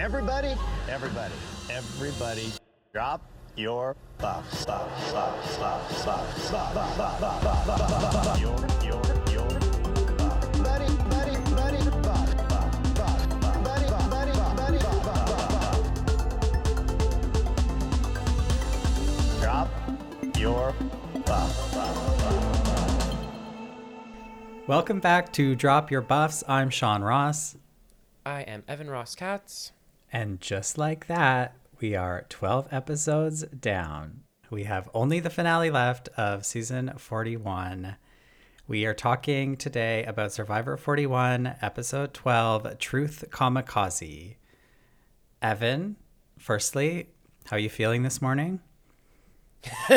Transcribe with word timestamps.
Everybody, 0.00 0.56
everybody, 0.88 1.34
everybody, 1.68 2.50
drop 2.94 3.20
your 3.54 3.94
buffs. 4.16 4.64
Buff, 4.64 5.12
buff, 5.12 5.60
buff, 5.60 6.02
buff, 6.50 6.74
buff, 6.74 6.96
buff, 6.96 7.20
buff, 7.20 7.44
buff, 7.44 7.66
buff, 7.66 8.12
buff. 8.24 8.40
Your, 8.40 8.56
your, 8.82 9.02
your 9.30 9.44
buff. 10.16 10.40
Buddy, 10.64 10.86
buddy, 11.10 11.36
buddy, 11.50 11.76
buff, 12.00 12.32
buff, 12.48 12.72
buff, 12.96 13.28
buff. 13.42 13.62
Buddy, 13.62 13.86
buff, 13.90 14.08
buddy, 14.10 14.32
buff, 14.32 14.56
buddy, 14.56 14.78
buff, 14.78 15.04
buff, 15.04 15.26
buff, 15.26 15.48
buff. 15.52 15.80
Drop 19.42 19.68
your 20.38 20.72
buff. 21.26 21.74
buff, 21.74 21.74
buff, 21.74 22.24
buff. 22.64 23.14
Welcome 24.66 25.00
back 25.00 25.30
to 25.34 25.54
Drop 25.54 25.90
Your 25.90 26.00
Buffs. 26.00 26.42
I'm 26.48 26.70
Sean 26.70 27.02
Ross. 27.02 27.58
I 28.24 28.40
am 28.40 28.64
Evan 28.66 28.88
Ross 28.88 29.14
Katz. 29.14 29.72
And 30.12 30.40
just 30.40 30.76
like 30.76 31.06
that, 31.06 31.56
we 31.80 31.94
are 31.94 32.26
12 32.28 32.68
episodes 32.72 33.42
down. 33.44 34.22
We 34.50 34.64
have 34.64 34.90
only 34.92 35.20
the 35.20 35.30
finale 35.30 35.70
left 35.70 36.08
of 36.16 36.44
season 36.44 36.92
41. 36.96 37.96
We 38.66 38.84
are 38.86 38.94
talking 38.94 39.56
today 39.56 40.04
about 40.04 40.32
Survivor 40.32 40.76
41, 40.76 41.56
episode 41.62 42.12
12, 42.12 42.78
Truth 42.78 43.24
Kamikaze. 43.30 44.34
Evan, 45.40 45.96
firstly, 46.38 47.08
how 47.46 47.56
are 47.56 47.60
you 47.60 47.70
feeling 47.70 48.02
this 48.02 48.20
morning? 48.20 48.60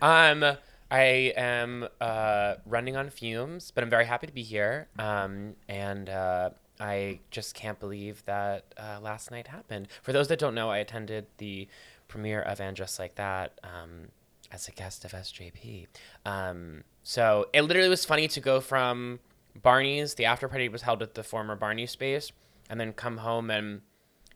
Um, 0.00 0.56
I 0.90 1.32
am 1.36 1.86
uh, 2.00 2.54
running 2.64 2.96
on 2.96 3.10
fumes, 3.10 3.70
but 3.72 3.84
I'm 3.84 3.90
very 3.90 4.06
happy 4.06 4.26
to 4.26 4.32
be 4.32 4.42
here. 4.42 4.88
Um, 4.98 5.54
and 5.68 6.08
uh, 6.08 6.50
I 6.80 7.20
just 7.30 7.54
can't 7.54 7.78
believe 7.78 8.24
that 8.26 8.74
uh, 8.76 8.98
last 9.00 9.30
night 9.30 9.48
happened. 9.48 9.88
For 10.02 10.12
those 10.12 10.28
that 10.28 10.38
don't 10.38 10.54
know, 10.54 10.70
I 10.70 10.78
attended 10.78 11.26
the 11.38 11.68
premiere 12.06 12.40
of 12.42 12.60
And 12.60 12.76
Just 12.76 12.98
Like 12.98 13.16
That 13.16 13.58
um, 13.64 14.08
as 14.52 14.68
a 14.68 14.72
guest 14.72 15.04
of 15.04 15.12
SJP. 15.12 15.86
Um, 16.24 16.84
so 17.02 17.46
it 17.52 17.62
literally 17.62 17.88
was 17.88 18.04
funny 18.04 18.28
to 18.28 18.40
go 18.40 18.60
from 18.60 19.20
Barney's, 19.60 20.14
the 20.14 20.24
after 20.24 20.48
party 20.48 20.68
was 20.68 20.82
held 20.82 21.02
at 21.02 21.14
the 21.14 21.22
former 21.22 21.56
Barney 21.56 21.86
space, 21.86 22.30
and 22.70 22.80
then 22.80 22.92
come 22.92 23.18
home 23.18 23.50
and 23.50 23.80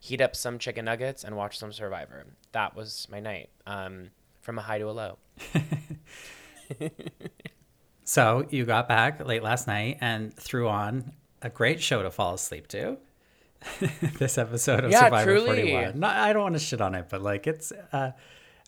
heat 0.01 0.19
up 0.19 0.35
some 0.35 0.59
chicken 0.59 0.85
nuggets 0.85 1.23
and 1.23 1.37
watch 1.37 1.57
some 1.57 1.71
Survivor. 1.71 2.25
That 2.51 2.75
was 2.75 3.07
my 3.09 3.19
night. 3.19 3.49
Um, 3.65 4.09
from 4.41 4.59
a 4.59 4.61
high 4.61 4.77
to 4.77 4.89
a 4.89 4.91
low. 4.91 5.17
So 8.05 8.45
you 8.49 8.65
got 8.65 8.87
back 8.87 9.25
late 9.25 9.43
last 9.43 9.67
night 9.67 9.97
and 10.01 10.33
threw 10.35 10.67
on 10.67 11.13
a 11.43 11.49
great 11.49 11.81
show 11.81 12.01
to 12.03 12.11
fall 12.11 12.33
asleep 12.33 12.67
to. 12.69 12.97
this 14.19 14.37
episode 14.37 14.83
of 14.83 14.91
Yeah, 14.91 15.05
Survivor 15.05 15.31
truly. 15.31 15.71
41. 15.71 15.99
No, 15.99 16.07
I 16.07 16.33
don't 16.33 16.43
want 16.43 16.55
to 16.55 16.59
shit 16.59 16.81
on 16.81 16.95
it, 16.95 17.07
but 17.09 17.21
like 17.21 17.47
it's 17.47 17.71
uh 17.91 18.11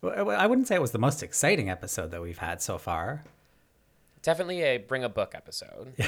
I 0.04 0.46
wouldn't 0.46 0.68
say 0.68 0.76
it 0.76 0.82
was 0.82 0.92
the 0.92 1.00
most 1.00 1.24
exciting 1.24 1.70
episode 1.70 2.12
that 2.12 2.22
we've 2.22 2.38
had 2.38 2.62
so 2.62 2.78
far. 2.78 3.24
Definitely 4.22 4.62
a 4.62 4.78
bring 4.78 5.04
a 5.04 5.10
book 5.10 5.34
episode. 5.34 5.94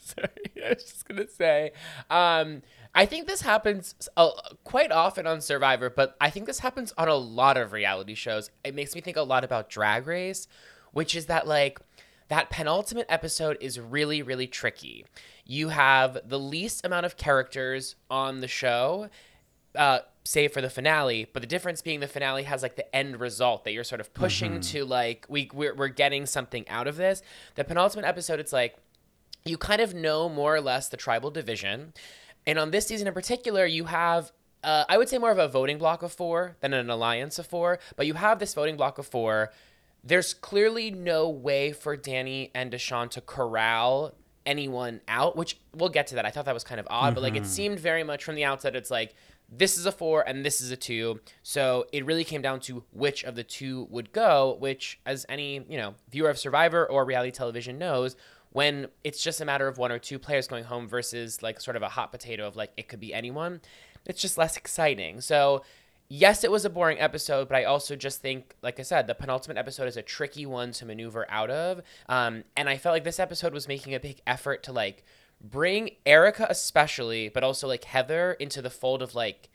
Sorry, 0.00 0.28
I 0.64 0.68
was 0.70 0.84
just 0.84 1.08
gonna 1.08 1.28
say. 1.28 1.72
Um, 2.08 2.62
I 2.94 3.06
think 3.06 3.26
this 3.26 3.42
happens 3.42 3.94
uh, 4.16 4.30
quite 4.64 4.90
often 4.90 5.26
on 5.26 5.40
Survivor, 5.40 5.90
but 5.90 6.16
I 6.20 6.30
think 6.30 6.46
this 6.46 6.58
happens 6.58 6.92
on 6.98 7.08
a 7.08 7.14
lot 7.14 7.56
of 7.56 7.72
reality 7.72 8.14
shows. 8.14 8.50
It 8.64 8.74
makes 8.74 8.94
me 8.94 9.00
think 9.00 9.16
a 9.16 9.22
lot 9.22 9.44
about 9.44 9.68
Drag 9.70 10.06
Race, 10.06 10.48
which 10.92 11.14
is 11.14 11.26
that 11.26 11.46
like 11.46 11.78
that 12.30 12.48
penultimate 12.48 13.06
episode 13.08 13.58
is 13.60 13.78
really 13.78 14.22
really 14.22 14.46
tricky. 14.46 15.04
You 15.44 15.68
have 15.68 16.18
the 16.26 16.38
least 16.38 16.84
amount 16.86 17.04
of 17.04 17.16
characters 17.16 17.96
on 18.10 18.40
the 18.40 18.48
show, 18.48 19.10
uh, 19.74 20.00
save 20.24 20.52
for 20.52 20.60
the 20.60 20.70
finale. 20.70 21.26
But 21.32 21.42
the 21.42 21.48
difference 21.48 21.82
being 21.82 22.00
the 22.00 22.08
finale 22.08 22.44
has 22.44 22.62
like 22.62 22.76
the 22.76 22.94
end 22.94 23.20
result 23.20 23.64
that 23.64 23.72
you're 23.72 23.84
sort 23.84 24.00
of 24.00 24.14
pushing 24.14 24.60
to 24.60 24.84
like 24.84 25.26
we 25.28 25.50
we're, 25.52 25.74
we're 25.74 25.88
getting 25.88 26.26
something 26.26 26.68
out 26.68 26.86
of 26.86 26.96
this. 26.96 27.22
The 27.56 27.64
penultimate 27.64 28.04
episode, 28.04 28.40
it's 28.40 28.52
like 28.52 28.76
you 29.44 29.56
kind 29.56 29.80
of 29.80 29.94
know 29.94 30.28
more 30.28 30.54
or 30.54 30.60
less 30.60 30.88
the 30.88 30.96
tribal 30.96 31.30
division. 31.30 31.92
And 32.46 32.58
on 32.58 32.70
this 32.70 32.86
season 32.86 33.06
in 33.06 33.14
particular, 33.14 33.66
you 33.66 33.84
have, 33.84 34.32
uh, 34.64 34.84
I 34.88 34.98
would 34.98 35.08
say, 35.08 35.18
more 35.18 35.30
of 35.30 35.38
a 35.38 35.48
voting 35.48 35.78
block 35.78 36.02
of 36.02 36.12
four 36.12 36.56
than 36.60 36.72
an 36.72 36.90
alliance 36.90 37.38
of 37.38 37.46
four. 37.46 37.78
But 37.96 38.06
you 38.06 38.14
have 38.14 38.38
this 38.38 38.54
voting 38.54 38.76
block 38.76 38.98
of 38.98 39.06
four. 39.06 39.52
There's 40.02 40.34
clearly 40.34 40.90
no 40.90 41.28
way 41.28 41.72
for 41.72 41.96
Danny 41.96 42.50
and 42.54 42.72
Deshawn 42.72 43.10
to 43.10 43.20
corral 43.20 44.14
anyone 44.46 45.00
out, 45.06 45.36
which 45.36 45.58
we'll 45.74 45.90
get 45.90 46.06
to 46.08 46.14
that. 46.16 46.24
I 46.24 46.30
thought 46.30 46.46
that 46.46 46.54
was 46.54 46.64
kind 46.64 46.80
of 46.80 46.86
odd, 46.90 47.14
but 47.14 47.22
like 47.22 47.34
it 47.34 47.42
mm-hmm. 47.42 47.50
seemed 47.50 47.80
very 47.80 48.02
much 48.02 48.24
from 48.24 48.34
the 48.34 48.44
outset, 48.44 48.74
it's 48.74 48.90
like, 48.90 49.14
this 49.52 49.76
is 49.76 49.84
a 49.84 49.92
four 49.92 50.26
and 50.26 50.44
this 50.44 50.60
is 50.60 50.70
a 50.70 50.76
two. 50.76 51.20
So 51.42 51.86
it 51.92 52.06
really 52.06 52.24
came 52.24 52.40
down 52.40 52.60
to 52.60 52.84
which 52.92 53.24
of 53.24 53.34
the 53.34 53.42
two 53.42 53.88
would 53.90 54.12
go, 54.12 54.56
which, 54.60 55.00
as 55.04 55.26
any, 55.28 55.64
you 55.68 55.76
know, 55.76 55.94
viewer 56.08 56.30
of 56.30 56.38
Survivor 56.38 56.88
or 56.88 57.04
reality 57.04 57.32
television 57.32 57.76
knows, 57.76 58.16
when 58.52 58.88
it's 59.04 59.22
just 59.22 59.40
a 59.40 59.44
matter 59.44 59.68
of 59.68 59.78
one 59.78 59.92
or 59.92 59.98
two 59.98 60.18
players 60.18 60.46
going 60.48 60.64
home 60.64 60.88
versus 60.88 61.42
like 61.42 61.60
sort 61.60 61.76
of 61.76 61.82
a 61.82 61.88
hot 61.88 62.10
potato 62.10 62.46
of 62.46 62.56
like 62.56 62.72
it 62.76 62.88
could 62.88 63.00
be 63.00 63.12
anyone, 63.12 63.60
it's 64.06 64.22
just 64.22 64.38
less 64.38 64.56
exciting. 64.56 65.20
So, 65.20 65.62
yes, 66.10 66.44
it 66.44 66.50
was 66.50 66.66
a 66.66 66.70
boring 66.70 67.00
episode, 67.00 67.48
but 67.48 67.56
I 67.56 67.64
also 67.64 67.96
just 67.96 68.20
think, 68.20 68.56
like 68.60 68.78
I 68.78 68.82
said, 68.82 69.06
the 69.06 69.14
penultimate 69.14 69.56
episode 69.56 69.88
is 69.88 69.96
a 69.96 70.02
tricky 70.02 70.44
one 70.44 70.72
to 70.72 70.84
maneuver 70.84 71.24
out 71.30 71.48
of. 71.48 71.80
Um, 72.08 72.44
and 72.56 72.68
I 72.68 72.76
felt 72.76 72.92
like 72.92 73.04
this 73.04 73.20
episode 73.20 73.54
was 73.54 73.66
making 73.66 73.94
a 73.94 74.00
big 74.00 74.20
effort 74.26 74.62
to 74.64 74.72
like 74.72 75.04
bring 75.40 75.92
Erika, 76.04 76.46
especially, 76.50 77.30
but 77.30 77.42
also 77.42 77.66
like 77.66 77.84
Heather 77.84 78.32
into 78.32 78.60
the 78.60 78.70
fold 78.70 79.00
of 79.00 79.14
like 79.14 79.48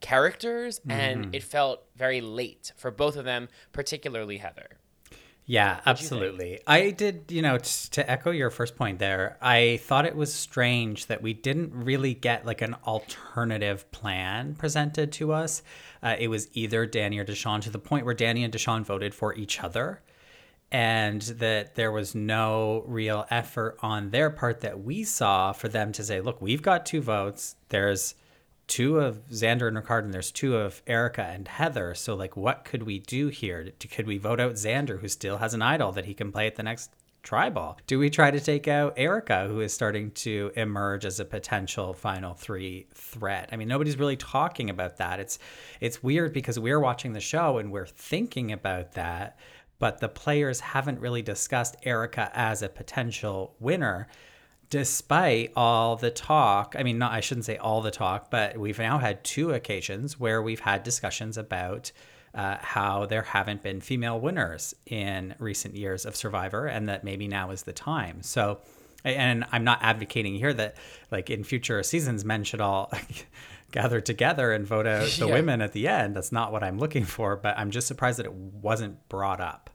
characters. 0.00 0.80
And 0.88 1.34
it 1.34 1.42
felt 1.42 1.84
very 1.96 2.20
late 2.20 2.72
for 2.76 2.90
both 2.90 3.16
of 3.16 3.24
them, 3.24 3.48
particularly 3.72 4.36
Heather. 4.36 4.78
Yeah, 5.46 5.80
absolutely. 5.84 6.60
I 6.66 6.90
did, 6.90 7.24
you 7.28 7.42
know, 7.42 7.58
t- 7.58 7.88
to 7.90 8.10
echo 8.10 8.30
your 8.30 8.48
first 8.48 8.76
point 8.76 8.98
there, 8.98 9.36
I 9.42 9.78
thought 9.82 10.06
it 10.06 10.16
was 10.16 10.32
strange 10.32 11.06
that 11.06 11.20
we 11.20 11.34
didn't 11.34 11.74
really 11.74 12.14
get 12.14 12.46
like 12.46 12.62
an 12.62 12.76
alternative 12.86 13.90
plan 13.92 14.54
presented 14.54 15.12
to 15.12 15.32
us. 15.32 15.62
Uh, 16.04 16.16
it 16.18 16.28
was 16.28 16.48
either 16.52 16.84
Danny 16.84 17.18
or 17.18 17.24
Deshawn 17.24 17.62
to 17.62 17.70
the 17.70 17.78
point 17.78 18.04
where 18.04 18.14
Danny 18.14 18.44
and 18.44 18.52
Deshawn 18.52 18.84
voted 18.84 19.14
for 19.14 19.34
each 19.34 19.64
other. 19.64 20.02
And 20.70 21.22
that 21.22 21.76
there 21.76 21.92
was 21.92 22.14
no 22.14 22.84
real 22.86 23.26
effort 23.30 23.78
on 23.80 24.10
their 24.10 24.28
part 24.28 24.60
that 24.60 24.82
we 24.82 25.04
saw 25.04 25.52
for 25.52 25.68
them 25.68 25.92
to 25.92 26.02
say, 26.02 26.20
look, 26.20 26.42
we've 26.42 26.62
got 26.62 26.84
two 26.84 27.00
votes. 27.00 27.56
There's 27.68 28.16
two 28.66 28.98
of 28.98 29.28
Xander 29.28 29.68
and 29.68 29.76
Ricard, 29.76 30.04
and 30.04 30.12
there's 30.12 30.32
two 30.32 30.56
of 30.56 30.82
Erika 30.86 31.22
and 31.22 31.46
Heather. 31.46 31.94
So, 31.94 32.14
like, 32.14 32.36
what 32.36 32.64
could 32.64 32.82
we 32.82 32.98
do 32.98 33.28
here? 33.28 33.70
Could 33.90 34.06
we 34.06 34.18
vote 34.18 34.40
out 34.40 34.54
Xander, 34.54 35.00
who 35.00 35.08
still 35.08 35.38
has 35.38 35.54
an 35.54 35.62
idol 35.62 35.92
that 35.92 36.06
he 36.06 36.14
can 36.14 36.32
play 36.32 36.46
at 36.46 36.56
the 36.56 36.62
next 36.62 36.90
tribal? 37.24 37.78
Do 37.88 37.98
we 37.98 38.10
try 38.10 38.30
to 38.30 38.38
take 38.38 38.68
out 38.68 38.94
Erika, 38.96 39.48
who 39.48 39.60
is 39.60 39.72
starting 39.72 40.12
to 40.12 40.52
emerge 40.54 41.04
as 41.04 41.18
a 41.18 41.24
potential 41.24 41.92
final 41.92 42.34
three 42.34 42.86
threat? 42.94 43.48
I 43.50 43.56
mean, 43.56 43.66
nobody's 43.66 43.98
really 43.98 44.16
talking 44.16 44.70
about 44.70 44.98
that. 44.98 45.18
It's 45.18 45.38
it's 45.80 46.02
weird 46.02 46.32
because 46.32 46.58
we're 46.58 46.78
watching 46.78 47.14
the 47.14 47.20
show 47.20 47.58
and 47.58 47.72
we're 47.72 47.86
thinking 47.86 48.52
about 48.52 48.92
that, 48.92 49.38
but 49.80 49.98
the 49.98 50.08
players 50.08 50.60
haven't 50.60 51.00
really 51.00 51.22
discussed 51.22 51.76
Erika 51.82 52.30
as 52.34 52.62
a 52.62 52.68
potential 52.68 53.56
winner 53.58 54.06
despite 54.70 55.52
all 55.54 55.94
the 55.94 56.10
talk 56.10 56.74
i 56.78 56.82
mean 56.82 56.98
not 56.98 57.12
i 57.12 57.20
shouldn't 57.20 57.44
say 57.44 57.56
all 57.58 57.82
the 57.82 57.90
talk 57.90 58.30
but 58.30 58.56
we've 58.56 58.78
now 58.78 58.96
had 58.98 59.22
two 59.22 59.52
occasions 59.52 60.18
where 60.18 60.42
we've 60.42 60.60
had 60.60 60.82
discussions 60.82 61.36
about 61.36 61.92
uh, 62.34 62.56
how 62.60 63.06
there 63.06 63.22
haven't 63.22 63.62
been 63.62 63.80
female 63.80 64.18
winners 64.20 64.74
in 64.86 65.34
recent 65.38 65.74
years 65.76 66.04
of 66.04 66.16
survivor 66.16 66.66
and 66.66 66.88
that 66.88 67.04
maybe 67.04 67.28
now 67.28 67.50
is 67.50 67.62
the 67.62 67.72
time 67.72 68.22
so 68.22 68.58
and 69.04 69.44
i'm 69.52 69.62
not 69.64 69.78
advocating 69.82 70.34
here 70.34 70.52
that 70.52 70.76
like 71.10 71.30
in 71.30 71.44
future 71.44 71.82
seasons 71.82 72.24
men 72.24 72.42
should 72.42 72.60
all 72.60 72.90
gather 73.72 74.00
together 74.00 74.52
and 74.52 74.66
vote 74.66 74.86
out 74.86 75.08
the 75.08 75.26
Yeah. 75.28 75.32
women 75.34 75.60
at 75.62 75.72
the 75.72 75.86
end 75.88 76.16
that's 76.16 76.32
not 76.32 76.50
what 76.52 76.62
i'm 76.64 76.78
looking 76.78 77.04
for 77.04 77.36
but 77.36 77.56
i'm 77.58 77.70
just 77.70 77.86
surprised 77.86 78.18
that 78.18 78.26
it 78.26 78.32
wasn't 78.34 79.08
brought 79.08 79.40
up 79.40 79.70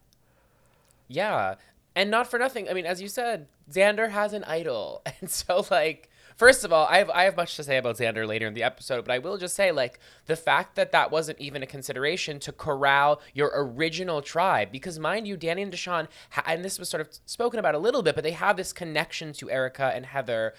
Yeah. 1.08 1.56
And 1.96 2.12
not 2.12 2.28
for 2.30 2.38
nothing. 2.40 2.70
I 2.70 2.74
mean, 2.74 2.86
as 2.86 3.02
you 3.02 3.08
said, 3.10 3.48
Xander 3.70 4.10
has 4.12 4.32
an 4.34 4.44
idol. 4.46 5.02
And 5.22 5.30
so 5.30 5.66
like 5.72 6.10
first 6.40 6.64
of 6.64 6.72
all, 6.72 6.88
I 6.88 6.98
have 6.98 7.10
I 7.12 7.24
have 7.24 7.38
much 7.38 7.56
to 7.58 7.64
say 7.64 7.78
about 7.78 7.98
Xander 7.98 8.26
later 8.26 8.48
in 8.48 8.54
the 8.56 8.64
episode, 8.64 9.06
but 9.06 9.14
I 9.14 9.20
will 9.20 9.38
just 9.38 9.56
say 9.56 9.72
like 9.72 10.00
the 10.26 10.36
fact 10.36 10.76
that 10.76 10.92
that 10.94 11.12
wasn't 11.12 11.40
even 11.40 11.62
a 11.62 11.68
consideration 11.68 12.40
to 12.40 12.52
corral 12.52 13.22
your 13.34 13.52
original 13.54 14.22
tribe 14.22 14.72
because 14.72 14.98
mind 14.98 15.28
you, 15.28 15.38
Danny 15.38 15.62
and 15.62 15.72
Deshawn 15.72 16.08
ha- 16.32 16.44
and 16.48 16.66
this 16.66 16.80
was 16.80 16.90
sort 16.90 17.02
of 17.02 17.10
spoken 17.26 17.60
about 17.60 17.76
a 17.76 17.80
little 17.80 18.02
bit, 18.02 18.16
but 18.16 18.24
they 18.24 18.32
have 18.32 18.58
this 18.58 18.74
connection 18.74 19.34
to 19.34 19.52
Erika 19.52 19.92
and 19.94 20.06
Heather 20.06 20.54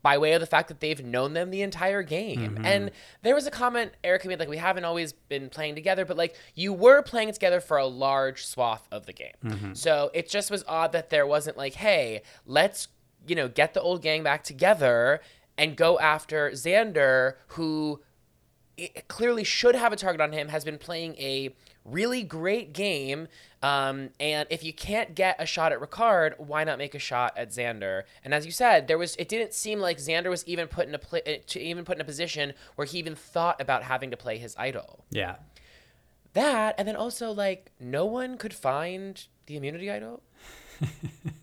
by 0.00 0.16
way 0.16 0.32
of 0.32 0.40
the 0.40 0.46
fact 0.46 0.68
that 0.68 0.78
they've 0.78 1.04
known 1.04 1.32
them 1.32 1.50
the 1.50 1.62
entire 1.62 2.04
game. 2.04 2.52
Mm-hmm. 2.52 2.64
And 2.64 2.90
there 3.22 3.34
was 3.34 3.48
a 3.48 3.50
comment 3.50 3.90
Erika 4.04 4.28
made 4.28 4.38
like 4.38 4.48
we 4.48 4.56
haven't 4.56 4.84
always 4.84 5.12
been 5.12 5.50
playing 5.50 5.74
together, 5.74 6.04
but 6.04 6.16
like 6.16 6.36
you 6.54 6.72
were 6.72 7.02
playing 7.02 7.32
together 7.32 7.60
for 7.60 7.76
a 7.76 7.86
large 7.86 8.46
swath 8.46 8.86
of 8.92 9.06
the 9.06 9.12
game. 9.12 9.34
Mm-hmm. 9.44 9.72
So 9.74 10.12
it 10.14 10.28
just 10.28 10.52
was 10.52 10.64
odd 10.68 10.92
that 10.92 11.10
there 11.10 11.26
wasn't 11.26 11.56
like, 11.56 11.74
hey, 11.74 12.22
let's 12.46 12.86
you 13.28 13.36
know 13.36 13.48
get 13.48 13.74
the 13.74 13.80
old 13.80 14.02
gang 14.02 14.22
back 14.22 14.42
together 14.44 15.20
and 15.56 15.76
go 15.76 15.98
after 15.98 16.50
Xander, 16.52 17.34
who 17.48 18.00
clearly 19.08 19.44
should 19.44 19.74
have 19.74 19.92
a 19.92 19.96
target 19.96 20.20
on 20.20 20.32
him, 20.32 20.48
has 20.48 20.64
been 20.64 20.78
playing 20.78 21.16
a 21.16 21.54
really 21.84 22.22
great 22.22 22.72
game. 22.72 23.28
Um, 23.62 24.10
and 24.20 24.46
if 24.50 24.62
you 24.62 24.72
can't 24.72 25.14
get 25.14 25.36
a 25.40 25.46
shot 25.46 25.72
at 25.72 25.80
Ricard, 25.80 26.38
why 26.38 26.62
not 26.64 26.78
make 26.78 26.94
a 26.94 26.98
shot 26.98 27.36
at 27.36 27.50
Xander? 27.50 28.04
And 28.24 28.32
as 28.32 28.46
you 28.46 28.52
said, 28.52 28.86
there 28.86 28.98
was 28.98 29.16
it 29.16 29.28
didn't 29.28 29.52
seem 29.52 29.80
like 29.80 29.98
Xander 29.98 30.30
was 30.30 30.46
even 30.46 30.68
put 30.68 30.86
in 30.86 30.94
a 30.94 30.98
pl- 30.98 31.20
to 31.24 31.60
even 31.60 31.84
put 31.84 31.96
in 31.96 32.00
a 32.00 32.04
position 32.04 32.52
where 32.76 32.86
he 32.86 32.98
even 32.98 33.16
thought 33.16 33.60
about 33.60 33.82
having 33.82 34.10
to 34.10 34.16
play 34.16 34.38
his 34.38 34.54
idol. 34.58 35.04
Yeah. 35.10 35.36
That 36.34 36.76
and 36.78 36.86
then 36.86 36.94
also 36.94 37.32
like 37.32 37.72
no 37.80 38.04
one 38.04 38.36
could 38.38 38.54
find 38.54 39.20
the 39.46 39.56
immunity 39.56 39.90
idol. 39.90 40.22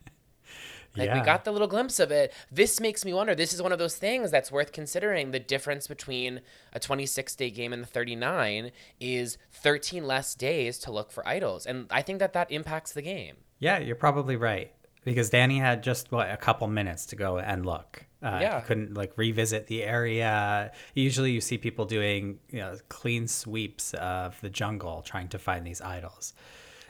Like 0.95 1.07
yeah. 1.07 1.19
we 1.19 1.25
got 1.25 1.45
the 1.45 1.51
little 1.51 1.67
glimpse 1.67 1.99
of 1.99 2.11
it. 2.11 2.33
This 2.51 2.79
makes 2.79 3.03
me 3.03 3.13
wonder. 3.13 3.35
This 3.35 3.53
is 3.53 3.61
one 3.61 3.71
of 3.71 3.79
those 3.79 3.95
things 3.97 4.31
that's 4.31 4.51
worth 4.51 4.71
considering. 4.71 5.31
The 5.31 5.39
difference 5.39 5.87
between 5.87 6.41
a 6.73 6.79
26 6.79 7.35
day 7.35 7.49
game 7.49 7.73
and 7.73 7.83
the 7.83 7.87
39 7.87 8.71
is 8.99 9.37
13 9.51 10.05
less 10.05 10.35
days 10.35 10.77
to 10.79 10.91
look 10.91 11.11
for 11.11 11.27
idols, 11.27 11.65
and 11.65 11.87
I 11.91 12.01
think 12.01 12.19
that 12.19 12.33
that 12.33 12.51
impacts 12.51 12.93
the 12.93 13.01
game. 13.01 13.35
Yeah, 13.59 13.79
you're 13.79 13.95
probably 13.95 14.35
right 14.35 14.73
because 15.03 15.29
Danny 15.29 15.59
had 15.59 15.83
just 15.83 16.11
what 16.11 16.29
a 16.29 16.37
couple 16.37 16.67
minutes 16.67 17.05
to 17.07 17.15
go 17.15 17.37
and 17.39 17.65
look. 17.65 18.05
Uh, 18.23 18.39
Yeah. 18.41 18.59
he 18.59 18.65
couldn't 18.65 18.95
like 18.95 19.13
revisit 19.17 19.67
the 19.67 19.83
area. 19.83 20.71
Usually, 20.93 21.31
you 21.31 21.41
see 21.41 21.57
people 21.57 21.85
doing 21.85 22.39
you 22.49 22.59
know 22.59 22.77
clean 22.89 23.27
sweeps 23.27 23.93
of 23.93 24.39
the 24.41 24.49
jungle 24.49 25.03
trying 25.03 25.27
to 25.29 25.39
find 25.39 25.65
these 25.65 25.79
idols. 25.81 26.33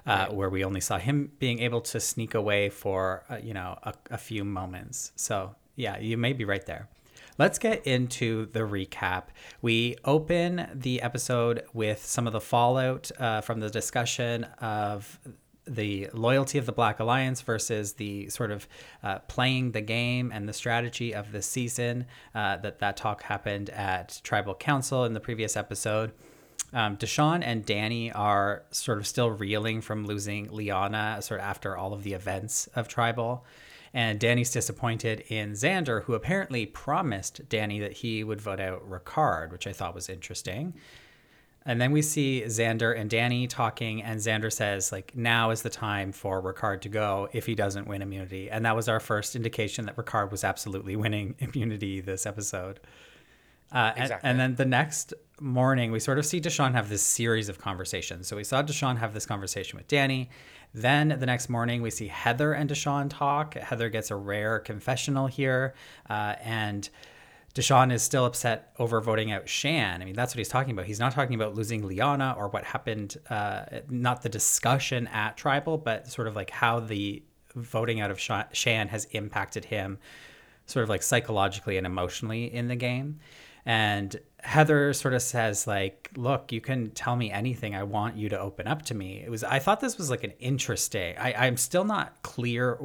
Uh, 0.06 0.28
Where 0.28 0.50
we 0.50 0.63
only 0.63 0.81
saw 0.81 1.00
him 1.00 1.31
being 1.40 1.60
able 1.60 1.81
to 1.81 2.00
sneak 2.00 2.36
away 2.36 2.69
for 2.69 3.24
uh, 3.30 3.38
you 3.38 3.54
know 3.54 3.78
a, 3.84 3.94
a 4.12 4.18
few 4.18 4.44
moments. 4.44 5.12
So 5.16 5.56
yeah, 5.75 5.98
you 5.98 6.18
may 6.18 6.34
be 6.34 6.46
right 6.46 6.66
there. 6.66 6.90
Let's 7.38 7.60
get 7.60 7.86
into 7.86 8.46
the 8.54 8.62
recap. 8.62 9.24
We 9.62 9.98
open 10.06 10.69
the 10.74 11.02
episode 11.02 11.66
with 11.74 12.06
some 12.06 12.28
of 12.28 12.34
the 12.34 12.40
fallout 12.40 13.12
uh, 13.19 13.42
from 13.42 13.60
the 13.60 13.69
discussion 13.69 14.46
of 14.60 15.19
the 15.68 16.10
loyalty 16.13 16.58
of 16.58 16.66
the 16.66 16.72
Black 16.72 17.00
Alliance 17.00 17.42
versus 17.42 17.94
the 17.94 18.30
sort 18.30 18.51
of 18.51 18.68
uh, 19.04 19.19
playing 19.19 19.72
the 19.72 19.81
game 19.81 20.31
and 20.34 20.48
the 20.48 20.54
strategy 20.54 21.13
of 21.13 21.31
the 21.31 21.42
season. 21.42 22.06
Uh, 22.34 22.56
that 22.58 22.80
that 22.80 22.96
talk 22.96 23.24
happened 23.24 23.69
at 23.72 24.22
Tribal 24.24 24.56
Council 24.56 25.04
in 25.04 25.13
the 25.13 25.19
previous 25.19 25.58
episode. 25.58 26.13
Um, 26.74 26.98
Deshawn 26.98 27.42
and 27.44 27.66
Danny 27.66 28.12
are 28.12 28.63
sort 28.72 28.98
of 28.98 29.07
still 29.07 29.30
reeling 29.30 29.81
from 29.81 30.06
losing 30.06 30.52
Liana, 30.52 31.22
sort 31.22 31.40
of 31.40 31.46
after 31.46 31.78
all 31.78 31.94
of 31.94 32.04
the 32.04 32.13
events 32.13 32.68
of 32.75 32.88
Tribal. 32.88 33.46
And 33.94 34.19
Danny's 34.19 34.52
disappointed 34.52 35.24
in 35.30 35.54
Xander, 35.54 36.04
who 36.04 36.16
apparently 36.16 36.66
promised 36.66 37.48
Danny 37.48 37.80
that 37.80 37.94
he 37.94 38.25
would 38.25 38.42
vote 38.42 38.60
out 38.60 38.90
Ricard, 38.90 39.54
which 39.54 39.68
I 39.68 39.72
thought 39.72 39.96
was 39.96 40.10
interesting. 40.10 40.74
And 41.66 41.81
then 41.81 41.92
we 41.92 42.02
see 42.02 42.44
Xander 42.46 42.96
and 42.98 43.10
Danny 43.10 43.48
talking, 43.48 44.04
and 44.04 44.19
Xander 44.19 44.51
says, 44.51 44.92
like, 44.92 45.16
now 45.16 45.50
is 45.50 45.63
the 45.63 45.69
time 45.69 46.12
for 46.12 46.42
Ricard 46.42 46.81
to 46.81 46.90
go 46.90 47.28
if 47.31 47.48
he 47.48 47.56
doesn't 47.56 47.88
win 47.88 48.04
immunity. 48.04 48.51
And 48.51 48.66
that 48.66 48.75
was 48.75 48.88
our 48.88 49.00
first 49.00 49.36
indication 49.36 49.86
that 49.86 49.96
Ricard 49.96 50.30
was 50.30 50.44
absolutely 50.44 50.96
winning 50.96 51.36
immunity 51.40 52.01
this 52.01 52.25
episode. 52.25 52.80
Uh, 53.75 53.92
and, 53.95 54.04
Exactly. 54.04 54.30
and 54.30 54.39
then 54.39 54.56
the 54.56 54.66
next 54.66 55.13
morning, 55.42 55.92
we 55.92 56.00
sort 56.00 56.18
of 56.18 56.25
see 56.25 56.39
Deshawn 56.39 56.72
have 56.72 56.88
this 56.88 57.01
series 57.04 57.50
of 57.50 57.60
conversations. 57.60 58.27
So 58.27 58.38
we 58.38 58.45
saw 58.45 58.63
Deshawn 58.63 58.98
have 58.98 59.13
this 59.13 59.25
conversation 59.25 59.77
with 59.77 59.89
Danny. 59.89 60.30
Then 60.74 61.10
the 61.19 61.25
next 61.25 61.50
morning, 61.50 61.81
we 61.81 61.89
see 61.89 62.07
Heather 62.07 62.54
and 62.54 62.69
Deshawn 62.69 63.10
talk. 63.10 63.54
Heather 63.56 63.89
gets 63.89 64.12
a 64.12 64.16
rare 64.16 64.60
confessional 64.60 65.27
here. 65.27 65.74
Uh, 66.10 66.36
and 66.42 66.89
Deshawn 67.54 67.92
is 67.92 68.01
still 68.01 68.24
upset 68.25 68.74
over 68.80 69.01
voting 69.01 69.31
out 69.31 69.48
Shan. 69.48 70.01
I 70.01 70.06
mean, 70.06 70.16
that's 70.16 70.33
what 70.33 70.38
he's 70.38 70.50
talking 70.50 70.72
about. 70.72 70.86
He's 70.86 71.00
not 71.00 71.12
talking 71.12 71.36
about 71.36 71.56
losing 71.56 71.86
Liana 71.86 72.33
or 72.38 72.48
what 72.48 72.63
happened, 72.63 73.18
uh, 73.30 73.66
not 73.89 74.22
the 74.22 74.30
discussion 74.30 75.07
at 75.07 75.36
Tribal, 75.36 75.77
but 75.77 76.07
sort 76.07 76.27
of 76.27 76.36
like 76.36 76.50
how 76.50 76.80
the 76.80 77.24
voting 77.56 78.00
out 78.00 78.12
of 78.12 78.19
Shan 78.19 78.88
has 78.88 79.06
impacted 79.12 79.66
him 79.66 79.98
sort 80.66 80.83
of 80.83 80.89
like 80.89 81.04
psychologically 81.04 81.77
and 81.77 81.86
emotionally 81.86 82.54
in 82.54 82.68
the 82.68 82.75
game. 82.75 83.19
And 83.66 84.16
Heather 84.42 84.94
sort 84.94 85.14
of 85.14 85.22
says 85.22 85.66
like, 85.66 86.12
"Look, 86.16 86.52
you 86.52 86.62
can 86.62 86.92
tell 86.92 87.16
me 87.16 87.32
anything. 87.32 87.76
I 87.76 87.84
want 87.84 88.16
you 88.16 88.30
to 88.30 88.40
open 88.40 88.68
up 88.68 88.84
to 88.84 88.94
me." 88.96 89.24
It 89.26 89.30
was 89.30 89.44
I 89.44 89.60
thought 89.60 89.80
this 89.80 89.98
was 89.98 90.10
like 90.10 90.24
an 90.24 90.34
interesting. 90.40 91.16
I, 91.18 91.34
I'm 91.34 91.58
still 91.58 91.84
not 91.84 92.22
clear 92.22 92.78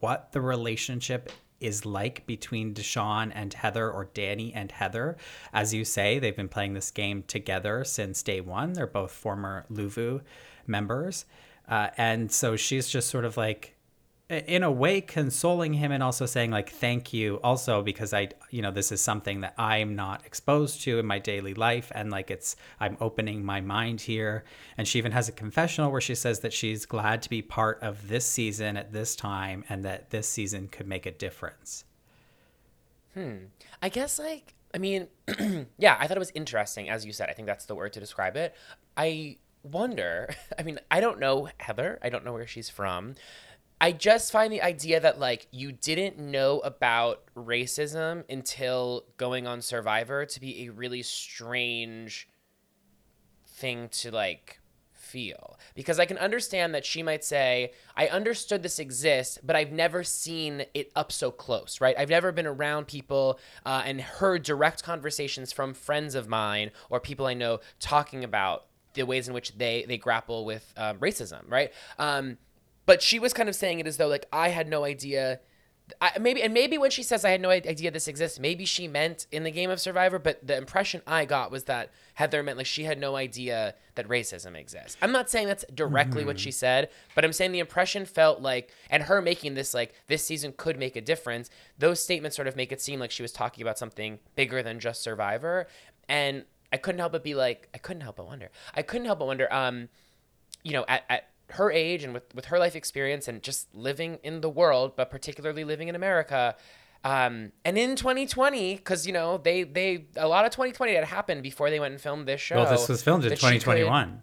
what 0.00 0.32
the 0.32 0.40
relationship 0.40 1.30
is 1.60 1.86
like 1.86 2.26
between 2.26 2.74
Deshawn 2.74 3.32
and 3.34 3.54
Heather 3.54 3.90
or 3.90 4.10
Danny 4.12 4.52
and 4.52 4.70
Heather. 4.70 5.16
As 5.52 5.72
you 5.72 5.84
say, 5.84 6.18
they've 6.18 6.36
been 6.36 6.48
playing 6.48 6.74
this 6.74 6.90
game 6.90 7.22
together 7.22 7.84
since 7.84 8.22
day 8.22 8.40
one. 8.40 8.74
They're 8.74 8.86
both 8.86 9.12
former 9.12 9.64
Luvu 9.72 10.20
members. 10.66 11.24
Uh, 11.66 11.88
and 11.96 12.30
so 12.30 12.56
she's 12.56 12.88
just 12.88 13.08
sort 13.08 13.24
of 13.24 13.36
like, 13.36 13.74
in 14.30 14.62
a 14.62 14.72
way 14.72 15.02
consoling 15.02 15.74
him 15.74 15.92
and 15.92 16.02
also 16.02 16.24
saying 16.24 16.50
like 16.50 16.70
thank 16.70 17.12
you 17.12 17.38
also 17.44 17.82
because 17.82 18.14
i 18.14 18.26
you 18.50 18.62
know 18.62 18.70
this 18.70 18.90
is 18.90 19.00
something 19.00 19.42
that 19.42 19.52
i'm 19.58 19.94
not 19.94 20.24
exposed 20.24 20.80
to 20.80 20.98
in 20.98 21.04
my 21.04 21.18
daily 21.18 21.52
life 21.52 21.92
and 21.94 22.10
like 22.10 22.30
it's 22.30 22.56
i'm 22.80 22.96
opening 23.02 23.44
my 23.44 23.60
mind 23.60 24.00
here 24.00 24.42
and 24.78 24.88
she 24.88 24.98
even 24.98 25.12
has 25.12 25.28
a 25.28 25.32
confessional 25.32 25.90
where 25.90 26.00
she 26.00 26.14
says 26.14 26.40
that 26.40 26.54
she's 26.54 26.86
glad 26.86 27.20
to 27.20 27.28
be 27.28 27.42
part 27.42 27.78
of 27.82 28.08
this 28.08 28.24
season 28.24 28.78
at 28.78 28.92
this 28.92 29.14
time 29.14 29.62
and 29.68 29.84
that 29.84 30.08
this 30.08 30.26
season 30.26 30.68
could 30.68 30.86
make 30.86 31.04
a 31.04 31.12
difference 31.12 31.84
Hmm. 33.14 33.36
I 33.80 33.88
guess 33.88 34.18
like 34.18 34.54
I 34.74 34.78
mean, 34.78 35.06
yeah, 35.78 35.96
I 36.00 36.06
thought 36.06 36.16
it 36.16 36.20
was 36.20 36.32
interesting 36.34 36.88
as 36.90 37.06
you 37.06 37.12
said. 37.12 37.30
I 37.30 37.32
think 37.32 37.46
that's 37.46 37.66
the 37.66 37.76
word 37.76 37.92
to 37.92 38.00
describe 38.00 38.36
it. 38.36 38.54
I 38.96 39.38
wonder, 39.62 40.34
I 40.58 40.62
mean, 40.62 40.80
I 40.90 41.00
don't 41.00 41.20
know 41.20 41.48
Heather. 41.58 41.98
I 42.02 42.08
don't 42.08 42.24
know 42.24 42.32
where 42.32 42.46
she's 42.46 42.68
from. 42.68 43.14
I 43.80 43.92
just 43.92 44.32
find 44.32 44.52
the 44.52 44.62
idea 44.62 45.00
that 45.00 45.18
like 45.18 45.46
you 45.50 45.72
didn't 45.72 46.18
know 46.18 46.60
about 46.60 47.22
racism 47.36 48.24
until 48.30 49.04
going 49.16 49.46
on 49.46 49.60
Survivor 49.60 50.24
to 50.26 50.40
be 50.40 50.66
a 50.66 50.72
really 50.72 51.02
strange 51.02 52.28
thing 53.46 53.88
to 53.88 54.10
like 54.10 54.60
feel 54.92 55.58
because 55.74 56.00
I 56.00 56.06
can 56.06 56.18
understand 56.18 56.74
that 56.74 56.84
she 56.84 57.02
might 57.02 57.22
say, 57.24 57.72
I 57.96 58.08
understood 58.08 58.62
this 58.62 58.78
exists, 58.78 59.38
but 59.44 59.54
I've 59.54 59.70
never 59.70 60.02
seen 60.02 60.64
it 60.74 60.90
up 60.96 61.12
so 61.12 61.30
close, 61.30 61.80
right? 61.80 61.94
I've 61.96 62.08
never 62.08 62.32
been 62.32 62.46
around 62.46 62.86
people 62.86 63.38
uh, 63.64 63.82
and 63.84 64.00
heard 64.00 64.42
direct 64.42 64.82
conversations 64.82 65.52
from 65.52 65.74
friends 65.74 66.14
of 66.14 66.28
mine 66.28 66.70
or 66.90 67.00
people 67.00 67.26
I 67.26 67.34
know 67.34 67.60
talking 67.78 68.24
about 68.24 68.64
the 68.94 69.04
ways 69.04 69.28
in 69.28 69.34
which 69.34 69.56
they 69.56 69.84
they 69.86 69.98
grapple 69.98 70.44
with 70.44 70.72
um, 70.76 70.98
racism, 70.98 71.42
right? 71.48 71.72
Um, 71.98 72.38
but 72.86 73.02
she 73.02 73.18
was 73.18 73.32
kind 73.32 73.48
of 73.48 73.54
saying 73.54 73.80
it 73.80 73.86
as 73.86 73.96
though 73.96 74.08
like 74.08 74.26
I 74.32 74.48
had 74.48 74.68
no 74.68 74.84
idea 74.84 75.40
I, 76.00 76.18
maybe 76.18 76.42
and 76.42 76.54
maybe 76.54 76.78
when 76.78 76.90
she 76.90 77.02
says 77.02 77.24
I 77.24 77.30
had 77.30 77.42
no 77.42 77.50
idea 77.50 77.90
this 77.90 78.08
exists, 78.08 78.40
maybe 78.40 78.64
she 78.64 78.88
meant 78.88 79.26
in 79.30 79.44
the 79.44 79.50
game 79.50 79.68
of 79.68 79.80
Survivor. 79.80 80.18
But 80.18 80.46
the 80.46 80.56
impression 80.56 81.02
I 81.06 81.26
got 81.26 81.50
was 81.50 81.64
that 81.64 81.90
Heather 82.14 82.42
meant 82.42 82.56
like 82.56 82.66
she 82.66 82.84
had 82.84 82.98
no 82.98 83.16
idea 83.16 83.74
that 83.94 84.08
racism 84.08 84.56
exists. 84.56 84.96
I'm 85.02 85.12
not 85.12 85.28
saying 85.28 85.46
that's 85.46 85.64
directly 85.74 86.24
what 86.24 86.38
she 86.38 86.50
said, 86.50 86.88
but 87.14 87.24
I'm 87.24 87.34
saying 87.34 87.52
the 87.52 87.58
impression 87.58 88.06
felt 88.06 88.40
like, 88.40 88.72
and 88.88 89.02
her 89.04 89.20
making 89.20 89.54
this 89.54 89.74
like 89.74 89.94
this 90.06 90.24
season 90.24 90.54
could 90.56 90.78
make 90.78 90.96
a 90.96 91.02
difference. 91.02 91.50
Those 91.78 92.02
statements 92.02 92.34
sort 92.34 92.48
of 92.48 92.56
make 92.56 92.72
it 92.72 92.80
seem 92.80 92.98
like 92.98 93.10
she 93.10 93.22
was 93.22 93.32
talking 93.32 93.60
about 93.60 93.78
something 93.78 94.20
bigger 94.36 94.62
than 94.62 94.80
just 94.80 95.02
Survivor, 95.02 95.66
and 96.08 96.44
I 96.72 96.78
couldn't 96.78 97.00
help 97.00 97.12
but 97.12 97.22
be 97.22 97.34
like, 97.34 97.68
I 97.74 97.78
couldn't 97.78 98.02
help 98.02 98.16
but 98.16 98.26
wonder. 98.26 98.48
I 98.74 98.80
couldn't 98.80 99.04
help 99.04 99.18
but 99.18 99.26
wonder. 99.26 99.52
Um, 99.52 99.90
you 100.62 100.72
know, 100.72 100.86
at, 100.88 101.04
at 101.10 101.28
her 101.50 101.70
age 101.70 102.04
and 102.04 102.14
with, 102.14 102.34
with 102.34 102.46
her 102.46 102.58
life 102.58 102.74
experience 102.74 103.28
and 103.28 103.42
just 103.42 103.74
living 103.74 104.18
in 104.22 104.40
the 104.40 104.48
world, 104.48 104.96
but 104.96 105.10
particularly 105.10 105.64
living 105.64 105.88
in 105.88 105.94
America, 105.94 106.56
um, 107.04 107.52
and 107.66 107.76
in 107.76 107.96
2020, 107.96 108.76
because 108.76 109.06
you 109.06 109.12
know 109.12 109.36
they 109.38 109.62
they 109.62 110.06
a 110.16 110.26
lot 110.26 110.46
of 110.46 110.50
2020 110.52 110.94
had 110.94 111.04
happened 111.04 111.42
before 111.42 111.68
they 111.70 111.78
went 111.78 111.92
and 111.92 112.00
filmed 112.00 112.26
this 112.26 112.40
show. 112.40 112.56
well 112.56 112.70
this 112.70 112.88
was 112.88 113.02
filmed 113.02 113.24
in 113.24 113.30
that 113.30 113.38
she 113.38 113.46
could- 113.46 113.60
2021 113.60 114.22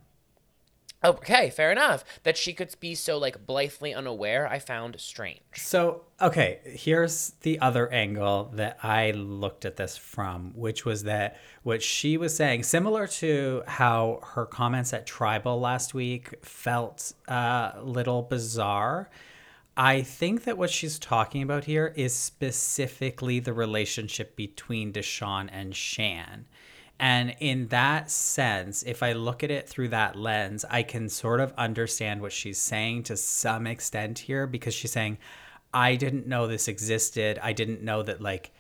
Okay, 1.04 1.50
fair 1.50 1.72
enough. 1.72 2.04
That 2.24 2.38
she 2.38 2.54
could 2.54 2.76
be 2.80 2.94
so 2.94 3.18
like 3.18 3.46
blithely 3.46 3.94
unaware, 3.94 4.48
I 4.48 4.60
found 4.60 5.00
strange. 5.00 5.42
So, 5.56 6.04
okay, 6.22 6.60
here's 6.64 7.32
the 7.42 7.60
other 7.60 7.92
angle 7.92 8.52
that 8.54 8.78
I 8.84 9.12
looked 9.12 9.66
at 9.66 9.78
this 9.78 9.98
from, 9.98 10.54
which 10.56 10.86
was 10.86 11.04
that 11.04 11.38
what 11.64 11.82
she 11.82 12.18
was 12.18 12.36
saying, 12.36 12.64
similar 12.64 13.08
to 13.08 13.64
how 13.66 14.20
her 14.24 14.46
comments 14.46 14.94
at 14.94 15.08
Tribal 15.08 15.60
last 15.60 15.94
week 15.96 16.36
felt 16.46 17.14
uh, 17.28 17.72
a 17.76 17.84
little 17.84 18.22
bizarre. 18.22 19.10
I 19.76 20.02
think 20.02 20.44
that 20.44 20.58
what 20.58 20.70
she's 20.70 21.00
talking 21.00 21.42
about 21.42 21.64
here 21.64 21.94
is 21.96 22.14
specifically 22.14 23.40
the 23.40 23.54
relationship 23.54 24.36
between 24.36 24.92
Deshawn 24.94 25.50
and 25.52 25.76
Shan. 25.76 26.46
And 27.02 27.36
in 27.40 27.70
that 27.70 28.12
sense, 28.12 28.84
if 28.84 29.02
I 29.02 29.14
look 29.14 29.44
at 29.44 29.50
it 29.50 29.68
through 29.68 29.88
that 29.88 30.16
lens, 30.16 30.64
I 30.70 30.84
can 30.84 31.10
sort 31.10 31.40
of 31.40 31.52
understand 31.58 32.22
what 32.22 32.32
she's 32.32 32.60
saying 32.60 33.04
to 33.04 33.18
some 33.18 33.66
extent 33.66 34.20
here 34.20 34.46
because 34.46 34.76
she's 34.76 34.92
saying, 34.92 35.18
I 35.74 35.96
didn't 35.96 36.28
know 36.28 36.46
this 36.46 36.68
existed. 36.68 37.40
I 37.42 37.54
didn't 37.54 37.82
know 37.82 38.04
that, 38.04 38.22
like, 38.22 38.52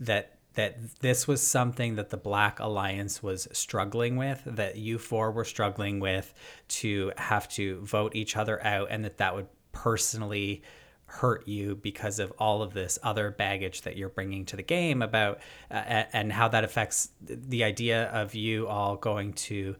that 0.00 0.32
that 0.54 0.98
this 1.00 1.28
was 1.28 1.42
something 1.42 1.96
that 1.96 2.08
the 2.08 2.16
Black 2.16 2.60
Alliance 2.60 3.22
was 3.22 3.46
struggling 3.52 4.16
with, 4.16 4.42
that 4.46 4.76
you 4.76 4.98
four 4.98 5.30
were 5.30 5.44
struggling 5.44 6.00
with 6.00 6.32
to 6.68 7.12
have 7.18 7.46
to 7.50 7.78
vote 7.84 8.16
each 8.16 8.36
other 8.36 8.64
out, 8.64 8.88
and 8.90 9.04
that 9.04 9.18
that 9.18 9.34
would 9.34 9.48
personally 9.72 10.62
hurt 11.06 11.46
you 11.46 11.76
because 11.76 12.18
of 12.18 12.32
all 12.38 12.62
of 12.62 12.74
this 12.74 12.98
other 13.02 13.30
baggage 13.30 13.82
that 13.82 13.96
you're 13.96 14.08
bringing 14.08 14.44
to 14.44 14.56
the 14.56 14.62
game 14.62 15.02
about 15.02 15.38
uh, 15.70 15.74
and 16.12 16.32
how 16.32 16.48
that 16.48 16.64
affects 16.64 17.10
the 17.20 17.64
idea 17.64 18.06
of 18.06 18.34
you 18.34 18.66
all 18.66 18.96
going 18.96 19.32
to 19.32 19.76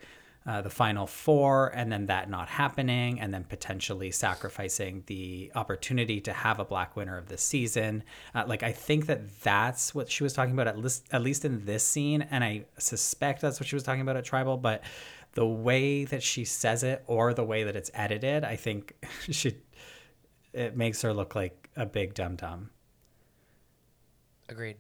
uh, 0.46 0.62
the 0.62 0.70
final 0.70 1.08
four 1.08 1.72
and 1.74 1.90
then 1.90 2.06
that 2.06 2.30
not 2.30 2.48
happening 2.48 3.18
and 3.18 3.34
then 3.34 3.42
potentially 3.42 4.12
sacrificing 4.12 5.02
the 5.06 5.50
opportunity 5.56 6.20
to 6.20 6.32
have 6.32 6.60
a 6.60 6.64
black 6.64 6.94
winner 6.94 7.18
of 7.18 7.28
the 7.28 7.36
season. 7.36 8.04
Uh, 8.32 8.44
like 8.46 8.62
i 8.62 8.70
think 8.70 9.06
that 9.06 9.40
that's 9.40 9.92
what 9.94 10.08
she 10.08 10.22
was 10.22 10.32
talking 10.32 10.54
about 10.54 10.68
at 10.68 10.78
least 10.78 11.04
at 11.10 11.20
least 11.20 11.44
in 11.44 11.64
this 11.64 11.84
scene. 11.84 12.22
And 12.30 12.44
i 12.44 12.64
suspect 12.78 13.40
that's 13.40 13.58
what 13.58 13.66
she 13.66 13.74
was 13.74 13.82
talking 13.82 14.02
about 14.02 14.16
at 14.16 14.24
tribal 14.24 14.56
but 14.56 14.84
the 15.32 15.46
way 15.46 16.04
that 16.04 16.22
she 16.22 16.44
says 16.44 16.82
it 16.82 17.02
or 17.06 17.34
the 17.34 17.44
way 17.44 17.64
that 17.64 17.76
it's 17.76 17.90
edited 17.92 18.44
i 18.44 18.56
think 18.56 18.94
she 19.30 19.54
it 20.56 20.76
makes 20.76 21.02
her 21.02 21.12
look 21.12 21.34
like 21.34 21.68
a 21.76 21.86
big 21.86 22.14
dum 22.14 22.36
dum 22.36 22.70
Agreed. 24.48 24.76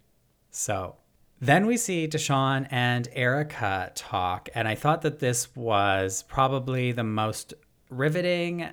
so 0.50 0.96
then 1.40 1.66
we 1.66 1.76
see 1.76 2.08
Deshawn 2.08 2.66
and 2.70 3.08
Erica 3.12 3.92
talk, 3.94 4.48
and 4.54 4.66
I 4.66 4.74
thought 4.74 5.02
that 5.02 5.18
this 5.18 5.54
was 5.54 6.22
probably 6.22 6.92
the 6.92 7.04
most 7.04 7.52
riveting 7.90 8.70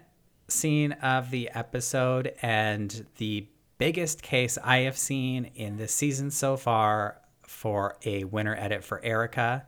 scene 0.47 0.93
of 0.93 1.29
the 1.29 1.49
episode 1.53 2.33
and 2.41 3.05
the 3.17 3.47
biggest 3.77 4.21
case 4.21 4.57
I 4.63 4.79
have 4.79 4.97
seen 4.97 5.51
in 5.55 5.75
this 5.75 5.93
season 5.93 6.31
so 6.31 6.55
far 6.55 7.19
for 7.45 7.97
a 8.05 8.23
winner 8.23 8.55
edit 8.57 8.83
for 8.83 9.03
Erika. 9.03 9.65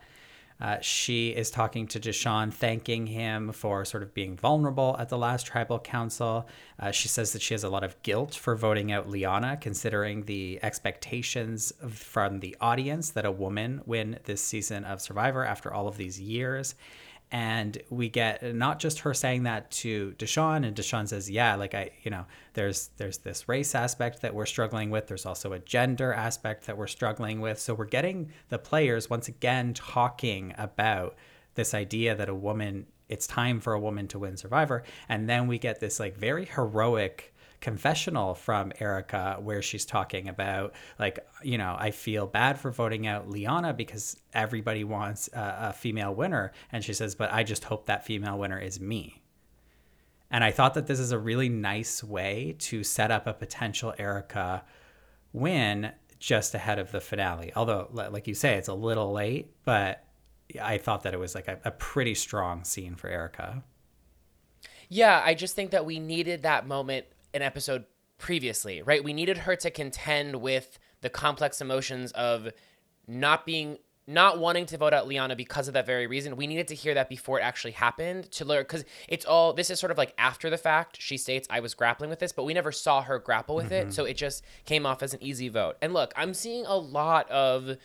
Uh, 0.59 0.79
she 0.79 1.29
is 1.29 1.51
talking 1.51 1.85
to 1.88 2.00
Deshawn, 2.00 2.53
thanking 2.53 3.07
him 3.07 3.51
for 3.51 3.83
sort 3.83 4.03
of 4.03 4.13
being 4.13 4.38
vulnerable 4.38 4.95
at 5.00 5.09
the 5.09 5.17
last 5.17 5.45
tribal 5.45 5.79
council. 5.79 6.47
Uh, 6.79 6.91
she 6.91 7.07
says 7.07 7.33
that 7.33 7.41
she 7.41 7.53
has 7.53 7.63
a 7.63 7.69
lot 7.69 7.83
of 7.83 8.01
guilt 8.03 8.33
for 8.33 8.55
voting 8.55 8.91
out 8.91 9.09
Liana, 9.09 9.57
considering 9.57 10.24
the 10.24 10.59
expectations 10.63 11.74
from 11.89 12.39
the 12.39 12.55
audience 12.62 13.09
that 13.12 13.25
a 13.25 13.31
woman 13.31 13.81
win 13.85 14.17
this 14.24 14.41
season 14.41 14.85
of 14.85 15.01
Survivor 15.01 15.43
after 15.43 15.74
all 15.74 15.88
of 15.88 15.97
these 15.97 16.19
years 16.21 16.75
and 17.36 17.77
we 17.89 18.08
get 18.08 18.56
not 18.56 18.80
just 18.80 19.00
her 19.00 19.13
saying 19.13 19.44
that 19.44 19.70
to 19.70 20.15
Deshawn, 20.18 20.65
and 20.65 20.74
Deshawn 20.74 21.06
says, 21.06 21.30
"Yeah, 21.30 21.56
like 21.56 21.74
I, 21.74 21.92
you 22.01 22.10
know, 22.10 22.25
there's 22.54 22.92
there's 22.96 23.18
this 23.18 23.50
race 23.50 23.75
aspect 23.75 24.22
that 24.22 24.34
we're 24.34 24.46
struggling 24.46 24.89
with. 24.89 25.08
There's 25.08 25.25
also 25.25 25.51
a 25.51 25.60
gender 25.60 26.13
aspect 26.13 26.65
that 26.65 26.77
we're 26.77 26.88
struggling 26.88 27.42
with. 27.42 27.60
So 27.60 27.74
we're 27.74 27.84
getting 27.88 28.32
the 28.48 28.58
players 28.58 29.10
once 29.10 29.27
again 29.27 29.74
talking 29.74 30.54
about 30.58 31.18
this 31.56 31.74
idea 31.74 32.15
that 32.15 32.30
a 32.30 32.34
woman, 32.34 32.86
it's 33.10 33.27
time 33.27 33.60
for 33.60 33.74
a 33.74 33.82
woman 33.82 34.08
to 34.10 34.20
win 34.20 34.38
Survivor, 34.38 34.84
and 35.10 35.27
then 35.27 35.48
we 35.48 35.60
get 35.60 35.82
this 35.82 36.00
like 36.00 36.15
very 36.15 36.46
heroic." 36.46 37.35
Confessional 37.65 38.36
from 38.36 38.72
Erika 38.79 39.39
where 39.41 39.60
she's 39.63 39.88
talking 39.88 40.29
about 40.29 40.75
like 41.00 41.25
you 41.41 41.57
know 41.57 41.75
I 41.79 41.89
feel 41.89 42.27
bad 42.27 42.60
for 42.60 42.69
voting 42.69 43.07
out 43.07 43.27
Liana 43.27 43.74
because 43.74 44.17
everybody 44.36 44.84
wants 44.84 45.31
a, 45.34 45.69
a, 45.69 45.74
female 45.74 46.13
winner 46.13 46.51
and 46.72 46.84
she 46.84 46.93
says 46.93 47.15
but 47.15 47.34
I 47.34 47.41
just 47.41 47.63
hope 47.63 47.88
that 47.88 48.05
female 48.05 48.38
winner 48.38 48.60
is 48.60 48.79
me. 48.79 49.24
And 50.29 50.43
I 50.43 50.51
thought 50.51 50.75
that 50.75 50.86
this 50.86 51.00
is 51.00 51.12
a 51.12 51.17
really 51.17 51.50
nice 51.50 52.03
way 52.03 52.55
to 52.60 52.84
set 52.84 53.10
up 53.10 53.25
a 53.25 53.34
potential 53.34 53.95
Erika 53.98 54.63
win 55.34 55.91
just 56.19 56.53
ahead 56.53 56.77
of 56.77 56.91
the 56.91 57.01
finale. 57.01 57.51
Although 57.55 57.89
like 57.91 58.27
you 58.27 58.36
say 58.36 58.57
it's 58.57 58.67
a 58.67 58.75
little 58.75 59.12
late, 59.12 59.55
but 59.63 60.05
I 60.62 60.77
thought 60.77 61.01
that 61.01 61.15
it 61.15 61.19
was 61.19 61.34
like 61.34 61.48
a, 61.48 61.57
a 61.65 61.72
pretty 61.72 62.13
strong 62.13 62.63
scene 62.63 62.93
for 62.93 63.10
Erika. 63.10 63.63
Yeah, 64.88 65.19
I 65.25 65.34
just 65.34 65.55
think 65.55 65.72
that 65.72 65.84
we 65.84 65.98
needed 65.98 66.43
that 66.43 66.67
moment 66.67 67.07
an 67.36 67.42
episode 67.42 67.86
previously, 68.18 68.82
right? 68.82 69.04
We 69.04 69.13
needed 69.13 69.39
her 69.39 69.56
to 69.58 69.70
contend 69.70 70.38
with 70.38 70.80
the 71.01 71.10
complex 71.10 71.62
emotions 71.62 72.12
of 72.13 72.50
not 73.08 73.46
being 73.46 73.77
not 74.08 74.38
wanting 74.38 74.68
to 74.68 74.77
vote 74.77 74.94
out 74.94 75.08
Liana 75.08 75.36
because 75.36 75.68
of 75.68 75.74
that 75.74 75.88
very 75.88 76.06
reason. 76.06 76.36
We 76.36 76.46
needed 76.46 76.68
to 76.68 76.75
hear 76.75 76.94
that 76.94 77.10
before 77.10 77.39
it 77.39 77.42
actually 77.42 77.72
happened 77.72 78.32
to 78.34 78.46
learn 78.46 78.62
because 78.62 78.86
it's 79.08 79.25
all 79.25 79.54
this 79.54 79.72
is 79.72 79.80
sort 79.80 79.92
of 79.92 79.98
like 79.98 80.13
after 80.18 80.50
the 80.50 80.58
fact. 80.58 80.98
She 81.01 81.18
states, 81.18 81.48
I 81.50 81.60
was 81.60 81.74
grappling 81.74 82.10
with 82.10 82.20
this, 82.20 82.32
but 82.32 82.44
we 82.44 82.54
never 82.54 82.72
saw 82.72 83.01
her 83.01 83.18
grapple 83.18 83.56
with 83.56 83.72
mm-hmm. 83.72 83.89
it. 83.89 83.94
So 83.94 84.06
it 84.06 84.15
just 84.15 84.44
came 84.65 84.86
off 84.86 85.01
as 85.01 85.13
an 85.13 85.24
easy 85.24 85.50
vote. 85.50 85.77
And 85.82 85.94
look, 85.94 86.13
I'm 86.15 86.34
seeing 86.36 86.65
a 86.65 86.75
lot 86.75 87.30
of 87.32 87.77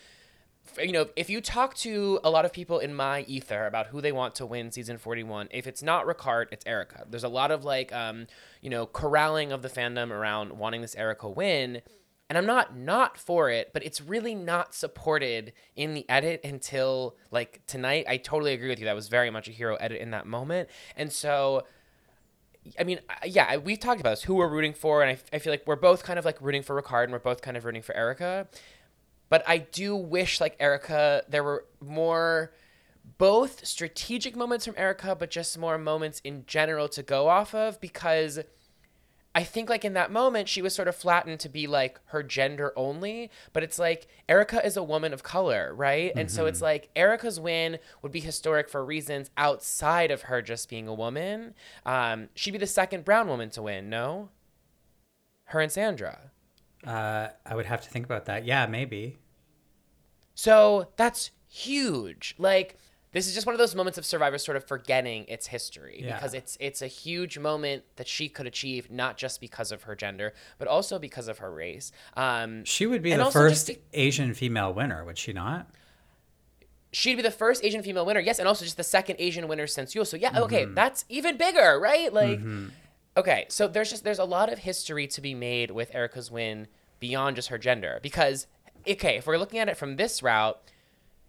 you 0.78 0.92
know, 0.92 1.08
if 1.16 1.30
you 1.30 1.40
talk 1.40 1.74
to 1.76 2.20
a 2.22 2.30
lot 2.30 2.44
of 2.44 2.52
people 2.52 2.78
in 2.78 2.94
my 2.94 3.22
ether 3.22 3.66
about 3.66 3.88
who 3.88 4.00
they 4.00 4.12
want 4.12 4.34
to 4.36 4.46
win 4.46 4.70
season 4.70 4.98
41, 4.98 5.48
if 5.50 5.66
it's 5.66 5.82
not 5.82 6.06
Ricard, 6.06 6.46
it's 6.52 6.66
Erika. 6.66 7.04
There's 7.08 7.24
a 7.24 7.28
lot 7.28 7.50
of 7.50 7.64
like, 7.64 7.92
um, 7.92 8.26
you 8.60 8.70
know, 8.70 8.86
corralling 8.86 9.52
of 9.52 9.62
the 9.62 9.68
fandom 9.68 10.10
around 10.10 10.52
wanting 10.52 10.80
this 10.80 10.94
Erika 10.94 11.28
win. 11.28 11.82
And 12.28 12.38
I'm 12.38 12.46
not 12.46 12.76
not 12.76 13.18
for 13.18 13.50
it, 13.50 13.72
but 13.72 13.84
it's 13.84 14.00
really 14.00 14.36
not 14.36 14.72
supported 14.72 15.52
in 15.74 15.94
the 15.94 16.08
edit 16.08 16.40
until 16.44 17.16
like 17.30 17.60
tonight. 17.66 18.04
I 18.08 18.18
totally 18.18 18.52
agree 18.52 18.68
with 18.68 18.78
you. 18.78 18.84
That 18.84 18.94
was 18.94 19.08
very 19.08 19.30
much 19.30 19.48
a 19.48 19.52
hero 19.52 19.74
edit 19.76 20.00
in 20.00 20.12
that 20.12 20.26
moment. 20.26 20.68
And 20.96 21.12
so, 21.12 21.64
I 22.78 22.84
mean, 22.84 23.00
yeah, 23.24 23.56
we've 23.56 23.80
talked 23.80 24.00
about 24.00 24.10
this, 24.10 24.22
who 24.22 24.34
we're 24.34 24.48
rooting 24.48 24.74
for. 24.74 25.02
And 25.02 25.10
I, 25.10 25.36
I 25.36 25.38
feel 25.40 25.52
like 25.52 25.66
we're 25.66 25.74
both 25.74 26.04
kind 26.04 26.20
of 26.20 26.24
like 26.24 26.40
rooting 26.40 26.62
for 26.62 26.80
Ricard 26.80 27.04
and 27.04 27.12
we're 27.12 27.18
both 27.18 27.42
kind 27.42 27.56
of 27.56 27.64
rooting 27.64 27.82
for 27.82 27.96
Erika. 27.96 28.46
But 29.30 29.42
I 29.48 29.58
do 29.58 29.96
wish, 29.96 30.40
like 30.40 30.56
Erika, 30.60 31.24
there 31.28 31.42
were 31.42 31.64
more 31.80 32.52
both 33.16 33.64
strategic 33.64 34.36
moments 34.36 34.66
from 34.66 34.74
Erika, 34.76 35.14
but 35.14 35.30
just 35.30 35.56
more 35.56 35.78
moments 35.78 36.20
in 36.24 36.44
general 36.46 36.88
to 36.88 37.02
go 37.02 37.28
off 37.28 37.54
of 37.54 37.80
because 37.80 38.40
I 39.34 39.44
think 39.44 39.70
like 39.70 39.84
in 39.84 39.92
that 39.92 40.10
moment 40.10 40.48
she 40.48 40.60
was 40.60 40.74
sort 40.74 40.88
of 40.88 40.96
flattened 40.96 41.38
to 41.40 41.48
be 41.48 41.68
like 41.68 42.00
her 42.06 42.22
gender 42.22 42.72
only, 42.76 43.30
but 43.52 43.62
it's 43.62 43.78
like 43.78 44.08
Erika 44.28 44.64
is 44.66 44.76
a 44.76 44.82
woman 44.82 45.12
of 45.12 45.22
color, 45.22 45.72
right? 45.74 46.10
Mm-hmm. 46.10 46.18
And 46.18 46.30
so 46.30 46.46
it's 46.46 46.58
mm-hmm. 46.58 46.64
like 46.64 46.90
Erika's 46.96 47.38
win 47.38 47.78
would 48.02 48.10
be 48.10 48.20
historic 48.20 48.68
for 48.68 48.84
reasons 48.84 49.30
outside 49.36 50.10
of 50.10 50.22
her 50.22 50.42
just 50.42 50.68
being 50.68 50.88
a 50.88 50.94
woman. 50.94 51.54
Um, 51.86 52.28
she'd 52.34 52.50
be 52.50 52.58
the 52.58 52.66
second 52.66 53.04
brown 53.04 53.28
woman 53.28 53.50
to 53.50 53.62
win, 53.62 53.88
no? 53.88 54.30
Her 55.44 55.60
and 55.60 55.70
Sandra. 55.70 56.32
Uh, 56.86 57.28
I 57.44 57.54
would 57.54 57.66
have 57.66 57.82
to 57.82 57.90
think 57.90 58.04
about 58.04 58.26
that. 58.26 58.44
Yeah, 58.44 58.66
maybe. 58.66 59.18
So 60.34 60.88
that's 60.96 61.30
huge. 61.48 62.34
Like 62.38 62.78
this 63.12 63.26
is 63.26 63.34
just 63.34 63.46
one 63.46 63.54
of 63.54 63.58
those 63.58 63.74
moments 63.74 63.98
of 63.98 64.06
Survivor 64.06 64.38
sort 64.38 64.56
of 64.56 64.64
forgetting 64.64 65.24
its 65.26 65.48
history 65.48 66.00
yeah. 66.02 66.14
because 66.14 66.32
it's 66.32 66.56
it's 66.60 66.80
a 66.80 66.86
huge 66.86 67.38
moment 67.38 67.82
that 67.96 68.06
she 68.06 68.28
could 68.28 68.46
achieve 68.46 68.90
not 68.90 69.16
just 69.16 69.40
because 69.40 69.72
of 69.72 69.82
her 69.84 69.96
gender 69.96 70.32
but 70.58 70.68
also 70.68 70.98
because 70.98 71.28
of 71.28 71.38
her 71.38 71.52
race. 71.52 71.92
Um, 72.16 72.64
she 72.64 72.86
would 72.86 73.02
be 73.02 73.14
the 73.14 73.30
first 73.30 73.66
to, 73.66 73.76
Asian 73.92 74.32
female 74.32 74.72
winner, 74.72 75.04
would 75.04 75.18
she 75.18 75.32
not? 75.32 75.68
She'd 76.92 77.16
be 77.16 77.22
the 77.22 77.30
first 77.30 77.64
Asian 77.64 77.82
female 77.82 78.04
winner, 78.04 78.18
yes, 78.18 78.38
and 78.40 78.48
also 78.48 78.64
just 78.64 78.76
the 78.76 78.82
second 78.82 79.16
Asian 79.18 79.46
winner 79.46 79.66
since 79.66 79.94
Yul. 79.94 80.06
So 80.06 80.16
yeah, 80.16 80.30
mm-hmm. 80.30 80.42
okay, 80.44 80.64
that's 80.64 81.04
even 81.08 81.36
bigger, 81.36 81.78
right? 81.80 82.12
Like, 82.12 82.40
mm-hmm. 82.40 82.68
Okay, 83.20 83.44
so 83.50 83.68
there's 83.68 83.90
just 83.90 84.02
there's 84.02 84.18
a 84.18 84.24
lot 84.24 84.50
of 84.50 84.60
history 84.60 85.06
to 85.08 85.20
be 85.20 85.34
made 85.34 85.70
with 85.72 85.94
Erika's 85.94 86.30
win 86.30 86.68
beyond 87.00 87.36
just 87.36 87.48
her 87.48 87.58
gender 87.58 88.00
because 88.02 88.46
okay, 88.88 89.18
if 89.18 89.26
we're 89.26 89.36
looking 89.36 89.58
at 89.58 89.68
it 89.68 89.76
from 89.76 89.96
this 89.96 90.22
route, 90.22 90.58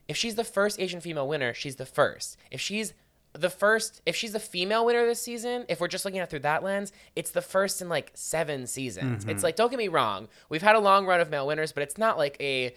if 0.07 0.15
she's 0.15 0.35
the 0.35 0.45
first 0.45 0.79
Asian 0.79 1.01
female 1.01 1.27
winner, 1.27 1.53
she's 1.53 1.75
the 1.75 1.85
first. 1.85 2.37
If 2.49 2.61
she's 2.61 2.93
the 3.33 3.49
first, 3.49 4.01
if 4.05 4.15
she's 4.15 4.31
the 4.31 4.39
female 4.39 4.85
winner 4.85 5.05
this 5.05 5.21
season, 5.21 5.65
if 5.67 5.81
we're 5.81 5.89
just 5.89 6.05
looking 6.05 6.21
at 6.21 6.23
it 6.23 6.29
through 6.29 6.39
that 6.39 6.63
lens, 6.63 6.93
it's 7.13 7.31
the 7.31 7.41
first 7.41 7.81
in 7.81 7.89
like 7.89 8.11
seven 8.13 8.67
seasons. 8.67 9.23
Mm-hmm. 9.23 9.29
It's 9.29 9.43
like, 9.43 9.57
don't 9.57 9.69
get 9.69 9.77
me 9.77 9.89
wrong, 9.89 10.29
we've 10.47 10.61
had 10.61 10.77
a 10.77 10.79
long 10.79 11.05
run 11.05 11.19
of 11.19 11.29
male 11.29 11.45
winners, 11.45 11.73
but 11.73 11.83
it's 11.83 11.97
not 11.97 12.17
like 12.17 12.37
a, 12.39 12.73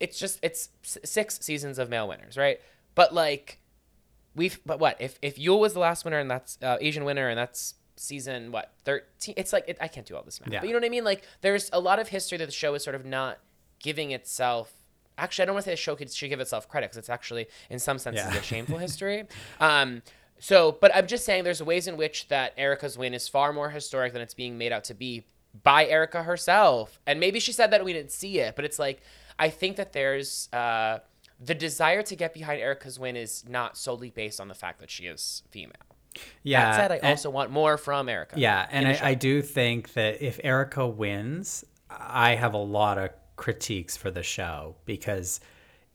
it's 0.00 0.18
just, 0.18 0.38
it's 0.42 0.70
six 0.82 1.38
seasons 1.40 1.78
of 1.78 1.90
male 1.90 2.08
winners, 2.08 2.38
right? 2.38 2.60
But 2.94 3.12
like, 3.12 3.60
we've, 4.34 4.58
but 4.64 4.78
what, 4.78 4.96
if, 5.00 5.18
if 5.20 5.36
Yul 5.36 5.58
was 5.58 5.74
the 5.74 5.80
last 5.80 6.06
winner 6.06 6.18
and 6.18 6.30
that's 6.30 6.58
uh, 6.62 6.78
Asian 6.80 7.04
winner 7.04 7.28
and 7.28 7.38
that's 7.38 7.74
season, 7.96 8.52
what, 8.52 8.72
13? 8.84 9.34
It's 9.36 9.52
like, 9.52 9.64
it, 9.68 9.78
I 9.80 9.88
can't 9.88 10.06
do 10.06 10.16
all 10.16 10.22
this 10.22 10.40
math, 10.40 10.52
yeah. 10.52 10.60
but 10.60 10.66
you 10.68 10.72
know 10.72 10.78
what 10.78 10.86
I 10.86 10.90
mean? 10.90 11.04
Like, 11.04 11.26
there's 11.40 11.70
a 11.72 11.80
lot 11.80 11.98
of 11.98 12.08
history 12.08 12.38
that 12.38 12.46
the 12.46 12.52
show 12.52 12.74
is 12.74 12.82
sort 12.84 12.96
of 12.96 13.04
not 13.04 13.38
giving 13.80 14.10
itself 14.10 14.72
actually 15.16 15.42
I 15.42 15.46
don't 15.46 15.54
want 15.54 15.64
to 15.64 15.70
say 15.70 15.74
the 15.74 15.76
show 15.76 15.96
could, 15.96 16.10
should 16.10 16.28
give 16.28 16.40
itself 16.40 16.68
credit 16.68 16.86
because 16.86 16.98
it's 16.98 17.08
actually 17.08 17.46
in 17.70 17.78
some 17.78 17.98
senses 17.98 18.24
yeah. 18.26 18.38
a 18.38 18.42
shameful 18.42 18.78
history. 18.78 19.24
Um, 19.60 20.02
so, 20.38 20.76
but 20.80 20.94
I'm 20.94 21.06
just 21.06 21.24
saying 21.24 21.44
there's 21.44 21.62
ways 21.62 21.86
in 21.86 21.96
which 21.96 22.28
that 22.28 22.52
erika's 22.56 22.98
win 22.98 23.14
is 23.14 23.28
far 23.28 23.52
more 23.52 23.70
historic 23.70 24.12
than 24.12 24.22
it's 24.22 24.34
being 24.34 24.58
made 24.58 24.72
out 24.72 24.84
to 24.84 24.94
be 24.94 25.24
by 25.62 25.86
erika 25.86 26.24
herself. 26.24 27.00
And 27.06 27.20
maybe 27.20 27.38
she 27.38 27.52
said 27.52 27.70
that 27.70 27.84
we 27.84 27.92
didn't 27.92 28.10
see 28.10 28.40
it, 28.40 28.56
but 28.56 28.64
it's 28.64 28.78
like 28.78 29.00
I 29.38 29.48
think 29.50 29.76
that 29.76 29.92
there's 29.92 30.48
uh, 30.52 30.98
the 31.40 31.54
desire 31.54 32.02
to 32.02 32.16
get 32.16 32.34
behind 32.34 32.60
erika's 32.60 32.98
win 32.98 33.16
is 33.16 33.44
not 33.48 33.76
solely 33.76 34.10
based 34.10 34.40
on 34.40 34.48
the 34.48 34.54
fact 34.54 34.80
that 34.80 34.90
she 34.90 35.06
is 35.06 35.42
female. 35.50 35.74
Yeah. 36.42 36.64
That 36.64 36.76
said, 36.76 36.92
I 36.92 36.96
and, 36.96 37.06
also 37.06 37.30
want 37.30 37.50
more 37.50 37.76
from 37.76 38.08
Erika. 38.08 38.38
Yeah, 38.38 38.66
and 38.70 38.88
I, 38.88 38.98
I 39.02 39.14
do 39.14 39.42
think 39.42 39.92
that 39.94 40.22
if 40.22 40.40
Erika 40.42 40.86
wins, 40.86 41.64
I 41.90 42.34
have 42.34 42.54
a 42.54 42.58
lot 42.58 42.98
of 42.98 43.10
critiques 43.36 43.96
for 43.96 44.10
the 44.10 44.22
show 44.22 44.76
because 44.84 45.40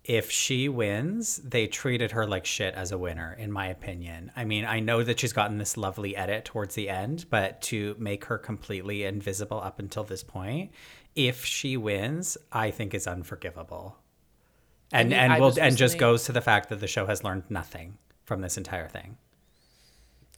if 0.04 0.32
she 0.32 0.70
wins, 0.70 1.38
they 1.38 1.68
treated 1.68 2.12
her 2.12 2.26
like 2.26 2.46
shit 2.46 2.74
as 2.74 2.92
a 2.92 2.98
winner, 2.98 3.36
in 3.38 3.52
my 3.52 3.68
opinion. 3.68 4.32
I 4.36 4.46
mean, 4.46 4.66
I 4.66 4.80
know 4.80 5.04
that 5.04 5.20
she's 5.20 5.34
gotten 5.34 5.58
this 5.58 5.78
lovely 5.78 6.16
edit 6.16 6.46
towards 6.46 6.76
the 6.76 6.90
end, 6.90 7.26
but 7.30 7.62
to 7.64 7.96
make 8.00 8.26
her 8.26 8.38
completely 8.38 9.04
invisible 9.04 9.62
up 9.62 9.80
until 9.80 10.04
this 10.04 10.24
point, 10.24 10.72
if 11.16 11.46
she 11.46 11.78
wins, 11.78 12.38
I 12.52 12.72
think 12.72 12.94
is 12.94 13.08
unforgivable. 13.08 13.98
And 14.92 15.10
mean, 15.10 15.20
and 15.20 15.40
will 15.40 15.54
and 15.60 15.78
just 15.78 16.00
goes 16.00 16.24
to 16.24 16.32
the 16.32 16.42
fact 16.42 16.70
that 16.70 16.80
the 16.80 16.88
show 16.88 17.06
has 17.06 17.24
learned 17.24 17.44
nothing 17.50 17.98
from 18.24 18.42
this 18.42 18.58
entire 18.58 18.88
thing. 18.88 19.18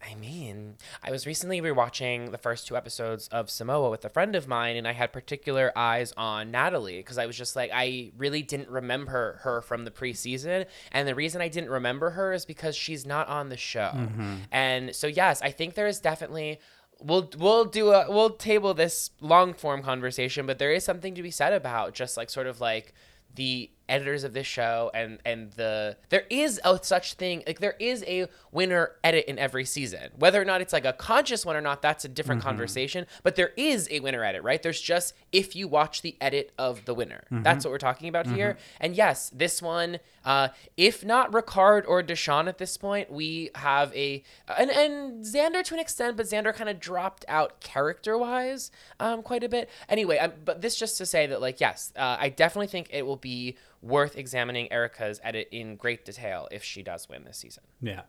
I 0.04 0.16
mean, 0.16 0.76
I 1.04 1.12
was 1.12 1.28
recently 1.28 1.62
rewatching 1.62 2.32
the 2.32 2.38
first 2.38 2.68
two 2.68 2.76
episodes 2.76 3.28
of 3.28 3.50
Samoa 3.50 3.90
with 3.90 4.04
a 4.04 4.10
friend 4.10 4.36
of 4.36 4.48
mine, 4.48 4.76
and 4.76 4.88
I 4.88 4.94
had 4.94 5.14
particular 5.14 5.72
eyes 5.76 6.14
on 6.18 6.52
Natalie 6.52 6.98
because 6.98 7.18
I 7.18 7.26
was 7.26 7.38
just 7.38 7.56
like, 7.56 7.72
I 7.74 8.12
really 8.18 8.42
didn't 8.42 8.70
remember 8.70 9.40
her 9.44 9.62
from 9.62 9.86
the 9.86 9.92
preseason. 9.92 10.66
And 10.92 11.08
the 11.08 11.16
reason 11.16 11.42
I 11.42 11.48
didn't 11.50 11.70
remember 11.70 12.12
her 12.12 12.34
is 12.34 12.46
because 12.46 12.76
she's 12.76 13.06
not 13.06 13.28
on 13.28 13.50
the 13.50 13.58
show. 13.58 13.92
Mm-hmm. 13.94 14.36
And 14.52 14.96
so, 14.96 15.08
yes, 15.08 15.42
I 15.42 15.52
think 15.52 15.76
there 15.76 15.88
is 15.88 16.00
definitely. 16.00 16.60
We'll 17.04 17.32
we'll 17.36 17.66
do 17.66 17.90
a 17.94 18.12
we'll 18.12 18.30
table 18.30 18.76
this 18.76 19.10
long 19.22 19.56
form 19.56 19.82
conversation, 19.82 20.46
but 20.46 20.60
there 20.60 20.72
is 20.72 20.84
something 20.84 21.16
to 21.16 21.24
be 21.24 21.32
said 21.32 21.52
about 21.52 21.96
just 21.96 22.16
like 22.16 22.30
sort 22.30 22.46
of 22.46 22.62
like 22.62 22.94
the 23.34 23.72
editors 23.92 24.24
of 24.24 24.34
this 24.34 24.48
show 24.48 24.90
and 24.94 25.20
and 25.26 25.52
the 25.52 25.98
there 26.10 26.24
is 26.30 26.60
a 26.64 26.80
such 26.82 27.16
thing 27.16 27.44
like 27.46 27.60
there 27.60 27.76
is 27.80 28.04
a 28.08 28.28
winner 28.52 28.92
edit 29.04 29.26
in 29.26 29.38
every 29.38 29.66
season. 29.66 30.10
Whether 30.18 30.42
or 30.42 30.46
not 30.46 30.62
it's 30.62 30.74
like 30.74 30.86
a 30.86 30.94
conscious 30.94 31.46
one 31.46 31.56
or 31.56 31.62
not 31.62 31.82
that's 31.82 32.06
a 32.06 32.08
different 32.08 32.42
conversation 32.42 33.06
but 33.22 33.36
there 33.36 33.52
is 33.58 33.88
a 33.92 34.00
winner 34.00 34.24
edit 34.24 34.44
right? 34.44 34.64
There's 34.64 34.82
just 34.82 35.14
if 35.32 35.56
you 35.56 35.68
watch 35.68 36.02
the 36.02 36.16
edit 36.22 36.52
of 36.58 36.86
the 36.86 36.94
winner. 36.94 37.24
That's 37.30 37.66
what 37.66 37.72
we're 37.72 37.78
talking 37.78 38.08
about 38.08 38.28
here. 38.28 38.58
And 38.80 38.96
yes 38.96 39.30
this 39.36 39.62
one 39.62 40.00
uh 40.24 40.48
if 40.78 41.04
not 41.04 41.32
Ricard 41.32 41.84
or 41.88 42.02
Deshawn 42.02 42.48
at 42.48 42.58
this 42.58 42.78
point 42.78 43.12
we 43.12 43.50
have 43.56 43.94
a 43.94 44.24
and 44.58 44.70
and 44.72 45.26
Xander 45.26 45.64
to 45.64 45.74
an 45.74 45.80
extent 45.82 46.16
but 46.16 46.26
Xander 46.28 46.54
kind 46.56 46.70
of 46.70 46.80
dropped 46.80 47.26
out 47.28 47.60
character 47.60 48.18
wise 48.18 48.72
um 49.02 49.22
quite 49.22 49.44
a 49.44 49.50
bit. 49.50 49.70
Anyway 49.90 50.18
um, 50.18 50.32
but 50.46 50.62
this 50.62 50.78
just 50.78 50.98
to 51.00 51.06
say 51.06 51.28
that 51.28 51.42
like 51.42 51.60
yes 51.60 51.92
uh, 51.98 52.16
I 52.20 52.30
definitely 52.30 52.68
think 52.68 52.88
it 52.92 53.06
will 53.06 53.18
be 53.18 53.58
worth 53.82 54.18
examining 54.18 54.72
Erika's 54.72 55.20
edit 55.24 55.48
in 55.52 55.76
great 55.76 56.06
detail 56.06 56.48
if 56.52 56.64
she 56.64 56.84
does 56.84 57.10
win 57.10 57.24
this 57.24 57.38
season. 57.38 57.64
Yeah. 57.82 58.02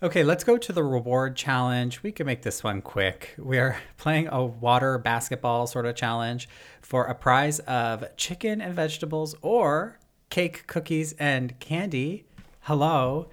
Okay, 0.00 0.22
let's 0.22 0.44
go 0.44 0.56
to 0.56 0.72
the 0.72 0.84
reward 0.84 1.34
challenge. 1.34 2.04
We 2.04 2.12
can 2.12 2.24
make 2.24 2.42
this 2.42 2.62
one 2.62 2.82
quick. 2.82 3.34
We 3.36 3.58
are 3.58 3.78
playing 3.96 4.28
a 4.28 4.44
water 4.44 4.96
basketball 4.96 5.66
sort 5.66 5.86
of 5.86 5.96
challenge 5.96 6.48
for 6.80 7.04
a 7.06 7.14
prize 7.14 7.58
of 7.60 8.04
chicken 8.16 8.60
and 8.60 8.74
vegetables 8.74 9.34
or 9.42 9.98
cake, 10.30 10.66
cookies, 10.68 11.14
and 11.14 11.58
candy. 11.58 12.26
Hello, 12.60 13.28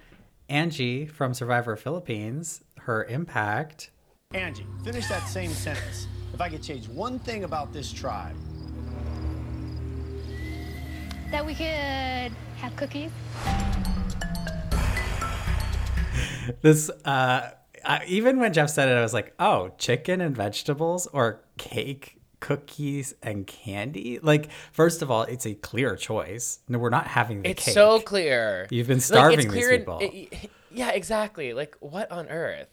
Angie 0.48 1.06
from 1.06 1.34
Survivor 1.34 1.76
Philippines. 1.76 2.62
Her 2.80 3.04
impact. 3.04 3.90
Angie, 4.34 4.66
finish 4.82 5.06
that 5.06 5.26
same 5.28 5.50
sentence. 5.50 6.08
If 6.34 6.40
I 6.40 6.48
could 6.48 6.62
change 6.62 6.88
one 6.88 7.20
thing 7.20 7.44
about 7.44 7.72
this 7.72 7.92
tribe, 7.92 8.34
that 11.36 11.44
we 11.44 11.54
could 11.54 12.32
have 12.56 12.74
cookies. 12.76 13.10
This, 16.62 16.88
uh, 17.04 17.50
I, 17.84 18.04
even 18.06 18.40
when 18.40 18.54
Jeff 18.54 18.70
said 18.70 18.88
it, 18.88 18.92
I 18.92 19.02
was 19.02 19.12
like, 19.12 19.34
oh, 19.38 19.68
chicken 19.76 20.22
and 20.22 20.34
vegetables 20.34 21.06
or 21.08 21.42
cake, 21.58 22.16
cookies, 22.40 23.14
and 23.22 23.46
candy? 23.46 24.18
Like, 24.22 24.48
first 24.72 25.02
of 25.02 25.10
all, 25.10 25.24
it's 25.24 25.44
a 25.44 25.54
clear 25.54 25.94
choice. 25.94 26.60
No, 26.70 26.78
we're 26.78 26.88
not 26.88 27.06
having 27.06 27.42
the 27.42 27.48
cake. 27.48 27.56
It's 27.58 27.64
cake. 27.66 27.74
so 27.74 28.00
clear. 28.00 28.66
You've 28.70 28.86
been 28.86 28.96
Like, 28.96 29.04
starving 29.04 29.38
it's 29.40 29.44
these 29.44 29.52
clear 29.52 29.70
in- 29.72 29.80
people. 29.80 29.98
it- 30.00 30.50
yeah, 30.70 30.90
exactly. 30.92 31.52
Like 31.52 31.76
what 31.80 32.10
on 32.10 32.28
earth? 32.28 32.68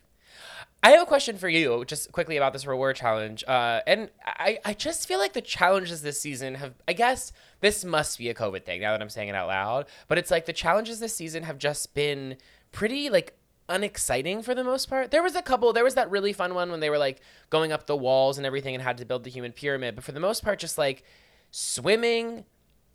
I 0.86 0.89
have 0.91 1.02
a 1.02 1.06
question 1.06 1.38
for 1.38 1.47
you, 1.47 1.86
just 1.86 2.12
quickly 2.12 2.36
about 2.36 2.52
this 2.52 2.65
reward 2.65 2.97
challenge. 2.97 3.41
Uh, 3.47 3.80
and 3.88 4.10
I, 4.26 4.60
I 4.65 4.73
just 4.73 5.08
feel 5.08 5.17
like 5.17 5.32
the 5.32 5.41
challenges 5.41 6.02
this 6.02 6.19
season 6.19 6.56
have, 6.56 6.73
I 6.89 6.91
guess 6.91 7.32
this 7.63 7.86
must 7.86 8.17
be 8.17 8.30
a 8.30 8.34
COVID 8.34 8.65
thing 8.65 8.82
now 8.82 8.91
that 8.91 9.02
I'm 9.02 9.10
saying 9.10 9.30
it 9.30 9.36
out 9.36 9.47
loud, 9.47 9.86
but 10.10 10.17
it's 10.17 10.30
like 10.30 10.45
the 10.45 10.54
challenges 10.54 10.99
this 10.99 11.15
season 11.15 11.43
have 11.43 11.58
just 11.58 11.93
been 11.93 12.36
pretty 12.73 13.10
like 13.10 13.38
unexciting 13.69 14.41
for 14.41 14.54
the 14.54 14.65
most 14.65 14.89
part. 14.89 15.12
There 15.12 15.23
was 15.23 15.34
a 15.34 15.41
couple, 15.41 15.71
there 15.71 15.86
was 15.86 15.95
that 15.95 16.12
really 16.12 16.34
fun 16.34 16.56
one 16.56 16.71
when 16.71 16.82
they 16.82 16.89
were 16.89 16.97
like 16.97 17.21
going 17.49 17.71
up 17.71 17.88
the 17.88 17.95
walls 17.95 18.38
and 18.38 18.45
everything 18.45 18.76
and 18.76 18.84
had 18.84 18.97
to 18.97 19.06
build 19.06 19.23
the 19.23 19.30
human 19.30 19.54
pyramid, 19.54 19.95
but 19.95 20.04
for 20.04 20.12
the 20.12 20.19
most 20.19 20.43
part, 20.43 20.60
just 20.60 20.78
like 20.78 21.06
swimming, 21.52 22.43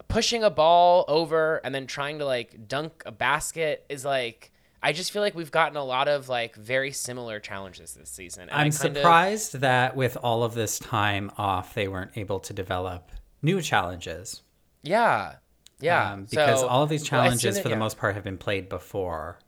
pushing 0.08 0.44
a 0.44 0.50
ball 0.50 1.06
over 1.08 1.62
and 1.64 1.74
then 1.74 1.86
trying 1.86 2.18
to 2.18 2.26
like 2.26 2.68
dunk 2.68 3.02
a 3.06 3.12
basket 3.12 3.86
is 3.88 4.04
like 4.04 4.52
I 4.82 4.92
just 4.92 5.12
feel 5.12 5.22
like 5.22 5.34
we've 5.34 5.50
gotten 5.50 5.78
a 5.78 5.84
lot 5.84 6.08
of 6.08 6.28
like 6.28 6.56
very 6.56 6.92
similar 6.92 7.40
challenges 7.40 7.94
this 7.94 8.10
season. 8.10 8.42
And 8.42 8.50
I'm 8.52 8.70
kind 8.70 8.96
of- 8.96 8.96
surprised 9.00 9.54
that 9.60 9.96
with 9.96 10.18
all 10.22 10.44
of 10.44 10.52
this 10.52 10.78
time 10.78 11.32
off, 11.38 11.72
they 11.72 11.88
weren't 11.88 12.12
able 12.16 12.38
to 12.40 12.52
develop 12.52 13.10
new 13.40 13.62
challenges. 13.62 14.42
Yeah, 14.88 15.36
yeah, 15.80 16.12
Um, 16.12 16.24
because 16.24 16.60
So- 16.60 16.68
all 16.68 16.82
of 16.82 16.88
these 16.88 17.04
challenges, 17.04 17.58
for 17.58 17.64
the 17.68 17.74
yeah. 17.74 17.78
most 17.78 17.98
part, 17.98 18.14
have 18.14 18.24
been 18.24 18.38
played 18.38 18.68
before. 18.68 19.38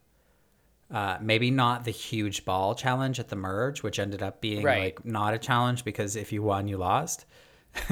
Uh, 0.89 1.17
maybe 1.21 1.51
not 1.51 1.83
the 1.85 1.91
huge 1.91 2.43
ball 2.45 2.75
challenge 2.75 3.17
at 3.19 3.29
the 3.29 3.35
merge, 3.35 3.81
which 3.81 3.97
ended 3.97 4.21
up 4.21 4.41
being 4.41 4.61
Right. 4.63 4.83
like 4.95 5.05
not 5.05 5.33
a 5.33 5.37
challenge 5.37 5.85
because 5.85 6.15
if 6.17 6.31
you 6.33 6.43
won, 6.43 6.67
you 6.67 6.77
lost. 6.77 7.25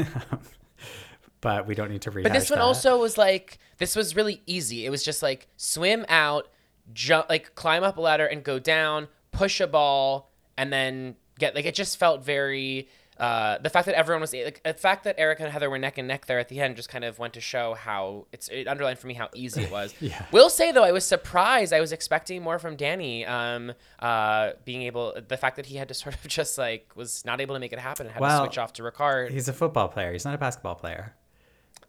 but 1.41 1.65
we 1.67 1.75
don't 1.75 1.89
need 1.89 2.01
to 2.03 2.11
rehash 2.11 2.29
But 2.31 2.37
this 2.37 2.49
one 2.49 2.59
that. 2.59 2.65
also 2.65 2.99
was 2.99 3.17
like 3.17 3.57
this 3.77 3.95
was 3.95 4.15
really 4.15 4.41
easy. 4.45 4.85
It 4.85 4.89
was 4.89 5.03
just 5.03 5.23
like 5.23 5.47
swim 5.55 6.05
out, 6.09 6.49
jump, 6.93 7.29
like 7.29 7.55
climb 7.55 7.83
up 7.83 7.95
a 7.97 8.01
ladder 8.01 8.25
and 8.25 8.43
go 8.43 8.59
down, 8.59 9.07
push 9.31 9.61
a 9.61 9.67
ball, 9.67 10.31
and 10.57 10.71
then 10.73 11.15
get 11.37 11.55
like 11.55 11.65
it 11.65 11.75
just 11.75 11.97
felt 11.97 12.23
very. 12.23 12.89
Uh, 13.19 13.57
the 13.57 13.69
fact 13.69 13.85
that 13.85 13.95
everyone 13.95 14.21
was 14.21 14.33
like 14.33 14.61
the 14.63 14.73
fact 14.73 15.03
that 15.03 15.19
Erika 15.19 15.43
and 15.43 15.51
Heather 15.51 15.69
were 15.69 15.77
neck 15.77 15.97
and 15.97 16.07
neck 16.07 16.25
there 16.25 16.39
at 16.39 16.47
the 16.47 16.61
end 16.61 16.77
just 16.77 16.87
kind 16.87 17.03
of 17.03 17.19
went 17.19 17.33
to 17.33 17.41
show 17.41 17.73
how 17.73 18.27
it's 18.31 18.47
it 18.47 18.67
underlined 18.67 18.97
for 18.97 19.07
me 19.07 19.13
how 19.13 19.27
easy 19.35 19.63
it 19.63 19.71
was. 19.71 19.93
Yeah. 20.01 20.25
Will 20.31 20.49
say 20.49 20.71
though 20.71 20.83
I 20.83 20.91
was 20.93 21.03
surprised. 21.05 21.73
I 21.73 21.81
was 21.81 21.91
expecting 21.91 22.41
more 22.41 22.57
from 22.59 22.75
Danny. 22.77 23.25
Um, 23.25 23.73
uh, 23.99 24.51
being 24.63 24.83
able 24.83 25.13
the 25.27 25.35
fact 25.37 25.57
that 25.57 25.65
he 25.65 25.75
had 25.75 25.89
to 25.89 25.93
sort 25.93 26.15
of 26.15 26.21
just 26.27 26.57
like 26.57 26.89
was 26.95 27.25
not 27.25 27.41
able 27.41 27.55
to 27.55 27.59
make 27.59 27.73
it 27.73 27.79
happen 27.79 28.05
and 28.05 28.13
had 28.13 28.21
Well, 28.21 28.39
to 28.39 28.45
switch 28.47 28.57
off 28.57 28.73
to 28.73 28.83
Ricard. 28.83 29.31
He's 29.31 29.49
a 29.49 29.53
football 29.53 29.89
player. 29.89 30.13
He's 30.13 30.23
not 30.25 30.33
a 30.35 30.37
basketball 30.37 30.75
player. 30.75 31.13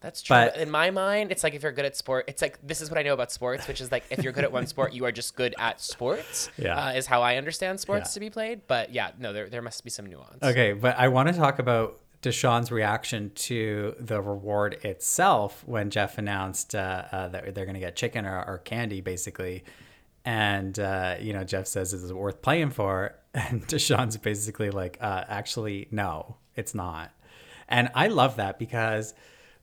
That's 0.00 0.22
true. 0.22 0.34
But- 0.36 0.56
in 0.56 0.70
my 0.70 0.90
mind, 0.90 1.30
it's 1.30 1.44
like 1.44 1.54
if 1.54 1.62
you're 1.62 1.72
good 1.72 1.84
at 1.84 1.96
sport, 1.96 2.24
it's 2.28 2.40
like 2.42 2.58
this 2.66 2.80
is 2.80 2.90
what 2.90 2.98
I 2.98 3.02
know 3.02 3.12
about 3.14 3.30
sports, 3.30 3.68
which 3.68 3.80
is 3.80 3.92
like 3.92 4.04
if 4.10 4.22
you're 4.22 4.32
good 4.32 4.44
at 4.44 4.52
one 4.52 4.66
sport, 4.66 4.92
you 4.94 5.04
are 5.04 5.12
just 5.12 5.36
good 5.36 5.54
at 5.58 5.80
sports. 5.80 6.50
Yeah. 6.58 6.86
uh, 6.86 6.92
is 6.92 7.06
how 7.06 7.22
I 7.22 7.36
understand 7.36 7.80
sports 7.80 8.10
Yeah. 8.10 8.14
to 8.14 8.20
be 8.20 8.30
played. 8.30 8.62
But 8.66 8.92
yeah, 8.92 9.10
no, 9.18 9.32
there 9.32 9.48
there 9.48 9.62
must 9.62 9.84
be 9.84 9.90
some 9.90 10.06
nuance. 10.06 10.42
Okay, 10.42 10.72
but 10.72 10.96
I 10.98 11.08
want 11.08 11.28
to 11.28 11.34
talk 11.34 11.58
about 11.58 11.98
Deshawn's 12.22 12.70
reaction 12.70 13.30
to 13.34 13.94
the 13.98 14.20
reward 14.20 14.84
itself 14.84 15.62
when 15.66 15.88
Jeff 15.90 16.18
announced 16.18 16.74
uh, 16.74 17.04
uh, 17.12 17.28
that 17.28 17.54
they're 17.54 17.64
going 17.64 17.74
to 17.74 17.80
get 17.80 17.96
chicken 17.96 18.26
or, 18.26 18.44
or 18.46 18.58
candy, 18.58 19.00
basically. 19.00 19.64
And, 20.24 20.78
uh, 20.78 21.16
you 21.18 21.32
know, 21.32 21.44
Jeff 21.44 21.66
says, 21.66 21.94
is 21.94 22.10
it 22.10 22.14
worth 22.14 22.42
playing 22.42 22.70
for? 22.70 23.14
And 23.32 23.64
Deshawn's 23.68 24.16
basically 24.16 24.70
like, 24.70 24.98
uh, 25.00 25.24
actually, 25.28 25.86
no, 25.92 26.36
it's 26.56 26.74
not. 26.74 27.12
And 27.68 27.88
I 27.94 28.08
love 28.08 28.36
that 28.36 28.58
because 28.58 29.14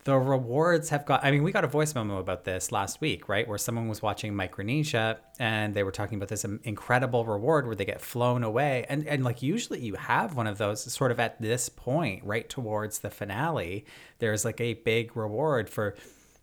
the 0.07 0.17
rewards 0.17 0.87
have 0.87 1.05
got, 1.05 1.25
I 1.25 1.31
mean, 1.31 1.43
we 1.43 1.51
got 1.51 1.65
a 1.65 1.67
voice 1.67 1.93
memo 1.93 2.17
about 2.17 2.45
this 2.45 2.71
last 2.71 3.01
week, 3.01 3.27
right? 3.27 3.45
Where 3.45 3.57
someone 3.57 3.89
was 3.89 4.01
watching 4.01 4.33
Micronesia 4.33 5.19
and 5.37 5.73
they 5.73 5.83
were 5.83 5.91
talking 5.91 6.15
about 6.15 6.29
this 6.29 6.45
incredible 6.45 7.25
reward 7.25 7.65
where 7.65 7.75
they 7.75 7.83
get 7.83 7.99
flown 7.99 8.41
away. 8.41 8.85
And, 8.87 9.05
and 9.05 9.25
like 9.25 9.41
usually 9.41 9.81
you 9.81 9.95
have 9.95 10.33
one 10.33 10.47
of 10.47 10.59
those 10.59 10.81
sort 10.93 11.11
of 11.11 11.19
at 11.19 11.41
this 11.41 11.67
point, 11.67 12.23
right 12.23 12.47
towards 12.47 12.99
the 12.99 13.09
finale. 13.09 13.85
There's 14.19 14.45
like 14.45 14.61
a 14.61 14.75
big 14.75 15.17
reward 15.17 15.69
for 15.69 15.93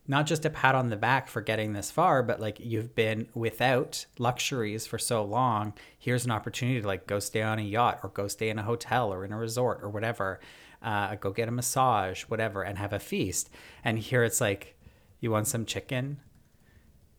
not 0.07 0.27
just 0.27 0.45
a 0.45 0.51
pat 0.51 0.75
on 0.75 0.91
the 0.91 0.97
back 0.97 1.27
for 1.27 1.41
getting 1.41 1.73
this 1.73 1.91
far, 1.91 2.23
but 2.23 2.41
like 2.41 2.61
you've 2.61 2.95
been 2.95 3.29
without 3.33 4.05
luxuries 4.19 4.87
for 4.87 4.99
so 4.99 5.25
long. 5.25 5.73
Here's 5.99 6.27
an 6.27 6.31
opportunity 6.31 6.83
to 6.83 6.87
like 6.87 7.07
go 7.07 7.19
stay 7.19 7.41
on 7.41 7.59
a 7.59 7.63
yacht 7.63 8.01
or 8.03 8.11
go 8.11 8.29
stay 8.29 8.51
in 8.51 8.59
a 8.59 8.63
hotel 8.63 9.11
or 9.11 9.25
in 9.25 9.33
a 9.33 9.39
resort 9.39 9.81
or 9.83 9.89
whatever. 9.89 10.39
Uh, 10.85 11.17
go 11.17 11.31
get 11.31 11.49
a 11.49 11.51
massage, 11.51 12.23
whatever, 12.23 12.63
and 12.63 12.79
have 12.79 12.93
a 12.93 12.99
feast. 12.99 13.51
And 13.83 13.99
here 13.99 14.23
it's 14.23 14.41
like, 14.41 14.77
you 15.21 15.31
want 15.31 15.47
some 15.47 15.65
chicken? 15.65 16.21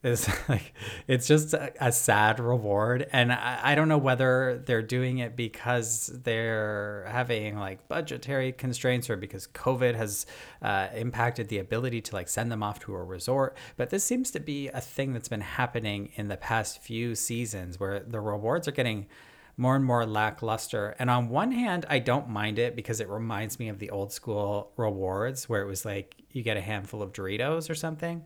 It's 0.05 0.29
like 0.49 0.73
it's 1.07 1.27
just 1.27 1.53
a, 1.55 1.73
a 1.83 1.91
sad 1.91 2.39
reward, 2.39 3.07
and 3.11 3.33
I, 3.33 3.59
I 3.63 3.75
don't 3.75 3.89
know 3.89 3.97
whether 3.97 4.61
they're 4.63 4.83
doing 4.83 5.17
it 5.17 5.35
because 5.35 6.11
they're 6.23 7.07
having 7.09 7.57
like 7.57 7.87
budgetary 7.87 8.51
constraints 8.51 9.09
or 9.09 9.17
because 9.17 9.47
COVID 9.47 9.95
has 9.95 10.27
uh, 10.61 10.89
impacted 10.95 11.47
the 11.47 11.57
ability 11.57 12.01
to 12.01 12.15
like 12.15 12.29
send 12.29 12.51
them 12.51 12.61
off 12.61 12.79
to 12.81 12.93
a 12.93 13.03
resort. 13.03 13.57
But 13.77 13.89
this 13.89 14.03
seems 14.03 14.29
to 14.31 14.39
be 14.39 14.67
a 14.67 14.81
thing 14.81 15.11
that's 15.11 15.29
been 15.29 15.41
happening 15.41 16.11
in 16.15 16.27
the 16.27 16.37
past 16.37 16.83
few 16.83 17.15
seasons, 17.15 17.79
where 17.79 17.99
the 17.99 18.19
rewards 18.19 18.67
are 18.67 18.73
getting 18.73 19.07
more 19.57 19.75
and 19.75 19.85
more 19.85 20.05
lackluster. 20.05 20.95
And 20.99 21.09
on 21.09 21.29
one 21.29 21.51
hand, 21.51 21.85
I 21.89 21.99
don't 21.99 22.29
mind 22.29 22.59
it 22.59 22.75
because 22.75 22.99
it 22.99 23.09
reminds 23.09 23.59
me 23.59 23.69
of 23.69 23.79
the 23.79 23.89
old 23.89 24.11
school 24.11 24.71
rewards 24.77 25.47
where 25.47 25.61
it 25.61 25.67
was 25.67 25.85
like 25.85 26.15
you 26.31 26.43
get 26.43 26.57
a 26.57 26.61
handful 26.61 27.01
of 27.01 27.13
Doritos 27.13 27.69
or 27.69 27.75
something. 27.75 28.23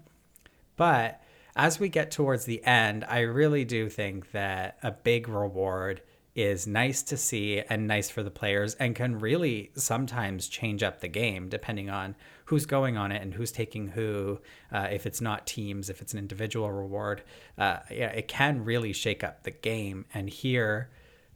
But 0.75 1.21
as 1.55 1.79
we 1.79 1.89
get 1.89 2.11
towards 2.11 2.45
the 2.45 2.63
end, 2.63 3.05
I 3.07 3.19
really 3.19 3.65
do 3.65 3.89
think 3.89 4.31
that 4.31 4.77
a 4.81 4.91
big 4.91 5.27
reward 5.27 6.01
is 6.35 6.65
nice 6.65 7.03
to 7.03 7.17
see 7.17 7.61
and 7.69 7.85
nice 7.85 8.09
for 8.09 8.23
the 8.23 8.31
players 8.31 8.75
and 8.75 8.95
can 8.95 9.19
really 9.19 9.71
sometimes 9.75 10.47
change 10.47 10.83
up 10.83 11.01
the 11.01 11.07
game 11.07 11.49
depending 11.49 11.89
on 11.89 12.15
who's 12.45 12.65
going 12.65 12.97
on 12.97 13.11
it 13.11 13.21
and 13.21 13.33
who's 13.33 13.51
taking 13.51 13.89
who. 13.89 14.39
Uh, 14.71 14.87
if 14.91 15.05
it's 15.05 15.21
not 15.21 15.45
teams, 15.45 15.89
if 15.89 16.01
it's 16.01 16.13
an 16.13 16.19
individual 16.19 16.71
reward, 16.71 17.23
uh, 17.57 17.77
yeah, 17.91 18.07
it 18.07 18.27
can 18.27 18.63
really 18.63 18.93
shake 18.93 19.23
up 19.23 19.43
the 19.43 19.51
game. 19.51 20.05
And 20.13 20.29
here, 20.29 20.89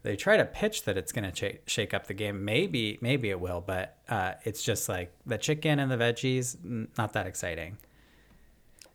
they 0.04 0.16
try 0.16 0.38
to 0.38 0.46
pitch 0.46 0.84
that 0.84 0.98
it's 0.98 1.12
going 1.12 1.30
to 1.32 1.32
ch- 1.32 1.60
shake 1.66 1.94
up 1.94 2.08
the 2.08 2.14
game. 2.14 2.46
Maybe, 2.46 2.98
maybe 3.02 3.30
it 3.30 3.40
will, 3.40 3.62
but 3.62 3.98
uh, 4.10 4.34
it's 4.44 4.62
just 4.62 4.88
like 4.90 5.12
the 5.26 5.38
chicken 5.38 5.80
and 5.80 5.90
the 5.92 5.98
veggies, 5.98 6.58
not 6.98 7.14
that 7.14 7.26
exciting. 7.26 7.78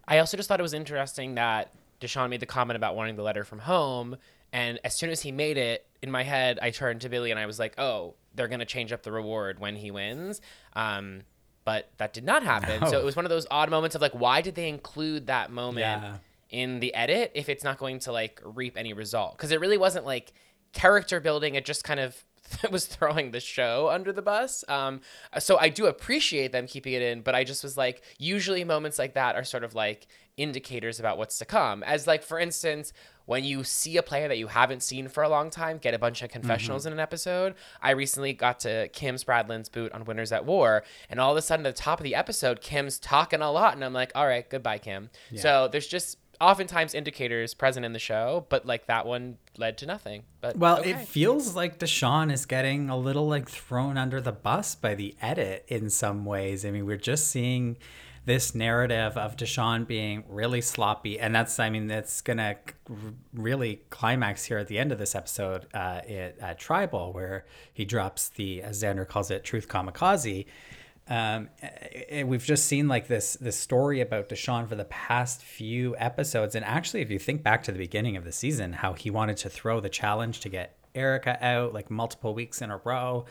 I 0.06 0.18
also 0.18 0.36
just 0.36 0.48
thought 0.48 0.60
it 0.60 0.62
was 0.62 0.74
interesting 0.74 1.34
that 1.34 1.72
Deshawn 2.00 2.30
made 2.30 2.40
the 2.40 2.46
comment 2.46 2.76
about 2.76 2.96
wanting 2.96 3.16
the 3.16 3.22
letter 3.22 3.44
from 3.44 3.58
home, 3.60 4.16
and 4.52 4.78
as 4.84 4.96
soon 4.96 5.10
as 5.10 5.20
he 5.22 5.32
made 5.32 5.56
it, 5.58 5.84
in 6.00 6.10
my 6.10 6.22
head, 6.22 6.58
I 6.62 6.70
turned 6.70 7.00
to 7.02 7.08
Billy 7.08 7.30
and 7.30 7.40
I 7.40 7.46
was 7.46 7.58
like, 7.58 7.74
"Oh, 7.78 8.14
they're 8.34 8.48
gonna 8.48 8.64
change 8.64 8.92
up 8.92 9.02
the 9.02 9.10
reward 9.12 9.58
when 9.58 9.76
he 9.76 9.90
wins." 9.90 10.40
Um, 10.74 11.22
but 11.64 11.90
that 11.98 12.12
did 12.14 12.24
not 12.24 12.42
happen. 12.42 12.80
No. 12.80 12.86
So 12.90 12.98
it 12.98 13.04
was 13.04 13.16
one 13.16 13.26
of 13.26 13.30
those 13.30 13.46
odd 13.50 13.68
moments 13.68 13.94
of 13.96 14.00
like, 14.00 14.12
why 14.12 14.40
did 14.40 14.54
they 14.54 14.68
include 14.68 15.26
that 15.26 15.50
moment 15.50 15.80
Yeah. 16.02 16.14
in 16.50 16.80
the 16.80 16.94
edit 16.94 17.32
if 17.34 17.48
it's 17.50 17.62
not 17.64 17.76
going 17.78 17.98
to 18.00 18.12
like 18.12 18.40
reap 18.44 18.78
any 18.78 18.92
result? 18.94 19.36
Because 19.36 19.50
it 19.50 19.60
really 19.60 19.76
wasn't 19.76 20.06
like 20.06 20.32
character 20.72 21.20
building. 21.20 21.54
It 21.54 21.64
just 21.64 21.84
kind 21.84 22.00
of 22.00 22.24
was 22.70 22.86
throwing 22.86 23.30
the 23.30 23.40
show 23.40 23.88
under 23.90 24.12
the 24.12 24.22
bus. 24.22 24.64
Um, 24.68 25.00
so 25.38 25.58
I 25.58 25.68
do 25.68 25.86
appreciate 25.86 26.52
them 26.52 26.66
keeping 26.66 26.92
it 26.92 27.02
in, 27.02 27.20
but 27.20 27.34
I 27.34 27.44
just 27.44 27.62
was 27.62 27.76
like, 27.76 28.02
usually 28.18 28.64
moments 28.64 28.98
like 28.98 29.14
that 29.14 29.36
are 29.36 29.44
sort 29.44 29.64
of 29.64 29.74
like 29.74 30.06
indicators 30.36 31.00
about 31.00 31.18
what's 31.18 31.38
to 31.38 31.44
come. 31.44 31.82
As 31.82 32.06
like 32.06 32.22
for 32.22 32.38
instance, 32.38 32.92
when 33.26 33.44
you 33.44 33.62
see 33.62 33.98
a 33.98 34.02
player 34.02 34.26
that 34.26 34.38
you 34.38 34.46
haven't 34.46 34.82
seen 34.82 35.06
for 35.06 35.22
a 35.22 35.28
long 35.28 35.50
time 35.50 35.76
get 35.76 35.92
a 35.92 35.98
bunch 35.98 36.22
of 36.22 36.30
confessionals 36.30 36.86
in 36.86 36.94
an 36.94 36.98
episode. 37.00 37.54
I 37.82 37.90
recently 37.90 38.32
got 38.32 38.60
to 38.60 38.88
Kim 38.88 39.16
Spradlin's 39.16 39.68
boot 39.68 39.92
on 39.92 40.06
Winners 40.06 40.32
at 40.32 40.46
War, 40.46 40.82
and 41.10 41.20
all 41.20 41.32
of 41.32 41.36
a 41.36 41.42
sudden 41.42 41.66
at 41.66 41.76
the 41.76 41.82
top 41.82 42.00
of 42.00 42.04
the 42.04 42.14
episode, 42.14 42.62
Kim's 42.62 42.98
talking 42.98 43.42
a 43.42 43.50
lot, 43.52 43.74
and 43.74 43.84
I'm 43.84 43.92
like, 43.92 44.12
all 44.14 44.26
right, 44.26 44.48
goodbye, 44.48 44.78
Kim. 44.78 45.10
So 45.42 45.68
there's 45.70 45.86
just 45.86 46.16
oftentimes 46.40 46.94
indicators 46.94 47.54
present 47.54 47.84
in 47.84 47.92
the 47.92 47.98
show, 47.98 48.46
but 48.48 48.66
like 48.66 48.86
that 48.86 49.06
one 49.06 49.38
led 49.56 49.78
to 49.78 49.86
nothing. 49.86 50.22
But 50.40 50.56
Well, 50.56 50.80
okay. 50.80 50.90
it 50.90 51.08
feels 51.08 51.56
like 51.56 51.78
Deshawn 51.78 52.32
is 52.32 52.46
getting 52.46 52.88
a 52.88 52.96
little 52.96 53.26
like 53.26 53.48
thrown 53.48 53.96
under 53.96 54.20
the 54.20 54.32
bus 54.32 54.74
by 54.74 54.94
the 54.94 55.16
edit 55.20 55.64
in 55.68 55.90
some 55.90 56.24
ways. 56.24 56.64
I 56.64 56.70
mean, 56.70 56.86
we're 56.86 56.96
just 56.96 57.28
seeing 57.28 57.76
this 58.28 58.54
narrative 58.54 59.16
of 59.16 59.36
Deshawn 59.36 59.86
being 59.86 60.22
really 60.28 60.60
sloppy, 60.60 61.18
and 61.18 61.34
that's 61.34 61.58
I 61.58 61.70
mean 61.70 61.86
that's 61.86 62.20
gonna 62.20 62.56
really 63.32 63.80
climax 63.88 64.44
here 64.44 64.58
at 64.58 64.68
the 64.68 64.78
end 64.78 64.92
of 64.92 64.98
this 64.98 65.14
episode 65.14 65.66
uh, 65.72 66.02
at, 66.06 66.38
at 66.38 66.58
Tribal, 66.58 67.14
where 67.14 67.46
he 67.72 67.86
drops 67.86 68.28
the 68.28 68.62
as 68.62 68.82
Xander 68.82 69.08
calls 69.08 69.30
it 69.30 69.44
truth 69.44 69.66
kamikaze. 69.66 70.44
Um, 71.08 71.48
we've 72.24 72.44
just 72.44 72.66
seen 72.66 72.86
like 72.86 73.08
this 73.08 73.38
this 73.40 73.56
story 73.56 74.00
about 74.00 74.28
Deshawn 74.28 74.68
for 74.68 74.74
the 74.74 74.84
past 74.84 75.42
few 75.42 75.96
episodes, 75.96 76.54
and 76.54 76.64
actually, 76.64 77.00
if 77.00 77.10
you 77.10 77.18
think 77.18 77.42
back 77.42 77.62
to 77.64 77.72
the 77.72 77.78
beginning 77.78 78.16
of 78.16 78.24
the 78.24 78.32
season, 78.32 78.74
how 78.74 78.92
he 78.92 79.10
wanted 79.10 79.38
to 79.38 79.48
throw 79.48 79.80
the 79.80 79.88
challenge 79.88 80.40
to 80.40 80.48
get 80.48 80.76
Erika 80.94 81.38
out 81.44 81.72
like 81.72 81.90
multiple 81.90 82.34
weeks 82.34 82.60
in 82.60 82.70
a 82.70 82.78
row, 82.84 83.24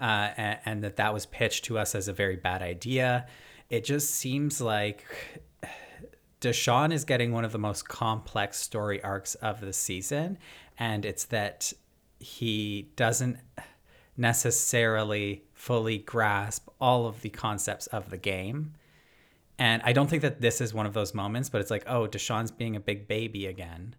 uh, 0.00 0.30
and, 0.36 0.58
and 0.64 0.84
that 0.84 0.96
that 0.96 1.14
was 1.14 1.26
pitched 1.26 1.64
to 1.66 1.78
us 1.78 1.94
as 1.94 2.08
a 2.08 2.12
very 2.12 2.36
bad 2.36 2.60
idea. 2.62 3.26
It 3.70 3.84
just 3.84 4.14
seems 4.14 4.60
like 4.60 5.06
Deshawn 6.40 6.92
is 6.92 7.04
getting 7.04 7.32
one 7.32 7.44
of 7.44 7.52
the 7.52 7.58
most 7.58 7.88
complex 7.88 8.58
story 8.58 9.02
arcs 9.02 9.36
of 9.36 9.60
the 9.60 9.72
season, 9.72 10.38
and 10.76 11.04
it's 11.04 11.26
that 11.26 11.72
he 12.18 12.90
doesn't 12.96 13.38
necessarily 14.16 15.44
fully 15.62 15.96
grasp 15.96 16.68
all 16.80 17.06
of 17.06 17.20
the 17.20 17.28
concepts 17.28 17.86
of 17.86 18.10
the 18.10 18.16
game. 18.16 18.72
And 19.60 19.80
I 19.84 19.92
don't 19.92 20.10
think 20.10 20.22
that 20.22 20.40
this 20.40 20.60
is 20.60 20.74
one 20.74 20.86
of 20.86 20.92
those 20.92 21.14
moments, 21.14 21.48
but 21.50 21.60
it's 21.60 21.70
like, 21.70 21.84
oh, 21.86 22.08
Deshawn's 22.08 22.50
being 22.50 22.74
a 22.74 22.80
big 22.80 23.06
baby 23.06 23.46
again 23.46 23.94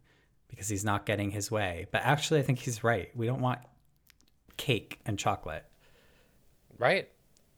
because 0.49 0.67
he's 0.67 0.84
not 0.84 1.06
getting 1.06 1.32
his 1.32 1.49
way. 1.49 1.88
But 1.89 2.02
actually, 2.04 2.41
I 2.41 2.43
think 2.43 2.60
he's 2.60 2.84
right. 2.84 3.15
We 3.15 3.28
don't 3.28 3.39
want 3.39 3.60
cake 4.58 4.99
and 5.06 5.17
chocolate. 5.17 5.63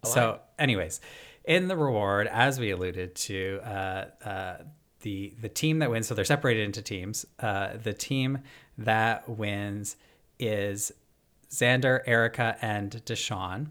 right. 0.04 0.14
So, 0.14 0.40
anyways, 0.60 1.02
in 1.44 1.68
the 1.68 1.76
reward, 1.76 2.28
as 2.28 2.60
we 2.60 2.70
alluded 2.70 3.16
to, 3.16 3.60
uh, 3.64 4.06
uh, 4.24 4.58
the 5.02 5.34
the 5.42 5.50
team 5.50 5.80
that 5.80 5.90
wins, 5.90 6.06
so 6.06 6.14
they're 6.14 6.26
separated 6.26 6.64
into 6.64 6.84
teams. 6.84 7.26
Uh, 7.40 7.70
the 7.82 7.94
team 7.94 8.38
that 8.78 9.28
wins 9.28 9.98
is 10.38 10.92
Xander, 11.50 12.02
Erika, 12.06 12.56
and 12.62 12.92
Deshawn. 13.04 13.70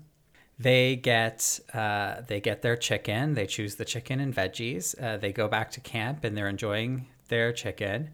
They 0.58 0.96
get 0.96 1.58
uh, 1.72 2.22
they 2.26 2.40
get 2.40 2.62
their 2.62 2.76
chicken. 2.76 3.34
They 3.34 3.46
choose 3.46 3.74
the 3.74 3.84
chicken 3.84 4.20
and 4.20 4.34
veggies. 4.34 4.94
Uh, 5.02 5.16
they 5.16 5.32
go 5.32 5.48
back 5.48 5.70
to 5.72 5.80
camp 5.80 6.24
and 6.24 6.36
they're 6.36 6.48
enjoying 6.48 7.06
their 7.28 7.52
chicken. 7.52 8.10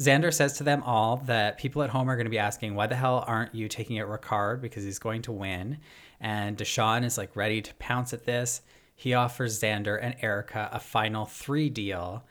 Xander 0.00 0.34
says 0.34 0.54
to 0.54 0.64
them 0.64 0.82
all 0.82 1.18
that 1.18 1.58
people 1.58 1.82
at 1.82 1.90
home 1.90 2.10
are 2.10 2.16
going 2.16 2.26
to 2.26 2.30
be 2.30 2.38
asking, 2.38 2.74
why 2.74 2.86
the 2.86 2.96
hell 2.96 3.24
aren't 3.28 3.54
you 3.54 3.68
taking 3.68 3.96
it 3.96 4.06
Ricard? 4.06 4.60
Because 4.60 4.82
he's 4.82 4.98
going 4.98 5.22
to 5.22 5.32
win. 5.32 5.78
And 6.20 6.56
Deshawn 6.56 7.04
is 7.04 7.16
like 7.16 7.36
ready 7.36 7.62
to 7.62 7.74
pounce 7.74 8.12
at 8.12 8.24
this. 8.24 8.62
He 8.96 9.14
offers 9.14 9.60
Xander 9.60 9.98
and 10.00 10.16
Erika 10.20 10.68
a 10.72 10.80
final 10.80 11.26
three 11.26 11.68
deal. 11.68 12.24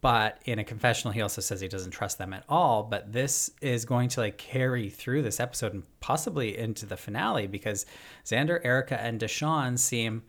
But 0.00 0.40
in 0.44 0.58
a 0.58 0.64
confessional, 0.64 1.12
he 1.12 1.22
also 1.22 1.40
says 1.40 1.60
he 1.60 1.68
doesn't 1.68 1.90
trust 1.90 2.18
them 2.18 2.32
at 2.32 2.44
all. 2.48 2.82
But 2.84 3.12
this 3.12 3.50
is 3.60 3.84
going 3.84 4.08
to 4.10 4.20
like 4.20 4.38
carry 4.38 4.90
through 4.90 5.22
this 5.22 5.40
episode 5.40 5.74
and 5.74 5.82
possibly 6.00 6.56
into 6.56 6.86
the 6.86 6.96
finale 6.96 7.46
because 7.46 7.86
Xander, 8.24 8.60
Erika, 8.62 9.00
and 9.00 9.20
Deshawn 9.20 9.78
seem 9.78 10.22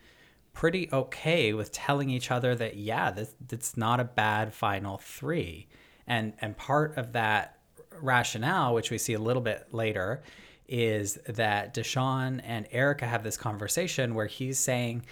pretty 0.54 0.90
okay 0.92 1.54
with 1.54 1.72
telling 1.72 2.10
each 2.10 2.32
other 2.32 2.56
that 2.56 2.78
yeah, 2.78 3.12
this 3.12 3.36
it's 3.52 3.78
not 3.78 4.00
a 4.00 4.04
bad 4.04 4.52
final 4.52 4.98
three, 4.98 5.68
and 6.08 6.34
and 6.42 6.58
part 6.58 6.98
of 6.98 7.14
that 7.14 7.60
rationale, 8.00 8.74
which 8.74 8.90
we 8.90 8.98
see 8.98 9.14
a 9.14 9.20
little 9.20 9.42
bit 9.42 9.68
later, 9.72 10.24
is 10.68 11.20
that 11.28 11.76
Deshawn 11.76 12.42
and 12.44 12.68
Erika 12.72 13.06
have 13.06 13.24
this 13.24 13.38
conversation 13.38 14.16
where 14.16 14.26
he's 14.26 14.58
saying, 14.58 15.06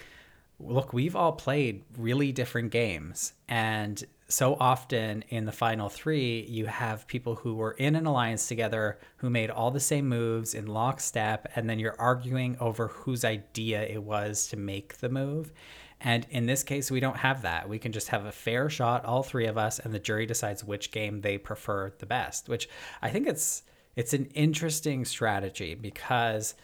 "Look, 0.59 0.93
we've 0.93 1.15
all 1.15 1.33
played 1.33 1.83
really 1.97 2.31
different 2.31 2.71
games, 2.71 3.33
and." 3.47 4.03
So 4.27 4.57
often 4.59 5.23
in 5.29 5.45
the 5.45 5.51
final 5.51 5.88
three, 5.88 6.45
you 6.49 6.65
have 6.65 7.07
people 7.07 7.35
who 7.35 7.55
were 7.55 7.73
in 7.73 7.95
an 7.95 8.07
alliance 8.07 8.47
together 8.47 8.97
who 9.17 9.29
made 9.29 9.51
all 9.51 9.69
the 9.69 9.79
same 9.79 10.09
moves 10.09 10.55
in 10.55 10.65
lockstep, 10.65 11.51
and 11.55 11.69
then 11.69 11.77
you're 11.77 11.99
arguing 11.99 12.57
over 12.59 12.88
whose 12.88 13.23
idea 13.23 13.83
it 13.83 14.01
was 14.01 14.47
to 14.47 14.57
make 14.57 14.97
the 14.97 15.09
move. 15.09 15.53
And 16.01 16.25
in 16.31 16.47
this 16.47 16.63
case, 16.63 16.89
we 16.89 16.99
don't 16.99 17.17
have 17.17 17.43
that. 17.43 17.69
We 17.69 17.77
can 17.77 17.91
just 17.91 18.09
have 18.09 18.25
a 18.25 18.31
fair 18.31 18.69
shot, 18.69 19.05
all 19.05 19.21
three 19.21 19.45
of 19.45 19.57
us, 19.59 19.79
and 19.79 19.93
the 19.93 19.99
jury 19.99 20.25
decides 20.25 20.63
which 20.63 20.91
game 20.91 21.21
they 21.21 21.38
prefer 21.38 21.93
the 21.99 22.05
best. 22.07 22.49
Which 22.49 22.67
I 23.01 23.09
think 23.09 23.27
it's 23.27 23.61
it's 23.95 24.13
an 24.13 24.25
interesting 24.33 25.05
strategy 25.05 25.75
because 25.75 26.55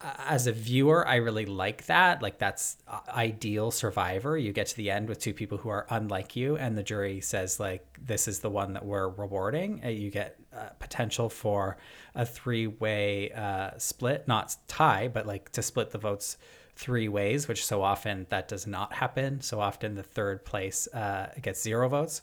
as 0.00 0.46
a 0.46 0.52
viewer, 0.52 1.06
I 1.06 1.16
really 1.16 1.46
like 1.46 1.86
that. 1.86 2.22
Like 2.22 2.38
that's 2.38 2.78
ideal 3.08 3.70
Survivor. 3.70 4.38
You 4.38 4.52
get 4.52 4.66
to 4.68 4.76
the 4.76 4.90
end 4.90 5.08
with 5.08 5.18
two 5.18 5.34
people 5.34 5.58
who 5.58 5.68
are 5.68 5.86
unlike 5.90 6.36
you, 6.36 6.56
and 6.56 6.76
the 6.76 6.82
jury 6.82 7.20
says 7.20 7.60
like, 7.60 7.86
"This 8.00 8.26
is 8.26 8.40
the 8.40 8.50
one 8.50 8.72
that 8.72 8.84
we're 8.84 9.08
rewarding." 9.08 9.82
Uh, 9.84 9.88
You 9.88 10.10
get 10.10 10.36
uh, 10.56 10.70
potential 10.78 11.28
for 11.28 11.76
a 12.14 12.24
three-way 12.24 13.30
uh, 13.32 13.70
split, 13.76 14.26
not 14.26 14.56
tie, 14.68 15.08
but 15.08 15.26
like 15.26 15.52
to 15.52 15.62
split 15.62 15.90
the 15.90 15.98
votes 15.98 16.38
three 16.76 17.08
ways, 17.08 17.46
which 17.46 17.64
so 17.64 17.82
often 17.82 18.26
that 18.30 18.48
does 18.48 18.66
not 18.66 18.94
happen. 18.94 19.40
So 19.42 19.60
often 19.60 19.94
the 19.94 20.02
third 20.02 20.44
place 20.46 20.88
uh, 20.94 21.30
gets 21.42 21.62
zero 21.62 21.88
votes. 21.88 22.22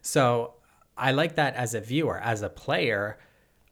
So 0.00 0.54
I 0.96 1.12
like 1.12 1.34
that 1.34 1.54
as 1.54 1.74
a 1.74 1.80
viewer. 1.80 2.18
As 2.18 2.40
a 2.40 2.48
player, 2.48 3.18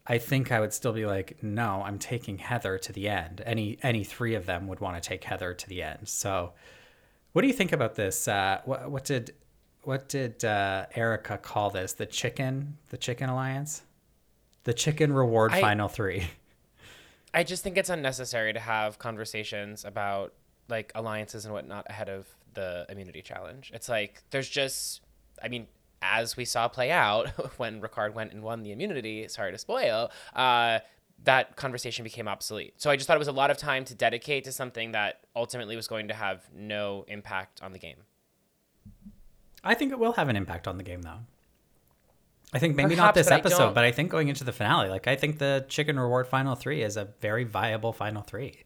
I 0.06 0.18
think 0.18 0.52
I 0.52 0.60
would 0.60 0.72
still 0.72 0.92
be 0.92 1.04
like, 1.04 1.42
no, 1.42 1.82
I'm 1.84 1.98
taking 1.98 2.38
Heather 2.38 2.78
to 2.78 2.92
the 2.92 3.08
end. 3.08 3.42
Any 3.44 3.78
any 3.82 4.04
three 4.04 4.34
of 4.34 4.46
them 4.46 4.68
would 4.68 4.80
want 4.80 5.02
to 5.02 5.06
take 5.06 5.24
Heather 5.24 5.52
to 5.54 5.68
the 5.68 5.82
end. 5.82 6.08
So, 6.08 6.52
what 7.32 7.42
do 7.42 7.48
you 7.48 7.54
think 7.54 7.72
about 7.72 7.94
this? 7.96 8.28
Uh, 8.28 8.60
what 8.64 8.90
what 8.90 9.04
did 9.04 9.34
what 9.82 10.08
did 10.08 10.44
uh, 10.44 10.86
Erika 10.94 11.38
call 11.38 11.70
this? 11.70 11.92
The 11.94 12.06
chicken 12.06 12.78
the 12.90 12.96
chicken 12.96 13.28
alliance, 13.28 13.82
the 14.64 14.74
chicken 14.74 15.12
reward 15.12 15.52
I- 15.52 15.60
final 15.60 15.88
three. 15.88 16.28
I 17.34 17.42
just 17.42 17.62
think 17.62 17.76
it's 17.76 17.90
unnecessary 17.90 18.54
to 18.54 18.60
have 18.60 18.98
conversations 18.98 19.84
about 19.84 20.32
like 20.68 20.90
alliances 20.94 21.44
and 21.44 21.52
whatnot 21.52 21.84
ahead 21.90 22.08
of 22.08 22.26
the 22.54 22.86
immunity 22.88 23.20
challenge. 23.20 23.70
It's 23.74 23.90
like 23.90 24.22
there's 24.30 24.48
just, 24.48 25.02
I 25.42 25.48
mean, 25.48 25.66
as 26.02 26.36
we 26.36 26.44
saw 26.44 26.68
play 26.68 26.90
out 26.90 27.28
when 27.58 27.80
Ricard 27.80 28.14
went 28.14 28.32
and 28.32 28.42
won 28.42 28.62
the 28.62 28.72
immunity. 28.72 29.26
Sorry 29.28 29.52
to 29.52 29.58
spoil. 29.58 30.10
Uh, 30.34 30.80
that 31.24 31.56
conversation 31.56 32.04
became 32.04 32.28
obsolete. 32.28 32.74
So 32.76 32.90
I 32.90 32.96
just 32.96 33.06
thought 33.06 33.16
it 33.16 33.18
was 33.18 33.28
a 33.28 33.32
lot 33.32 33.50
of 33.50 33.56
time 33.56 33.84
to 33.86 33.94
dedicate 33.94 34.44
to 34.44 34.52
something 34.52 34.92
that 34.92 35.20
ultimately 35.34 35.74
was 35.76 35.88
going 35.88 36.08
to 36.08 36.14
have 36.14 36.46
no 36.54 37.04
impact 37.08 37.62
on 37.62 37.72
the 37.72 37.78
game. 37.78 37.96
I 39.64 39.74
think 39.74 39.92
it 39.92 39.98
will 39.98 40.12
have 40.12 40.28
an 40.28 40.36
impact 40.36 40.68
on 40.68 40.76
the 40.76 40.82
game, 40.84 41.02
though. 41.02 41.18
I 42.52 42.58
think 42.58 42.76
maybe 42.76 42.94
not 42.94 43.14
this 43.14 43.28
but 43.28 43.40
episode, 43.40 43.58
don't- 43.58 43.74
but 43.74 43.84
I 43.84 43.90
think 43.90 44.10
going 44.10 44.28
into 44.28 44.44
the 44.44 44.52
finale, 44.52 44.88
like 44.88 45.08
I 45.08 45.16
think 45.16 45.38
the 45.38 45.64
chicken 45.68 45.98
reward 45.98 46.28
final 46.28 46.54
three 46.54 46.82
is 46.82 46.96
a 46.96 47.06
very 47.20 47.44
viable 47.44 47.92
final 47.92 48.22
three, 48.22 48.62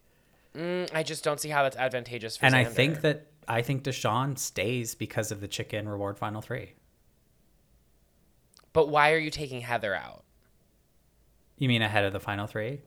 Mm, 0.54 0.90
I 0.92 1.04
just 1.04 1.22
don't 1.22 1.38
see 1.38 1.48
how 1.48 1.62
that's 1.62 1.76
advantageous 1.76 2.36
for 2.36 2.44
and 2.44 2.56
I 2.56 2.64
think 2.64 3.02
that 3.02 3.28
I 3.46 3.62
think 3.62 3.84
Deshawn 3.84 4.36
stays 4.36 4.96
because 4.96 5.30
of 5.30 5.40
the 5.40 5.46
chicken 5.46 5.88
reward 5.88 6.18
final 6.18 6.40
three. 6.42 6.72
But 8.72 8.88
why 8.88 9.12
are 9.12 9.18
you 9.18 9.30
taking 9.30 9.60
Heather 9.60 9.94
out? 9.94 10.24
You 11.58 11.68
mean 11.68 11.82
ahead 11.82 12.04
of 12.04 12.12
the 12.12 12.20
final 12.20 12.46
three? 12.46 12.80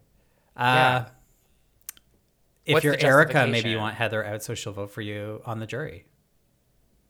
Yeah. 0.58 1.06
Uh, 1.06 1.10
if 2.66 2.74
What's 2.76 2.86
you're 2.86 2.96
Erika, 3.00 3.46
maybe 3.48 3.70
you 3.70 3.78
want 3.78 3.96
Heather 3.96 4.24
out 4.26 4.42
so 4.42 4.54
she'll 4.56 4.72
vote 4.74 4.92
for 4.92 5.02
you 5.02 5.42
on 5.46 5.60
the 5.60 5.66
jury. 5.68 6.06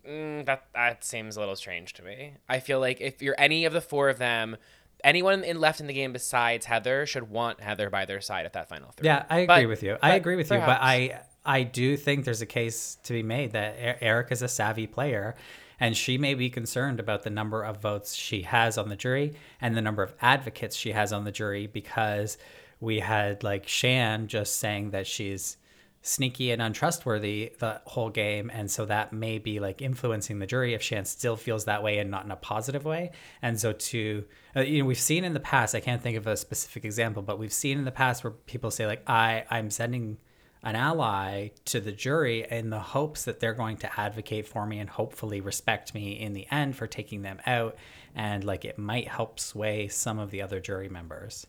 Mm, 0.08 0.46
that 0.46 0.66
that 0.74 1.04
seems 1.06 1.38
a 1.38 1.40
little 1.40 1.56
strange 1.56 1.94
to 1.94 2.04
me. 2.04 2.34
I 2.50 2.60
feel 2.60 2.80
like 2.80 3.00
if 3.00 3.22
you're 3.22 3.36
any 3.38 3.66
of 3.66 3.72
the 3.74 3.80
four 3.80 4.10
of 4.10 4.18
them, 4.18 4.58
anyone 5.04 5.44
in 5.44 5.60
left 5.62 5.80
in 5.80 5.88
the 5.88 5.94
game 5.94 6.12
besides 6.12 6.66
Heather 6.66 7.06
should 7.06 7.30
want 7.30 7.62
Heather 7.62 7.90
by 7.92 8.06
their 8.06 8.20
side 8.20 8.46
at 8.46 8.54
that 8.54 8.68
final 8.68 8.92
three. 8.92 9.06
Yeah, 9.06 9.26
I 9.30 9.40
agree 9.42 9.46
But- 9.64 9.68
with 9.68 9.84
you. 9.84 9.98
I 10.02 10.16
agree 10.16 10.36
with 10.36 10.50
you, 10.52 10.58
but. 10.58 10.80
I 10.82 11.22
I 11.46 11.64
do 11.64 11.98
think 11.98 12.26
there's 12.26 12.42
a 12.42 12.46
case 12.48 12.98
to 13.04 13.14
be 13.14 13.22
made 13.22 13.52
that 13.52 13.76
E- 13.76 13.98
Eric 14.06 14.32
is 14.32 14.42
a 14.42 14.48
savvy 14.48 14.88
player, 14.88 15.36
and 15.80 15.96
she 15.96 16.18
may 16.18 16.34
be 16.34 16.50
concerned 16.50 17.00
about 17.00 17.24
the 17.24 17.30
number 17.30 17.64
of 17.64 17.82
votes 17.82 18.16
she 18.16 18.44
has 18.44 18.78
on 18.78 18.90
the 18.90 18.96
jury 18.96 19.34
and 19.62 19.76
the 19.76 19.82
number 19.82 20.04
of 20.04 20.14
advocates 20.22 20.76
she 20.76 20.92
has 20.92 21.12
on 21.14 21.24
the 21.24 21.32
jury 21.32 21.68
because 21.68 22.38
we 22.80 23.00
had 23.00 23.44
like 23.44 23.68
Shan 23.68 24.28
just 24.28 24.58
saying 24.58 24.92
that 24.92 25.08
she's 25.08 25.58
sneaky 26.06 26.52
and 26.52 26.62
untrustworthy 26.62 27.54
the 27.60 27.82
whole 27.86 28.10
game. 28.10 28.52
And 28.54 28.70
so 28.70 28.86
that 28.86 29.14
may 29.14 29.40
be 29.40 29.62
like 29.62 29.82
influencing 29.82 30.40
the 30.40 30.46
jury 30.46 30.74
if 30.74 30.82
Shan 30.82 31.06
still 31.06 31.38
feels 31.38 31.64
that 31.66 31.82
way 31.82 31.98
and 31.98 32.12
not 32.12 32.26
in 32.26 32.32
a 32.32 32.36
positive 32.36 32.84
way. 32.84 33.12
And 33.42 33.60
so 33.60 33.72
to 33.72 34.26
uh, 34.56 34.62
you 34.62 34.80
know 34.80 34.86
we've 34.86 35.00
seen 35.00 35.24
in 35.24 35.34
the 35.34 35.40
past 35.40 35.74
I 35.74 35.80
can't 35.80 36.02
think 36.02 36.18
of 36.18 36.28
a 36.28 36.36
specific 36.36 36.84
example 36.84 37.24
but 37.24 37.40
we've 37.40 37.54
seen 37.54 37.78
in 37.78 37.86
the 37.86 37.92
past 37.92 38.24
where 38.24 38.32
people 38.32 38.70
say 38.70 38.86
like 38.86 39.02
I 39.10 39.46
I'm 39.50 39.72
sending 39.72 40.18
an 40.63 40.76
ally 40.76 41.49
to 41.65 41.80
the 41.80 41.91
jury 41.91 42.45
in 42.49 42.69
the 42.69 42.80
hopes 42.80 43.26
that 43.26 43.39
they're 43.39 43.54
going 43.54 43.78
to 43.78 43.99
advocate 43.99 44.47
for 44.47 44.65
me 44.65 44.80
and 44.80 44.89
hopefully 44.89 45.41
respect 45.41 45.93
me 45.93 46.19
in 46.19 46.34
the 46.34 46.47
end 46.49 46.76
for 46.76 46.88
taking 46.88 47.21
them 47.21 47.39
out 47.45 47.76
and 48.15 48.43
like 48.43 48.63
it 48.63 48.78
might 48.78 49.08
help 49.08 49.39
sway 49.39 49.88
some 49.88 50.19
of 50.19 50.32
the 50.32 50.41
other 50.41 50.60
jury 50.60 50.89
members 50.89 51.45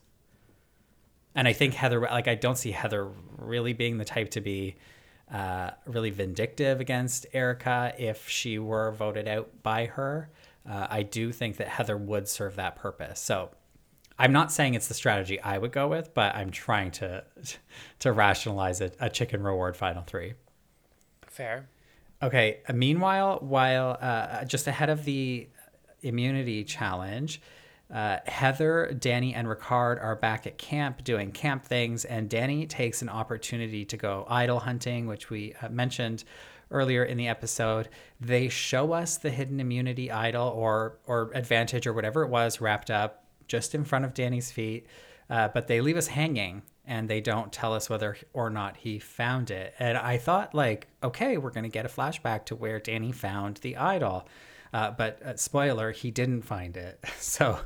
and 1.35 1.49
I 1.49 1.53
think 1.53 1.73
Heather, 1.73 1.99
like, 1.99 2.29
I 2.29 2.35
don't 2.35 2.57
see 2.57 2.71
Heather 2.71 3.09
really 3.37 3.73
being 3.73 3.97
the 3.97 4.05
type 4.05 4.31
to 4.31 4.41
be 4.41 4.77
uh, 5.31 5.71
really 5.85 6.09
vindictive 6.09 6.79
against 6.79 7.25
Erika 7.33 7.93
if 7.99 8.29
she 8.29 8.57
were 8.57 8.91
voted 8.91 9.27
out 9.27 9.49
by 9.61 9.87
her. 9.87 10.29
Uh, 10.67 10.87
I 10.89 11.03
do 11.03 11.33
think 11.33 11.57
that 11.57 11.67
Heather 11.67 11.97
would 11.97 12.29
serve 12.29 12.55
that 12.55 12.77
purpose. 12.77 13.19
So 13.19 13.49
I'm 14.17 14.31
not 14.31 14.51
saying 14.51 14.75
it's 14.75 14.87
the 14.87 14.93
strategy 14.93 15.41
I 15.41 15.57
would 15.57 15.71
go 15.71 15.87
with, 15.87 16.13
but 16.13 16.35
I'm 16.35 16.51
trying 16.51 16.91
to 16.91 17.23
to 17.99 18.11
rationalize 18.11 18.81
a, 18.81 18.91
a 18.99 19.09
chicken 19.09 19.43
reward 19.43 19.75
final 19.75 20.03
three. 20.03 20.33
Fair. 21.27 21.67
Okay. 22.23 22.59
uh, 22.67 22.73
Meanwhile, 22.73 23.39
while 23.41 23.97
uh, 23.99 24.45
just 24.45 24.67
ahead 24.67 24.89
of 24.89 25.03
the 25.03 25.47
immunity 26.01 26.63
challenge, 26.63 27.41
uh, 27.93 28.17
Heather, 28.25 28.95
Danny, 28.97 29.33
and 29.33 29.47
Ricard 29.47 30.01
are 30.01 30.15
back 30.15 30.47
at 30.47 30.57
camp 30.57 31.03
doing 31.03 31.31
camp 31.31 31.65
things, 31.65 32.05
and 32.05 32.29
Danny 32.29 32.65
takes 32.65 33.01
an 33.01 33.09
opportunity 33.09 33.83
to 33.85 33.97
go 33.97 34.25
idol 34.29 34.59
hunting, 34.59 35.07
which 35.07 35.29
we 35.29 35.53
uh, 35.61 35.69
mentioned 35.69 36.23
earlier 36.71 37.03
in 37.03 37.17
the 37.17 37.27
episode. 37.27 37.89
They 38.19 38.47
show 38.47 38.93
us 38.93 39.17
the 39.17 39.29
hidden 39.29 39.59
immunity 39.59 40.09
idol 40.09 40.47
or 40.47 40.99
or 41.05 41.31
advantage 41.33 41.85
or 41.85 41.93
whatever 41.93 42.23
it 42.23 42.29
was 42.29 42.61
wrapped 42.61 42.89
up 42.89 43.24
just 43.47 43.75
in 43.75 43.83
front 43.83 44.05
of 44.05 44.13
Danny's 44.13 44.51
feet, 44.51 44.87
uh, 45.29 45.49
but 45.49 45.67
they 45.67 45.81
leave 45.81 45.97
us 45.97 46.07
hanging 46.07 46.61
and 46.87 47.09
they 47.09 47.21
don't 47.21 47.51
tell 47.51 47.73
us 47.73 47.89
whether 47.89 48.17
or 48.33 48.49
not 48.49 48.77
he 48.77 48.99
found 48.99 49.49
it. 49.49 49.73
And 49.79 49.97
I 49.97 50.17
thought, 50.17 50.53
like, 50.53 50.87
okay, 51.03 51.37
we're 51.37 51.51
going 51.51 51.63
to 51.63 51.69
get 51.69 51.85
a 51.85 51.89
flashback 51.89 52.45
to 52.45 52.55
where 52.55 52.79
Danny 52.79 53.11
found 53.11 53.57
the 53.57 53.77
idol. 53.77 54.27
Uh, 54.73 54.91
but 54.91 55.21
uh, 55.23 55.35
spoiler, 55.35 55.91
he 55.91 56.11
didn't 56.11 56.43
find 56.43 56.77
it. 56.77 57.03
So 57.19 57.59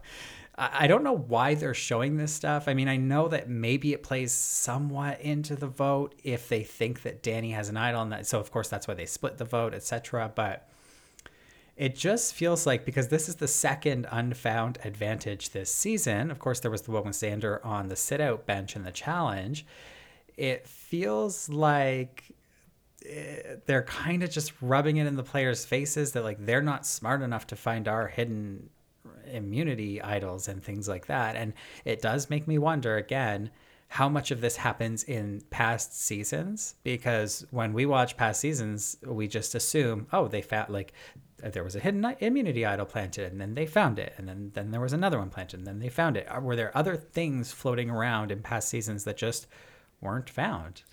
I 0.57 0.83
I 0.83 0.87
don't 0.87 1.03
know 1.03 1.15
why 1.15 1.55
they're 1.55 1.73
showing 1.73 2.17
this 2.17 2.33
stuff. 2.33 2.67
I 2.67 2.73
mean, 2.73 2.87
I 2.87 2.97
know 2.97 3.27
that 3.29 3.49
maybe 3.49 3.93
it 3.93 4.03
plays 4.03 4.31
somewhat 4.31 5.21
into 5.21 5.55
the 5.55 5.67
vote 5.67 6.15
if 6.23 6.49
they 6.49 6.63
think 6.63 7.01
that 7.03 7.23
Danny 7.23 7.51
has 7.51 7.69
an 7.69 7.77
idol, 7.77 8.01
and 8.01 8.11
that, 8.11 8.27
so 8.27 8.39
of 8.39 8.51
course 8.51 8.67
that's 8.67 8.87
why 8.87 8.93
they 8.93 9.05
split 9.05 9.37
the 9.37 9.45
vote, 9.45 9.73
etc. 9.73 10.31
But 10.35 10.68
it 11.79 11.95
just 11.95 12.33
feels 12.33 12.67
like 12.67 12.83
because 12.83 13.07
this 13.07 13.29
is 13.29 13.37
the 13.37 13.47
second 13.47 14.05
unfound 14.11 14.77
advantage 14.83 15.51
this 15.51 15.73
season. 15.73 16.29
Of 16.29 16.37
course, 16.37 16.59
there 16.59 16.69
was 16.69 16.81
the 16.81 16.91
one 16.91 17.05
Xander 17.05 17.65
on 17.65 17.87
the 17.87 17.95
sit 17.95 18.19
out 18.19 18.45
bench 18.45 18.75
in 18.75 18.83
the 18.83 18.91
challenge. 18.91 19.65
It 20.35 20.67
feels 20.67 21.47
like 21.47 22.35
eh, 23.09 23.55
they're 23.65 23.83
kind 23.83 24.23
of 24.23 24.29
just 24.29 24.51
rubbing 24.61 24.97
it 24.97 25.07
in 25.07 25.15
the 25.15 25.23
players' 25.23 25.63
faces 25.63 26.11
that 26.11 26.25
like 26.25 26.45
they're 26.45 26.61
not 26.61 26.85
smart 26.85 27.21
enough 27.21 27.47
to 27.47 27.55
find 27.55 27.87
our 27.87 28.09
hidden 28.09 28.69
immunity 29.31 30.01
idols 30.01 30.49
and 30.49 30.61
things 30.61 30.89
like 30.89 31.05
that. 31.05 31.37
And 31.37 31.53
it 31.85 32.01
does 32.01 32.29
make 32.29 32.45
me 32.45 32.57
wonder 32.57 32.97
again 32.97 33.51
how 33.87 34.09
much 34.09 34.31
of 34.31 34.41
this 34.41 34.57
happens 34.57 35.05
in 35.05 35.41
past 35.49 35.97
seasons 35.97 36.75
because 36.83 37.45
when 37.51 37.71
we 37.71 37.85
watch 37.85 38.17
past 38.17 38.41
seasons, 38.41 38.97
we 39.05 39.29
just 39.29 39.55
assume, 39.55 40.07
oh, 40.11 40.27
they 40.27 40.41
found 40.41 40.69
like 40.69 40.91
Uh, 41.43 41.49
there 41.49 41.63
was 41.63 41.75
a 41.75 41.79
hidden 41.79 42.05
immunity 42.19 42.65
idol 42.65 42.85
planted 42.85 43.31
and 43.31 43.39
then 43.39 43.55
they 43.55 43.65
found 43.65 43.99
it 43.99 44.13
and 44.17 44.27
then 44.27 44.51
then 44.53 44.71
there 44.71 44.81
was 44.81 44.93
another 44.93 45.19
one 45.19 45.29
planted 45.29 45.59
and 45.59 45.67
then 45.67 45.79
they 45.79 45.89
found 45.89 46.17
it. 46.17 46.27
Were 46.41 46.55
there 46.55 46.75
other 46.77 46.95
things 46.95 47.51
floating 47.51 47.89
around 47.89 48.31
in 48.31 48.41
past 48.41 48.69
seasons 48.69 49.03
that 49.03 49.17
just 49.17 49.47
weren't 50.01 50.29
found? 50.29 50.83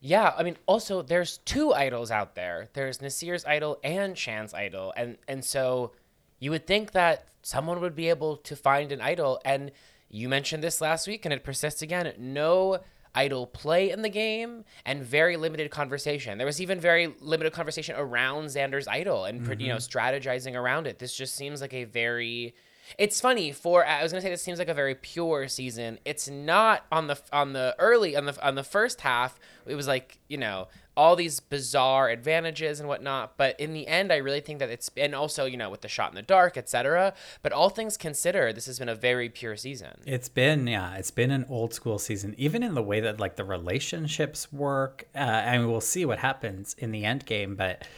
Yeah, 0.00 0.32
I 0.36 0.42
mean, 0.42 0.56
also 0.66 1.02
there's 1.02 1.38
two 1.38 1.74
idols 1.74 2.10
out 2.10 2.34
there. 2.34 2.68
There's 2.72 2.98
Naseer's 2.98 3.44
idol 3.44 3.78
and 3.84 4.16
Shan's 4.16 4.54
idol, 4.54 4.94
and 4.96 5.18
and 5.28 5.44
so 5.44 5.92
you 6.38 6.50
would 6.50 6.66
think 6.66 6.92
that 6.92 7.26
someone 7.42 7.80
would 7.80 7.94
be 7.94 8.08
able 8.08 8.36
to 8.38 8.56
find 8.56 8.92
an 8.92 9.02
idol. 9.02 9.40
And 9.44 9.70
you 10.08 10.28
mentioned 10.28 10.64
this 10.64 10.80
last 10.80 11.06
week, 11.06 11.26
and 11.26 11.34
it 11.34 11.44
persists 11.44 11.82
again. 11.82 12.12
No 12.18 12.80
idol 13.14 13.46
play 13.46 13.90
in 13.90 14.02
the 14.02 14.08
game, 14.08 14.64
and 14.84 15.02
very 15.02 15.36
limited 15.36 15.70
conversation. 15.70 16.38
There 16.38 16.46
was 16.46 16.60
even 16.60 16.80
very 16.80 17.14
limited 17.20 17.52
conversation 17.52 17.94
around 17.96 18.46
Xander's 18.46 18.88
idol, 18.88 19.24
and 19.24 19.40
you 19.60 19.68
know 19.68 19.76
mm-hmm. 19.76 19.98
strategizing 19.98 20.54
around 20.54 20.86
it. 20.86 20.98
This 20.98 21.14
just 21.14 21.34
seems 21.34 21.60
like 21.60 21.74
a 21.74 21.84
very 21.84 22.54
it's 22.98 23.20
funny 23.20 23.52
for 23.52 23.84
I 23.86 24.02
was 24.02 24.12
gonna 24.12 24.22
say 24.22 24.30
this 24.30 24.42
seems 24.42 24.58
like 24.58 24.68
a 24.68 24.74
very 24.74 24.94
pure 24.94 25.48
season. 25.48 25.98
It's 26.04 26.28
not 26.28 26.86
on 26.90 27.06
the 27.06 27.18
on 27.32 27.52
the 27.52 27.74
early 27.78 28.16
on 28.16 28.26
the 28.26 28.46
on 28.46 28.54
the 28.54 28.64
first 28.64 29.00
half. 29.00 29.38
It 29.66 29.74
was 29.74 29.86
like 29.86 30.18
you 30.28 30.38
know 30.38 30.68
all 31.00 31.16
these 31.16 31.40
bizarre 31.40 32.10
advantages 32.10 32.78
and 32.78 32.86
whatnot. 32.86 33.38
But 33.38 33.58
in 33.58 33.72
the 33.72 33.86
end, 33.86 34.12
I 34.12 34.18
really 34.18 34.42
think 34.42 34.58
that 34.58 34.68
it's 34.68 34.90
and 34.98 35.14
also 35.14 35.46
you 35.46 35.56
know 35.56 35.70
with 35.70 35.80
the 35.80 35.88
shot 35.88 36.10
in 36.10 36.14
the 36.14 36.22
dark, 36.22 36.58
etc. 36.58 37.14
But 37.40 37.52
all 37.52 37.70
things 37.70 37.96
considered, 37.96 38.54
this 38.54 38.66
has 38.66 38.78
been 38.78 38.90
a 38.90 38.94
very 38.94 39.30
pure 39.30 39.56
season. 39.56 40.02
It's 40.04 40.28
been 40.28 40.66
yeah, 40.66 40.96
it's 40.96 41.10
been 41.10 41.30
an 41.30 41.46
old 41.48 41.72
school 41.72 41.98
season, 41.98 42.34
even 42.36 42.62
in 42.62 42.74
the 42.74 42.82
way 42.82 43.00
that 43.00 43.18
like 43.18 43.36
the 43.36 43.44
relationships 43.44 44.52
work. 44.52 45.08
Uh, 45.14 45.18
and 45.18 45.70
we'll 45.70 45.80
see 45.80 46.04
what 46.04 46.18
happens 46.18 46.76
in 46.76 46.92
the 46.92 47.06
end 47.06 47.24
game, 47.24 47.56
but 47.56 47.88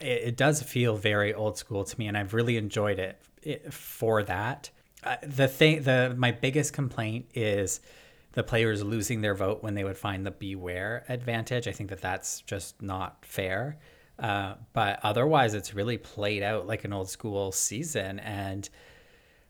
it, 0.00 0.22
it 0.28 0.36
does 0.36 0.62
feel 0.62 0.96
very 0.96 1.34
old 1.34 1.58
school 1.58 1.82
to 1.82 1.98
me, 1.98 2.06
and 2.06 2.16
I've 2.16 2.32
really 2.32 2.56
enjoyed 2.56 3.00
it, 3.00 3.20
it 3.42 3.74
for 3.74 4.22
that. 4.22 4.70
Uh, 5.02 5.16
the 5.24 5.48
thing, 5.48 5.82
the 5.82 6.14
my 6.16 6.30
biggest 6.30 6.72
complaint 6.74 7.26
is 7.34 7.80
the 8.32 8.42
players 8.42 8.82
losing 8.82 9.20
their 9.20 9.34
vote 9.34 9.62
when 9.62 9.74
they 9.74 9.84
would 9.84 9.98
find 9.98 10.24
the 10.24 10.30
beware 10.30 11.04
advantage. 11.08 11.66
I 11.66 11.72
think 11.72 11.90
that 11.90 12.00
that's 12.00 12.40
just 12.42 12.80
not 12.80 13.24
fair. 13.24 13.78
Uh, 14.18 14.54
but 14.72 15.00
otherwise, 15.02 15.54
it's 15.54 15.74
really 15.74 15.96
played 15.96 16.42
out 16.42 16.66
like 16.66 16.84
an 16.84 16.92
old 16.92 17.08
school 17.08 17.52
season, 17.52 18.18
and 18.20 18.68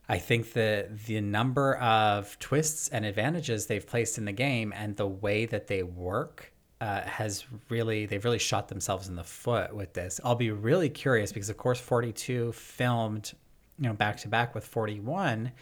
I 0.08 0.18
think 0.18 0.54
that 0.54 1.06
the 1.06 1.20
number 1.20 1.76
of 1.76 2.38
twists 2.38 2.88
and 2.88 3.04
advantages 3.04 3.66
they've 3.66 3.86
placed 3.86 4.18
in 4.18 4.24
the 4.24 4.32
game 4.32 4.72
and 4.74 4.96
the 4.96 5.06
way 5.06 5.46
that 5.46 5.66
they 5.66 5.82
work 5.82 6.52
uh, 6.80 7.02
has 7.02 7.44
really 7.68 8.06
they've 8.06 8.24
really 8.24 8.38
shot 8.38 8.68
themselves 8.68 9.08
in 9.08 9.14
the 9.14 9.24
foot 9.24 9.74
with 9.74 9.92
this. 9.92 10.20
I'll 10.24 10.34
be 10.34 10.50
really 10.50 10.88
curious 10.88 11.32
because 11.32 11.50
of 11.50 11.56
course 11.56 11.78
42 11.78 12.52
filmed, 12.52 13.34
you 13.78 13.88
know, 13.88 13.94
back 13.94 14.16
to 14.18 14.28
back 14.28 14.54
with 14.54 14.64
41. 14.64 15.52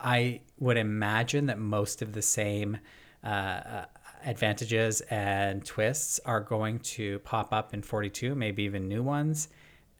I 0.00 0.40
would 0.58 0.76
imagine 0.76 1.46
that 1.46 1.58
most 1.58 2.02
of 2.02 2.12
the 2.12 2.22
same 2.22 2.78
uh, 3.24 3.26
uh, 3.26 3.84
advantages 4.24 5.00
and 5.02 5.64
twists 5.64 6.20
are 6.24 6.40
going 6.40 6.78
to 6.80 7.18
pop 7.20 7.52
up 7.52 7.74
in 7.74 7.82
42, 7.82 8.34
maybe 8.34 8.64
even 8.64 8.88
new 8.88 9.02
ones. 9.02 9.48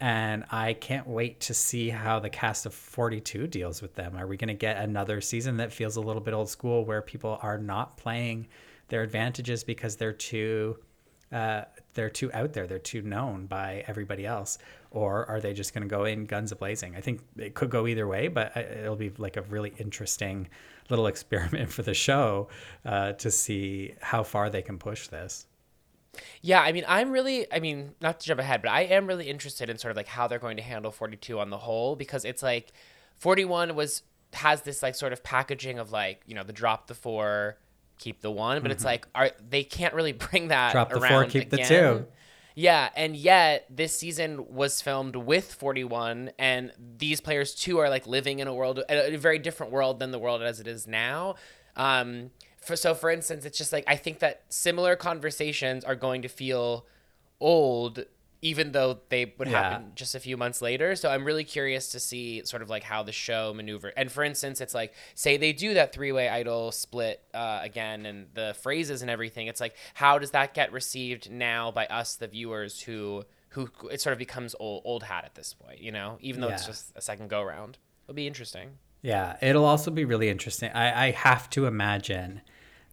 And 0.00 0.44
I 0.50 0.74
can't 0.74 1.08
wait 1.08 1.40
to 1.40 1.54
see 1.54 1.88
how 1.90 2.20
the 2.20 2.30
cast 2.30 2.66
of 2.66 2.74
42 2.74 3.48
deals 3.48 3.82
with 3.82 3.94
them. 3.94 4.16
Are 4.16 4.28
we 4.28 4.37
going 4.37 4.48
to 4.48 4.54
get 4.54 4.76
another 4.76 5.20
season 5.20 5.56
that 5.56 5.72
feels 5.72 5.96
a 5.96 6.00
little 6.00 6.22
bit 6.22 6.34
old 6.34 6.48
school 6.48 6.84
where 6.84 7.02
people 7.02 7.38
are 7.42 7.58
not 7.58 7.96
playing 7.96 8.46
their 8.88 9.02
advantages 9.02 9.64
because 9.64 9.96
they're 9.96 10.12
too 10.12 10.78
uh, 11.32 11.62
they're 11.98 12.08
too 12.08 12.30
out 12.32 12.52
there, 12.52 12.68
they're 12.68 12.78
too 12.78 13.02
known 13.02 13.46
by 13.46 13.82
everybody 13.88 14.24
else, 14.24 14.56
or 14.92 15.26
are 15.26 15.40
they 15.40 15.52
just 15.52 15.74
going 15.74 15.82
to 15.82 15.88
go 15.88 16.04
in 16.04 16.26
guns 16.26 16.52
a 16.52 16.56
blazing? 16.56 16.94
I 16.94 17.00
think 17.00 17.22
it 17.37 17.54
could 17.54 17.70
go 17.70 17.88
either 17.88 18.06
way, 18.06 18.28
but 18.28 18.56
uh, 18.56 18.61
it'll 18.61 18.94
be 18.94 19.11
like 19.18 19.37
a 19.37 19.42
really 19.42 19.74
interesting 19.78 20.48
little 20.90 21.06
experiment 21.12 21.72
for 21.72 21.82
the 21.82 21.94
show 21.94 22.50
uh, 22.84 23.14
to 23.14 23.32
see 23.32 23.96
how 24.00 24.22
far 24.22 24.48
they 24.48 24.62
can 24.62 24.78
push 24.78 25.08
this. 25.08 25.46
Yeah, 26.40 26.62
I 26.62 26.70
mean, 26.70 26.84
I'm 26.87 27.11
really, 27.11 27.52
I 27.52 27.58
mean, 27.58 27.94
not 28.00 28.20
to 28.20 28.26
jump 28.26 28.38
ahead, 28.38 28.62
but 28.62 28.70
I 28.70 28.82
am 28.82 29.08
really 29.08 29.28
interested 29.28 29.68
in 29.68 29.76
sort 29.76 29.90
of 29.90 29.96
like 29.96 30.06
how 30.06 30.28
they're 30.28 30.38
going 30.38 30.56
to 30.58 30.62
handle 30.62 30.92
42 30.92 31.40
on 31.40 31.50
the 31.50 31.58
whole 31.58 31.96
because 31.96 32.24
it's 32.24 32.44
like 32.44 32.70
41 33.16 33.74
was 33.74 34.04
has 34.34 34.62
this 34.62 34.84
like 34.84 34.94
sort 34.94 35.12
of 35.12 35.24
packaging 35.24 35.80
of 35.80 35.90
like 35.90 36.22
you 36.26 36.34
know 36.37 36.44
the 36.44 36.52
drop 36.52 36.87
the 36.87 36.94
four, 36.94 37.56
keep 37.98 38.20
the 38.20 38.30
one, 38.30 38.58
but 38.58 38.64
mm-hmm. 38.64 38.72
it's 38.72 38.84
like 38.84 39.06
are 39.14 39.30
they 39.48 39.64
can't 39.64 39.94
really 39.94 40.12
bring 40.30 40.48
that 40.48 40.72
drop 40.72 40.90
the 40.90 41.00
four, 41.00 41.24
keep 41.24 41.52
again. 41.52 41.61
the 41.61 41.64
two. 41.68 42.06
Yeah, 42.54 42.88
and 42.96 43.14
yet 43.14 43.66
this 43.70 43.96
season 43.96 44.52
was 44.52 44.82
filmed 44.82 45.14
with 45.14 45.54
41, 45.54 46.32
and 46.40 46.72
these 46.98 47.20
players 47.20 47.54
too 47.54 47.78
are 47.78 47.88
like 47.88 48.04
living 48.04 48.40
in 48.40 48.48
a 48.48 48.54
world, 48.54 48.82
a 48.88 49.16
very 49.16 49.38
different 49.38 49.70
world 49.70 50.00
than 50.00 50.11
the 50.11 50.18
world 50.18 50.42
as 50.42 50.58
it 50.58 50.66
is 50.66 50.88
now. 50.88 51.37
Um, 51.76 52.30
for 52.61 52.74
so 52.74 52.94
for 52.94 53.11
instance, 53.11 53.44
it's 53.44 53.56
just 53.56 53.72
like 53.72 53.84
I 53.87 53.94
think 53.94 54.18
that 54.18 54.42
similar 54.48 54.96
conversations 54.96 55.84
are 55.84 55.94
going 55.94 56.22
to 56.22 56.28
feel 56.28 56.84
old 57.40 58.04
even 58.40 58.72
though 58.72 59.01
they 59.09 59.35
would 59.38 59.48
yeah. 59.48 59.62
happen 59.62 59.92
just 59.94 60.14
a 60.14 60.20
few 60.20 60.37
months 60.37 60.62
later. 60.62 60.94
So 60.94 61.11
I'm 61.11 61.24
really 61.24 61.44
curious 61.44 61.90
to 61.92 62.01
see 62.01 62.44
sort 62.44 62.62
of 62.62 62.70
like 62.70 62.83
how 62.83 63.03
the 63.03 63.12
show 63.12 63.53
maneuver. 63.55 63.92
And 63.96 64.11
for 64.11 64.22
instance, 64.22 64.61
it's 64.61 64.74
like 64.74 64.94
say 65.14 65.37
they 65.37 65.53
do 65.53 65.74
that 65.74 65.92
three 65.92 66.12
way 66.12 66.29
idol 66.29 66.70
split 66.72 67.22
uh, 67.35 67.61
again, 67.62 68.07
and 68.07 68.27
the 68.35 68.55
phrases 68.62 69.03
and 69.03 69.11
everything. 69.11 69.46
It's 69.46 69.61
like 69.61 69.74
how 69.94 70.18
does 70.18 70.31
that 70.33 70.55
get 70.55 70.72
received 70.72 71.31
now 71.31 71.70
by 71.70 71.87
us, 71.87 72.16
the 72.16 72.29
viewers, 72.29 72.81
who 72.81 73.24
who 73.51 73.68
it 73.90 74.01
sort 74.01 74.12
of 74.12 74.18
becomes 74.18 74.55
old 74.61 74.83
old 74.85 75.03
hat 75.03 75.24
at 75.24 75.35
this 75.35 75.55
point. 75.55 75.81
You 75.81 75.92
know, 75.92 76.18
even 76.20 76.40
though 76.40 76.48
yeah. 76.48 76.55
it's 76.55 76.66
just 76.66 76.92
a 76.94 77.01
second 77.01 77.31
go 77.31 77.42
round, 77.42 77.79
it'll 78.05 78.14
be 78.14 78.27
interesting. 78.27 78.79
Yeah, 79.03 79.37
it'll 79.40 79.64
also 79.64 79.90
be 79.90 80.05
really 80.05 80.29
interesting. 80.29 80.70
I, 80.72 81.07
I 81.07 81.11
have 81.12 81.48
to 81.51 81.66
imagine 81.66 82.42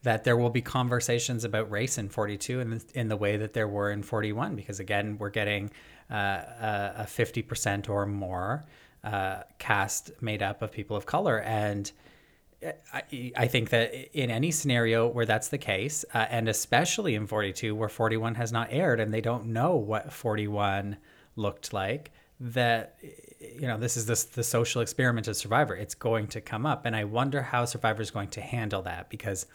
that 0.06 0.24
there 0.24 0.38
will 0.38 0.52
be 0.52 0.62
conversations 0.62 1.44
about 1.44 1.70
race 1.72 1.98
in 1.98 2.08
42 2.10 2.60
in 2.60 2.70
the, 2.70 2.84
in 2.94 3.08
the 3.08 3.18
way 3.18 3.38
that 3.38 3.54
there 3.54 3.68
were 3.68 3.90
in 3.90 4.04
41 4.04 4.56
because 4.56 4.80
again 4.80 5.18
we're 5.18 5.32
getting 5.32 5.72
uh, 6.12 6.94
a, 7.00 7.06
50% 7.08 7.90
or 7.90 8.06
more 8.06 8.66
uh, 9.04 9.42
cast 9.58 10.12
made 10.22 10.44
up 10.44 10.62
of 10.62 10.72
people 10.72 10.96
of 10.96 11.08
color. 11.08 11.42
And 11.42 11.92
I, 12.94 13.32
I 13.36 13.48
think 13.48 13.72
that 13.72 13.94
in 14.14 14.30
any 14.30 14.52
scenario 14.52 15.08
where 15.08 15.26
that's 15.26 15.48
the 15.48 15.58
case 15.58 16.06
uh, 16.14 16.28
and 16.30 16.48
especially 16.48 17.16
in 17.16 17.26
42 17.26 17.74
where 17.74 17.90
41 17.90 18.36
has 18.36 18.52
not 18.52 18.68
aired 18.70 19.00
and 19.00 19.12
they 19.12 19.22
don't 19.22 19.48
know 19.48 19.76
what 19.76 20.14
41 20.14 20.98
looked 21.36 21.74
like 21.74 22.12
that 22.40 23.00
you 23.40 23.68
know 23.68 23.78
this 23.78 23.98
is 23.98 24.06
this 24.06 24.26
the 24.26 24.44
social 24.44 24.82
experiment 24.82 25.28
of 25.28 25.36
survivor. 25.36 25.76
It's 25.76 25.96
going 25.96 26.28
to 26.28 26.42
come 26.42 26.66
up. 26.66 26.86
And 26.86 26.96
i 26.96 27.06
wonder 27.06 27.42
how 27.42 27.66
survivor 27.66 28.04
is 28.04 28.12
going 28.12 28.30
to 28.30 28.42
handle 28.42 28.84
that 28.84 29.10
because 29.10 29.48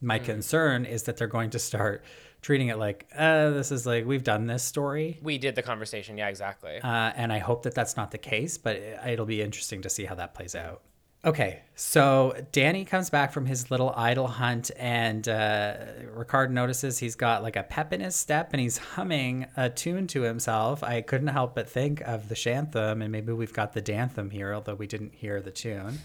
my 0.00 0.18
mm. 0.18 0.24
concern 0.24 0.84
is 0.84 1.04
that 1.04 1.16
they're 1.16 1.26
going 1.26 1.50
to 1.50 1.58
start 1.58 2.04
treating 2.40 2.68
it 2.68 2.78
like, 2.78 3.06
uh, 3.16 3.50
this 3.50 3.72
is 3.72 3.86
like, 3.86 4.06
we've 4.06 4.22
done 4.22 4.46
this 4.46 4.62
story. 4.62 5.18
We 5.22 5.38
did 5.38 5.54
the 5.54 5.62
conversation. 5.62 6.16
Yeah, 6.16 6.28
exactly. 6.28 6.78
Uh, 6.78 7.12
and 7.16 7.32
I 7.32 7.38
hope 7.38 7.64
that 7.64 7.74
that's 7.74 7.96
not 7.96 8.10
the 8.10 8.18
case, 8.18 8.58
but 8.58 8.76
it'll 8.76 9.26
be 9.26 9.42
interesting 9.42 9.82
to 9.82 9.90
see 9.90 10.04
how 10.04 10.14
that 10.14 10.34
plays 10.34 10.54
out. 10.54 10.82
Okay, 11.24 11.62
so 11.74 12.32
Danny 12.52 12.84
comes 12.84 13.10
back 13.10 13.32
from 13.32 13.44
his 13.44 13.72
little 13.72 13.92
idol 13.96 14.28
hunt, 14.28 14.70
and 14.78 15.28
uh, 15.28 15.74
Ricard 16.16 16.50
notices 16.50 17.00
he's 17.00 17.16
got 17.16 17.42
like 17.42 17.56
a 17.56 17.64
pep 17.64 17.92
in 17.92 18.00
his 18.00 18.14
step, 18.14 18.50
and 18.52 18.60
he's 18.60 18.78
humming 18.78 19.46
a 19.56 19.68
tune 19.68 20.06
to 20.08 20.22
himself. 20.22 20.84
I 20.84 21.00
couldn't 21.00 21.28
help 21.28 21.56
but 21.56 21.68
think 21.68 22.02
of 22.02 22.28
the 22.28 22.36
Shantham, 22.36 23.02
and 23.02 23.10
maybe 23.10 23.32
we've 23.32 23.52
got 23.52 23.72
the 23.72 23.80
Dantham 23.80 24.30
here, 24.30 24.54
although 24.54 24.76
we 24.76 24.86
didn't 24.86 25.12
hear 25.12 25.40
the 25.40 25.50
tune. 25.50 25.98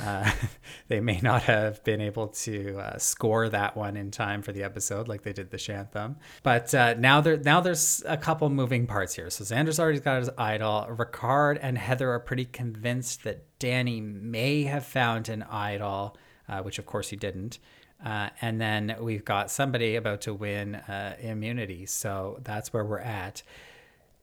Uh, 0.00 0.30
they 0.88 1.00
may 1.00 1.18
not 1.22 1.42
have 1.44 1.82
been 1.84 2.00
able 2.00 2.28
to 2.28 2.78
uh, 2.78 2.98
score 2.98 3.48
that 3.48 3.76
one 3.76 3.96
in 3.96 4.10
time 4.10 4.42
for 4.42 4.52
the 4.52 4.62
episode 4.62 5.08
like 5.08 5.22
they 5.22 5.32
did 5.32 5.50
the 5.50 5.58
Shantham. 5.58 6.16
But 6.42 6.74
uh, 6.74 6.94
now 6.94 7.20
there 7.20 7.36
now 7.36 7.60
there's 7.60 8.02
a 8.06 8.16
couple 8.16 8.48
moving 8.50 8.86
parts 8.86 9.14
here. 9.14 9.30
So 9.30 9.44
Xander's 9.44 9.80
already 9.80 10.00
got 10.00 10.18
his 10.18 10.30
idol. 10.36 10.86
Ricard 10.90 11.58
and 11.62 11.78
Heather 11.78 12.10
are 12.10 12.20
pretty 12.20 12.44
convinced 12.44 13.24
that 13.24 13.44
Danny 13.58 14.00
may 14.00 14.64
have 14.64 14.84
found 14.84 15.28
an 15.28 15.42
idol, 15.44 16.16
uh, 16.48 16.62
which 16.62 16.78
of 16.78 16.86
course 16.86 17.08
he 17.08 17.16
didn't. 17.16 17.58
Uh, 18.04 18.28
and 18.42 18.60
then 18.60 18.96
we've 19.00 19.24
got 19.24 19.50
somebody 19.50 19.96
about 19.96 20.20
to 20.22 20.34
win 20.34 20.74
uh, 20.74 21.16
immunity. 21.20 21.86
So 21.86 22.38
that's 22.42 22.72
where 22.72 22.84
we're 22.84 22.98
at. 22.98 23.42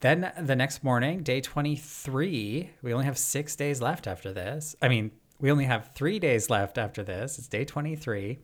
Then 0.02 0.32
the 0.40 0.56
next 0.56 0.84
morning, 0.84 1.22
day 1.22 1.42
23, 1.42 2.72
we 2.82 2.94
only 2.94 3.06
have 3.06 3.18
six 3.18 3.56
days 3.56 3.82
left 3.82 4.08
after 4.08 4.34
this. 4.34 4.76
I 4.82 4.88
mean, 4.88 5.12
we 5.42 5.52
only 5.52 5.66
have 5.66 5.92
three 5.94 6.20
days 6.20 6.50
left 6.50 6.78
after 6.78 7.04
this. 7.04 7.38
It's 7.38 7.48
day 7.48 7.66
23. 7.66 8.40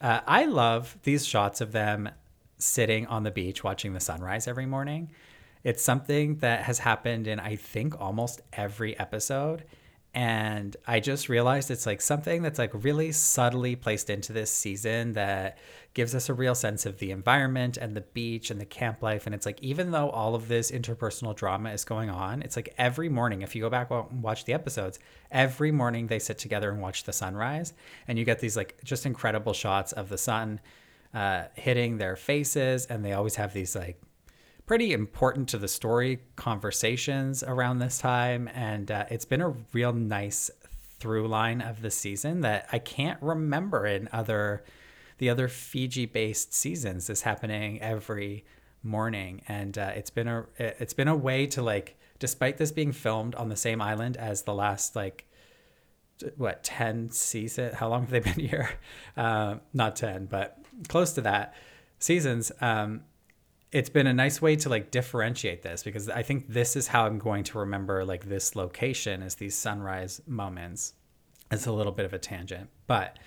Uh, 0.00 0.20
I 0.26 0.44
love 0.44 0.98
these 1.04 1.24
shots 1.24 1.60
of 1.60 1.72
them 1.72 2.10
sitting 2.58 3.06
on 3.06 3.22
the 3.22 3.30
beach 3.30 3.62
watching 3.64 3.92
the 3.94 4.00
sunrise 4.00 4.48
every 4.48 4.66
morning. 4.66 5.10
It's 5.62 5.82
something 5.82 6.36
that 6.38 6.64
has 6.64 6.80
happened 6.80 7.28
in, 7.28 7.38
I 7.38 7.54
think, 7.54 8.00
almost 8.00 8.42
every 8.52 8.98
episode 8.98 9.64
and 10.14 10.76
I 10.86 11.00
just 11.00 11.30
realized 11.30 11.70
it's 11.70 11.86
like 11.86 12.02
something 12.02 12.42
that's 12.42 12.58
like 12.58 12.70
really 12.84 13.12
subtly 13.12 13.76
placed 13.76 14.10
into 14.10 14.34
this 14.34 14.50
season 14.50 15.14
that 15.14 15.56
gives 15.94 16.14
us 16.14 16.28
a 16.28 16.34
real 16.34 16.54
sense 16.54 16.84
of 16.84 16.98
the 16.98 17.10
environment 17.10 17.78
and 17.78 17.96
the 17.96 18.02
beach 18.02 18.50
and 18.50 18.60
the 18.60 18.66
camp 18.66 19.02
life. 19.02 19.24
And 19.24 19.34
it's 19.34 19.46
like, 19.46 19.62
even 19.62 19.90
though 19.90 20.10
all 20.10 20.34
of 20.34 20.48
this 20.48 20.70
interpersonal 20.70 21.34
drama 21.34 21.70
is 21.70 21.84
going 21.84 22.10
on, 22.10 22.42
it's 22.42 22.56
like 22.56 22.74
every 22.76 23.08
morning, 23.08 23.40
if 23.40 23.54
you 23.54 23.62
go 23.62 23.70
back 23.70 23.90
and 23.90 24.22
watch 24.22 24.44
the 24.44 24.52
episodes, 24.52 24.98
every 25.30 25.72
morning 25.72 26.08
they 26.08 26.18
sit 26.18 26.36
together 26.36 26.70
and 26.70 26.82
watch 26.82 27.04
the 27.04 27.12
sunrise. 27.12 27.72
And 28.06 28.18
you 28.18 28.26
get 28.26 28.38
these 28.38 28.56
like 28.56 28.78
just 28.84 29.06
incredible 29.06 29.54
shots 29.54 29.92
of 29.92 30.10
the 30.10 30.18
sun 30.18 30.60
uh, 31.14 31.44
hitting 31.54 31.96
their 31.96 32.16
faces. 32.16 32.84
And 32.84 33.02
they 33.02 33.14
always 33.14 33.36
have 33.36 33.54
these 33.54 33.74
like 33.74 33.98
pretty 34.66 34.92
important 34.92 35.48
to 35.50 35.58
the 35.58 35.68
story 35.68 36.20
conversations 36.36 37.42
around 37.42 37.78
this 37.78 37.98
time. 37.98 38.48
And 38.54 38.90
uh, 38.90 39.06
it's 39.10 39.24
been 39.24 39.40
a 39.40 39.54
real 39.72 39.92
nice 39.92 40.50
through 40.98 41.26
line 41.26 41.60
of 41.60 41.82
the 41.82 41.90
season 41.90 42.42
that 42.42 42.68
I 42.72 42.78
can't 42.78 43.20
remember 43.20 43.86
in 43.86 44.08
other 44.12 44.64
the 45.18 45.30
other 45.30 45.48
Fiji 45.48 46.06
based 46.06 46.52
seasons. 46.52 47.06
This 47.06 47.22
happening 47.22 47.80
every 47.80 48.44
morning, 48.82 49.42
and 49.46 49.76
uh, 49.76 49.92
it's 49.94 50.10
been 50.10 50.28
a 50.28 50.46
it's 50.58 50.94
been 50.94 51.08
a 51.08 51.16
way 51.16 51.46
to 51.48 51.62
like, 51.62 51.96
despite 52.18 52.56
this 52.56 52.72
being 52.72 52.92
filmed 52.92 53.34
on 53.34 53.48
the 53.48 53.56
same 53.56 53.80
island 53.80 54.16
as 54.16 54.42
the 54.42 54.54
last 54.54 54.96
like 54.96 55.26
what 56.36 56.62
10 56.62 57.10
season 57.10 57.74
how 57.74 57.88
long 57.88 58.02
have 58.02 58.10
they 58.10 58.20
been 58.20 58.34
here 58.48 58.70
uh, 59.16 59.56
not 59.72 59.96
10 59.96 60.26
but 60.26 60.58
close 60.88 61.12
to 61.14 61.20
that 61.20 61.54
seasons 61.98 62.52
um, 62.60 63.02
it's 63.72 63.88
been 63.88 64.06
a 64.06 64.12
nice 64.12 64.40
way 64.42 64.54
to 64.54 64.68
like 64.68 64.90
differentiate 64.90 65.62
this 65.62 65.82
because 65.82 66.08
I 66.10 66.22
think 66.22 66.46
this 66.48 66.76
is 66.76 66.86
how 66.86 67.06
I'm 67.06 67.18
going 67.18 67.42
to 67.44 67.58
remember 67.58 68.04
like 68.04 68.26
this 68.28 68.54
location 68.54 69.22
is 69.22 69.36
these 69.36 69.54
sunrise 69.54 70.20
moments. 70.26 70.92
It's 71.50 71.66
a 71.66 71.72
little 71.72 71.92
bit 71.92 72.04
of 72.04 72.12
a 72.12 72.18
tangent, 72.18 72.68
but 72.86 73.18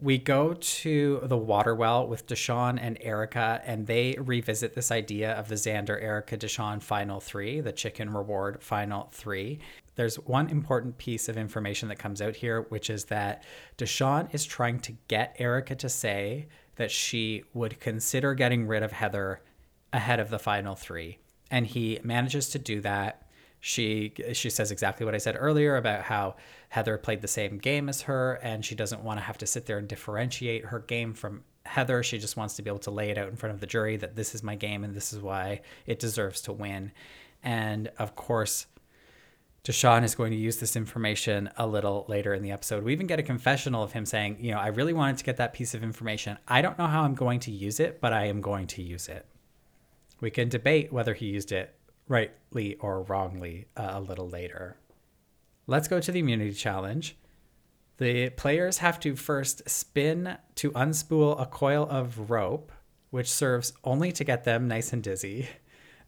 we 0.00 0.16
go 0.16 0.54
to 0.54 1.20
the 1.24 1.36
water 1.36 1.74
well 1.74 2.06
with 2.06 2.26
Deshawn 2.26 2.78
and 2.80 2.96
Erika, 3.00 3.60
and 3.64 3.86
they 3.86 4.16
revisit 4.18 4.74
this 4.74 4.92
idea 4.92 5.32
of 5.32 5.48
the 5.48 5.56
Xander, 5.56 6.00
Erika, 6.00 6.38
Deshawn 6.38 6.80
final 6.80 7.18
three, 7.18 7.60
the 7.60 7.72
chicken 7.72 8.14
reward 8.14 8.62
final 8.62 9.08
three. 9.10 9.58
There's 9.96 10.16
one 10.16 10.48
important 10.50 10.98
piece 10.98 11.28
of 11.28 11.36
information 11.36 11.88
that 11.88 11.98
comes 11.98 12.22
out 12.22 12.36
here, 12.36 12.62
which 12.68 12.90
is 12.90 13.06
that 13.06 13.42
Deshawn 13.76 14.32
is 14.32 14.44
trying 14.44 14.78
to 14.80 14.94
get 15.08 15.34
Erika 15.38 15.74
to 15.74 15.88
say 15.88 16.46
that 16.76 16.92
she 16.92 17.42
would 17.52 17.80
consider 17.80 18.34
getting 18.34 18.68
rid 18.68 18.84
of 18.84 18.92
Heather 18.92 19.40
ahead 19.92 20.20
of 20.20 20.30
the 20.30 20.38
final 20.38 20.74
three. 20.74 21.18
And 21.50 21.66
he 21.66 21.98
manages 22.02 22.48
to 22.50 22.58
do 22.58 22.80
that. 22.82 23.22
She 23.60 24.12
she 24.34 24.50
says 24.50 24.70
exactly 24.70 25.04
what 25.04 25.16
I 25.16 25.18
said 25.18 25.36
earlier 25.38 25.76
about 25.76 26.02
how 26.02 26.36
Heather 26.68 26.96
played 26.96 27.22
the 27.22 27.28
same 27.28 27.58
game 27.58 27.88
as 27.88 28.02
her 28.02 28.34
and 28.42 28.64
she 28.64 28.76
doesn't 28.76 29.02
want 29.02 29.18
to 29.18 29.24
have 29.24 29.38
to 29.38 29.46
sit 29.46 29.66
there 29.66 29.78
and 29.78 29.88
differentiate 29.88 30.66
her 30.66 30.78
game 30.78 31.12
from 31.12 31.42
Heather. 31.66 32.02
She 32.02 32.18
just 32.18 32.36
wants 32.36 32.54
to 32.54 32.62
be 32.62 32.70
able 32.70 32.78
to 32.80 32.92
lay 32.92 33.10
it 33.10 33.18
out 33.18 33.28
in 33.28 33.36
front 33.36 33.54
of 33.54 33.60
the 33.60 33.66
jury 33.66 33.96
that 33.96 34.14
this 34.14 34.34
is 34.34 34.42
my 34.44 34.54
game 34.54 34.84
and 34.84 34.94
this 34.94 35.12
is 35.12 35.20
why 35.20 35.62
it 35.86 35.98
deserves 35.98 36.40
to 36.42 36.52
win. 36.52 36.92
And 37.42 37.90
of 37.98 38.14
course, 38.14 38.66
Deshawn 39.64 40.04
is 40.04 40.14
going 40.14 40.30
to 40.30 40.36
use 40.36 40.58
this 40.58 40.76
information 40.76 41.50
a 41.56 41.66
little 41.66 42.06
later 42.08 42.32
in 42.32 42.42
the 42.42 42.52
episode. 42.52 42.84
We 42.84 42.92
even 42.92 43.06
get 43.06 43.18
a 43.18 43.22
confessional 43.22 43.82
of 43.82 43.92
him 43.92 44.06
saying, 44.06 44.38
you 44.40 44.52
know, 44.52 44.58
I 44.58 44.68
really 44.68 44.92
wanted 44.92 45.18
to 45.18 45.24
get 45.24 45.36
that 45.38 45.52
piece 45.52 45.74
of 45.74 45.82
information. 45.82 46.38
I 46.46 46.62
don't 46.62 46.78
know 46.78 46.86
how 46.86 47.02
I'm 47.02 47.14
going 47.14 47.40
to 47.40 47.50
use 47.50 47.80
it, 47.80 48.00
but 48.00 48.12
I 48.12 48.26
am 48.26 48.40
going 48.40 48.66
to 48.68 48.82
use 48.82 49.08
it. 49.08 49.26
We 50.20 50.30
can 50.30 50.48
debate 50.48 50.92
whether 50.92 51.14
he 51.14 51.26
used 51.26 51.52
it 51.52 51.74
rightly 52.08 52.76
or 52.76 53.02
wrongly 53.02 53.66
uh, 53.76 53.90
a 53.92 54.00
little 54.00 54.28
later. 54.28 54.76
Let's 55.66 55.88
go 55.88 56.00
to 56.00 56.10
the 56.10 56.20
immunity 56.20 56.54
challenge. 56.54 57.16
The 57.98 58.30
players 58.30 58.78
have 58.78 58.98
to 59.00 59.16
first 59.16 59.68
spin 59.68 60.38
to 60.56 60.70
unspool 60.72 61.40
a 61.40 61.46
coil 61.46 61.86
of 61.90 62.30
rope, 62.30 62.72
which 63.10 63.30
serves 63.30 63.72
only 63.84 64.12
to 64.12 64.24
get 64.24 64.44
them 64.44 64.68
nice 64.68 64.92
and 64.92 65.02
dizzy. 65.02 65.48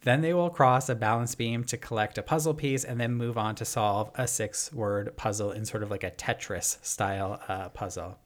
Then 0.02 0.22
they 0.22 0.32
will 0.32 0.50
cross 0.50 0.88
a 0.88 0.94
balance 0.94 1.34
beam 1.34 1.64
to 1.64 1.76
collect 1.76 2.16
a 2.16 2.22
puzzle 2.22 2.54
piece 2.54 2.84
and 2.84 2.98
then 2.98 3.12
move 3.12 3.36
on 3.36 3.54
to 3.56 3.64
solve 3.64 4.11
a 4.14 4.26
six 4.26 4.72
word 4.72 5.14
puzzle 5.16 5.52
in 5.52 5.66
sort 5.66 5.82
of 5.82 5.90
like 5.90 6.04
a 6.04 6.11
Tetris 6.11 6.78
style 6.82 7.40
uh, 7.48 7.68
puzzle. 7.68 8.18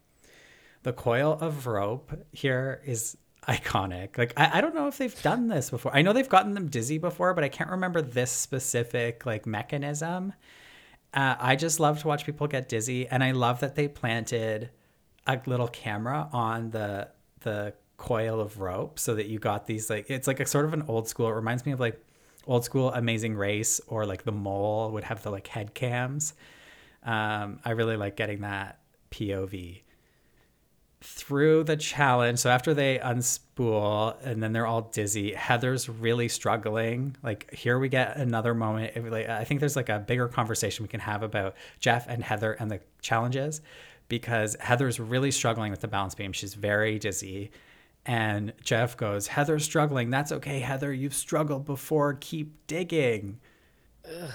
The 0.84 0.92
coil 0.92 1.36
of 1.40 1.66
rope 1.66 2.12
here 2.30 2.80
is 2.84 3.16
iconic. 3.48 4.18
Like, 4.18 4.32
I, 4.36 4.58
I 4.58 4.60
don't 4.60 4.74
know 4.74 4.88
if 4.88 4.98
they've 4.98 5.22
done 5.22 5.48
this 5.48 5.70
before. 5.70 5.94
I 5.94 6.02
know 6.02 6.12
they've 6.12 6.28
gotten 6.28 6.54
them 6.54 6.68
dizzy 6.68 6.98
before, 6.98 7.34
but 7.34 7.44
I 7.44 7.48
can't 7.48 7.70
remember 7.70 8.02
this 8.02 8.30
specific 8.30 9.26
like 9.26 9.46
mechanism. 9.46 10.32
Uh, 11.12 11.36
I 11.38 11.56
just 11.56 11.78
love 11.78 12.00
to 12.00 12.08
watch 12.08 12.26
people 12.26 12.46
get 12.46 12.68
dizzy, 12.68 13.06
and 13.06 13.22
I 13.22 13.30
love 13.30 13.60
that 13.60 13.76
they 13.76 13.88
planted 13.88 14.70
a 15.26 15.40
little 15.46 15.68
camera 15.68 16.28
on 16.32 16.70
the 16.70 17.08
the 17.40 17.74
coil 17.96 18.40
of 18.40 18.58
rope 18.58 18.98
so 18.98 19.14
that 19.14 19.26
you 19.26 19.38
got 19.38 19.66
these 19.66 19.88
like 19.88 20.10
it's 20.10 20.26
like 20.26 20.40
a 20.40 20.46
sort 20.46 20.64
of 20.64 20.74
an 20.74 20.84
old 20.88 21.08
school. 21.08 21.28
It 21.28 21.34
reminds 21.34 21.64
me 21.64 21.72
of 21.72 21.80
like 21.80 22.02
old 22.46 22.64
school 22.64 22.92
Amazing 22.92 23.36
Race 23.36 23.80
or 23.86 24.06
like 24.06 24.24
the 24.24 24.32
Mole 24.32 24.90
would 24.92 25.04
have 25.04 25.22
the 25.22 25.30
like 25.30 25.46
head 25.46 25.74
cams. 25.74 26.34
Um, 27.04 27.60
I 27.64 27.72
really 27.72 27.96
like 27.96 28.16
getting 28.16 28.40
that 28.40 28.80
POV 29.10 29.82
through 31.04 31.64
the 31.64 31.76
challenge. 31.76 32.38
So 32.38 32.50
after 32.50 32.72
they 32.72 32.98
unspool 32.98 34.16
and 34.24 34.42
then 34.42 34.52
they're 34.52 34.66
all 34.66 34.82
dizzy, 34.82 35.34
Heather's 35.34 35.88
really 35.88 36.28
struggling. 36.28 37.14
Like 37.22 37.52
here 37.52 37.78
we 37.78 37.88
get 37.88 38.16
another 38.16 38.54
moment. 38.54 38.96
I 39.28 39.44
think 39.44 39.60
there's 39.60 39.76
like 39.76 39.90
a 39.90 39.98
bigger 39.98 40.28
conversation 40.28 40.82
we 40.82 40.88
can 40.88 41.00
have 41.00 41.22
about 41.22 41.54
Jeff 41.78 42.06
and 42.08 42.24
Heather 42.24 42.52
and 42.54 42.70
the 42.70 42.80
challenges 43.02 43.60
because 44.08 44.56
Heather's 44.60 44.98
really 44.98 45.30
struggling 45.30 45.70
with 45.70 45.80
the 45.80 45.88
balance 45.88 46.14
beam. 46.14 46.32
She's 46.32 46.54
very 46.54 46.98
dizzy. 46.98 47.50
And 48.06 48.52
Jeff 48.62 48.96
goes, 48.96 49.26
Heather's 49.26 49.64
struggling. 49.64 50.10
That's 50.10 50.32
okay, 50.32 50.60
Heather. 50.60 50.92
You've 50.92 51.14
struggled 51.14 51.64
before. 51.64 52.14
Keep 52.14 52.66
digging. 52.66 53.40
Ugh. 54.06 54.30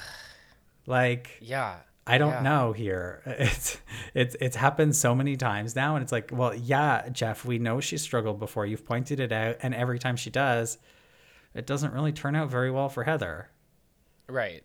Like, 0.85 1.37
Yeah. 1.41 1.77
I 2.09 2.17
don't 2.17 2.31
Yeah. 2.31 2.41
know 2.41 2.73
here. 2.73 3.21
It's 3.39 3.77
it's 4.13 4.35
it's 4.41 4.55
happened 4.55 4.95
so 4.95 5.13
many 5.15 5.37
times 5.37 5.75
now 5.75 5.95
and 5.95 6.03
it's 6.03 6.11
like, 6.11 6.29
well, 6.33 6.53
yeah, 6.53 7.09
Jeff, 7.09 7.45
we 7.45 7.59
know 7.59 7.79
she 7.79 7.97
struggled 7.97 8.39
before. 8.39 8.65
You've 8.65 8.85
pointed 8.85 9.19
it 9.19 9.31
out 9.31 9.57
and 9.61 9.73
every 9.75 9.99
time 9.99 10.15
she 10.15 10.29
does, 10.29 10.77
it 11.53 11.65
doesn't 11.65 11.93
really 11.93 12.11
turn 12.11 12.35
out 12.35 12.49
very 12.49 12.71
well 12.71 12.89
for 12.89 13.03
Heather. 13.03 13.49
Right. 14.27 14.63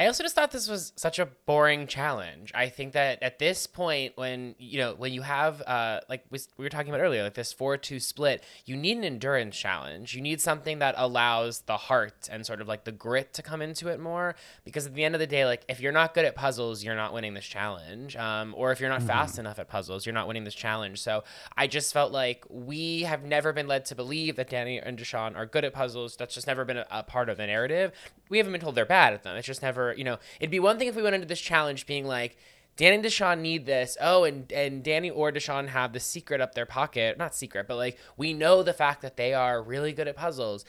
I 0.00 0.06
also 0.06 0.22
just 0.22 0.34
thought 0.34 0.50
this 0.50 0.66
was 0.66 0.94
such 0.96 1.18
a 1.18 1.26
boring 1.26 1.86
challenge. 1.86 2.52
I 2.54 2.70
think 2.70 2.94
that 2.94 3.22
at 3.22 3.38
this 3.38 3.66
point, 3.66 4.16
when 4.16 4.54
you 4.58 4.78
know, 4.78 4.94
when 4.94 5.12
you 5.12 5.20
have, 5.20 5.60
uh, 5.60 6.00
like 6.08 6.24
we 6.30 6.38
we 6.56 6.64
were 6.64 6.70
talking 6.70 6.88
about 6.88 7.02
earlier, 7.02 7.22
like 7.22 7.34
this 7.34 7.52
four-two 7.52 8.00
split, 8.00 8.42
you 8.64 8.78
need 8.78 8.96
an 8.96 9.04
endurance 9.04 9.58
challenge. 9.58 10.14
You 10.14 10.22
need 10.22 10.40
something 10.40 10.78
that 10.78 10.94
allows 10.96 11.60
the 11.66 11.76
heart 11.76 12.30
and 12.32 12.46
sort 12.46 12.62
of 12.62 12.66
like 12.66 12.84
the 12.84 12.92
grit 12.92 13.34
to 13.34 13.42
come 13.42 13.60
into 13.60 13.88
it 13.88 14.00
more. 14.00 14.36
Because 14.64 14.86
at 14.86 14.94
the 14.94 15.04
end 15.04 15.14
of 15.14 15.18
the 15.18 15.26
day, 15.26 15.44
like 15.44 15.64
if 15.68 15.80
you're 15.80 15.92
not 15.92 16.14
good 16.14 16.24
at 16.24 16.34
puzzles, 16.34 16.82
you're 16.82 16.96
not 16.96 17.12
winning 17.12 17.34
this 17.34 17.44
challenge. 17.44 18.16
Um, 18.16 18.54
or 18.56 18.72
if 18.72 18.80
you're 18.80 18.88
not 18.88 19.02
fast 19.02 19.38
enough 19.38 19.58
at 19.58 19.68
puzzles, 19.68 20.06
you're 20.06 20.14
not 20.14 20.26
winning 20.26 20.44
this 20.44 20.54
challenge. 20.54 21.02
So 21.02 21.24
I 21.58 21.66
just 21.66 21.92
felt 21.92 22.10
like 22.10 22.46
we 22.48 23.02
have 23.02 23.22
never 23.22 23.52
been 23.52 23.68
led 23.68 23.84
to 23.84 23.94
believe 23.94 24.36
that 24.36 24.48
Danny 24.48 24.78
and 24.78 24.98
Deshawn 24.98 25.36
are 25.36 25.44
good 25.44 25.66
at 25.66 25.74
puzzles. 25.74 26.16
That's 26.16 26.34
just 26.34 26.46
never 26.46 26.64
been 26.64 26.78
a, 26.78 26.86
a 26.90 27.02
part 27.02 27.28
of 27.28 27.36
the 27.36 27.46
narrative. 27.46 27.92
We 28.30 28.38
haven't 28.38 28.52
been 28.52 28.62
told 28.62 28.76
they're 28.76 28.86
bad 28.86 29.12
at 29.12 29.24
them. 29.24 29.36
It's 29.36 29.46
just 29.46 29.60
never, 29.60 29.89
you 29.96 30.04
know, 30.04 30.18
it'd 30.38 30.50
be 30.50 30.60
one 30.60 30.78
thing 30.78 30.88
if 30.88 30.96
we 30.96 31.02
went 31.02 31.14
into 31.14 31.26
this 31.26 31.40
challenge 31.40 31.86
being 31.86 32.06
like, 32.06 32.36
Danny 32.76 32.96
and 32.96 33.04
Deshawn 33.04 33.40
need 33.40 33.66
this. 33.66 33.98
Oh, 34.00 34.24
and 34.24 34.50
and 34.52 34.82
Danny 34.82 35.10
or 35.10 35.30
Deshawn 35.30 35.68
have 35.68 35.92
the 35.92 36.00
secret 36.00 36.40
up 36.40 36.54
their 36.54 36.64
pocket. 36.64 37.18
Not 37.18 37.34
secret, 37.34 37.68
but 37.68 37.76
like 37.76 37.98
we 38.16 38.32
know 38.32 38.62
the 38.62 38.72
fact 38.72 39.02
that 39.02 39.16
they 39.18 39.34
are 39.34 39.62
really 39.62 39.92
good 39.92 40.08
at 40.08 40.16
puzzles. 40.16 40.64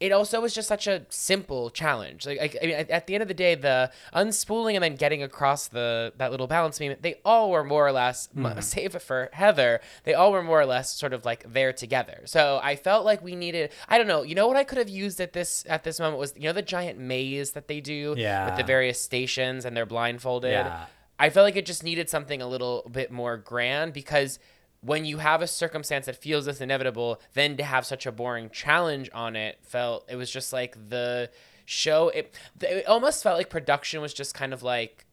It 0.00 0.12
also 0.12 0.40
was 0.40 0.54
just 0.54 0.66
such 0.66 0.86
a 0.86 1.04
simple 1.10 1.68
challenge. 1.68 2.26
Like, 2.26 2.40
I, 2.40 2.58
I 2.62 2.66
mean, 2.66 2.74
at, 2.74 2.90
at 2.90 3.06
the 3.06 3.14
end 3.14 3.20
of 3.22 3.28
the 3.28 3.34
day, 3.34 3.54
the 3.54 3.92
unspooling 4.14 4.74
and 4.74 4.82
then 4.82 4.96
getting 4.96 5.22
across 5.22 5.68
the 5.68 6.14
that 6.16 6.30
little 6.30 6.46
balance 6.46 6.78
beam, 6.78 6.96
they 7.00 7.20
all 7.22 7.50
were 7.50 7.62
more 7.62 7.86
or 7.86 7.92
less, 7.92 8.28
m 8.34 8.44
mm-hmm. 8.44 8.60
save 8.60 9.00
for 9.02 9.28
Heather, 9.32 9.80
they 10.04 10.14
all 10.14 10.32
were 10.32 10.42
more 10.42 10.58
or 10.58 10.66
less 10.66 10.92
sort 10.94 11.12
of 11.12 11.26
like 11.26 11.52
there 11.52 11.72
together. 11.74 12.22
So 12.24 12.60
I 12.62 12.76
felt 12.76 13.04
like 13.04 13.22
we 13.22 13.36
needed. 13.36 13.72
I 13.88 13.98
don't 13.98 14.06
know. 14.06 14.22
You 14.22 14.34
know 14.34 14.48
what 14.48 14.56
I 14.56 14.64
could 14.64 14.78
have 14.78 14.88
used 14.88 15.20
at 15.20 15.34
this 15.34 15.64
at 15.68 15.84
this 15.84 16.00
moment 16.00 16.18
was 16.18 16.32
you 16.34 16.44
know 16.44 16.54
the 16.54 16.62
giant 16.62 16.98
maze 16.98 17.52
that 17.52 17.68
they 17.68 17.80
do 17.80 18.10
with 18.10 18.56
the 18.56 18.64
various 18.66 19.00
stations 19.00 19.64
and 19.64 19.76
they're 19.76 19.86
blindfolded. 19.86 20.52
Yeah. 20.52 20.86
I 21.18 21.28
felt 21.28 21.44
like 21.44 21.56
it 21.56 21.66
just 21.66 21.84
needed 21.84 22.08
something 22.08 22.40
a 22.40 22.46
little 22.46 22.88
bit 22.90 23.12
more 23.12 23.36
grand 23.36 23.92
because 23.92 24.38
when 24.82 25.04
you 25.04 25.18
have 25.18 25.42
a 25.42 25.46
circumstance 25.46 26.06
that 26.06 26.16
feels 26.16 26.46
this 26.46 26.60
inevitable, 26.60 27.20
then 27.34 27.56
to 27.58 27.62
have 27.64 27.84
such 27.84 28.06
a 28.06 28.12
boring 28.12 28.48
challenge 28.50 29.10
on 29.12 29.36
it 29.36 29.58
felt 29.62 30.06
it 30.08 30.16
was 30.16 30.30
just 30.30 30.52
like 30.52 30.76
the 30.88 31.30
show. 31.66 32.08
It 32.08 32.34
it 32.62 32.86
almost 32.86 33.22
felt 33.22 33.36
like 33.38 33.50
production 33.50 34.00
was 34.00 34.14
just 34.14 34.34
kind 34.34 34.52
of 34.52 34.62
like 34.62 35.04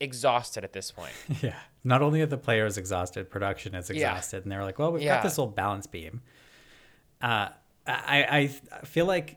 exhausted 0.00 0.62
at 0.64 0.72
this 0.72 0.90
point. 0.90 1.12
Yeah. 1.42 1.56
Not 1.84 2.02
only 2.02 2.20
are 2.20 2.26
the 2.26 2.36
players 2.38 2.78
exhausted, 2.78 3.30
production 3.30 3.74
is 3.76 3.88
Yeah. 3.90 4.10
exhausted, 4.10 4.42
and 4.44 4.50
they're 4.52 4.64
like, 4.64 4.78
"Well, 4.78 4.90
we've 4.92 5.02
Yeah. 5.02 5.16
got 5.16 5.22
this 5.22 5.38
old 5.38 5.54
balance 5.54 5.86
beam." 5.86 6.20
Uh, 7.22 7.48
I 7.86 8.48
I 8.82 8.84
feel 8.86 9.06
like, 9.06 9.36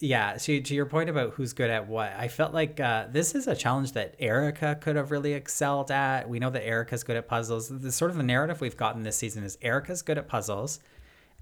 yeah. 0.00 0.36
So 0.38 0.58
to 0.58 0.74
your 0.74 0.86
point 0.86 1.10
about 1.10 1.34
who's 1.34 1.52
good 1.52 1.70
at 1.70 1.86
what, 1.86 2.12
I 2.16 2.28
felt 2.28 2.52
like 2.54 2.80
uh, 2.80 3.06
this 3.10 3.34
is 3.34 3.46
a 3.46 3.54
challenge 3.54 3.92
that 3.92 4.14
Erika 4.18 4.76
could 4.80 4.96
have 4.96 5.10
really 5.10 5.34
excelled 5.34 5.90
at. 5.90 6.28
We 6.28 6.38
know 6.38 6.50
that 6.50 6.66
Erika's 6.66 7.04
good 7.04 7.16
at 7.16 7.28
puzzles. 7.28 7.68
The 7.68 7.92
sort 7.92 8.10
of 8.10 8.16
the 8.16 8.22
narrative 8.22 8.60
we've 8.60 8.76
gotten 8.76 9.02
this 9.02 9.16
season 9.16 9.44
is 9.44 9.58
Erika's 9.62 10.02
good 10.02 10.18
at 10.18 10.26
puzzles, 10.26 10.80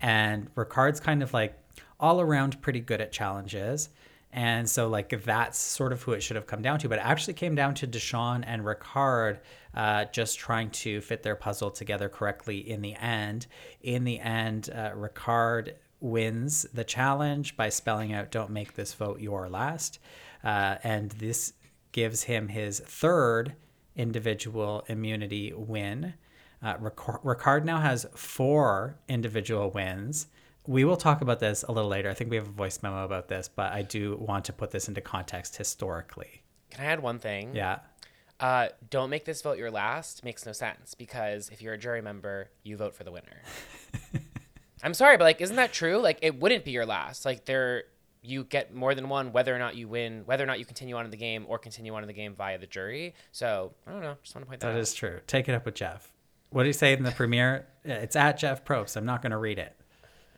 and 0.01 0.53
Ricard's 0.55 1.01
kind 1.01 1.23
of 1.23 1.33
like 1.33 1.57
all 2.01 2.21
around 2.21 2.61
pretty 2.61 2.81
good 2.81 3.01
at 3.01 3.13
challenges. 3.13 3.91
And 4.31 4.69
so, 4.69 4.89
like, 4.89 5.25
that's 5.25 5.59
sort 5.59 5.91
of 5.91 6.03
who 6.03 6.13
it 6.13 6.23
should 6.23 6.37
have 6.37 6.47
come 6.47 6.61
down 6.61 6.79
to. 6.81 6.89
But 6.89 6.99
it 6.99 7.05
actually 7.05 7.33
came 7.33 7.55
down 7.55 7.75
to 7.77 7.87
Deshawn 7.87 8.45
and 8.47 8.63
Ricard 8.63 9.39
uh, 9.75 10.05
just 10.07 10.39
trying 10.39 10.71
to 10.71 11.01
fit 11.01 11.23
their 11.23 11.35
puzzle 11.35 11.71
together 11.71 12.11
correctly 12.11 12.59
in 12.59 12.83
the 12.83 12.95
end. 12.97 13.47
In 13.81 14.05
the 14.05 14.21
end, 14.21 14.69
uh, 14.71 14.91
Ricard 14.91 15.75
wins 16.01 16.62
the 16.72 16.84
challenge 16.84 17.57
by 17.57 17.68
spelling 17.68 18.12
out, 18.12 18.30
Don't 18.30 18.51
make 18.51 18.74
this 18.74 18.94
vote 18.94 19.20
your 19.20 19.49
last. 19.49 19.99
Uh, 20.44 20.76
and 20.82 21.11
this 21.12 21.55
gives 21.92 22.24
him 22.24 22.49
his 22.49 22.80
third 22.80 23.55
individual 23.96 24.84
immunity 24.88 25.53
win. 25.55 26.14
Uh, 26.62 26.76
Ricard, 26.76 27.22
Ricard 27.22 27.64
now 27.64 27.80
has 27.80 28.07
four 28.14 28.96
individual 29.09 29.70
wins. 29.70 30.28
We 30.66 30.84
will 30.84 30.96
talk 30.96 31.20
about 31.22 31.40
this 31.40 31.62
a 31.62 31.72
little 31.72 31.90
later. 31.90 32.11
I 32.11 32.14
think 32.14 32.30
we 32.30 32.36
have 32.36 32.46
a 32.46 32.53
voice 32.53 32.82
memo 32.82 33.05
about 33.05 33.28
this, 33.28 33.49
but 33.49 33.72
I 33.72 33.82
do 33.82 34.16
want 34.16 34.44
to 34.46 34.53
put 34.53 34.70
this 34.70 34.88
into 34.88 35.01
context 35.01 35.57
historically. 35.57 36.42
Can 36.70 36.84
I 36.84 36.88
add 36.88 37.01
one 37.01 37.18
thing? 37.18 37.55
Yeah. 37.55 37.78
Uh, 38.40 38.68
don't 38.90 39.11
make 39.11 39.24
this 39.24 39.42
vote 39.42 39.59
your 39.59 39.70
last 39.70 40.24
makes 40.24 40.46
no 40.46 40.53
sense 40.53 40.94
because 40.94 41.49
if 41.49 41.61
you're 41.61 41.74
a 41.74 41.78
jury 41.78 42.03
member, 42.03 42.51
you 42.62 42.76
vote 42.76 42.94
for 42.94 43.03
the 43.03 43.11
winner. 43.11 43.42
I'm 44.83 44.95
sorry, 44.95 45.16
but 45.16 45.24
like, 45.24 45.41
isn't 45.41 45.57
that 45.57 45.72
true? 45.72 45.99
Like, 45.99 46.18
it 46.22 46.39
wouldn't 46.39 46.64
be 46.64 46.70
your 46.70 46.87
last. 46.87 47.24
Like, 47.24 47.45
there, 47.45 47.85
you 48.22 48.45
get 48.45 48.74
more 48.74 48.95
than 48.95 49.09
one, 49.09 49.33
whether 49.33 49.55
or 49.55 49.59
not 49.59 49.76
you 49.76 49.89
win, 49.89 50.22
whether 50.24 50.45
or 50.45 50.47
not 50.47 50.59
you 50.59 50.64
continue 50.64 50.97
on 50.97 51.05
in 51.05 51.11
the 51.11 51.16
game 51.16 51.45
or 51.49 51.59
continue 51.59 51.95
on 51.95 52.03
in 52.03 52.07
the 52.07 52.12
game 52.12 52.35
via 52.35 52.59
the 52.59 52.66
jury. 52.66 53.14
So 53.33 53.72
I 53.87 53.93
don't 53.93 54.03
know. 54.03 54.16
Just 54.22 54.35
want 54.35 54.45
to 54.45 54.49
point 54.49 54.61
that, 54.61 54.68
That 54.68 54.74
out. 54.74 54.81
is 54.81 54.95
true. 54.95 55.20
Take 55.26 55.49
it 55.49 55.55
up 55.55 55.64
with 55.64 55.74
Jeff. 55.74 56.12
What 56.51 56.62
do 56.62 56.68
you 56.68 56.72
say 56.72 56.93
in 56.95 57.03
the 57.03 57.11
premiere? 57.11 57.66
It's 57.85 58.16
at 58.16 58.39
Jeff 58.39 58.64
Probst. 58.64 58.97
I'm 58.97 59.05
not 59.05 59.22
going 59.22 59.33
to 59.33 59.37
read 59.39 59.59
it. 59.59 59.76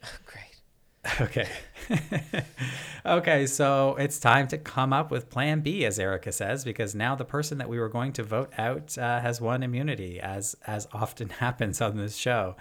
great. 0.27 1.21
Okay. 1.21 1.49
okay, 3.07 3.47
so 3.47 3.97
it's 3.97 4.19
time 4.19 4.47
to 4.49 4.59
come 4.59 4.93
up 4.93 5.11
with 5.11 5.31
plan 5.31 5.61
B, 5.61 5.85
as 5.85 5.99
Erika 5.99 6.33
says, 6.33 6.65
because 6.65 6.95
now 6.95 7.15
the 7.15 7.25
person 7.25 7.59
that 7.59 7.69
we 7.69 7.79
were 7.79 7.89
going 7.89 8.13
to 8.15 8.23
vote 8.23 8.53
out 8.59 8.99
uh, 8.99 9.21
has 9.21 9.41
won 9.41 9.63
immunity, 9.63 10.21
as 10.21 10.57
as 10.67 10.87
often 10.93 11.29
happens 11.41 11.81
on 11.81 11.97
this 11.97 12.17
show. 12.17 12.57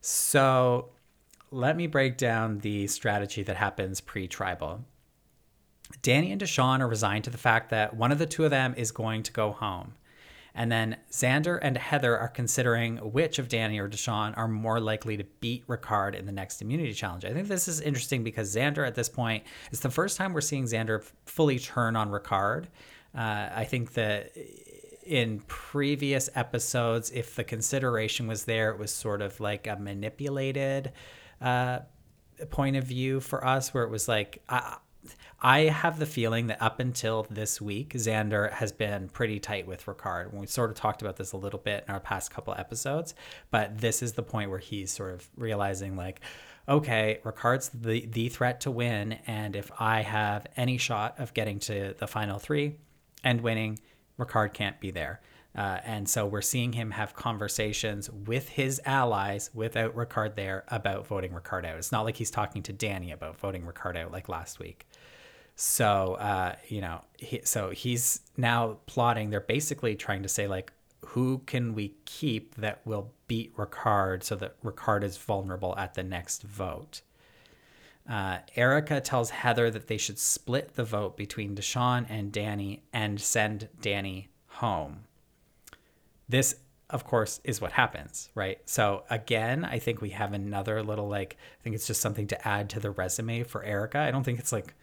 So 0.00 0.88
let 1.50 1.76
me 1.76 1.86
break 1.86 2.16
down 2.16 2.58
the 2.58 2.86
strategy 2.86 3.42
that 3.42 3.56
happens 3.56 4.00
pre-tribal. 4.00 4.84
Danny 6.02 6.30
and 6.30 6.40
Deshawn 6.40 6.80
are 6.80 6.88
resigned 6.88 7.24
to 7.24 7.30
the 7.30 7.38
fact 7.38 7.70
that 7.70 7.94
one 7.96 8.12
of 8.12 8.18
the 8.18 8.26
two 8.26 8.44
of 8.44 8.50
them 8.50 8.74
is 8.76 8.92
going 8.92 9.22
to 9.24 9.32
go 9.32 9.50
home. 9.52 9.94
And 10.54 10.70
then 10.70 10.96
Xander 11.10 11.58
and 11.62 11.76
Heather 11.78 12.16
are 12.18 12.28
considering 12.28 12.96
which 12.98 13.38
of 13.38 13.48
Danny 13.48 13.78
or 13.78 13.88
Deshawn 13.88 14.36
are 14.36 14.48
more 14.48 14.80
likely 14.80 15.16
to 15.16 15.24
beat 15.40 15.66
Ricard 15.68 16.14
in 16.14 16.26
the 16.26 16.32
next 16.32 16.60
immunity 16.60 16.92
challenge. 16.92 17.24
I 17.24 17.32
think 17.32 17.48
this 17.48 17.68
is 17.68 17.80
interesting 17.80 18.24
because 18.24 18.54
Xander 18.54 18.86
at 18.86 18.94
this 18.94 19.08
point 19.08 19.44
is 19.70 19.80
the 19.80 19.90
first 19.90 20.16
time 20.16 20.32
we're 20.32 20.40
seeing 20.40 20.64
Xander 20.64 21.08
fully 21.24 21.58
turn 21.58 21.94
on 21.94 22.10
Ricard. 22.10 22.64
Uh, 23.14 23.48
I 23.54 23.64
think 23.64 23.94
that 23.94 24.32
in 25.04 25.40
previous 25.46 26.28
episodes, 26.34 27.10
if 27.10 27.34
the 27.34 27.44
consideration 27.44 28.26
was 28.26 28.44
there, 28.44 28.70
it 28.70 28.78
was 28.78 28.92
sort 28.92 29.22
of 29.22 29.38
like 29.40 29.66
a 29.66 29.76
manipulated 29.76 30.92
uh, 31.40 31.80
point 32.50 32.76
of 32.76 32.84
view 32.84 33.20
for 33.20 33.44
us, 33.44 33.74
where 33.74 33.84
it 33.84 33.90
was 33.90 34.08
like, 34.08 34.42
I, 34.48 34.76
I 35.40 35.60
have 35.60 35.98
the 35.98 36.06
feeling 36.06 36.48
that 36.48 36.60
up 36.60 36.80
until 36.80 37.26
this 37.30 37.60
week, 37.60 37.94
Xander 37.94 38.52
has 38.52 38.72
been 38.72 39.08
pretty 39.08 39.40
tight 39.40 39.66
with 39.66 39.86
Ricard. 39.86 40.34
We 40.34 40.46
sort 40.46 40.70
of 40.70 40.76
talked 40.76 41.00
about 41.00 41.16
this 41.16 41.32
a 41.32 41.36
little 41.36 41.58
bit 41.58 41.84
in 41.88 41.94
our 41.94 42.00
past 42.00 42.30
couple 42.30 42.54
episodes, 42.54 43.14
but 43.50 43.78
this 43.78 44.02
is 44.02 44.12
the 44.12 44.22
point 44.22 44.50
where 44.50 44.58
he's 44.58 44.90
sort 44.90 45.14
of 45.14 45.28
realizing, 45.36 45.96
like, 45.96 46.20
okay, 46.68 47.18
Ricard's 47.24 47.70
the, 47.70 48.06
the 48.06 48.28
threat 48.28 48.60
to 48.60 48.70
win. 48.70 49.18
And 49.26 49.56
if 49.56 49.70
I 49.80 50.02
have 50.02 50.46
any 50.56 50.76
shot 50.76 51.18
of 51.18 51.32
getting 51.34 51.58
to 51.60 51.94
the 51.98 52.06
final 52.06 52.38
three 52.38 52.76
and 53.24 53.40
winning, 53.40 53.78
Ricard 54.18 54.52
can't 54.52 54.78
be 54.78 54.90
there. 54.90 55.20
Uh, 55.56 55.78
and 55.84 56.08
so 56.08 56.26
we're 56.26 56.42
seeing 56.42 56.72
him 56.72 56.92
have 56.92 57.14
conversations 57.14 58.08
with 58.08 58.48
his 58.50 58.80
allies 58.84 59.50
without 59.52 59.94
Ricard 59.96 60.36
there 60.36 60.64
about 60.68 61.06
voting 61.06 61.32
Ricard 61.32 61.64
out. 61.64 61.76
It's 61.76 61.90
not 61.90 62.02
like 62.02 62.16
he's 62.16 62.30
talking 62.30 62.62
to 62.64 62.72
Danny 62.72 63.10
about 63.10 63.36
voting 63.36 63.62
Ricard 63.62 63.96
out 63.96 64.12
like 64.12 64.28
last 64.28 64.60
week. 64.60 64.86
So, 65.56 66.14
uh, 66.14 66.54
you 66.68 66.80
know, 66.80 67.02
he, 67.18 67.40
so 67.44 67.70
he's 67.70 68.20
now 68.36 68.78
plotting. 68.86 69.30
They're 69.30 69.40
basically 69.40 69.96
trying 69.96 70.22
to 70.22 70.28
say, 70.28 70.46
like, 70.46 70.72
who 71.04 71.38
can 71.46 71.74
we 71.74 71.94
keep 72.04 72.54
that 72.56 72.80
will 72.86 73.12
beat 73.26 73.54
Ricard 73.56 74.22
so 74.22 74.36
that 74.36 74.62
Ricard 74.62 75.02
is 75.02 75.16
vulnerable 75.16 75.76
at 75.76 75.94
the 75.94 76.02
next 76.02 76.44
vote? 76.44 77.02
Uh, 78.08 78.38
Erika 78.56 79.00
tells 79.00 79.30
Heather 79.30 79.70
that 79.70 79.88
they 79.88 79.96
should 79.96 80.18
split 80.18 80.74
the 80.74 80.84
vote 80.84 81.16
between 81.16 81.54
Deshawn 81.54 82.06
and 82.08 82.32
Danny 82.32 82.82
and 82.92 83.20
send 83.20 83.68
Danny 83.80 84.28
home. 84.46 85.04
This, 86.30 86.54
of 86.88 87.04
course, 87.04 87.40
is 87.42 87.60
what 87.60 87.72
happens, 87.72 88.30
right? 88.36 88.58
So, 88.64 89.02
again, 89.10 89.64
I 89.64 89.80
think 89.80 90.00
we 90.00 90.10
have 90.10 90.32
another 90.32 90.80
little, 90.80 91.08
like, 91.08 91.36
I 91.58 91.62
think 91.64 91.74
it's 91.74 91.88
just 91.88 92.00
something 92.00 92.28
to 92.28 92.48
add 92.48 92.70
to 92.70 92.80
the 92.80 92.92
resume 92.92 93.42
for 93.42 93.64
Erika. 93.64 93.98
I 93.98 94.12
don't 94.12 94.22
think 94.22 94.38
it's 94.38 94.52
like 94.52 94.74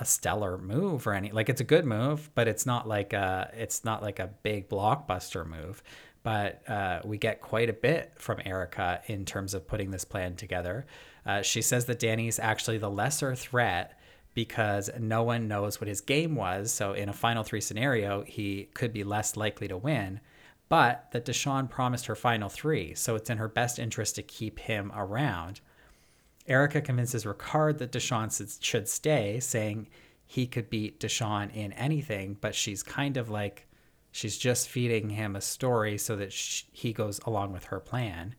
a 0.00 0.04
stellar 0.04 0.58
move 0.58 1.06
or 1.06 1.14
any, 1.14 1.30
like, 1.30 1.48
it's 1.48 1.60
a 1.60 1.64
good 1.64 1.84
move, 1.84 2.28
but 2.34 2.48
it's 2.48 2.66
not 2.66 2.88
like 2.88 3.12
a, 3.12 3.50
it's 3.54 3.84
not 3.84 4.02
like 4.02 4.18
a 4.18 4.30
big 4.42 4.68
blockbuster 4.68 5.46
move. 5.46 5.80
But 6.22 6.68
uh, 6.68 7.00
we 7.04 7.16
get 7.16 7.40
quite 7.40 7.70
a 7.70 7.72
bit 7.72 8.12
from 8.16 8.40
Erika 8.44 9.00
in 9.06 9.24
terms 9.24 9.54
of 9.54 9.66
putting 9.66 9.92
this 9.92 10.04
plan 10.04 10.34
together. 10.34 10.86
Uh, 11.24 11.42
she 11.42 11.62
says 11.62 11.84
that 11.84 12.00
Danny's 12.00 12.38
actually 12.38 12.78
the 12.78 12.90
lesser 12.90 13.34
threat 13.34 13.98
because 14.34 14.90
no 14.98 15.22
one 15.22 15.48
knows 15.48 15.80
what 15.80 15.88
his 15.88 16.00
game 16.00 16.34
was. 16.34 16.72
So 16.72 16.92
in 16.92 17.08
a 17.08 17.12
final 17.12 17.42
three 17.42 17.60
scenario, 17.60 18.22
he 18.22 18.68
could 18.74 18.92
be 18.92 19.04
less 19.04 19.36
likely 19.36 19.68
to 19.68 19.76
win. 19.76 20.20
But 20.68 21.08
that 21.10 21.24
Deshawn 21.24 21.68
promised 21.68 22.06
her 22.06 22.14
final 22.14 22.48
three, 22.48 22.94
so 22.94 23.16
it's 23.16 23.28
in 23.28 23.38
her 23.38 23.48
best 23.48 23.78
interest 23.78 24.14
to 24.16 24.22
keep 24.22 24.60
him 24.60 24.92
around. 24.94 25.60
Erika 26.46 26.80
convinces 26.80 27.24
Ricard 27.24 27.78
that 27.78 27.92
Deshawn 27.92 28.62
should 28.62 28.88
stay, 28.88 29.40
saying 29.40 29.88
he 30.26 30.46
could 30.46 30.70
beat 30.70 31.00
Deshawn 31.00 31.52
in 31.52 31.72
anything, 31.72 32.36
but 32.40 32.54
she's 32.54 32.84
kind 32.84 33.16
of 33.16 33.28
like, 33.28 33.66
she's 34.12 34.38
just 34.38 34.68
feeding 34.68 35.10
him 35.10 35.34
a 35.34 35.40
story 35.40 35.98
so 35.98 36.14
that 36.14 36.32
she, 36.32 36.64
he 36.70 36.92
goes 36.92 37.18
along 37.26 37.52
with 37.52 37.64
her 37.64 37.80
plan. 37.80 38.36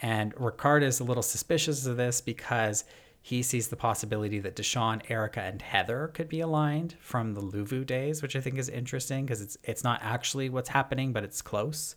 And 0.00 0.34
Ricard 0.34 0.82
is 0.82 0.98
a 0.98 1.04
little 1.04 1.22
suspicious 1.22 1.86
of 1.86 1.96
this 1.96 2.20
because 2.20 2.84
he 3.22 3.42
sees 3.42 3.68
the 3.68 3.76
possibility 3.76 4.38
that 4.38 4.56
Deshawn, 4.56 5.02
Erika, 5.08 5.42
and 5.42 5.60
Heather 5.60 6.08
could 6.08 6.28
be 6.28 6.40
aligned 6.40 6.94
from 7.00 7.34
the 7.34 7.42
Luvu 7.42 7.84
days, 7.84 8.22
which 8.22 8.34
I 8.34 8.40
think 8.40 8.56
is 8.58 8.68
interesting 8.68 9.26
because 9.26 9.40
it's 9.42 9.58
it's 9.62 9.84
not 9.84 10.00
actually 10.02 10.48
what's 10.48 10.70
happening, 10.70 11.12
but 11.12 11.24
it's 11.24 11.42
close. 11.42 11.96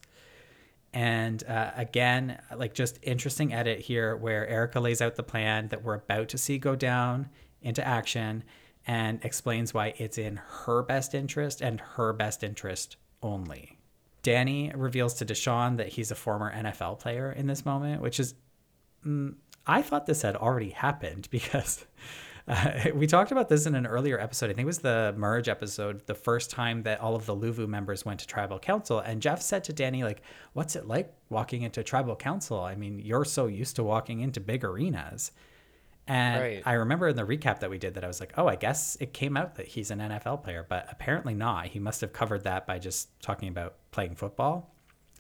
And 0.94 1.44
uh, 1.46 1.72
again, 1.76 2.40
like 2.56 2.74
just 2.74 3.00
interesting 3.02 3.54
edit 3.54 3.80
here 3.80 4.16
where 4.16 4.48
Erika 4.48 4.80
lays 4.80 5.02
out 5.02 5.16
the 5.16 5.24
plan 5.24 5.70
that 5.70 5.84
we're 5.84 5.96
about 5.96 6.30
to 6.30 6.38
see 6.38 6.60
go 6.60 6.76
down 6.76 7.30
into 7.62 7.86
action 7.86 8.44
and 8.86 9.24
explains 9.24 9.74
why 9.74 9.94
it's 9.98 10.18
in 10.18 10.36
her 10.36 10.84
best 10.84 11.16
interest 11.16 11.62
and 11.62 11.80
her 11.80 12.14
best 12.14 12.44
interest 12.44 12.98
only. 13.24 13.80
Danny 14.22 14.72
reveals 14.76 15.16
to 15.16 15.26
Deshawn 15.26 15.78
that 15.78 15.90
he's 15.90 16.12
a 16.12 16.16
former 16.16 16.54
NFL 16.54 17.00
player 17.00 17.32
in 17.32 17.48
this 17.48 17.66
moment, 17.66 18.02
which 18.02 18.20
is, 18.20 18.36
mm, 19.06 19.36
I 19.66 19.82
thought 19.82 20.06
this 20.06 20.22
had 20.22 20.36
already 20.36 20.70
happened 20.70 21.28
because 21.32 21.86
uh, 22.48 22.90
we 22.94 23.08
talked 23.08 23.32
about 23.32 23.48
this 23.50 23.66
in 23.66 23.76
an 23.76 23.86
earlier 23.86 24.20
episode. 24.20 24.50
I 24.50 24.54
think 24.54 24.64
it 24.64 24.66
was 24.66 24.80
the 24.80 25.14
merge 25.18 25.48
episode, 25.48 26.06
the 26.08 26.16
first 26.16 26.52
time 26.52 26.84
that 26.84 27.00
all 27.00 27.16
of 27.16 27.26
the 27.26 27.36
Luvu 27.36 27.68
members 27.68 28.06
went 28.06 28.20
to 28.20 28.28
tribal 28.28 28.60
council. 28.60 29.00
And 29.00 29.22
Jeff 29.22 29.42
said 29.42 29.64
to 29.66 29.74
Danny, 29.74 30.04
like, 30.04 30.22
what's 30.54 30.76
it 30.76 30.88
like 30.88 31.14
walking 31.30 31.62
into 31.62 31.84
tribal 31.84 32.16
council? 32.16 32.60
I 32.60 32.76
mean, 32.76 33.00
you're 33.00 33.26
so 33.26 33.48
used 33.48 33.78
to 33.78 33.84
walking 33.84 34.20
into 34.20 34.40
big 34.42 34.66
arenas. 34.66 35.32
And 36.06 36.42
Right. 36.42 36.64
I 36.66 36.74
remember 36.74 37.08
in 37.08 37.16
the 37.16 37.24
recap 37.24 37.62
that 37.62 37.70
we 37.70 37.78
did 37.78 37.94
that 37.94 38.04
I 38.04 38.08
was 38.08 38.20
like, 38.20 38.34
oh, 38.38 38.46
I 38.48 38.58
guess 38.58 38.98
it 39.00 39.14
came 39.14 39.38
out 39.38 39.56
that 39.56 39.68
he's 39.68 39.90
an 39.90 40.00
NFL 40.00 40.44
player, 40.44 40.66
but 40.68 40.86
apparently 40.92 41.34
not. 41.34 41.68
He 41.68 41.80
must 41.80 42.02
have 42.02 42.12
covered 42.12 42.44
that 42.44 42.68
by 42.68 42.78
just 42.78 43.08
talking 43.22 43.48
about 43.48 43.76
playing 43.92 44.16
football, 44.16 44.73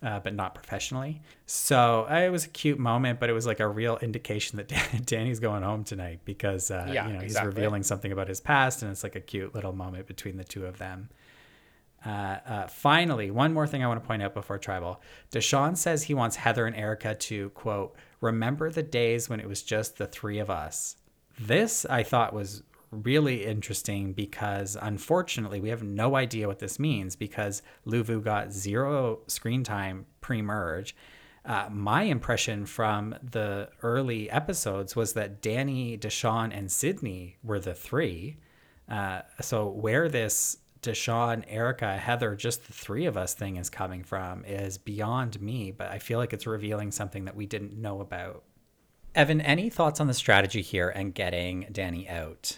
uh, 0.03 0.19
but 0.19 0.35
not 0.35 0.53
professionally. 0.53 1.21
So 1.45 2.05
uh, 2.09 2.19
it 2.25 2.29
was 2.29 2.45
a 2.45 2.49
cute 2.49 2.77
moment, 2.77 3.19
but 3.19 3.29
it 3.29 3.33
was 3.33 3.45
like 3.45 3.59
a 3.59 3.67
real 3.67 3.97
indication 3.97 4.57
that 4.57 4.67
Danny's 5.05 5.39
going 5.39 5.63
home 5.63 5.83
tonight 5.83 6.19
because 6.25 6.69
uh, 6.69 6.89
Yeah, 6.91 7.07
you 7.07 7.13
know 7.13 7.19
he's 7.21 7.41
revealing 7.41 7.83
something 7.83 8.11
about 8.11 8.27
his 8.27 8.41
past, 8.41 8.81
and 8.81 8.91
it's 8.91 9.03
like 9.03 9.15
a 9.15 9.21
cute 9.21 9.55
little 9.55 9.73
moment 9.73 10.05
between 10.07 10.37
the 10.37 10.43
two 10.43 10.65
of 10.65 10.77
them. 10.77 11.09
Uh, 12.05 12.37
uh, 12.45 12.67
finally, 12.67 13.31
one 13.31 13.53
more 13.53 13.65
thing 13.65 13.81
I 13.81 13.87
want 13.87 14.03
to 14.03 14.05
point 14.05 14.21
out 14.21 14.33
before 14.33 14.57
tribal. 14.57 15.01
Deshawn 15.31 15.77
says 15.77 16.03
he 16.03 16.13
wants 16.13 16.35
Heather 16.35 16.65
and 16.65 16.75
Erika 16.75 17.15
to, 17.15 17.49
quote, 17.51 17.95
remember 18.19 18.69
the 18.69 18.83
days 18.83 19.29
when 19.29 19.39
it 19.39 19.47
was 19.47 19.63
just 19.63 19.97
the 19.97 20.07
three 20.07 20.39
of 20.39 20.49
us. 20.49 20.97
This 21.39 21.85
I 21.85 22.03
thought 22.03 22.33
was 22.33 22.63
really 22.93 23.45
interesting 23.45 24.13
because 24.13 24.77
unfortunately 24.81 25.59
we 25.59 25.69
have 25.69 25.83
no 25.83 26.15
idea 26.15 26.47
what 26.47 26.59
this 26.59 26.79
means 26.79 27.15
because 27.15 27.61
Luvu 27.85 28.23
got 28.23 28.51
zero 28.51 29.19
screen 29.27 29.63
time 29.63 30.05
pre 30.21 30.41
merge. 30.41 30.95
Uh, 31.45 31.67
my 31.69 32.03
impression 32.03 32.65
from 32.65 33.15
the 33.21 33.69
early 33.81 34.29
episodes 34.29 34.95
was 34.95 35.13
that 35.13 35.41
Danny, 35.41 35.97
Deshawn, 35.97 36.55
and 36.57 36.71
Sydney 36.71 37.37
were 37.43 37.59
the 37.59 37.73
three. 37.73 38.37
Uh, 38.87 39.21
so 39.41 39.67
where 39.67 40.07
this 40.07 40.57
Deshawn, 40.81 41.43
Erika, 41.47 41.97
Heather, 41.97 42.35
just 42.35 42.67
the 42.67 42.73
three 42.73 43.05
of 43.05 43.17
us 43.17 43.33
thing 43.33 43.55
is 43.55 43.69
coming 43.69 44.03
from 44.03 44.45
is 44.45 44.77
beyond 44.77 45.41
me, 45.41 45.71
but 45.71 45.89
I 45.89 45.99
feel 45.99 46.19
like 46.19 46.33
it's 46.33 46.45
revealing 46.45 46.91
something 46.91 47.25
that 47.25 47.35
we 47.35 47.45
didn't 47.45 47.73
know 47.73 48.01
about. 48.01 48.43
Evan, 49.15 49.41
any 49.41 49.69
thoughts 49.69 49.99
on 49.99 50.07
the 50.07 50.13
strategy 50.13 50.61
here 50.61 50.89
and 50.89 51.13
getting 51.13 51.67
Danny 51.71 52.09
out? 52.09 52.57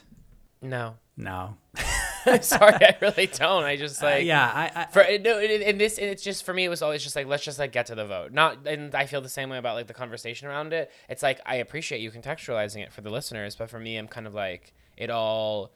No. 0.70 0.95
No. 1.18 1.57
Sorry, 2.41 2.74
I 2.74 2.97
really 3.01 3.28
don't. 3.28 3.63
I 3.63 3.76
just 3.76 4.01
Uh, 4.01 4.07
like 4.07 4.26
yeah, 4.26 4.51
I, 4.53 4.82
I 4.82 4.86
For 4.88 5.05
no, 5.20 5.39
in, 5.39 5.61
in 5.61 5.78
this, 5.78 5.97
it's 5.99 6.24
just 6.24 6.43
for 6.43 6.53
me. 6.53 6.66
It 6.66 6.70
was 6.70 6.82
always 6.82 7.03
just 7.03 7.16
like 7.16 7.28
let's 7.28 7.43
just 7.43 7.59
like 7.59 7.72
get 7.72 7.86
to 7.88 7.95
the 7.95 8.05
vote. 8.05 8.32
Not, 8.32 8.68
and 8.68 8.95
I 8.95 9.05
feel 9.05 9.22
the 9.22 9.30
same 9.30 9.49
way 9.49 9.57
about 9.59 9.76
like 9.76 9.86
the 9.88 9.93
conversation 9.93 10.47
around 10.47 10.74
it. 10.74 10.91
It's 11.07 11.22
like 11.22 11.39
I 11.45 11.57
appreciate 11.57 12.01
you 12.01 12.09
contextualizing 12.09 12.82
it 12.84 12.91
for 12.91 13.01
the 13.01 13.11
listeners, 13.11 13.55
but 13.55 13.70
for 13.70 13.80
me, 13.80 13.95
I'm 13.97 14.07
kind 14.07 14.26
of 14.28 14.34
like 14.34 14.74
it 14.97 15.09
all. 15.11 15.72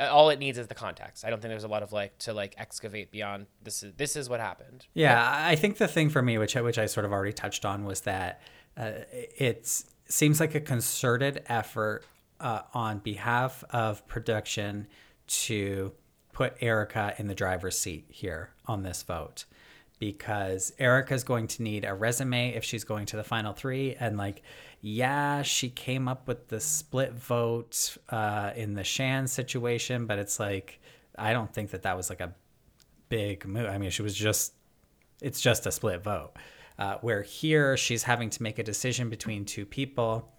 All 0.00 0.30
it 0.30 0.38
needs 0.38 0.56
is 0.56 0.68
the 0.68 0.74
context. 0.74 1.22
I 1.24 1.30
don't 1.30 1.42
think 1.42 1.50
there's 1.50 1.64
a 1.64 1.68
lot 1.68 1.82
of 1.82 1.92
like 1.92 2.16
to 2.20 2.32
like 2.32 2.54
excavate 2.58 3.10
beyond 3.10 3.46
this. 3.62 3.82
Is 3.82 3.92
this 3.96 4.14
is 4.16 4.28
what 4.28 4.38
happened? 4.40 4.86
Yeah, 4.94 5.20
I 5.46 5.56
think 5.56 5.76
the 5.78 5.88
thing 5.88 6.08
for 6.08 6.22
me, 6.22 6.38
which 6.38 6.56
I, 6.56 6.62
which 6.62 6.78
I 6.78 6.86
sort 6.86 7.04
of 7.04 7.12
already 7.12 7.32
touched 7.34 7.64
on, 7.66 7.84
was 7.84 8.02
that 8.02 8.40
uh, 8.76 8.92
it 9.12 9.82
seems 10.08 10.38
like 10.40 10.54
a 10.54 10.60
concerted 10.60 11.42
effort 11.46 12.04
uh, 12.42 12.62
on 12.74 12.98
behalf 12.98 13.64
of 13.70 14.06
production 14.08 14.86
to 15.26 15.92
put 16.32 16.54
Erika 16.60 17.14
in 17.18 17.28
the 17.28 17.34
driver's 17.34 17.78
seat 17.78 18.06
here 18.08 18.50
on 18.66 18.82
this 18.82 19.02
vote. 19.02 19.46
Because 19.98 20.72
Erika's 20.78 21.22
going 21.22 21.46
to 21.46 21.62
need 21.62 21.84
a 21.84 21.94
resume 21.94 22.54
if 22.54 22.64
she's 22.64 22.82
going 22.84 23.06
to 23.06 23.16
the 23.16 23.22
final 23.22 23.52
three. 23.52 23.94
And, 23.94 24.18
like, 24.18 24.42
yeah, 24.80 25.42
she 25.42 25.68
came 25.68 26.08
up 26.08 26.26
with 26.26 26.48
the 26.48 26.58
split 26.58 27.12
vote 27.12 27.96
uh, 28.08 28.50
in 28.56 28.74
the 28.74 28.82
Shan 28.82 29.28
situation, 29.28 30.06
but 30.06 30.18
it's 30.18 30.40
like, 30.40 30.80
I 31.16 31.32
don't 31.32 31.52
think 31.54 31.70
that 31.70 31.82
that 31.82 31.96
was 31.96 32.10
like 32.10 32.20
a 32.20 32.34
big 33.08 33.46
move. 33.46 33.68
I 33.68 33.78
mean, 33.78 33.90
she 33.90 34.02
was 34.02 34.14
just 34.14 34.54
it's 35.20 35.40
just 35.40 35.66
a 35.66 35.72
split 35.72 36.02
vote. 36.02 36.32
Uh, 36.78 36.96
where 37.02 37.22
here 37.22 37.76
she's 37.76 38.02
having 38.02 38.30
to 38.30 38.42
make 38.42 38.58
a 38.58 38.62
decision 38.62 39.08
between 39.08 39.44
two 39.44 39.64
people. 39.64 40.32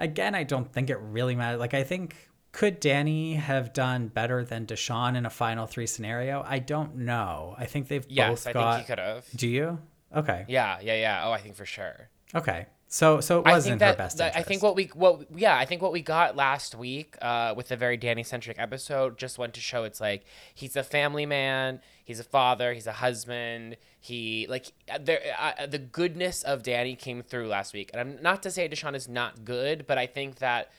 Again, 0.00 0.34
I 0.34 0.42
don't 0.42 0.70
think 0.72 0.90
it 0.90 0.98
really 0.98 1.36
matters. 1.36 1.60
Like, 1.60 1.74
I 1.74 1.84
think 1.84 2.16
could 2.52 2.80
Danny 2.80 3.34
have 3.34 3.72
done 3.72 4.08
better 4.08 4.44
than 4.44 4.66
Deshawn 4.66 5.14
in 5.16 5.24
a 5.26 5.30
final 5.30 5.66
three 5.66 5.86
scenario? 5.86 6.42
I 6.44 6.58
don't 6.58 6.96
know. 6.96 7.54
I 7.56 7.66
think 7.66 7.86
they've 7.86 8.04
Yes, 8.08 8.44
both 8.44 8.46
I 8.48 8.52
got. 8.52 8.74
think 8.74 8.86
he 8.86 8.90
could 8.92 8.98
have. 8.98 9.26
Do 9.36 9.46
you? 9.48 9.78
Okay. 10.16 10.44
Yeah, 10.48 10.78
yeah, 10.82 10.94
yeah. 10.96 11.22
Oh, 11.26 11.30
I 11.30 11.38
think 11.38 11.54
for 11.54 11.64
sure. 11.66 12.08
Okay. 12.34 12.66
So 12.92 13.20
so 13.20 13.38
it 13.38 13.44
wasn't 13.44 13.74
think 13.78 13.82
her 13.82 13.86
that, 13.92 13.98
best 13.98 14.18
that- 14.18 14.26
interest. 14.34 14.46
I 14.46 14.48
think 14.48 14.62
what 14.64 14.74
we 14.74 14.86
what 14.94 15.26
yeah, 15.36 15.56
I 15.56 15.64
think 15.64 15.80
what 15.80 15.92
we 15.92 16.02
got 16.02 16.34
last 16.34 16.74
week 16.74 17.16
uh, 17.22 17.54
with 17.56 17.68
the 17.68 17.76
very 17.76 17.96
Danny 17.96 18.24
centric 18.24 18.58
episode 18.58 19.16
just 19.16 19.38
went 19.38 19.54
to 19.54 19.60
show 19.60 19.84
it's 19.84 20.00
like 20.00 20.24
he's 20.56 20.74
a 20.74 20.82
family 20.82 21.24
man, 21.24 21.80
he's 22.04 22.18
a 22.18 22.24
father, 22.24 22.72
he's 22.72 22.88
a 22.88 22.92
husband. 22.94 23.76
He 24.00 24.46
like 24.48 24.72
uh, 24.90 24.98
there 24.98 25.20
uh, 25.38 25.66
the 25.66 25.78
goodness 25.78 26.42
of 26.42 26.62
Danny 26.62 26.96
came 26.96 27.22
through 27.22 27.48
last 27.48 27.74
week, 27.74 27.90
and 27.92 28.00
I'm 28.00 28.22
not 28.22 28.42
to 28.44 28.50
say 28.50 28.66
Deshawn 28.66 28.94
is 28.94 29.08
not 29.08 29.44
good, 29.44 29.86
but 29.86 29.98
I 29.98 30.06
think 30.06 30.36
that 30.36 30.70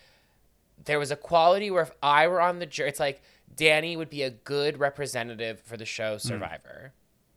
there 0.86 0.97
was 0.97 1.11
a 1.11 1.15
quality 1.15 1.69
where 1.69 1.84
if 1.84 1.91
I 2.01 2.28
were 2.28 2.41
on 2.41 2.57
the 2.57 2.65
jury, 2.65 2.89
it's 2.89 2.99
like 2.99 3.22
Danny 3.55 3.95
would 3.95 4.09
be 4.09 4.24
a 4.24 4.32
good 4.32 4.80
representative 4.80 5.59
for 5.59 5.78
the 5.78 5.86
show 5.86 6.17
Survivor. 6.17 6.93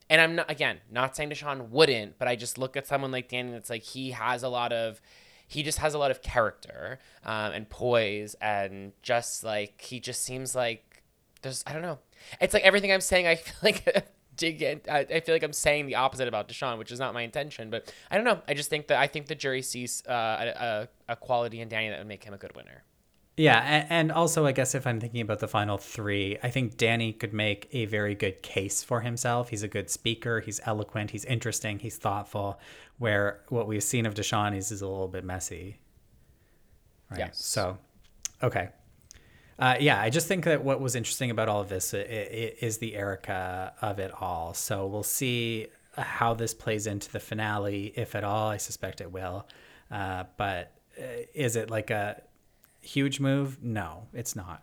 And 0.09 0.21
I'm 0.21 0.35
not 0.37 0.51
again 0.51 0.79
not 0.91 1.17
saying 1.17 1.31
Deshawn 1.31 1.69
wouldn't, 1.69 2.19
but 2.19 2.29
I 2.29 2.37
just 2.37 2.57
look 2.57 2.77
at 2.77 2.87
someone 2.87 3.11
like 3.11 3.29
Danny 3.29 3.53
that's 3.53 3.69
like 3.71 3.83
he 3.83 4.13
has 4.13 4.43
a 4.43 4.49
lot 4.49 4.73
of 4.73 5.03
he 5.47 5.63
just 5.63 5.79
has 5.79 5.93
a 5.93 5.99
lot 5.99 6.11
of 6.11 6.23
character 6.23 6.99
um, 7.25 7.53
and 7.53 7.69
poise 7.69 8.35
and 8.41 8.93
just 9.03 9.45
like 9.45 9.81
he 9.83 10.01
just 10.01 10.23
seems 10.23 10.55
like 10.55 11.03
there's 11.43 11.63
I 11.67 11.73
don't 11.73 11.83
know. 11.83 11.99
It's 12.41 12.55
like 12.55 12.63
everything 12.63 12.91
I'm 12.91 13.01
saying. 13.01 13.27
I 13.27 13.35
feel 13.37 13.55
like 13.63 14.14
dig 14.37 14.63
in. 14.63 14.81
I, 14.91 15.01
I 15.01 15.21
feel 15.21 15.35
like 15.35 15.43
I'm 15.43 15.53
saying 15.53 15.87
the 15.87 15.97
opposite 15.97 16.29
about 16.29 16.49
Deshawn, 16.49 16.79
which 16.79 16.93
is 16.93 16.99
not 16.99 17.15
my 17.15 17.23
intention. 17.23 17.71
But 17.71 17.93
I 18.11 18.17
don't 18.17 18.25
know. 18.25 18.41
I 18.49 18.55
just 18.55 18.71
think 18.71 18.89
that 18.89 18.99
I 18.99 19.07
think 19.07 19.27
the 19.27 19.35
jury 19.35 19.63
sees 19.63 20.03
uh, 20.07 20.13
a, 20.13 20.65
a, 21.09 21.13
a 21.13 21.17
quality 21.17 21.61
in 21.61 21.69
Danny 21.69 21.91
that 21.91 21.99
would 21.99 22.09
make 22.09 22.25
him 22.25 22.35
a 22.35 22.39
good 22.39 22.55
winner. 22.57 22.85
Yeah, 23.37 23.59
and, 23.59 23.87
and 23.91 24.13
also 24.13 24.47
I 24.47 24.53
guess 24.53 24.77
if 24.77 24.87
I'm 24.87 25.01
thinking 25.01 25.21
about 25.21 25.41
the 25.41 25.49
final 25.49 25.77
three, 25.77 26.39
I 26.43 26.51
think 26.51 26.77
Danny 26.77 27.13
could 27.13 27.33
make 27.33 27.69
a 27.73 27.87
very 27.87 28.15
good 28.15 28.43
case 28.43 28.85
for 28.85 29.01
himself. 29.01 29.49
He's 29.49 29.65
a 29.65 29.69
good 29.69 29.91
speaker. 29.91 30.41
He's 30.41 30.61
eloquent. 30.65 31.11
He's 31.11 31.25
interesting. 31.25 31.81
He's 31.81 31.97
thoughtful. 31.97 32.61
Where 32.99 33.41
what 33.49 33.67
we've 33.67 33.83
seen 33.83 34.07
of 34.07 34.15
Deshawn 34.15 34.57
is, 34.57 34.71
is 34.71 34.83
a 34.83 34.87
little 34.87 35.09
bit 35.09 35.25
messy. 35.25 35.79
Right. 37.11 37.19
Yes. 37.21 37.45
So, 37.45 37.79
okay. 38.41 38.69
Uh, 39.59 39.77
yeah, 39.79 40.01
I 40.01 40.11
just 40.11 40.27
think 40.27 40.45
that 40.45 40.65
what 40.65 40.81
was 40.81 40.95
interesting 40.95 41.31
about 41.31 41.49
all 41.49 41.61
of 41.61 41.69
this 41.69 41.95
is 41.95 42.79
the 42.79 42.97
Erika 42.97 43.73
of 43.81 43.99
it 43.99 44.13
all. 44.21 44.55
So 44.55 44.87
we'll 44.87 45.03
see 45.03 45.69
how 45.97 46.35
this 46.35 46.55
plays 46.55 46.87
into 46.87 47.11
the 47.11 47.21
finale, 47.21 47.93
if 47.97 48.15
at 48.15 48.25
all. 48.25 48.49
I 48.49 48.57
suspect 48.57 49.01
it 49.01 49.13
will. 49.13 49.47
Uh, 49.91 50.25
but 50.37 50.73
uh, 50.99 51.03
is 51.35 51.57
it 51.57 51.71
like 51.71 51.91
a 51.91 52.21
huge 52.81 53.21
move? 53.21 53.63
No, 53.63 54.09
it's 54.13 54.35
not. 54.35 54.63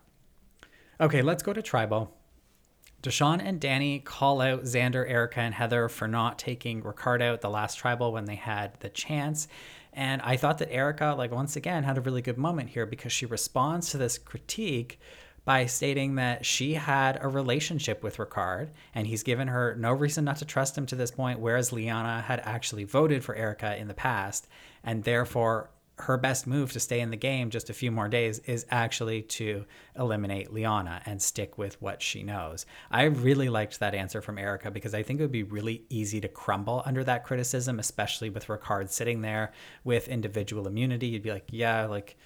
Okay, 1.00 1.22
let's 1.22 1.42
go 1.42 1.52
to 1.52 1.62
tribal. 1.62 2.14
Deshawn 3.02 3.44
and 3.44 3.60
Danny 3.60 3.98
call 3.98 4.40
out 4.40 4.62
Xander, 4.62 5.08
Erika, 5.08 5.40
and 5.40 5.54
Heather 5.54 5.88
for 5.88 6.06
not 6.06 6.38
taking 6.38 6.82
Ricard 6.82 7.20
out 7.20 7.40
the 7.40 7.50
last 7.50 7.76
tribal 7.76 8.12
when 8.12 8.26
they 8.26 8.36
had 8.36 8.78
the 8.80 8.88
chance. 8.88 9.48
And 9.92 10.22
I 10.22 10.36
thought 10.36 10.58
that 10.58 10.72
Erika, 10.72 11.14
like 11.18 11.32
once 11.32 11.56
again, 11.56 11.82
had 11.82 11.98
a 11.98 12.00
really 12.00 12.22
good 12.22 12.38
moment 12.38 12.70
here 12.70 12.86
because 12.86 13.12
she 13.12 13.26
responds 13.26 13.90
to 13.90 13.98
this 13.98 14.18
critique 14.18 15.00
by 15.44 15.66
stating 15.66 16.14
that 16.14 16.46
she 16.46 16.74
had 16.74 17.18
a 17.20 17.26
relationship 17.26 18.02
with 18.02 18.18
Ricard 18.18 18.68
and 18.94 19.06
he's 19.06 19.24
given 19.24 19.48
her 19.48 19.74
no 19.74 19.92
reason 19.92 20.24
not 20.24 20.36
to 20.36 20.44
trust 20.44 20.78
him 20.78 20.86
to 20.86 20.94
this 20.94 21.10
point, 21.10 21.40
whereas 21.40 21.72
Liana 21.72 22.22
had 22.22 22.40
actually 22.44 22.84
voted 22.84 23.24
for 23.24 23.34
Erika 23.34 23.76
in 23.76 23.88
the 23.88 23.94
past, 23.94 24.46
and 24.84 25.02
therefore 25.02 25.70
her 26.02 26.16
best 26.16 26.46
move 26.46 26.72
to 26.72 26.80
stay 26.80 27.00
in 27.00 27.10
the 27.10 27.16
game 27.16 27.48
just 27.48 27.70
a 27.70 27.74
few 27.74 27.90
more 27.90 28.08
days 28.08 28.40
is 28.40 28.66
actually 28.70 29.22
to 29.22 29.64
eliminate 29.96 30.52
Liana 30.52 31.00
and 31.06 31.22
stick 31.22 31.56
with 31.58 31.80
what 31.80 32.02
she 32.02 32.24
knows. 32.24 32.66
I 32.90 33.04
really 33.04 33.48
liked 33.48 33.78
that 33.78 33.94
answer 33.94 34.20
from 34.20 34.38
Erika 34.38 34.70
because 34.70 34.94
I 34.94 35.02
think 35.02 35.20
it 35.20 35.22
would 35.22 35.30
be 35.30 35.44
really 35.44 35.84
easy 35.90 36.20
to 36.20 36.28
crumble 36.28 36.82
under 36.84 37.04
that 37.04 37.24
criticism, 37.24 37.78
especially 37.78 38.30
with 38.30 38.48
Ricard 38.48 38.90
sitting 38.90 39.22
there 39.22 39.52
with 39.84 40.08
individual 40.08 40.66
immunity. 40.66 41.06
You'd 41.06 41.22
be 41.22 41.30
like, 41.30 41.46
yeah, 41.50 41.86
like, 41.86 42.16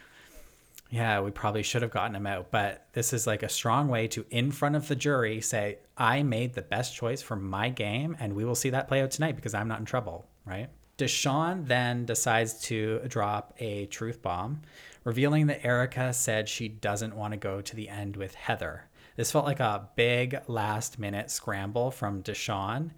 yeah, 0.89 1.21
we 1.21 1.31
probably 1.31 1.63
should 1.63 1.83
have 1.83 1.91
gotten 1.91 2.17
him 2.17 2.27
out. 2.27 2.51
But 2.51 2.87
this 2.95 3.13
is 3.13 3.27
like 3.27 3.43
a 3.43 3.49
strong 3.49 3.89
way 3.89 4.09
to, 4.09 4.25
in 4.31 4.53
front 4.53 4.77
of 4.77 4.89
the 4.89 4.97
jury, 4.97 5.43
say, 5.43 5.81
I 5.99 6.23
made 6.23 6.55
the 6.55 6.63
best 6.63 6.95
choice 6.95 7.21
for 7.21 7.37
my 7.37 7.69
game, 7.69 8.17
and 8.21 8.35
we 8.35 8.45
will 8.45 8.55
see 8.55 8.71
that 8.71 8.89
play 8.89 9.03
out 9.03 9.11
tonight 9.11 9.37
because 9.37 9.53
I'm 9.53 9.69
not 9.69 9.81
in 9.81 9.85
trouble, 9.85 10.27
right? 10.47 10.71
Deshawn 10.99 11.67
then 11.67 12.07
decides 12.07 12.61
to 12.63 13.01
drop 13.07 13.55
a 13.59 13.87
truth 13.87 14.23
bomb, 14.23 14.63
revealing 15.05 15.47
that 15.49 15.65
Erika 15.65 16.13
said 16.13 16.49
she 16.49 16.69
doesn't 16.69 17.15
want 17.15 17.33
to 17.33 17.37
go 17.37 17.61
to 17.61 17.77
the 17.77 17.89
end 17.89 18.17
with 18.17 18.35
Heather. 18.35 18.85
This 19.17 19.31
felt 19.31 19.45
like 19.45 19.61
a 19.61 19.89
big 19.95 20.39
last 20.47 20.99
minute 20.99 21.31
scramble 21.31 21.91
from 21.91 22.23
Deshawn. 22.23 22.93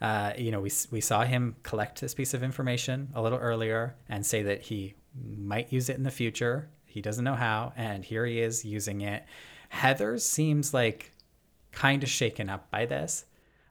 Uh, 0.00 0.32
you 0.36 0.50
know, 0.50 0.60
we, 0.60 0.70
we 0.90 1.00
saw 1.00 1.24
him 1.24 1.56
collect 1.62 2.00
this 2.00 2.14
piece 2.14 2.34
of 2.34 2.42
information 2.42 3.08
a 3.14 3.22
little 3.22 3.38
earlier 3.38 3.94
and 4.08 4.24
say 4.24 4.42
that 4.42 4.62
he 4.62 4.94
might 5.36 5.72
use 5.72 5.88
it 5.88 5.96
in 5.96 6.02
the 6.02 6.10
future. 6.10 6.68
He 6.86 7.00
doesn't 7.00 7.24
know 7.24 7.34
how, 7.34 7.72
and 7.76 8.04
here 8.04 8.26
he 8.26 8.40
is 8.40 8.64
using 8.64 9.02
it. 9.02 9.24
Heather 9.68 10.18
seems 10.18 10.74
like 10.74 11.12
kind 11.72 12.02
of 12.02 12.08
shaken 12.08 12.48
up 12.48 12.70
by 12.70 12.86
this. 12.86 13.24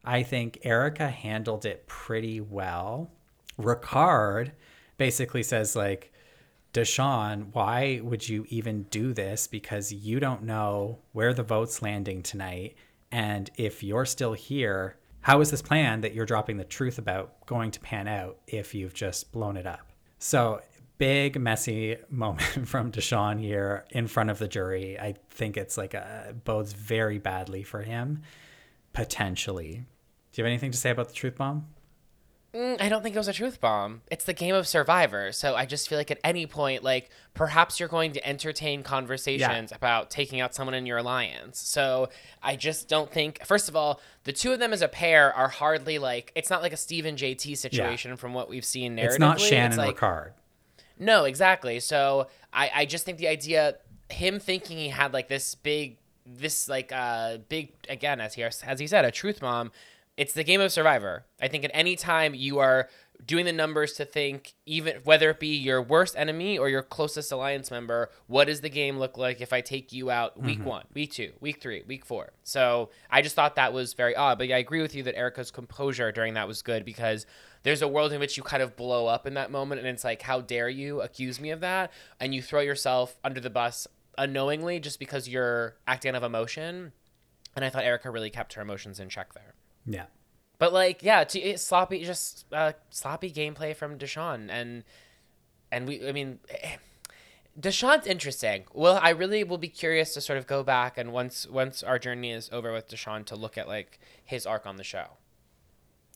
I 0.04 0.24
think 0.24 0.60
Erika 0.64 1.10
handled 1.10 1.66
it 1.66 1.88
pretty 1.88 2.42
well. 2.42 3.12
Ricard 3.60 4.52
basically 4.98 5.44
says 5.44 5.76
like 5.76 6.14
Deshawn, 6.74 7.54
why 7.54 8.02
would 8.04 8.28
you 8.28 8.46
even 8.50 8.84
do 8.84 9.14
this? 9.14 9.46
Because 9.48 9.94
you 9.94 10.20
don't 10.20 10.44
know 10.44 11.00
where 11.12 11.34
the 11.34 11.44
vote's 11.44 11.82
landing 11.82 12.24
tonight. 12.24 12.76
And 13.12 13.50
if 13.58 13.84
you're 13.84 14.06
still 14.06 14.34
here, 14.34 14.98
how 15.22 15.40
is 15.40 15.52
this 15.52 15.62
plan 15.62 16.02
that 16.02 16.14
you're 16.14 16.26
dropping 16.26 16.58
the 16.58 16.64
truth 16.64 16.98
about 16.98 17.46
going 17.46 17.70
to 17.72 17.80
pan 17.80 18.08
out 18.08 18.40
if 18.48 18.74
you've 18.74 18.96
just 18.96 19.32
blown 19.32 19.56
it 19.56 19.68
up? 19.68 19.88
So 20.18 20.62
big 20.98 21.40
messy 21.40 21.98
moment 22.10 22.68
from 22.68 22.92
Deshawn 22.92 23.40
here 23.40 23.86
in 23.92 24.08
front 24.08 24.32
of 24.32 24.40
the 24.40 24.48
jury. 24.48 25.00
I 25.00 25.14
think 25.30 25.58
it's 25.58 25.78
like 25.78 25.94
a 25.94 26.36
bodes 26.44 26.74
very 26.74 27.20
badly 27.20 27.62
for 27.62 27.84
him, 27.84 28.24
potentially. 28.94 29.86
Do 30.32 30.42
you 30.42 30.44
have 30.44 30.50
anything 30.50 30.72
to 30.72 30.78
say 30.78 30.90
about 30.90 31.10
the 31.10 31.14
truth 31.14 31.36
bomb? 31.36 31.68
Mm, 32.54 32.80
I 32.80 32.88
don't 32.88 33.02
think 33.02 33.16
it 33.16 33.18
was 33.20 33.28
a 33.28 33.34
truth 33.34 33.60
bomb. 33.60 34.02
It's 34.12 34.26
the 34.26 34.34
game 34.34 34.54
of 34.54 34.68
Survivor. 34.68 35.32
So 35.32 35.56
I 35.56 35.66
just 35.66 35.90
feel 35.90 35.98
like 35.98 36.12
at 36.12 36.20
any 36.24 36.46
point, 36.46 36.84
like 36.84 37.10
perhaps 37.34 37.80
you're 37.80 37.90
going 37.90 38.12
to 38.14 38.28
entertain 38.28 38.84
conversations 38.84 39.72
about 39.72 40.12
taking 40.12 40.40
out 40.40 40.54
someone 40.54 40.76
in 40.76 40.86
your 40.86 41.00
alliance. 41.00 41.60
So 41.60 42.10
I 42.44 42.56
just 42.56 42.88
don't 42.88 43.12
think. 43.12 43.44
First 43.44 43.70
of 43.70 43.76
all, 43.76 44.00
the 44.26 44.34
two 44.34 44.52
of 44.52 44.60
them 44.60 44.72
as 44.72 44.84
a 44.84 44.88
pair 44.88 45.34
are 45.34 45.48
hardly 45.48 45.98
like. 45.98 46.32
It's 46.36 46.52
not 46.52 46.62
like 46.62 46.74
a 46.74 46.78
Stephen 46.78 47.16
JT 47.16 47.58
situation 47.58 48.16
from 48.18 48.36
what 48.36 48.50
we've 48.50 48.66
seen 48.66 48.98
narratively. 48.98 49.06
It's 49.06 49.20
not 49.20 49.40
Shannon 49.40 49.78
like, 49.78 49.98
Ricard. 49.98 50.32
No, 51.00 51.24
exactly. 51.26 51.80
So 51.80 52.28
I, 52.54 52.70
I 52.76 52.86
just 52.86 53.04
think 53.04 53.18
the 53.18 53.30
idea, 53.30 53.78
him 54.10 54.40
thinking 54.40 54.78
he 54.78 54.90
had 54.90 55.12
like 55.12 55.28
this 55.28 55.56
big, 55.56 55.98
this 56.26 56.70
like 56.70 56.92
uh 56.94 57.38
big 57.50 57.74
again 57.90 58.22
as 58.22 58.36
he 58.36 58.44
as 58.44 58.80
he 58.80 58.88
said 58.88 59.06
a 59.06 59.12
truth 59.12 59.40
bomb. 59.42 59.72
It's 60.16 60.34
the 60.34 60.44
game 60.44 60.62
of 60.62 60.72
Survivor. 60.72 61.26
I 61.42 61.48
think 61.48 61.66
at 61.66 61.72
any 61.74 61.96
time 61.96 62.36
you 62.36 62.60
are 62.60 62.88
doing 63.26 63.46
the 63.46 63.54
numbers 63.54 63.94
to 63.94 64.06
think 64.06 64.54
even 64.66 64.98
whether 65.04 65.30
it 65.30 65.40
be 65.40 65.56
your 65.56 65.82
worst 65.82 66.16
enemy 66.18 66.58
or 66.58 66.70
your 66.70 66.84
closest 66.84 67.32
alliance 67.32 67.72
member, 67.72 68.10
what 68.28 68.46
does 68.46 68.62
the 68.62 68.70
game 68.70 69.00
look 69.00 69.18
like 69.18 69.42
if 69.42 69.54
I 69.54 69.62
take 69.62 69.92
you 69.92 70.12
out 70.12 70.40
week 70.40 70.60
mm-hmm. 70.60 70.68
one, 70.68 70.86
week 70.94 71.12
two, 71.14 71.32
week 71.40 71.62
three, 71.62 71.84
week 71.88 72.06
four? 72.06 72.34
So 72.44 72.90
I 73.10 73.22
just 73.22 73.36
thought 73.36 73.56
that 73.56 73.74
was 73.74 73.94
very 73.94 74.16
odd. 74.16 74.38
But 74.38 74.50
yeah, 74.50 74.58
I 74.58 74.60
agree 74.60 74.82
with 74.82 74.94
you 74.94 75.04
that 75.04 75.18
Erika's 75.18 75.52
composure 75.52 76.12
during 76.12 76.34
that 76.36 76.48
was 76.48 76.62
good 76.62 76.86
because 76.86 77.26
there's 77.64 77.82
a 77.82 77.88
world 77.88 78.12
in 78.12 78.20
which 78.20 78.38
you 78.38 78.44
kind 78.44 78.62
of 78.62 78.76
blow 78.76 79.08
up 79.08 79.26
in 79.26 79.36
that 79.36 79.52
moment 79.52 79.80
and 79.80 79.88
it's 79.88 80.04
like, 80.04 80.22
how 80.22 80.42
dare 80.42 80.70
you 80.70 81.02
accuse 81.02 81.40
me 81.40 81.52
of 81.52 81.62
that? 81.62 81.92
And 82.20 82.36
you 82.36 82.42
throw 82.42 82.62
yourself 82.62 83.18
under 83.24 83.40
the 83.40 83.50
bus 83.50 83.88
unknowingly 84.18 84.80
just 84.80 85.00
because 85.00 85.28
you're 85.28 85.76
acting 85.88 86.10
out 86.10 86.16
of 86.16 86.24
emotion. 86.24 86.92
And 87.56 87.64
I 87.64 87.70
thought 87.70 87.84
Erika 87.84 88.12
really 88.12 88.30
kept 88.30 88.54
her 88.54 88.62
emotions 88.62 89.00
in 89.00 89.10
check 89.10 89.34
there. 89.34 89.53
Yeah. 89.86 90.06
But 90.60 90.74
like, 90.74 91.04
yeah, 91.04 91.24
to, 91.24 91.40
it's 91.40 91.64
sloppy, 91.64 92.04
just 92.04 92.46
uh, 92.54 92.74
sloppy 92.90 93.32
gameplay 93.32 93.76
from 93.76 93.98
Deshawn, 93.98 94.50
and 94.50 94.84
and 95.72 95.88
we, 95.88 96.08
I 96.08 96.12
mean, 96.12 96.40
eh, 96.50 96.78
Deshawn's 97.60 98.08
interesting. 98.08 98.64
Well, 98.74 99.00
I 99.02 99.10
really 99.10 99.44
will 99.44 99.58
be 99.58 99.68
curious 99.68 100.14
to 100.14 100.22
sort 100.22 100.38
of 100.38 100.48
go 100.48 100.64
back 100.64 100.98
and 100.98 101.12
once 101.12 101.48
once 101.48 101.84
our 101.84 102.00
journey 102.00 102.32
is 102.32 102.50
over 102.52 102.72
with 102.72 102.88
Deshawn 102.88 103.26
to 103.26 103.36
look 103.36 103.58
at 103.58 103.68
like 103.68 104.00
his 104.24 104.46
arc 104.46 104.66
on 104.66 104.78
the 104.78 104.84
show. 104.84 105.18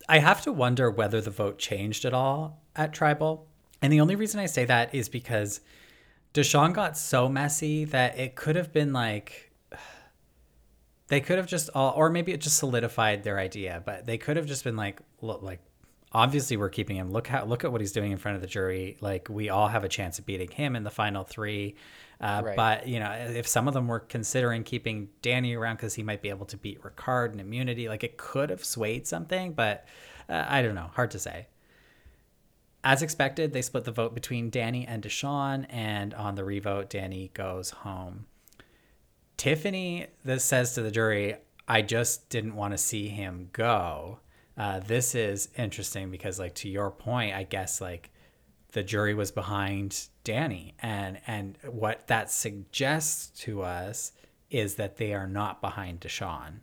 I 0.08 0.20
have 0.20 0.42
to 0.44 0.52
wonder 0.52 0.90
whether 0.90 1.22
the 1.22 1.32
vote 1.32 1.60
changed 1.60 2.06
at 2.06 2.14
all 2.14 2.62
at 2.76 2.94
Tribal. 2.94 3.48
And 3.82 3.92
the 3.92 4.02
only 4.02 4.16
reason 4.16 4.40
I 4.40 4.46
say 4.46 4.66
that 4.66 4.94
is 4.94 5.10
because 5.10 5.62
Deshawn 6.34 6.74
got 6.74 6.98
so 6.98 7.28
messy 7.30 7.86
that 7.86 8.18
it 8.18 8.36
could 8.36 8.56
have 8.56 8.72
been 8.72 8.94
like 8.94 9.47
they 11.08 11.22
could 11.22 11.38
have 11.38 11.48
just 11.48 11.70
all 11.74 11.94
or 11.96 12.10
maybe 12.10 12.32
it 12.34 12.42
just 12.42 12.58
solidified 12.58 13.24
their 13.24 13.40
idea, 13.40 13.82
but 13.86 14.06
they 14.06 14.18
could 14.18 14.38
have 14.38 14.46
just 14.46 14.64
been 14.64 14.76
like 14.76 15.00
look 15.22 15.42
like 15.42 15.60
obviously 16.12 16.58
we're 16.58 16.70
keeping 16.70 16.96
him. 16.96 17.12
Look 17.12 17.28
how 17.28 17.46
look 17.46 17.64
at 17.64 17.72
what 17.72 17.82
he's 17.82 17.92
doing 17.92 18.12
in 18.12 18.18
front 18.18 18.36
of 18.36 18.42
the 18.42 18.48
jury. 18.48 18.98
Like 19.02 19.28
we 19.30 19.50
all 19.50 19.68
have 19.68 19.84
a 19.84 19.90
chance 19.90 20.20
of 20.20 20.26
beating 20.26 20.50
him 20.50 20.76
in 20.76 20.84
the 20.84 20.92
final 20.92 21.24
three. 21.24 21.76
Uh, 22.20 22.42
Right. 22.44 22.56
But 22.56 22.88
you 22.88 23.00
know, 23.00 23.12
if 23.12 23.48
some 23.48 23.68
of 23.68 23.74
them 23.74 23.88
were 23.88 24.00
considering 24.00 24.64
keeping 24.64 25.10
Danny 25.22 25.56
around 25.56 25.76
because 25.76 25.94
he 25.94 26.04
might 26.04 26.22
be 26.22 26.30
able 26.30 26.48
to 26.48 26.58
beat 26.58 26.82
Ricard 26.82 27.32
and 27.32 27.40
immunity, 27.40 27.88
like 27.88 28.04
it 28.04 28.18
could 28.18 28.50
have 28.50 28.66
swayed 28.66 29.08
something. 29.08 29.54
But 29.54 29.86
uh, 30.28 30.46
I 30.48 30.62
don't 30.62 30.76
know. 30.76 30.90
Hard 30.94 31.12
to 31.12 31.20
say. 31.20 31.48
As 32.84 33.02
expected, 33.02 33.54
they 33.54 33.62
split 33.62 33.84
the 33.84 33.92
vote 33.92 34.14
between 34.14 34.50
Danny 34.50 34.86
and 34.88 35.04
Deshawn, 35.04 35.66
and 35.70 36.14
on 36.14 36.36
the 36.36 36.46
revote, 36.46 36.90
Danny 36.90 37.32
goes 37.34 37.72
home. 37.72 38.28
Tiffany 39.38 40.08
this 40.26 40.44
says 40.44 40.74
to 40.74 40.82
the 40.82 40.92
jury, 40.92 41.36
I 41.68 41.82
just 41.82 42.30
didn't 42.30 42.56
want 42.56 42.74
to 42.74 42.78
see 42.78 43.08
him 43.08 43.50
go. 43.54 44.20
Uh, 44.58 44.80
this 44.80 45.14
is 45.14 45.50
interesting 45.56 46.10
because, 46.10 46.40
like, 46.40 46.56
to 46.56 46.70
your 46.70 46.90
point, 46.90 47.36
I 47.36 47.44
guess, 47.44 47.80
like, 47.80 48.10
the 48.72 48.84
jury 48.84 49.14
was 49.14 49.32
behind 49.32 50.08
Danny, 50.24 50.74
and 50.80 51.20
and 51.26 51.58
what 51.70 52.08
that 52.08 52.30
suggests 52.30 53.28
to 53.42 53.62
us 53.62 54.12
is 54.50 54.76
that 54.76 54.98
they 54.98 55.14
are 55.14 55.28
not 55.28 55.62
behind 55.62 56.02
Deshawn. 56.02 56.60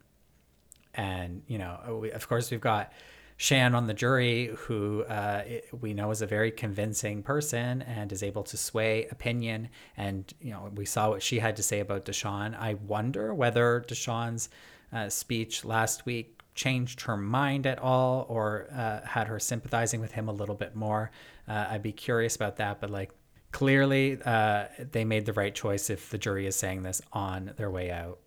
And 0.95 1.43
you 1.47 1.59
know, 1.59 1.99
we, 2.03 2.11
of 2.13 2.29
course, 2.29 2.51
we've 2.51 2.61
got 2.61 2.93
Shan 3.37 3.75
on 3.75 3.87
the 3.87 3.95
jury, 3.95 4.55
who 4.57 5.03
uh, 5.03 5.43
we 5.81 5.93
know 5.93 6.11
is 6.11 6.23
a 6.23 6.27
very 6.27 6.51
convincing 6.51 7.23
person 7.23 7.83
and 7.83 8.13
is 8.13 8.23
able 8.23 8.45
to 8.45 8.57
sway 8.57 9.07
opinion. 9.11 9.69
And 9.97 10.33
you 10.41 10.53
know, 10.53 10.71
we 10.75 10.85
saw 10.85 11.11
what 11.11 11.23
she 11.23 11.41
had 11.41 11.57
to 11.57 11.63
say 11.63 11.81
about 11.81 12.05
Deshawn. 12.05 12.57
I 12.57 12.75
wonder 12.75 13.35
whether 13.35 13.85
Deshawn's 13.87 14.49
uh, 14.93 15.09
speech 15.09 15.65
last 15.65 16.07
week 16.07 16.41
changed 16.55 17.01
her 17.03 17.17
mind 17.17 17.67
at 17.67 17.81
all, 17.81 18.27
or 18.29 18.69
uh, 18.73 19.01
had 19.05 19.27
her 19.27 19.41
sympathizing 19.41 20.01
with 20.01 20.13
him 20.13 20.29
a 20.29 20.33
little 20.33 20.55
bit 20.55 20.77
more. 20.77 21.11
Uh, 21.49 21.67
I'd 21.71 21.83
be 21.83 21.93
curious 21.93 22.37
about 22.37 22.57
that. 22.57 22.81
But 22.81 22.91
like, 22.91 23.11
clearly, 23.51 24.19
uh, 24.25 24.67
they 24.79 25.05
made 25.05 25.27
the 25.27 25.33
right 25.33 25.55
choice 25.55 25.91
if 25.91 26.11
the 26.11 26.19
jury 26.19 26.47
is 26.47 26.55
saying 26.55 26.85
this 26.85 27.03
on 27.13 27.53
their 27.57 27.71
way 27.71 27.91
out. 27.91 28.21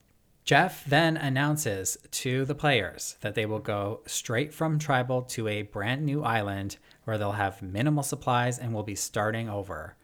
Jeff 0.48 0.86
then 0.86 1.18
announces 1.18 1.98
to 2.10 2.46
the 2.46 2.56
players 2.56 3.18
that 3.20 3.36
they 3.36 3.46
will 3.46 3.60
go 3.60 4.00
straight 4.06 4.54
from 4.54 4.80
tribal 4.80 5.22
to 5.22 5.46
a 5.50 5.64
brand 5.64 6.06
new 6.06 6.24
island 6.24 6.78
where 7.04 7.18
they'll 7.18 7.34
have 7.34 7.62
minimal 7.62 8.02
supplies 8.02 8.58
and 8.58 8.74
will 8.74 8.82
be 8.82 8.96
starting 8.96 9.50
over. 9.50 9.98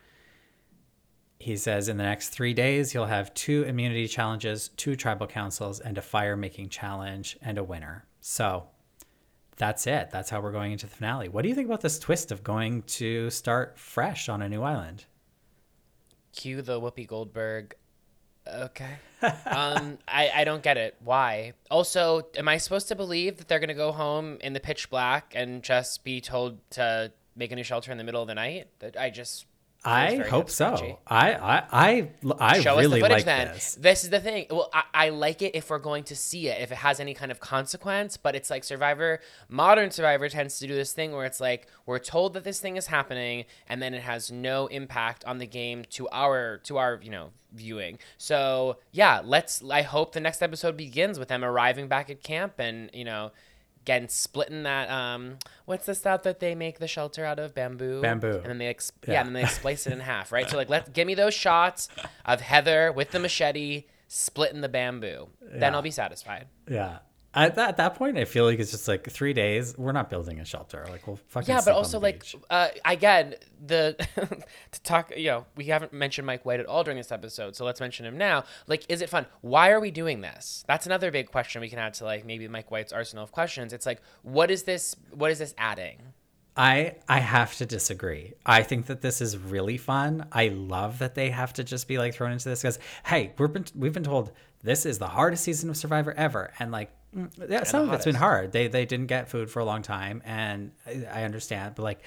He 1.40 1.56
says 1.56 1.88
in 1.88 1.96
the 1.96 2.04
next 2.04 2.30
three 2.30 2.54
days, 2.54 2.94
you'll 2.94 3.06
have 3.06 3.34
two 3.34 3.64
immunity 3.64 4.06
challenges, 4.06 4.68
two 4.76 4.98
tribal 4.98 5.28
councils, 5.28 5.80
and 5.80 5.98
a 5.98 6.02
fire 6.02 6.36
making 6.36 6.68
challenge 6.68 7.38
and 7.42 7.58
a 7.58 7.64
winner. 7.64 8.06
So 8.20 8.68
that's 9.56 9.88
it. 9.88 10.10
That's 10.12 10.30
how 10.30 10.42
we're 10.42 10.52
going 10.52 10.74
into 10.74 10.88
the 10.88 10.96
finale. 10.96 11.30
What 11.30 11.44
do 11.44 11.48
you 11.48 11.56
think 11.56 11.68
about 11.68 11.80
this 11.80 12.00
twist 12.00 12.34
of 12.34 12.44
going 12.44 12.82
to 12.82 13.30
start 13.30 13.80
fresh 13.80 14.28
on 14.28 14.42
a 14.42 14.50
new 14.50 14.62
island? 14.62 15.06
Cue 16.34 16.62
the 16.62 16.82
Whoopi 16.82 17.08
Goldberg 17.08 17.76
Okay. 18.48 18.96
um, 19.46 19.98
I, 20.08 20.32
I 20.36 20.44
don't 20.44 20.64
get 20.64 20.78
it. 20.78 20.96
Why? 21.04 21.54
Also, 21.72 22.28
am 22.36 22.48
I 22.48 22.58
supposed 22.58 22.88
to 22.90 22.96
believe 22.96 23.38
that 23.38 23.48
they're 23.48 23.60
going 23.60 23.70
to 23.70 23.74
go 23.74 23.92
home 23.92 24.38
in 24.42 24.54
the 24.54 24.60
pitch 24.60 24.90
black 24.90 25.34
and 25.36 25.64
just 25.64 26.04
be 26.04 26.20
told 26.20 26.58
to 26.72 27.12
make 27.36 27.52
a 27.52 27.56
new 27.56 27.64
shelter 27.64 27.92
in 27.92 27.98
the 27.98 28.04
middle 28.04 28.22
of 28.22 28.28
the 28.28 28.36
night? 28.36 28.68
That 28.80 28.98
I 28.98 29.10
just 29.10 29.46
I 29.86 30.16
hope 30.18 30.50
so. 30.50 31.00
I 31.08 31.34
I 31.34 31.64
I, 31.72 32.10
I 32.40 32.62
Show 32.62 32.78
really 32.78 32.86
us 32.86 32.92
the 32.92 33.00
footage 33.00 33.18
like 33.18 33.26
then. 33.26 33.48
this. 33.54 33.76
This 33.76 34.04
is 34.04 34.10
the 34.10 34.20
thing. 34.20 34.46
Well, 34.50 34.70
I, 34.74 34.84
I 34.94 35.10
like 35.10 35.42
it 35.42 35.56
if 35.56 35.70
we're 35.70 35.80
going 35.80 36.04
to 36.06 36.16
see 36.16 36.48
it, 36.48 36.62
if 36.62 36.72
it 36.72 36.78
has 36.78 37.00
any 37.00 37.14
kind 37.14 37.32
of 37.32 37.40
consequence. 37.40 38.16
But 38.16 38.36
it's 38.36 38.50
like 38.50 38.64
Survivor, 38.64 39.20
modern 39.50 39.92
Survivor 39.92 40.30
tends 40.30 40.60
to 40.60 40.68
do 40.68 40.74
this 40.74 40.94
thing 40.94 41.12
where 41.12 41.26
it's 41.26 41.42
like 41.42 41.68
we're 41.86 42.00
told 42.00 42.34
that 42.34 42.44
this 42.44 42.60
thing 42.60 42.78
is 42.78 42.88
happening, 42.88 43.46
and 43.68 43.82
then 43.82 43.94
it 43.94 44.04
has 44.04 44.32
no 44.32 44.68
impact 44.68 45.26
on 45.26 45.40
the 45.40 45.48
game 45.48 45.84
to 45.92 46.08
our 46.10 46.60
to 46.64 46.78
our 46.78 47.00
you 47.04 47.12
know 47.12 47.32
viewing. 47.52 48.00
So 48.18 48.78
yeah, 48.92 49.22
let's. 49.24 49.64
I 49.70 49.82
hope 49.82 50.14
the 50.14 50.22
next 50.22 50.42
episode 50.42 50.78
begins 50.78 51.20
with 51.20 51.28
them 51.28 51.44
arriving 51.44 51.88
back 51.88 52.10
at 52.10 52.24
camp 52.24 52.54
and 52.58 52.90
you 52.94 53.04
know 53.04 53.32
again 53.84 54.08
splitting 54.08 54.64
that 54.64 54.90
um 54.90 55.38
what's 55.66 55.86
the 55.86 55.94
stuff 55.94 56.24
that 56.24 56.40
they 56.40 56.56
make 56.56 56.80
the 56.80 56.88
shelter 56.88 57.26
out 57.26 57.38
of 57.38 57.54
bamboo 57.54 58.02
Bamboo. 58.02 58.38
and 58.38 58.46
then 58.46 58.58
they 58.58 58.68
ex- 58.68 58.92
yeah. 59.06 59.14
Yeah. 59.14 59.20
and 59.26 59.36
then 59.36 59.44
they 59.44 59.48
splice 59.50 59.86
it 59.86 59.94
in 59.94 60.00
half 60.00 60.32
right 60.32 60.50
so 60.50 60.56
like 60.56 60.70
let's 60.70 60.90
give 60.90 61.06
me 61.06 61.16
those 61.16 61.34
shots 61.34 61.90
of 62.26 62.40
heather 62.42 62.92
with 62.94 63.12
the 63.12 63.20
machete 63.20 63.84
splitting 64.08 64.62
the 64.62 64.70
bamboo 64.70 65.28
then 65.42 65.76
i'll 65.76 65.82
be 65.82 65.92
satisfied 65.92 66.48
Yeah. 66.68 67.00
At 67.36 67.56
that, 67.56 67.70
at 67.70 67.78
that 67.78 67.96
point, 67.96 68.18
I 68.18 68.26
feel 68.26 68.46
like 68.46 68.60
it's 68.60 68.72
just 68.72 68.88
like 68.88 69.10
three 69.10 69.34
days. 69.34 69.76
We're 69.78 69.92
not 69.92 70.10
building 70.10 70.40
a 70.40 70.46
shelter. 70.46 70.86
Like 70.90 71.08
we'll 71.08 71.20
fucking. 71.28 71.54
yeah 71.54 71.62
but 71.66 71.74
also 71.74 72.00
like 72.00 72.26
uh 72.50 72.70
again 72.86 73.36
the 73.66 73.96
to 74.72 74.82
talk 74.84 75.12
you 75.16 75.28
know 75.28 75.46
we 75.56 75.66
haven't 75.66 75.94
mentioned 75.94 76.26
mike 76.26 76.46
white 76.46 76.60
at 76.60 76.66
all 76.66 76.84
during 76.84 76.98
this 76.98 77.12
episode 77.12 77.56
so 77.56 77.66
let's 77.66 77.80
mention 77.80 78.06
him 78.06 78.18
now 78.18 78.44
like 78.68 78.86
is 78.90 79.02
it 79.02 79.10
fun 79.10 79.26
why 79.42 79.72
are 79.72 79.80
we 79.80 79.90
doing 79.92 80.22
this 80.22 80.64
that's 80.68 80.86
another 80.86 81.12
big 81.12 81.28
question 81.32 81.62
we 81.62 81.70
can 81.70 81.80
add 81.80 81.94
to 81.94 82.04
like 82.04 82.26
maybe 82.26 82.48
mike 82.48 82.70
white's 82.72 82.92
arsenal 82.92 83.24
of 83.24 83.32
questions 83.32 83.72
it's 83.72 83.86
like 83.86 84.02
what 84.22 84.52
is 84.52 84.64
this 84.64 84.96
what 85.12 85.32
is 85.32 85.40
this 85.40 85.54
adding 85.58 85.98
I 86.56 86.98
I 87.10 87.18
have 87.18 87.56
to 87.58 87.66
disagree. 87.66 88.34
I 88.46 88.62
think 88.62 88.86
that 88.86 89.02
this 89.02 89.22
is 89.22 89.36
really 89.36 89.78
fun. 89.78 90.28
I 90.32 90.50
love 90.50 91.00
that 91.00 91.16
they 91.16 91.32
have 91.32 91.52
to 91.54 91.64
just 91.64 91.88
be 91.88 91.98
like 91.98 92.14
thrown 92.14 92.32
into 92.32 92.48
this 92.48 92.62
because 92.62 92.78
hey, 93.06 93.34
we've 93.40 93.52
been 93.52 93.66
we've 93.74 93.92
been 93.94 94.04
told 94.04 94.32
this 94.62 94.86
is 94.86 95.00
the 95.00 95.08
hardest 95.08 95.44
season 95.44 95.72
of 95.72 95.78
Survivor 95.78 96.14
ever, 96.16 96.54
and 96.60 96.72
like 96.72 96.92
yeah, 97.50 97.64
some 97.64 97.88
of 97.88 97.94
it's 97.94 98.06
been 98.06 98.16
hard. 98.16 98.52
They 98.52 98.68
they 98.68 98.86
didn't 98.86 99.08
get 99.08 99.30
food 99.30 99.50
for 99.50 99.60
a 99.60 99.66
long 99.66 99.82
time, 99.82 100.22
and 100.26 100.72
I, 100.86 101.06
I 101.12 101.24
understand, 101.24 101.76
but 101.76 101.84
like. 101.84 102.02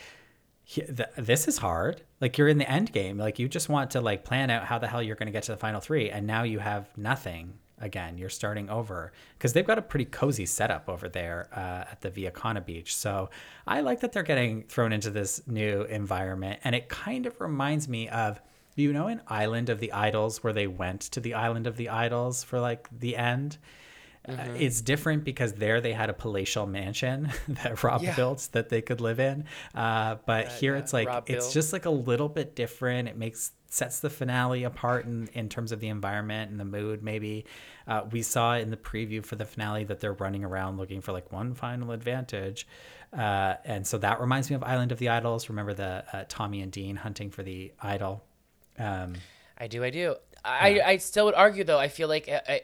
he- 0.64 0.82
This 1.16 1.46
is 1.48 1.58
hard. 1.58 2.02
Like 2.20 2.38
you're 2.38 2.48
in 2.48 2.58
the 2.58 2.68
end 2.70 2.92
game. 2.92 3.18
Like 3.18 3.38
you 3.38 3.48
just 3.48 3.68
want 3.68 3.92
to 3.92 4.00
like 4.00 4.24
plan 4.24 4.50
out 4.50 4.64
how 4.64 4.78
the 4.78 4.88
hell 4.88 5.02
you're 5.02 5.14
going 5.16 5.26
to 5.26 5.32
get 5.32 5.44
to 5.44 5.52
the 5.52 5.58
final 5.58 5.80
three, 5.80 6.10
and 6.10 6.26
now 6.26 6.42
you 6.42 6.58
have 6.58 6.88
nothing. 6.96 7.54
Again, 7.78 8.16
you're 8.16 8.30
starting 8.30 8.70
over 8.70 9.12
because 9.36 9.52
they've 9.52 9.66
got 9.66 9.78
a 9.78 9.82
pretty 9.82 10.06
cozy 10.06 10.46
setup 10.46 10.88
over 10.88 11.08
there 11.10 11.48
uh, 11.54 11.92
at 11.92 12.00
the 12.00 12.10
Viakana 12.10 12.64
Beach. 12.64 12.96
So 12.96 13.28
I 13.66 13.82
like 13.82 14.00
that 14.00 14.12
they're 14.12 14.22
getting 14.22 14.62
thrown 14.62 14.92
into 14.94 15.10
this 15.10 15.42
new 15.46 15.82
environment, 15.82 16.58
and 16.64 16.74
it 16.74 16.88
kind 16.88 17.26
of 17.26 17.38
reminds 17.40 17.86
me 17.86 18.08
of 18.08 18.40
you 18.76 18.92
know 18.94 19.08
in 19.08 19.20
Island 19.28 19.68
of 19.68 19.78
the 19.78 19.92
Idols 19.92 20.42
where 20.42 20.54
they 20.54 20.66
went 20.66 21.02
to 21.12 21.20
the 21.20 21.34
Island 21.34 21.66
of 21.66 21.76
the 21.76 21.90
Idols 21.90 22.42
for 22.42 22.58
like 22.60 22.88
the 22.98 23.14
end. 23.16 23.58
Uh, 24.28 24.54
it's 24.58 24.80
different 24.80 25.24
because 25.24 25.52
there 25.54 25.80
they 25.80 25.92
had 25.92 26.10
a 26.10 26.12
palatial 26.12 26.66
mansion 26.66 27.30
that 27.48 27.82
Rob 27.82 28.02
Yeah. 28.02 28.14
built 28.16 28.48
that 28.52 28.68
they 28.68 28.82
could 28.82 29.00
live 29.00 29.20
in. 29.20 29.44
Uh, 29.74 30.16
but 30.26 30.48
here 30.48 30.74
yeah, 30.74 30.80
it's 30.80 30.92
like 30.92 31.08
Rob 31.08 31.24
it's 31.28 31.44
built. 31.46 31.54
just 31.54 31.72
like 31.72 31.84
a 31.86 31.90
little 31.90 32.28
bit 32.28 32.56
different. 32.56 33.08
It 33.08 33.16
makes 33.16 33.52
sets 33.68 34.00
the 34.00 34.08
finale 34.10 34.64
apart 34.64 35.04
in, 35.04 35.28
in 35.34 35.48
terms 35.48 35.70
of 35.72 35.80
the 35.80 35.88
environment 35.88 36.50
and 36.50 36.58
the 36.58 36.64
mood. 36.64 37.02
Maybe 37.02 37.44
uh, 37.86 38.02
we 38.10 38.22
saw 38.22 38.54
in 38.56 38.70
the 38.70 38.76
preview 38.76 39.24
for 39.24 39.36
the 39.36 39.44
finale 39.44 39.84
that 39.84 40.00
they're 40.00 40.12
running 40.14 40.44
around 40.44 40.78
looking 40.78 41.00
for 41.00 41.12
like 41.12 41.30
one 41.32 41.54
final 41.54 41.90
advantage, 41.92 42.66
uh, 43.12 43.54
and 43.64 43.86
so 43.86 43.98
that 43.98 44.20
reminds 44.20 44.50
me 44.50 44.56
of 44.56 44.62
Island 44.62 44.92
of 44.92 44.98
the 44.98 45.08
Idols. 45.10 45.48
Remember 45.48 45.74
the 45.74 46.04
uh, 46.12 46.24
Tommy 46.28 46.62
and 46.62 46.72
Dean 46.72 46.96
hunting 46.96 47.30
for 47.30 47.42
the 47.42 47.72
idol. 47.80 48.24
Um, 48.78 49.14
I 49.58 49.66
do, 49.68 49.82
I 49.84 49.90
do. 49.90 50.16
I, 50.44 50.80
I 50.84 50.96
still 50.98 51.24
would 51.26 51.34
argue 51.34 51.64
though. 51.64 51.78
I 51.78 51.88
feel 51.88 52.08
like 52.08 52.28
uh, 52.28 52.40
uh, 52.48 52.58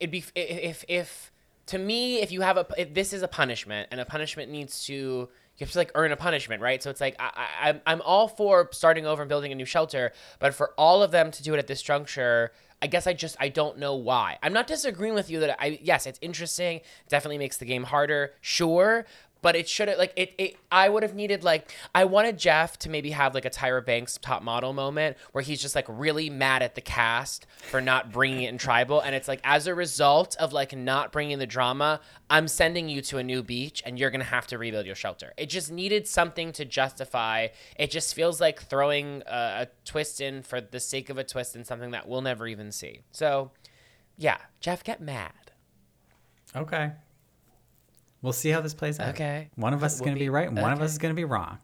it'd 0.00 0.10
be 0.10 0.24
if 0.34 0.84
if 0.88 1.32
to 1.66 1.78
me 1.78 2.20
if 2.20 2.32
you 2.32 2.42
have 2.42 2.56
a 2.56 2.66
if 2.76 2.94
this 2.94 3.12
is 3.12 3.22
a 3.22 3.28
punishment 3.28 3.88
and 3.90 4.00
a 4.00 4.04
punishment 4.04 4.50
needs 4.50 4.84
to 4.86 5.28
you 5.56 5.64
have 5.64 5.70
to 5.70 5.78
like 5.78 5.92
earn 5.94 6.10
a 6.10 6.16
punishment, 6.16 6.60
right? 6.60 6.82
So 6.82 6.90
it's 6.90 7.00
like 7.00 7.14
I, 7.18 7.30
I 7.36 7.68
I'm 7.68 7.80
I'm 7.86 8.02
all 8.02 8.28
for 8.28 8.68
starting 8.72 9.06
over 9.06 9.22
and 9.22 9.28
building 9.28 9.52
a 9.52 9.54
new 9.54 9.64
shelter, 9.64 10.12
but 10.40 10.54
for 10.54 10.72
all 10.76 11.02
of 11.02 11.10
them 11.10 11.30
to 11.30 11.42
do 11.42 11.54
it 11.54 11.58
at 11.58 11.66
this 11.66 11.82
juncture. 11.82 12.52
I 12.82 12.86
guess 12.86 13.06
I 13.06 13.14
just 13.14 13.36
I 13.40 13.48
don't 13.48 13.78
know 13.78 13.94
why. 13.94 14.36
I'm 14.42 14.52
not 14.52 14.66
disagreeing 14.66 15.14
with 15.14 15.30
you 15.30 15.40
that 15.40 15.56
I 15.62 15.78
yes, 15.80 16.06
it's 16.06 16.18
interesting. 16.20 16.80
Definitely 17.08 17.38
makes 17.38 17.56
the 17.56 17.64
game 17.64 17.84
harder. 17.84 18.32
Sure, 18.40 19.06
but 19.44 19.54
it 19.54 19.68
should 19.68 19.88
have 19.88 19.98
like 19.98 20.12
it, 20.16 20.32
it 20.38 20.56
i 20.72 20.88
would 20.88 21.02
have 21.02 21.14
needed 21.14 21.44
like 21.44 21.70
i 21.94 22.04
wanted 22.04 22.38
jeff 22.38 22.78
to 22.78 22.88
maybe 22.88 23.10
have 23.10 23.34
like 23.34 23.44
a 23.44 23.50
tyra 23.50 23.84
banks 23.84 24.18
top 24.22 24.42
model 24.42 24.72
moment 24.72 25.18
where 25.32 25.42
he's 25.42 25.60
just 25.60 25.74
like 25.74 25.84
really 25.88 26.30
mad 26.30 26.62
at 26.62 26.74
the 26.74 26.80
cast 26.80 27.46
for 27.58 27.80
not 27.80 28.10
bringing 28.10 28.42
it 28.42 28.48
in 28.48 28.58
tribal. 28.58 29.00
And 29.00 29.14
it's 29.14 29.28
like 29.28 29.40
as 29.44 29.66
a 29.66 29.74
result 29.74 30.34
of 30.36 30.52
like 30.52 30.76
not 30.76 31.12
bringing 31.12 31.38
the 31.38 31.46
drama 31.46 32.00
i'm 32.30 32.48
sending 32.48 32.88
you 32.88 33.02
to 33.02 33.18
a 33.18 33.22
new 33.22 33.42
beach 33.42 33.82
and 33.84 33.98
you're 33.98 34.10
gonna 34.10 34.24
have 34.24 34.46
to 34.48 34.58
rebuild 34.58 34.86
your 34.86 34.94
shelter. 34.94 35.32
It 35.36 35.48
just 35.50 35.70
needed 35.70 36.06
something 36.08 36.52
to 36.52 36.64
justify. 36.64 37.48
It 37.78 37.90
just 37.90 38.14
feels 38.14 38.40
like 38.40 38.62
throwing 38.62 39.22
a, 39.26 39.66
a 39.66 39.68
twist 39.84 40.20
in 40.20 40.42
for 40.42 40.60
the 40.60 40.80
sake 40.80 41.10
of 41.10 41.18
a 41.18 41.24
twist 41.24 41.54
in 41.54 41.64
something 41.64 41.90
that 41.90 42.08
we'll 42.08 42.22
never 42.22 42.46
even 42.46 42.72
see. 42.72 43.02
So 43.12 43.50
yeah 44.16 44.38
jeff 44.60 44.82
get 44.82 45.00
mad. 45.00 45.32
Okay. 46.56 46.92
We'll 48.24 48.32
see 48.32 48.48
how 48.48 48.62
this 48.62 48.72
plays 48.72 48.98
out. 48.98 49.10
Okay. 49.10 49.50
One 49.54 49.74
of 49.74 49.82
us 49.82 49.96
is 49.96 50.00
going 50.00 50.14
to 50.14 50.18
be 50.18 50.28
Whoopi. 50.28 50.32
right 50.32 50.48
and 50.48 50.58
one 50.58 50.72
of 50.72 50.80
us 50.80 50.92
is 50.92 50.98
going 50.98 51.14
to 51.14 51.14
be 51.16 51.26
wrong. 51.26 51.58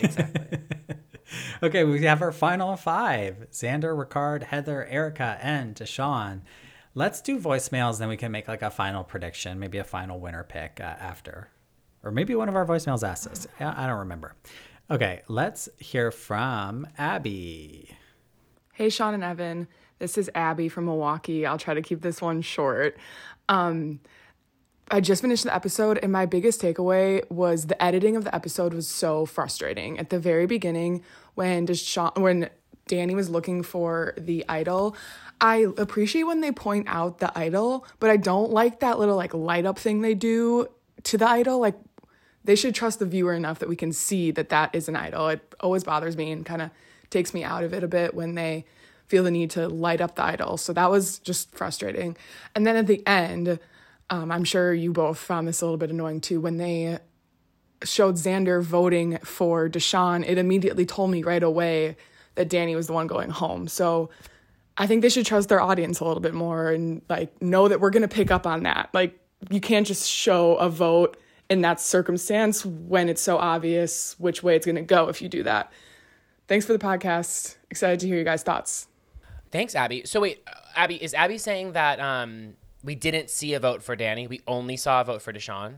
exactly 0.00 0.58
Okay, 1.62 1.84
we 1.84 2.02
have 2.04 2.22
our 2.22 2.32
final 2.32 2.74
five 2.76 3.46
Xander, 3.52 3.94
Ricard, 3.94 4.44
Heather, 4.44 4.86
Erika, 4.86 5.38
and 5.42 5.74
Deshawn. 5.74 6.40
Let's 6.94 7.20
do 7.20 7.38
voicemails, 7.38 7.98
then 7.98 8.08
we 8.08 8.16
can 8.16 8.32
make 8.32 8.48
like 8.48 8.62
a 8.62 8.70
final 8.70 9.04
prediction, 9.04 9.58
maybe 9.58 9.76
a 9.76 9.84
final 9.84 10.18
winner 10.18 10.44
pick 10.44 10.80
uh, 10.80 10.84
after. 10.84 11.50
Or 12.02 12.10
maybe 12.10 12.34
one 12.34 12.48
of 12.48 12.56
our 12.56 12.64
voicemails 12.64 13.06
asked 13.06 13.26
us. 13.26 13.46
I 13.60 13.84
I 13.84 13.86
don't 13.86 13.98
remember. 13.98 14.34
Okay, 14.90 15.20
let's 15.28 15.68
hear 15.78 16.10
from 16.10 16.86
Abby. 16.96 17.90
Hey, 18.72 18.88
Sean 18.88 19.12
and 19.12 19.22
Evan. 19.22 19.68
This 19.98 20.16
is 20.16 20.30
Abby 20.34 20.70
from 20.70 20.86
Milwaukee. 20.86 21.44
I'll 21.44 21.58
try 21.58 21.74
to 21.74 21.82
keep 21.82 22.00
this 22.00 22.22
one 22.22 22.40
short. 22.40 22.96
Um, 23.50 24.00
I 24.92 25.00
just 25.00 25.22
finished 25.22 25.44
the 25.44 25.54
episode, 25.54 25.98
and 26.02 26.12
my 26.12 26.26
biggest 26.26 26.60
takeaway 26.60 27.28
was 27.30 27.66
the 27.66 27.82
editing 27.82 28.14
of 28.14 28.24
the 28.24 28.34
episode 28.34 28.74
was 28.74 28.86
so 28.86 29.24
frustrating. 29.24 29.98
At 29.98 30.10
the 30.10 30.18
very 30.18 30.44
beginning, 30.44 31.02
when 31.34 31.66
Deshawn, 31.66 32.18
when 32.18 32.50
Danny 32.88 33.14
was 33.14 33.30
looking 33.30 33.62
for 33.62 34.12
the 34.18 34.44
idol, 34.50 34.94
I 35.40 35.66
appreciate 35.78 36.24
when 36.24 36.42
they 36.42 36.52
point 36.52 36.88
out 36.90 37.20
the 37.20 37.36
idol, 37.36 37.86
but 38.00 38.10
I 38.10 38.18
don't 38.18 38.50
like 38.50 38.80
that 38.80 38.98
little 38.98 39.16
like 39.16 39.32
light 39.32 39.64
up 39.64 39.78
thing 39.78 40.02
they 40.02 40.14
do 40.14 40.68
to 41.04 41.16
the 41.16 41.26
idol. 41.26 41.58
Like 41.58 41.76
they 42.44 42.54
should 42.54 42.74
trust 42.74 42.98
the 42.98 43.06
viewer 43.06 43.32
enough 43.32 43.60
that 43.60 43.70
we 43.70 43.76
can 43.76 43.94
see 43.94 44.30
that 44.32 44.50
that 44.50 44.74
is 44.74 44.90
an 44.90 44.96
idol. 44.96 45.28
It 45.28 45.54
always 45.60 45.84
bothers 45.84 46.18
me 46.18 46.32
and 46.32 46.44
kind 46.44 46.60
of 46.60 46.70
takes 47.08 47.32
me 47.32 47.42
out 47.44 47.64
of 47.64 47.72
it 47.72 47.82
a 47.82 47.88
bit 47.88 48.12
when 48.12 48.34
they 48.34 48.66
feel 49.06 49.24
the 49.24 49.30
need 49.30 49.50
to 49.52 49.68
light 49.68 50.02
up 50.02 50.16
the 50.16 50.24
idol. 50.24 50.58
So 50.58 50.74
that 50.74 50.90
was 50.90 51.18
just 51.18 51.50
frustrating. 51.54 52.14
And 52.54 52.66
then 52.66 52.76
at 52.76 52.86
the 52.86 53.06
end, 53.06 53.58
um, 54.12 54.30
I'm 54.30 54.44
sure 54.44 54.74
you 54.74 54.92
both 54.92 55.16
found 55.16 55.48
this 55.48 55.62
a 55.62 55.64
little 55.64 55.78
bit 55.78 55.88
annoying 55.88 56.20
too. 56.20 56.38
When 56.38 56.58
they 56.58 56.98
showed 57.82 58.16
Xander 58.16 58.62
voting 58.62 59.16
for 59.24 59.70
Deshawn, 59.70 60.22
it 60.28 60.36
immediately 60.36 60.84
told 60.84 61.10
me 61.10 61.22
right 61.22 61.42
away 61.42 61.96
that 62.34 62.50
Danny 62.50 62.76
was 62.76 62.88
the 62.88 62.92
one 62.92 63.06
going 63.06 63.30
home. 63.30 63.68
So 63.68 64.10
I 64.76 64.86
think 64.86 65.00
they 65.00 65.08
should 65.08 65.24
trust 65.24 65.48
their 65.48 65.62
audience 65.62 66.00
a 66.00 66.04
little 66.04 66.20
bit 66.20 66.34
more 66.34 66.70
and 66.70 67.00
like 67.08 67.40
know 67.40 67.68
that 67.68 67.80
we're 67.80 67.88
going 67.88 68.02
to 68.02 68.08
pick 68.08 68.30
up 68.30 68.46
on 68.46 68.64
that. 68.64 68.90
Like 68.92 69.18
you 69.48 69.62
can't 69.62 69.86
just 69.86 70.06
show 70.06 70.56
a 70.56 70.68
vote 70.68 71.16
in 71.48 71.62
that 71.62 71.80
circumstance 71.80 72.66
when 72.66 73.08
it's 73.08 73.22
so 73.22 73.38
obvious 73.38 74.14
which 74.18 74.42
way 74.42 74.56
it's 74.56 74.66
going 74.66 74.76
to 74.76 74.82
go 74.82 75.08
if 75.08 75.22
you 75.22 75.30
do 75.30 75.42
that. 75.44 75.72
Thanks 76.48 76.66
for 76.66 76.74
the 76.74 76.78
podcast. 76.78 77.56
Excited 77.70 77.98
to 78.00 78.06
hear 78.06 78.16
your 78.16 78.24
guys' 78.24 78.42
thoughts. 78.42 78.88
Thanks, 79.50 79.74
Abby. 79.74 80.02
So 80.04 80.20
wait, 80.20 80.46
Abby, 80.76 81.02
is 81.02 81.14
Abby 81.14 81.38
saying 81.38 81.72
that 81.72 81.98
um, 81.98 82.56
we 82.82 82.94
didn't 82.94 83.30
see 83.30 83.54
a 83.54 83.60
vote 83.60 83.82
for 83.82 83.96
Danny? 83.96 84.26
We 84.26 84.40
only 84.46 84.76
saw 84.76 85.00
a 85.00 85.04
vote 85.04 85.22
for 85.22 85.32
Deshawn? 85.32 85.76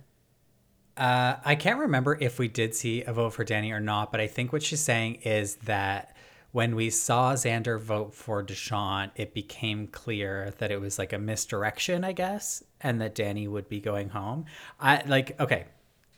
Uh, 0.97 1.37
I 1.45 1.57
can't 1.57 1.81
remember 1.81 2.17
if 2.21 2.39
we 2.39 2.49
did 2.49 2.75
see 2.75 3.03
a 3.03 3.13
vote 3.13 3.31
for 3.31 3.45
Danny 3.45 3.73
or 3.73 3.81
not, 3.81 4.13
but 4.13 4.21
I 4.21 4.27
think 4.27 4.53
what 4.53 4.63
she's 4.63 4.81
saying 4.81 5.17
is 5.23 5.57
that 5.57 6.17
when 6.53 6.77
we 6.77 6.89
saw 6.89 7.35
Xander 7.35 7.81
vote 7.81 8.15
for 8.15 8.45
Deshawn, 8.45 9.11
it 9.17 9.35
became 9.35 9.89
clear 9.89 10.55
that 10.59 10.71
it 10.71 10.81
was 10.81 10.99
like 11.01 11.13
a 11.13 11.19
misdirection, 11.19 12.05
I 12.05 12.13
guess, 12.13 12.63
and 12.81 13.01
that 13.01 13.17
Danny 13.17 13.49
would 13.49 13.69
be 13.69 13.81
going 13.81 14.11
home. 14.11 14.45
I 14.79 15.03
like, 15.07 15.39
okay, 15.41 15.65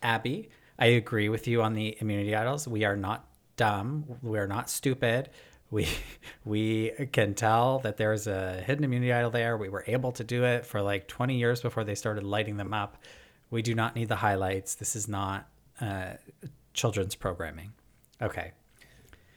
Abby, 0.03 0.49
I 0.77 0.87
agree 0.87 1.27
with 1.27 1.47
you 1.47 1.63
on 1.63 1.73
the 1.73 1.97
immunity 1.99 2.35
idols. 2.35 2.67
We 2.67 2.85
are 2.85 2.95
not 2.95 3.25
dumb. 3.55 4.05
We 4.21 4.37
are 4.37 4.45
not 4.45 4.69
stupid. 4.69 5.31
We 5.71 5.87
we 6.45 6.91
can 7.11 7.33
tell 7.33 7.79
that 7.79 7.97
there's 7.97 8.27
a 8.27 8.61
hidden 8.61 8.83
immunity 8.83 9.11
idol 9.13 9.31
there. 9.31 9.57
We 9.57 9.69
were 9.69 9.83
able 9.87 10.11
to 10.13 10.23
do 10.23 10.43
it 10.45 10.65
for 10.65 10.81
like 10.81 11.07
20 11.07 11.37
years 11.37 11.61
before 11.61 11.83
they 11.83 11.95
started 11.95 12.23
lighting 12.23 12.57
them 12.57 12.73
up. 12.73 12.97
We 13.49 13.61
do 13.61 13.75
not 13.75 13.95
need 13.95 14.09
the 14.09 14.15
highlights. 14.17 14.75
This 14.75 14.95
is 14.95 15.07
not 15.07 15.47
uh, 15.79 16.13
children's 16.73 17.15
programming. 17.15 17.73
Okay. 18.21 18.51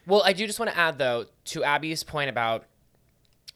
Well, 0.07 0.23
I 0.25 0.33
do 0.33 0.47
just 0.47 0.59
want 0.59 0.71
to 0.71 0.77
add 0.79 0.99
though 0.99 1.27
to 1.47 1.65
Abby's 1.65 2.03
point 2.05 2.31
about 2.31 2.65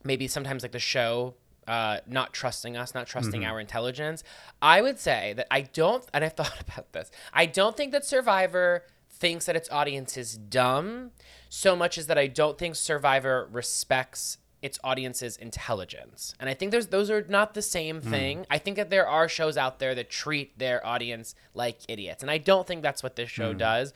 maybe 0.05 0.29
sometimes 0.29 0.62
like 0.62 0.72
the 0.72 0.79
show 0.79 1.35
uh, 1.66 1.99
not 2.07 2.33
trusting 2.35 2.77
us, 2.77 2.95
not 2.95 3.07
trusting 3.07 3.41
Mm-hmm. 3.41 3.51
our 3.51 3.59
intelligence. 3.59 4.22
I 4.61 4.83
would 4.83 4.99
say 4.99 5.33
that 5.37 5.47
I 5.51 5.62
don't, 5.62 6.05
and 6.12 6.22
I've 6.22 6.33
thought 6.41 6.61
about 6.61 6.93
this. 6.93 7.11
I 7.33 7.47
don't 7.47 7.75
think 7.77 7.93
that 7.93 8.05
Survivor 8.05 8.85
thinks 9.11 9.47
that 9.47 9.57
its 9.57 9.70
audience 9.70 10.16
is 10.18 10.37
dumb 10.37 11.12
so 11.55 11.76
much 11.76 11.98
is 11.98 12.09
that 12.09 12.18
I 12.18 12.26
don't 12.26 12.59
think 12.59 12.74
Survivor 12.74 13.48
respects 13.52 14.38
its 14.61 14.78
audience's 14.82 15.36
intelligence. 15.36 16.34
And 16.40 16.50
I 16.50 16.55
think 16.55 16.72
there's 16.72 16.88
those 16.88 17.11
are 17.11 17.24
not 17.28 17.55
the 17.55 17.62
same 17.62 18.00
thing. 18.00 18.46
I 18.50 18.59
think 18.59 18.76
that 18.76 18.90
there 18.90 19.07
are 19.07 19.28
shows 19.28 19.57
out 19.57 19.78
there 19.78 19.94
that 19.94 20.11
treat 20.11 20.59
their 20.59 20.84
audience 20.84 21.34
like 21.52 21.78
idiots. 21.86 22.22
And 22.22 22.30
I 22.30 22.38
don't 22.38 22.66
think 22.66 22.82
that's 22.82 23.02
what 23.02 23.14
this 23.14 23.30
show 23.30 23.52
does. 23.52 23.92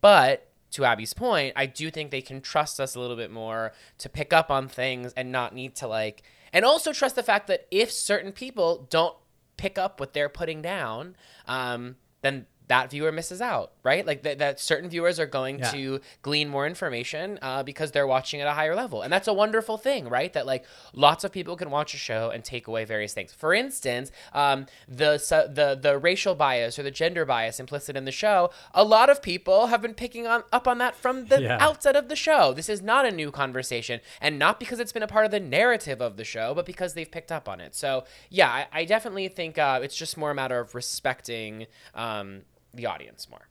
But 0.00 0.48
to 0.72 0.84
Abby's 0.84 1.14
point, 1.14 1.54
I 1.56 1.66
do 1.66 1.90
think 1.90 2.10
they 2.10 2.20
can 2.20 2.40
trust 2.40 2.78
us 2.78 2.94
a 2.94 3.00
little 3.00 3.16
bit 3.16 3.30
more 3.30 3.72
to 3.98 4.08
pick 4.08 4.32
up 4.32 4.50
on 4.50 4.68
things 4.68 5.12
and 5.16 5.32
not 5.32 5.54
need 5.54 5.74
to 5.76 5.88
like 5.88 6.22
and 6.52 6.64
also 6.64 6.92
trust 6.92 7.16
the 7.16 7.22
fact 7.22 7.46
that 7.46 7.66
if 7.70 7.90
certain 7.90 8.32
people 8.32 8.86
don't 8.90 9.16
pick 9.56 9.78
up 9.78 10.00
what 10.00 10.12
they're 10.12 10.28
putting 10.28 10.62
down, 10.62 11.16
um, 11.46 11.96
then 12.22 12.46
that 12.70 12.90
viewer 12.90 13.12
misses 13.12 13.40
out, 13.42 13.72
right? 13.82 14.06
Like 14.06 14.22
that, 14.22 14.38
that 14.38 14.60
certain 14.60 14.88
viewers 14.88 15.18
are 15.20 15.26
going 15.26 15.58
Yeah. 15.58 15.70
to 15.72 16.00
glean 16.22 16.48
more 16.48 16.66
information 16.66 17.38
uh, 17.42 17.62
because 17.64 17.90
they're 17.90 18.06
watching 18.06 18.40
at 18.40 18.46
a 18.46 18.52
higher 18.52 18.74
level, 18.76 19.02
and 19.02 19.12
that's 19.12 19.28
a 19.28 19.32
wonderful 19.34 19.76
thing, 19.76 20.08
right? 20.08 20.32
That 20.32 20.46
like 20.46 20.64
lots 20.94 21.24
of 21.24 21.32
people 21.32 21.56
can 21.56 21.70
watch 21.70 21.94
a 21.94 21.96
show 21.98 22.30
and 22.30 22.44
take 22.44 22.66
away 22.68 22.84
various 22.84 23.12
things. 23.12 23.32
For 23.32 23.52
instance, 23.52 24.10
um, 24.32 24.66
the 24.88 25.18
su- 25.18 25.48
the 25.52 25.78
the 25.80 25.98
racial 25.98 26.34
bias 26.34 26.78
or 26.78 26.82
the 26.84 26.90
gender 27.02 27.24
bias 27.24 27.58
implicit 27.60 27.96
in 27.96 28.04
the 28.04 28.12
show, 28.12 28.50
a 28.72 28.84
lot 28.84 29.10
of 29.10 29.20
people 29.20 29.66
have 29.66 29.82
been 29.82 29.94
picking 29.94 30.26
on 30.26 30.44
up 30.52 30.66
on 30.68 30.78
that 30.78 30.94
from 30.94 31.26
the 31.26 31.42
Yeah. 31.42 31.58
outset 31.60 31.96
of 31.96 32.08
the 32.08 32.16
show. 32.16 32.52
This 32.52 32.68
is 32.68 32.80
not 32.82 33.04
a 33.04 33.10
new 33.10 33.30
conversation, 33.32 34.00
and 34.20 34.38
not 34.38 34.60
because 34.60 34.78
it's 34.80 34.92
been 34.92 35.02
a 35.02 35.08
part 35.08 35.24
of 35.24 35.32
the 35.32 35.40
narrative 35.40 36.00
of 36.00 36.16
the 36.16 36.24
show, 36.24 36.54
but 36.54 36.66
because 36.66 36.94
they've 36.94 37.10
picked 37.10 37.32
up 37.32 37.48
on 37.48 37.60
it. 37.60 37.74
So 37.74 38.04
yeah, 38.28 38.48
I, 38.48 38.66
I 38.80 38.84
definitely 38.84 39.26
think 39.28 39.58
uh, 39.58 39.80
it's 39.82 39.96
just 39.96 40.16
more 40.16 40.30
a 40.30 40.34
matter 40.34 40.60
of 40.60 40.74
respecting 40.76 41.66
um, 41.94 42.42
the 42.74 42.86
audience 42.86 43.28
more. 43.30 43.48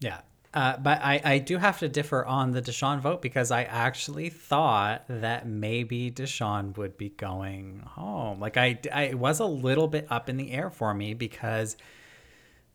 Yeah. 0.00 0.20
Uh, 0.54 0.76
but 0.78 1.02
I, 1.02 1.20
I 1.22 1.38
do 1.38 1.58
have 1.58 1.80
to 1.80 1.88
differ 1.88 2.24
on 2.24 2.52
the 2.52 2.62
Deshawn 2.62 3.00
vote 3.00 3.20
because 3.20 3.50
I 3.50 3.64
actually 3.64 4.30
thought 4.30 5.04
that 5.08 5.46
maybe 5.46 6.10
Deshawn 6.10 6.76
would 6.78 6.96
be 6.96 7.10
going 7.10 7.82
home. 7.86 8.40
Like 8.40 8.56
I, 8.56 8.78
I 8.92 9.14
was 9.14 9.40
a 9.40 9.44
little 9.44 9.86
bit 9.86 10.06
up 10.08 10.30
in 10.30 10.38
the 10.38 10.52
air 10.52 10.70
for 10.70 10.94
me 10.94 11.12
because 11.12 11.76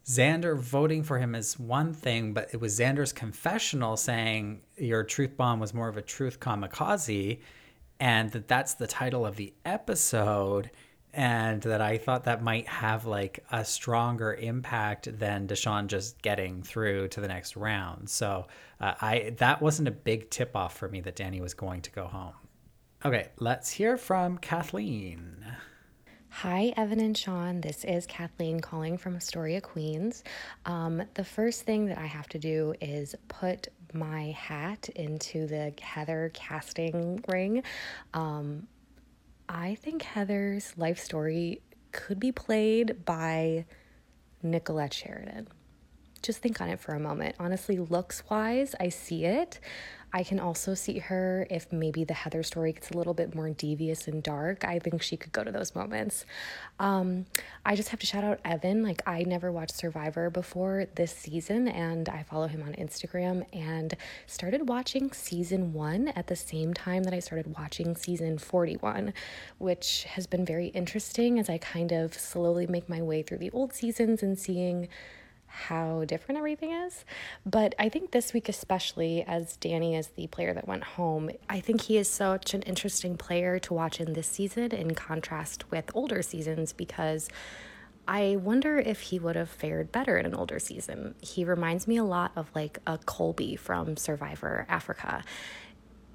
Xander 0.06 0.58
voting 0.58 1.04
for 1.04 1.20
him 1.20 1.36
is 1.36 1.60
one 1.60 1.94
thing, 1.94 2.34
but 2.34 2.50
it 2.54 2.60
was 2.60 2.80
Xander's 2.80 3.14
confessional 3.14 3.98
saying 3.98 4.62
your 4.78 5.04
truth 5.04 5.38
bomb 5.38 5.60
was 5.60 5.74
more 5.74 5.88
of 5.88 5.98
a 5.98 6.02
truth 6.02 6.40
kamikaze, 6.40 7.40
and 8.00 8.32
that 8.32 8.48
that's 8.48 8.74
the 8.74 8.88
title 8.88 9.26
of 9.26 9.36
the 9.36 9.54
episode, 9.64 10.72
and 11.14 11.62
that 11.64 11.82
I 11.82 11.98
thought 11.98 12.24
that 12.26 12.42
might 12.42 12.68
have 12.68 13.06
like 13.06 13.44
a 13.52 13.66
stronger 13.66 14.34
impact 14.34 15.20
than 15.20 15.48
Deshawn 15.48 15.88
just 15.88 16.22
getting 16.22 16.64
through 16.64 17.10
to 17.10 17.22
the 17.22 17.28
next 17.28 17.56
round. 17.56 18.10
So 18.10 18.48
uh, 18.80 18.94
I 19.02 19.34
that 19.38 19.62
wasn't 19.62 19.88
a 19.88 19.92
big 19.92 20.30
tip 20.30 20.56
off 20.56 20.78
for 20.78 20.88
me 20.88 21.02
that 21.02 21.16
Danny 21.16 21.42
was 21.42 21.54
going 21.54 21.82
to 21.82 21.92
go 21.92 22.06
home. 22.06 22.34
Okay, 23.04 23.30
let's 23.40 23.72
hear 23.72 23.98
from 23.98 24.38
Kathleen. 24.38 25.46
Hi, 26.30 26.72
Evan 26.78 27.02
and 27.02 27.18
Sean. 27.18 27.60
This 27.60 27.84
is 27.84 28.06
Kathleen 28.06 28.62
calling 28.62 28.98
from 28.98 29.18
Astoria, 29.18 29.60
Queens. 29.60 30.24
Um, 30.66 31.04
the 31.16 31.26
first 31.26 31.64
thing 31.64 31.88
that 31.88 31.98
I 31.98 32.06
have 32.06 32.30
to 32.30 32.40
do 32.40 32.74
is 32.80 33.16
put 33.28 33.68
my 33.94 34.32
hat 34.32 34.88
into 34.96 35.46
the 35.46 35.74
Heather 35.82 36.32
casting 36.34 37.22
ring. 37.28 37.64
Um, 38.14 38.68
I 39.54 39.76
think 39.76 40.04
Heather's 40.04 40.78
life 40.78 40.98
story 40.98 41.62
could 41.92 42.22
be 42.22 42.32
played 42.32 43.04
by 43.04 43.66
Nicolette 44.42 44.94
Sheridan. 44.94 45.50
Just 46.22 46.40
think 46.40 46.62
on 46.62 46.70
it 46.70 46.80
for 46.80 46.94
a 46.94 47.00
moment. 47.00 47.36
Honestly, 47.40 47.78
looks 47.78 48.24
wise, 48.30 48.76
I 48.80 48.90
see 48.90 49.26
it. 49.26 49.60
I 50.14 50.24
can 50.24 50.40
also 50.40 50.74
see 50.74 51.00
her 51.00 51.48
if 51.50 51.72
maybe 51.72 52.04
the 52.04 52.14
Heather 52.14 52.44
story 52.44 52.74
gets 52.74 52.92
a 52.92 52.98
little 52.98 53.14
bit 53.14 53.34
more 53.34 53.50
devious 53.50 54.08
and 54.08 54.22
dark. 54.22 54.66
I 54.66 54.80
think 54.80 55.02
she 55.02 55.16
could 55.16 55.32
go 55.32 55.44
to 55.44 55.52
those 55.52 55.74
moments. 55.74 56.26
Um, 56.80 57.26
I 57.66 57.76
just 57.76 57.90
have 57.90 58.00
to 58.02 58.06
shout 58.06 58.24
out 58.24 58.40
Evan. 58.44 58.84
Like, 58.84 59.02
I 59.08 59.24
never 59.24 59.52
watched 59.52 59.76
Survivor 59.76 60.30
before 60.30 60.88
this 60.96 61.14
season, 61.14 61.70
and 61.70 62.10
I 62.10 62.24
follow 62.24 62.48
him 62.48 62.62
on 62.62 62.74
Instagram 62.74 63.46
and 63.54 63.96
started 64.28 64.68
watching 64.68 65.14
season 65.14 65.72
one 65.72 66.10
at 66.10 66.28
the 66.28 66.36
same 66.36 66.74
time 66.74 67.04
that 67.04 67.14
I 67.14 67.20
started 67.20 67.56
watching 67.58 67.96
season 67.96 68.38
41, 68.38 69.14
which 69.60 70.04
has 70.10 70.28
been 70.28 70.46
very 70.46 70.68
interesting 70.68 71.40
as 71.40 71.50
I 71.50 71.58
kind 71.58 71.94
of 71.94 72.14
slowly 72.14 72.68
make 72.68 72.90
my 72.90 73.02
way 73.02 73.22
through 73.22 73.38
the 73.38 73.52
old 73.52 73.74
seasons 73.74 74.22
and 74.24 74.38
seeing 74.38 74.90
how 75.52 76.06
different 76.06 76.38
everything 76.38 76.72
is. 76.72 77.06
But 77.46 77.76
I 77.78 77.90
think 77.90 78.12
this 78.12 78.34
week, 78.34 78.50
especially 78.50 79.24
as 79.24 79.58
Danny 79.58 79.96
is 79.96 80.08
the 80.08 80.28
player 80.28 80.54
that 80.54 80.68
went 80.68 80.84
home, 80.84 81.30
I 81.50 81.60
think 81.60 81.82
he 81.82 81.98
is 81.98 82.08
such 82.08 82.54
an 82.54 82.62
interesting 82.64 83.18
player 83.18 83.60
to 83.60 83.74
watch 83.74 84.00
in 84.00 84.14
this 84.14 84.28
season 84.28 84.72
in 84.72 84.96
contrast 84.96 85.70
with 85.72 85.92
older 85.94 86.22
seasons 86.22 86.74
because. 86.74 87.30
I 88.08 88.36
wonder 88.38 88.80
if 88.80 89.00
he 89.00 89.20
would 89.20 89.36
have 89.36 89.48
fared 89.48 89.92
better 89.92 90.18
in 90.18 90.26
an 90.26 90.34
older 90.34 90.58
season. 90.58 91.14
He 91.22 91.46
reminds 91.46 91.88
me 91.88 91.98
a 91.98 92.04
lot 92.04 92.32
of 92.36 92.50
like 92.56 92.80
a 92.88 92.98
Colby 92.98 93.56
from 93.56 93.96
Survivor 93.96 94.66
Africa 94.68 95.24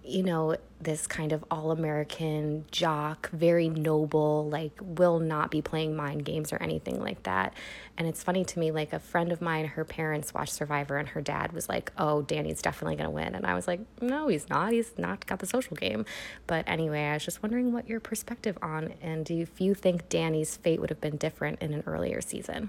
you 0.07 0.22
know, 0.22 0.57
this 0.80 1.07
kind 1.07 1.32
of 1.32 1.44
all 1.50 1.70
American 1.70 2.64
jock, 2.70 3.30
very 3.30 3.68
noble, 3.68 4.48
like 4.48 4.72
will 4.80 5.18
not 5.18 5.50
be 5.50 5.61
playing 5.62 5.96
mind 5.96 6.24
games 6.24 6.52
or 6.52 6.62
anything 6.62 7.00
like 7.00 7.22
that. 7.24 7.54
And 7.96 8.07
it's 8.07 8.22
funny 8.22 8.44
to 8.44 8.59
me, 8.59 8.70
like 8.70 8.92
a 8.92 8.98
friend 8.98 9.32
of 9.32 9.40
mine, 9.40 9.66
her 9.66 9.84
parents 9.84 10.32
watched 10.34 10.52
Survivor 10.52 10.96
and 10.96 11.09
her 11.09 11.20
dad 11.20 11.52
was 11.52 11.68
like, 11.68 11.92
oh, 11.98 12.22
Danny's 12.22 12.62
definitely 12.62 12.96
going 12.96 13.09
to 13.09 13.14
win. 13.14 13.34
And 13.34 13.46
I 13.46 13.54
was 13.54 13.66
like, 13.66 13.80
no, 14.00 14.28
he's 14.28 14.48
not. 14.48 14.72
He's 14.72 14.92
not 14.98 15.26
got 15.26 15.38
the 15.38 15.46
social 15.46 15.76
game. 15.76 16.04
But 16.46 16.68
anyway, 16.68 17.04
I 17.04 17.14
was 17.14 17.24
just 17.24 17.42
wondering 17.42 17.72
what 17.72 17.88
your 17.88 18.00
perspective 18.00 18.59
on 18.62 18.94
and 19.00 19.30
if 19.30 19.61
you 19.61 19.74
think 19.74 20.09
Danny's 20.09 20.57
fate 20.57 20.80
would 20.80 20.90
have 20.90 21.00
been 21.00 21.16
different 21.16 21.61
in 21.62 21.72
an 21.72 21.82
earlier 21.86 22.20
season. 22.20 22.68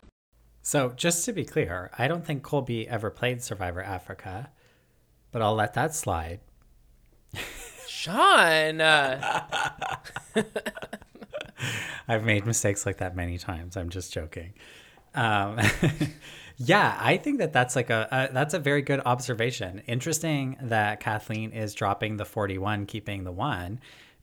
So, 0.62 0.90
just 0.90 1.24
to 1.26 1.32
be 1.32 1.46
clear, 1.46 1.92
I 1.98 2.10
don't 2.10 2.26
think 2.26 2.44
Colby 2.44 2.90
ever 2.90 3.10
played 3.10 3.42
Survivor 3.42 3.82
Africa, 3.82 4.50
but 5.32 5.42
I'll 5.42 5.56
let 5.56 5.76
that 5.76 5.96
slide. 5.96 6.42
Sean, 7.88 8.82
uh, 8.82 9.46
I've 12.08 12.24
made 12.24 12.46
mistakes 12.46 12.86
like 12.86 12.98
that 12.98 13.16
many 13.16 13.38
times. 13.38 13.76
I'm 13.76 13.90
just 13.90 14.14
joking. 14.14 14.54
Um, 15.16 15.60
yeah, 16.58 16.98
I 17.00 17.18
think 17.18 17.40
that 17.40 17.54
that's 17.54 17.76
like 17.76 17.90
a, 17.90 18.08
a 18.12 18.34
that's 18.34 18.54
a 18.54 18.60
very 18.60 18.82
good 18.82 19.02
observation. 19.06 19.82
Interesting 19.88 20.58
that 20.62 21.00
Kathleen 21.00 21.52
is 21.52 21.74
dropping 21.74 22.18
the 22.18 22.26
41, 22.26 22.86
keeping 22.86 23.24
the 23.24 23.32
one. 23.32 23.80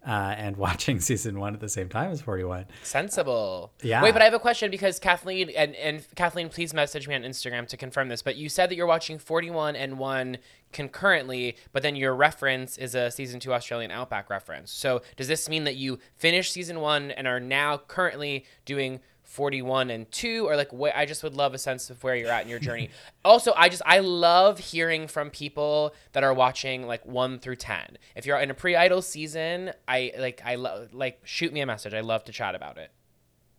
Uh, 0.07 0.35
and 0.37 0.57
watching 0.59 1.01
season 1.01 1.41
one 1.41 1.55
at 1.55 1.61
the 1.61 1.69
same 1.69 1.89
time 1.89 2.11
as 2.11 2.21
41. 2.21 2.67
Sensible. 2.83 3.73
Yeah. 3.83 4.03
Wait, 4.03 4.13
but 4.13 4.21
I 4.21 4.27
have 4.27 4.35
a 4.35 4.39
question 4.39 4.71
because 4.71 4.99
Kathleen 4.99 5.51
and, 5.57 5.75
and 5.77 6.07
Kathleen, 6.15 6.49
please 6.49 6.75
message 6.75 7.09
me 7.09 7.15
on 7.15 7.23
Instagram 7.23 7.67
to 7.69 7.77
confirm 7.77 8.09
this. 8.09 8.21
But 8.23 8.37
you 8.37 8.49
said 8.49 8.71
that 8.71 8.77
you're 8.77 8.87
watching 8.87 9.19
41 9.19 9.77
and 9.77 9.99
1 9.99 10.39
concurrently, 10.73 11.57
but 11.73 11.83
then 11.83 11.97
your 11.97 12.15
reference 12.15 12.77
is 12.77 12.95
a 12.95 13.11
season 13.11 13.41
2 13.41 13.55
Australian 13.55 13.91
Outback 13.91 14.29
reference. 14.29 14.71
So 14.73 15.03
does 15.17 15.29
this 15.29 15.49
mean 15.49 15.65
that 15.65 15.77
you 15.77 15.99
finished 16.17 16.53
season 16.53 16.81
1 16.81 17.11
and 17.13 17.27
are 17.27 17.41
now 17.41 17.79
currently 17.79 18.45
doing 18.67 19.01
41 19.35 19.91
and 19.91 20.11
2 20.13 20.47
or 20.47 20.57
like 20.57 20.73
what 20.73 20.95
I 20.95 21.07
just 21.07 21.25
would 21.25 21.35
love 21.35 21.55
a 21.55 21.59
sense 21.59 21.91
of 21.91 22.03
where 22.05 22.15
you're 22.15 22.31
at 22.31 22.45
in 22.45 22.49
your 22.49 22.61
journey. 22.61 22.91
also, 23.25 23.53
I 23.57 23.69
just 23.69 23.83
I 23.85 23.99
love 23.99 24.61
hearing 24.61 25.09
from 25.09 25.31
people 25.31 25.93
that 26.13 26.23
are 26.23 26.33
watching 26.33 26.87
like 26.87 27.05
1 27.05 27.41
through 27.41 27.57
10. 27.57 27.99
If 28.15 28.27
you're 28.27 28.39
in 28.39 28.51
a 28.51 28.55
pre-idol 28.55 29.03
season, 29.03 29.73
I 29.89 30.13
like 30.19 30.41
I 30.45 30.55
love 30.55 30.95
like 30.95 31.21
shoot 31.25 31.53
me 31.53 31.61
a 31.61 31.67
message. 31.67 31.95
I 31.95 32.01
love 32.01 32.23
to 32.25 32.33
chat 32.33 32.55
about 32.55 32.79
it. 32.79 32.93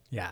Yeah. 0.09 0.31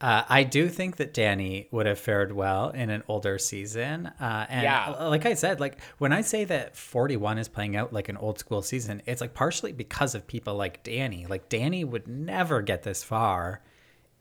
Uh, 0.00 0.22
I 0.28 0.44
do 0.44 0.68
think 0.68 0.96
that 0.96 1.12
Danny 1.14 1.66
would 1.72 1.86
have 1.86 1.98
fared 1.98 2.30
well 2.30 2.68
in 2.70 2.90
an 2.90 3.02
older 3.08 3.38
season. 3.38 4.06
Uh, 4.20 4.46
and 4.48 4.62
Yeah. 4.62 4.90
like 5.06 5.26
I 5.26 5.34
said, 5.34 5.58
like 5.58 5.80
when 5.98 6.12
I 6.12 6.20
say 6.20 6.44
that 6.44 6.76
41 6.76 7.38
is 7.38 7.48
playing 7.48 7.74
out 7.74 7.92
like 7.92 8.08
an 8.08 8.16
old 8.16 8.38
school 8.38 8.62
season, 8.62 9.02
it's 9.06 9.20
like 9.20 9.34
partially 9.34 9.72
because 9.72 10.14
of 10.14 10.26
people 10.26 10.54
like 10.54 10.84
Danny. 10.84 11.26
Like 11.26 11.48
Danny 11.48 11.82
would 11.84 12.06
never 12.06 12.62
get 12.62 12.84
this 12.84 13.02
far 13.02 13.62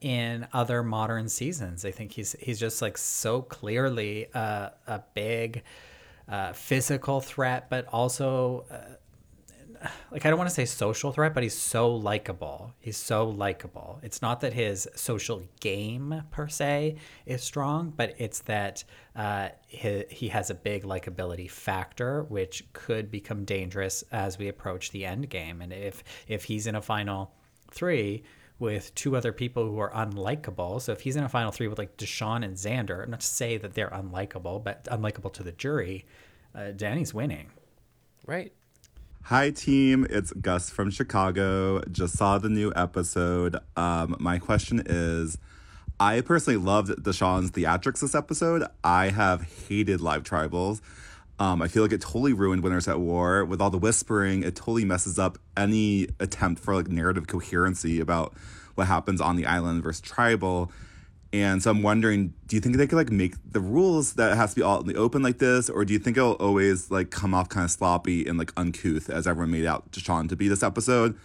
in 0.04 0.46
other 0.52 0.84
modern 0.84 1.30
seasons. 1.30 1.86
I 1.86 1.92
think 1.92 2.12
he's 2.12 2.36
he's 2.40 2.60
just 2.60 2.82
like 2.82 2.98
so 2.98 3.42
clearly 3.42 4.28
a 4.34 5.02
big 5.14 5.64
uh, 6.28 6.54
physical 6.54 7.22
threat, 7.22 7.70
but 7.70 7.88
also 7.88 8.66
uh, 8.70 9.88
like 10.12 10.26
I 10.26 10.30
don't 10.30 10.38
want 10.38 10.50
to 10.50 10.56
say 10.56 10.66
social 10.66 11.12
threat, 11.12 11.34
but 11.34 11.44
he's 11.44 11.58
so 11.58 11.94
likable. 11.94 12.74
He's 12.80 12.98
so 12.98 13.28
likable. 13.30 14.00
It's 14.04 14.22
not 14.22 14.42
that 14.42 14.54
his 14.54 14.88
social 14.96 15.44
game 15.60 16.24
per 16.32 16.48
se 16.48 16.98
is 17.26 17.42
strong, 17.42 17.94
but 17.96 18.14
it's 18.18 18.40
that 18.42 18.84
uh, 19.16 19.50
he, 19.68 20.04
he 20.10 20.28
has 20.30 20.50
a 20.50 20.56
big 20.56 20.84
likability 20.84 21.50
factor, 21.50 22.24
which 22.24 22.66
could 22.74 23.10
become 23.10 23.46
dangerous 23.46 24.04
as 24.12 24.38
we 24.38 24.48
approach 24.50 24.92
the 24.92 25.06
end 25.06 25.30
game. 25.30 25.62
And 25.62 25.72
if 25.72 26.04
if 26.28 26.44
he's 26.44 26.68
in 26.68 26.76
a 26.76 26.82
final 26.82 27.34
three 27.72 28.24
with 28.64 28.96
two 28.96 29.18
other 29.18 29.34
people 29.34 29.66
who 29.70 29.78
are 29.78 29.92
unlikable, 29.92 30.82
so 30.82 30.94
if 30.94 31.02
he's 31.02 31.18
in 31.18 31.24
a 31.26 31.30
final 31.30 31.52
three 31.52 31.68
with 31.68 31.78
like 31.78 31.98
Deshawn 31.98 32.46
and 32.46 32.56
Xander, 32.56 33.06
not 33.08 33.20
to 33.20 33.28
say 33.28 33.58
that 33.58 33.74
they're 33.74 33.90
unlikable, 33.90 34.64
but 34.64 34.86
unlikable 34.86 35.34
to 35.34 35.44
the 35.44 35.52
jury, 35.52 36.06
uh, 36.56 36.72
Danny's 36.72 37.14
winning. 37.14 37.52
Right. 38.26 38.54
Hi, 39.24 39.52
team. 39.52 40.08
It's 40.10 40.32
Gus 40.32 40.70
from 40.70 40.92
Chicago. 40.92 41.82
Just 41.92 42.18
saw 42.18 42.38
the 42.38 42.50
new 42.50 42.72
episode. 42.74 43.58
Um, 43.76 44.16
my 44.20 44.40
question 44.40 44.82
is 44.86 45.38
I 46.00 46.22
personally 46.22 46.58
loved 46.58 46.90
Deshawn's 47.04 47.52
theatrics 47.52 48.00
this 48.00 48.16
episode. 48.16 48.64
I 48.82 49.10
have 49.10 49.42
hated 49.68 50.00
live 50.00 50.24
tribals. 50.24 50.80
Um, 51.40 51.62
I 51.62 51.68
feel 51.68 51.84
like 51.84 51.92
it 51.92 52.02
totally 52.02 52.34
ruined 52.34 52.64
Winners 52.64 52.88
at 52.88 53.00
War. 53.00 53.44
With 53.44 53.62
all 53.62 53.70
the 53.70 53.78
whispering, 53.78 54.44
it 54.44 54.56
totally 54.56 54.86
messes 54.86 55.18
up 55.18 55.38
any 55.58 56.08
attempt 56.20 56.62
for 56.62 56.76
like 56.76 56.88
narrative 56.88 57.28
coherency 57.28 58.00
about 58.00 58.34
what 58.76 58.88
happens 58.88 59.20
on 59.20 59.36
the 59.36 59.46
island 59.46 59.84
versus 59.84 60.02
tribal. 60.02 60.72
And 61.32 61.64
so 61.64 61.72
I'm 61.72 61.82
wondering, 61.82 62.34
do 62.46 62.56
you 62.56 62.62
think 62.62 62.78
they 62.78 62.86
could 62.86 62.96
like 62.96 63.12
make 63.12 63.36
the 63.52 63.60
rules 63.60 64.14
that 64.14 64.34
it 64.34 64.36
has 64.36 64.52
to 64.52 64.56
be 64.58 64.62
all 64.62 64.82
in 64.82 64.88
the 64.88 64.96
open 64.96 65.24
like 65.24 65.40
this, 65.40 65.68
or 65.68 65.84
do 65.84 65.92
you 65.92 66.00
think 66.00 66.16
it'll 66.16 66.34
always 66.34 66.92
like 66.92 67.10
come 67.10 67.34
off 67.34 67.50
kind 67.50 67.66
of 67.66 67.72
sloppy 67.72 68.28
and 68.28 68.38
like 68.38 68.52
uncouth 68.56 69.10
as 69.10 69.26
everyone 69.26 69.50
made 69.50 69.66
out 69.66 69.92
Deshawn 69.92 70.30
to 70.30 70.36
be 70.36 70.48
this 70.48 70.62
episode? 70.62 71.18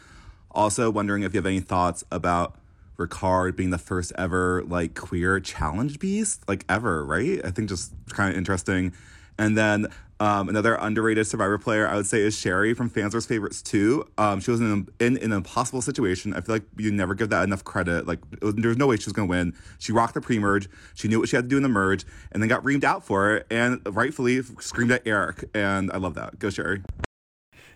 Also 0.51 0.91
wondering 0.91 1.25
if 1.25 1.35
you 1.35 1.39
have 1.39 1.47
any 1.47 1.61
thoughts 1.61 2.05
about 2.11 2.57
Ricard 2.99 3.55
being 3.55 3.69
the 3.69 3.79
first 3.79 4.13
ever 4.17 4.65
like 4.65 4.95
queer 4.95 5.41
challenge 5.41 5.99
beast, 5.99 6.43
like 6.49 6.65
ever, 6.71 7.05
right? 7.05 7.45
I 7.45 7.51
think 7.51 7.69
just 7.69 7.93
kind 8.09 8.31
of 8.31 8.37
interesting. 8.39 8.95
And 9.39 9.57
then 9.57 9.87
um, 10.21 10.49
another 10.49 10.75
underrated 10.75 11.27
Survivor 11.27 11.59
player 11.59 11.87
I 11.87 11.95
would 11.95 12.07
say 12.07 12.21
is 12.21 12.37
Sherry 12.37 12.75
from 12.75 12.89
Fans 12.89 13.13
vs 13.13 13.27
Favorites 13.27 13.63
2. 13.63 14.05
Um, 14.19 14.41
she 14.41 14.51
was 14.51 14.61
in, 14.61 14.89
in, 14.99 15.17
in 15.17 15.31
an 15.31 15.33
impossible 15.33 15.81
situation. 15.81 16.35
I 16.35 16.41
feel 16.41 16.57
like 16.57 16.65
you 16.77 16.91
never 16.91 17.15
give 17.15 17.31
that 17.31 17.45
enough 17.45 17.63
credit. 17.63 18.07
Like 18.07 18.19
there's 18.41 18.77
no 18.77 18.89
way 18.89 18.97
she 18.97 19.07
was 19.07 19.13
going 19.13 19.29
to 19.29 19.31
win. 19.31 19.55
She 19.79 19.93
rocked 19.93 20.15
the 20.15 20.21
pre-merge. 20.21 20.69
She 20.95 21.07
knew 21.07 21.21
what 21.21 21.29
she 21.29 21.37
had 21.37 21.45
to 21.45 21.49
do 21.49 21.57
in 21.57 21.63
the 21.63 21.69
merge, 21.69 22.05
and 22.33 22.43
then 22.43 22.49
got 22.49 22.65
reamed 22.65 22.85
out 22.85 23.05
for 23.05 23.37
it, 23.37 23.47
and 23.51 23.81
rightfully 23.87 24.43
screamed 24.61 24.91
at 24.91 25.03
Eric. 25.07 25.45
And 25.55 25.93
I 25.93 25.99
love 25.99 26.15
that. 26.15 26.39
Go 26.39 26.51
Sherry. 26.51 26.83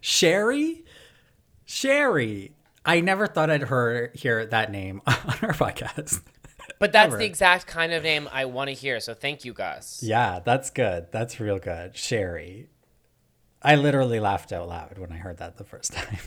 Sherry? 0.00 0.84
Sherry. 1.64 2.52
I 2.84 3.00
never 3.00 3.28
thought 3.28 3.50
I'd 3.50 3.68
hear, 3.68 4.10
hear 4.14 4.46
that 4.46 4.72
name 4.72 5.00
on 5.06 5.14
our 5.42 5.52
podcast. 5.52 6.20
But 6.82 6.90
that's 6.90 7.12
Ever. 7.12 7.18
the 7.18 7.24
exact 7.26 7.68
kind 7.68 7.92
of 7.92 8.02
name 8.02 8.28
I 8.32 8.44
want 8.46 8.66
to 8.66 8.74
hear. 8.74 8.98
So 8.98 9.14
thank 9.14 9.44
you, 9.44 9.52
Gus. 9.52 10.02
Yeah, 10.02 10.40
that's 10.44 10.68
good. 10.68 11.12
That's 11.12 11.38
real 11.38 11.60
good. 11.60 11.96
Sherry. 11.96 12.70
I 13.62 13.76
literally 13.76 14.18
laughed 14.18 14.52
out 14.52 14.66
loud 14.66 14.98
when 14.98 15.12
I 15.12 15.16
heard 15.18 15.36
that 15.36 15.58
the 15.58 15.62
first 15.64 15.92
time. 15.98 16.18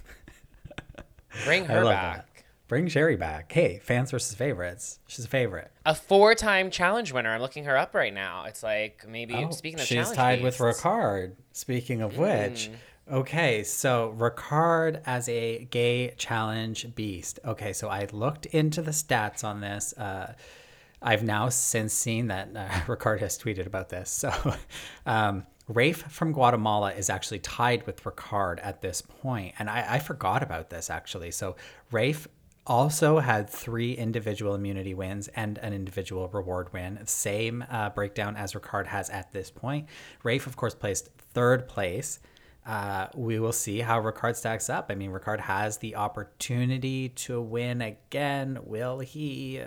Bring 1.44 1.66
her 1.66 1.84
back. 1.84 2.16
that. 2.16 2.44
Bring 2.70 2.88
Sherry 2.88 3.18
back. 3.18 3.52
Hey, 3.52 3.80
fans 3.84 4.12
versus 4.12 4.34
favorites. 4.34 5.00
She's 5.08 5.26
a 5.26 5.28
favorite. 5.28 5.74
A 5.86 5.94
four-time 5.94 6.72
challenge 6.72 7.12
winner. 7.12 7.34
I'm 7.34 7.42
looking 7.42 7.66
her 7.66 7.76
up 7.78 7.94
right 7.94 8.14
now. 8.14 8.46
It's 8.46 8.64
like 8.64 9.06
maybe 9.06 9.34
Oh, 9.36 9.52
speaking 9.52 9.82
of 9.82 9.86
she's 9.86 9.98
challenge 9.98 10.16
tied 10.16 10.42
with. 10.42 10.58
Ricard. 10.60 11.34
Speaking 11.52 12.02
of 12.02 12.18
which, 12.18 12.70
mm. 12.72 12.76
Okay, 13.12 13.64
so 13.64 14.16
Ricard 14.18 15.02
as 15.06 15.30
a 15.30 15.66
gay 15.66 16.14
challenge 16.18 16.94
beast. 16.96 17.40
Okay, 17.46 17.74
so 17.74 17.90
I 17.90 18.08
looked 18.12 18.46
into 18.48 18.82
the 18.82 18.92
stats 18.92 19.44
on 19.44 19.62
this. 19.62 19.94
Uh, 19.94 20.34
I've 21.02 21.24
now 21.24 21.50
since 21.50 21.94
seen 21.94 22.28
that 22.28 22.50
uh, 22.56 22.68
Ricard 22.88 23.20
has 23.20 23.38
tweeted 23.38 23.68
about 23.68 23.90
this. 23.90 24.10
So, 24.10 24.32
um, 25.06 25.46
Rafe 25.68 26.04
from 26.12 26.32
Guatemala 26.32 26.94
is 26.94 27.10
actually 27.10 27.40
tied 27.40 27.88
with 27.88 28.04
Ricard 28.04 28.60
at 28.62 28.82
this 28.82 29.02
point, 29.02 29.56
and 29.58 29.70
I, 29.70 29.96
I 29.96 30.00
forgot 30.00 30.44
about 30.44 30.70
this 30.70 30.90
actually. 30.90 31.32
So, 31.32 31.56
Rafe 31.92 32.28
also 32.68 33.20
had 33.20 33.50
three 33.50 33.94
individual 33.94 34.56
immunity 34.56 34.94
wins 34.94 35.28
and 35.30 35.58
an 35.60 35.74
individual 35.74 36.28
reward 36.30 36.74
win. 36.74 37.00
Same 37.06 37.64
uh, 37.70 37.90
breakdown 37.92 38.36
as 38.36 38.54
Ricard 38.54 38.88
has 38.88 39.10
at 39.10 39.32
this 39.32 39.52
point. 39.52 39.88
Rafe, 40.24 40.48
of 40.48 40.56
course, 40.56 40.74
placed 40.74 41.10
third 41.34 41.68
place. 41.68 42.20
Uh, 42.66 43.08
we 43.14 43.40
will 43.40 43.52
see 43.52 43.80
how 43.80 44.02
Ricard 44.02 44.36
stacks 44.36 44.70
up. 44.70 44.88
I 44.90 44.96
mean, 44.96 45.12
Ricard 45.12 45.40
has 45.40 45.78
the 45.78 45.96
opportunity 45.96 47.10
to 47.10 47.40
win 47.40 47.82
again. 47.82 48.58
Will 48.64 49.00
he? 49.00 49.60
Uh, 49.60 49.66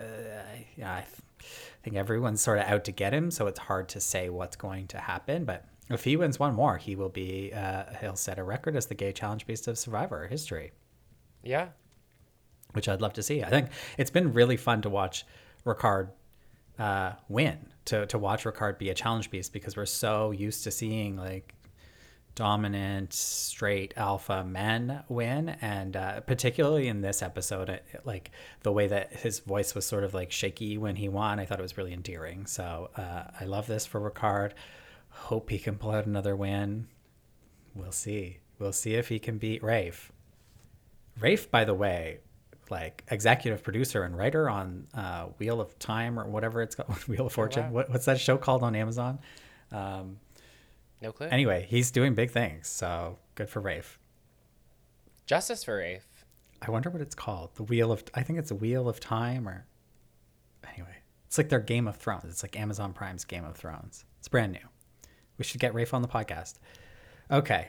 yeah, 0.76 0.94
I 0.94 1.00
th- 1.02 1.50
think 1.84 1.94
everyone's 1.96 2.40
sort 2.40 2.58
of 2.58 2.64
out 2.64 2.84
to 2.86 2.92
get 2.92 3.14
him, 3.14 3.30
so 3.30 3.46
it's 3.46 3.60
hard 3.60 3.88
to 3.90 4.00
say 4.00 4.28
what's 4.30 4.56
going 4.56 4.88
to 4.88 4.98
happen. 4.98 5.44
But 5.44 5.64
if 5.88 6.02
he 6.02 6.16
wins 6.16 6.40
one 6.40 6.54
more, 6.54 6.76
he 6.76 6.96
will 6.96 7.08
be 7.08 7.52
uh, 7.54 7.84
he'll 8.00 8.16
set 8.16 8.38
a 8.38 8.42
record 8.42 8.74
as 8.74 8.86
the 8.86 8.94
gay 8.96 9.12
challenge 9.12 9.46
beast 9.46 9.68
of 9.68 9.78
Survivor 9.78 10.26
history 10.26 10.72
Yeah. 11.44 11.68
which 12.72 12.88
I'd 12.88 13.00
love 13.00 13.12
to 13.14 13.22
see. 13.22 13.44
I 13.44 13.48
think 13.48 13.68
it's 13.96 14.10
been 14.10 14.32
really 14.32 14.56
fun 14.56 14.82
to 14.82 14.90
watch 14.90 15.24
Ricard 15.64 16.08
uh, 16.80 17.12
win, 17.28 17.58
to 17.86 18.06
to 18.06 18.18
watch 18.18 18.42
Ricard 18.44 18.76
be 18.78 18.90
a 18.90 18.94
challenge 18.94 19.30
beast 19.30 19.52
because 19.52 19.76
we're 19.76 19.86
so 19.86 20.32
used 20.32 20.64
to 20.64 20.72
seeing 20.72 21.16
like 21.16 21.54
dominant 22.38 23.12
straight 23.12 23.92
alpha 23.96 24.44
men 24.44 25.02
win 25.08 25.48
and 25.60 25.96
uh, 25.96 26.20
particularly 26.20 26.86
in 26.86 27.00
this 27.00 27.20
episode 27.20 27.68
it, 27.68 27.84
it- 27.92 28.06
like 28.06 28.30
the 28.62 28.70
way 28.72 28.86
that 28.86 29.12
his 29.12 29.40
voice 29.40 29.74
was 29.74 29.84
sort 29.84 30.04
of 30.04 30.14
like 30.14 30.30
shaky 30.30 30.78
when 30.78 30.94
he 30.94 31.08
won 31.08 31.40
i 31.40 31.44
thought 31.44 31.58
it 31.58 31.62
was 31.62 31.76
really 31.76 31.92
endearing 31.92 32.46
so 32.46 32.90
uh, 32.96 33.24
i 33.40 33.44
love 33.44 33.66
this 33.66 33.84
for 33.86 34.00
ricard 34.00 34.52
hope 35.10 35.50
he 35.50 35.58
can 35.58 35.76
pull 35.76 35.90
out 35.90 36.06
another 36.06 36.36
win 36.36 36.86
we'll 37.74 37.90
see 37.92 38.38
we'll 38.60 38.72
see 38.72 38.94
if 38.94 39.08
he 39.08 39.18
can 39.18 39.36
beat 39.38 39.62
rafe 39.62 40.12
Rafe, 41.20 41.50
by 41.50 41.64
the 41.64 41.74
way, 41.74 42.20
like 42.70 43.02
executive 43.10 43.64
producer 43.64 44.04
and 44.04 44.16
writer 44.16 44.48
on 44.48 44.86
uh, 44.94 45.24
Wheel 45.40 45.60
of 45.60 45.76
Time 45.80 46.16
or 46.16 46.28
whatever 46.28 46.62
it's 46.62 46.76
called, 46.76 46.96
Wheel 47.08 47.26
of 47.26 47.32
Fortune. 47.32 47.64
wow. 47.64 47.70
What, 47.72 47.90
what's 47.90 48.04
that 48.04 48.20
show 48.20 48.36
called 48.36 48.62
on 48.62 48.76
Amazon? 48.76 49.18
Um, 49.72 50.18
No 51.00 51.12
clue. 51.12 51.28
anyway, 51.28 51.66
he's 51.68 51.90
doing 51.90 52.14
big 52.14 52.30
things, 52.30 52.66
so 52.68 53.18
good 53.34 53.48
for 53.48 53.60
Rafe. 53.60 53.98
Justice 55.26 55.62
for 55.64 55.76
Rafe. 55.76 56.24
I 56.60 56.70
wonder 56.70 56.90
what 56.90 57.00
it's 57.00 57.14
called. 57.14 57.54
The 57.54 57.62
Wheel 57.62 57.92
of, 57.92 58.02
I 58.14 58.22
think 58.22 58.38
it's 58.38 58.50
a 58.50 58.54
Wheel 58.56 58.88
of 58.88 58.98
Time, 58.98 59.48
or 59.48 59.66
anyway, 60.72 60.96
it's 61.26 61.38
like 61.38 61.50
their 61.50 61.60
Game 61.60 61.86
of 61.86 61.96
Thrones. 61.96 62.24
It's 62.24 62.42
like 62.42 62.58
Amazon 62.58 62.92
Prime's 62.92 63.24
Game 63.24 63.44
of 63.44 63.56
Thrones. 63.56 64.04
It's 64.18 64.28
brand 64.28 64.52
new. 64.52 64.66
We 65.36 65.44
should 65.44 65.60
get 65.60 65.72
Rafe 65.74 65.94
on 65.94 66.02
the 66.02 66.08
podcast. 66.08 66.54
Okay, 67.30 67.68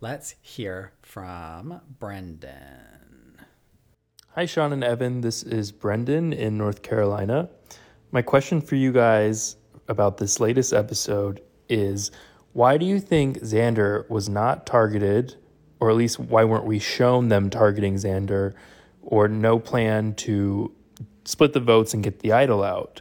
let's 0.00 0.34
hear 0.40 0.92
from 1.02 1.80
Brendan. 1.98 3.36
Hi, 4.34 4.46
Sean 4.46 4.72
and 4.72 4.82
Evan. 4.82 5.20
This 5.20 5.42
is 5.42 5.72
Brendan 5.72 6.32
in 6.32 6.56
North 6.56 6.80
Carolina. 6.80 7.50
My 8.12 8.22
question 8.22 8.62
for 8.62 8.76
you 8.76 8.92
guys 8.92 9.56
about 9.88 10.16
this 10.16 10.40
latest 10.40 10.72
episode 10.72 11.42
is 11.68 12.10
why 12.52 12.76
do 12.76 12.84
you 12.84 13.00
think 13.00 13.38
Xander 13.40 14.08
was 14.10 14.28
not 14.28 14.66
targeted, 14.66 15.36
or 15.80 15.90
at 15.90 15.96
least 15.96 16.18
why 16.18 16.44
weren't 16.44 16.64
we 16.64 16.78
shown 16.78 17.28
them 17.28 17.50
targeting 17.50 17.94
Xander, 17.94 18.54
or 19.02 19.28
no 19.28 19.58
plan 19.58 20.14
to 20.14 20.72
split 21.24 21.52
the 21.52 21.60
votes 21.60 21.94
and 21.94 22.02
get 22.02 22.20
the 22.20 22.32
idol 22.32 22.62
out? 22.62 23.00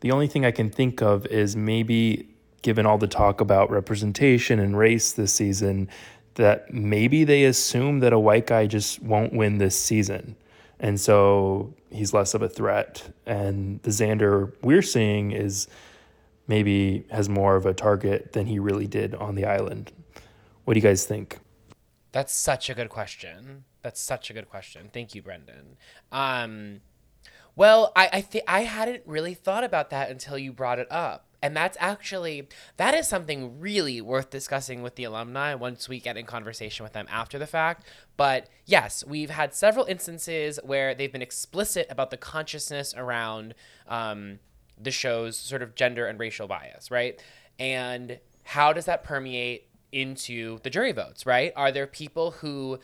The 0.00 0.10
only 0.10 0.26
thing 0.26 0.44
I 0.44 0.50
can 0.50 0.70
think 0.70 1.02
of 1.02 1.26
is 1.26 1.56
maybe, 1.56 2.28
given 2.62 2.86
all 2.86 2.98
the 2.98 3.06
talk 3.06 3.40
about 3.40 3.70
representation 3.70 4.58
and 4.58 4.78
race 4.78 5.12
this 5.12 5.32
season, 5.32 5.88
that 6.34 6.72
maybe 6.72 7.24
they 7.24 7.44
assume 7.44 8.00
that 8.00 8.12
a 8.12 8.18
white 8.18 8.46
guy 8.46 8.66
just 8.66 9.02
won't 9.02 9.32
win 9.32 9.58
this 9.58 9.78
season. 9.78 10.36
And 10.78 11.00
so 11.00 11.74
he's 11.90 12.12
less 12.12 12.34
of 12.34 12.42
a 12.42 12.48
threat. 12.48 13.10
And 13.24 13.82
the 13.82 13.90
Xander 13.90 14.52
we're 14.62 14.82
seeing 14.82 15.32
is 15.32 15.66
maybe 16.46 17.06
has 17.10 17.28
more 17.28 17.56
of 17.56 17.66
a 17.66 17.74
target 17.74 18.32
than 18.32 18.46
he 18.46 18.58
really 18.58 18.86
did 18.86 19.14
on 19.14 19.34
the 19.34 19.44
island. 19.44 19.92
What 20.64 20.74
do 20.74 20.78
you 20.78 20.82
guys 20.82 21.04
think? 21.04 21.38
That's 22.12 22.34
such 22.34 22.70
a 22.70 22.74
good 22.74 22.88
question. 22.88 23.64
That's 23.82 24.00
such 24.00 24.30
a 24.30 24.32
good 24.32 24.48
question. 24.48 24.90
Thank 24.92 25.14
you, 25.14 25.22
Brendan. 25.22 25.76
Um, 26.10 26.80
well, 27.54 27.92
I 27.94 28.08
I 28.14 28.20
think 28.20 28.44
I 28.48 28.62
hadn't 28.62 29.02
really 29.06 29.34
thought 29.34 29.64
about 29.64 29.90
that 29.90 30.10
until 30.10 30.38
you 30.38 30.52
brought 30.52 30.78
it 30.78 30.90
up. 30.90 31.26
And 31.42 31.56
that's 31.56 31.76
actually 31.78 32.48
that 32.76 32.94
is 32.94 33.06
something 33.06 33.60
really 33.60 34.00
worth 34.00 34.30
discussing 34.30 34.82
with 34.82 34.96
the 34.96 35.04
alumni 35.04 35.54
once 35.54 35.88
we 35.88 36.00
get 36.00 36.16
in 36.16 36.26
conversation 36.26 36.84
with 36.84 36.92
them 36.92 37.06
after 37.10 37.38
the 37.38 37.46
fact. 37.46 37.86
But 38.16 38.48
yes, 38.64 39.04
we've 39.06 39.30
had 39.30 39.54
several 39.54 39.84
instances 39.84 40.58
where 40.64 40.94
they've 40.94 41.12
been 41.12 41.22
explicit 41.22 41.86
about 41.90 42.10
the 42.10 42.16
consciousness 42.16 42.94
around 42.96 43.54
um, 43.86 44.38
the 44.80 44.90
show's 44.90 45.36
sort 45.36 45.62
of 45.62 45.74
gender 45.74 46.06
and 46.06 46.18
racial 46.18 46.46
bias, 46.46 46.90
right? 46.90 47.22
And 47.58 48.18
how 48.44 48.72
does 48.72 48.84
that 48.84 49.04
permeate 49.04 49.68
into 49.92 50.58
the 50.62 50.70
jury 50.70 50.92
votes, 50.92 51.26
right? 51.26 51.52
Are 51.56 51.72
there 51.72 51.86
people 51.86 52.32
who 52.32 52.78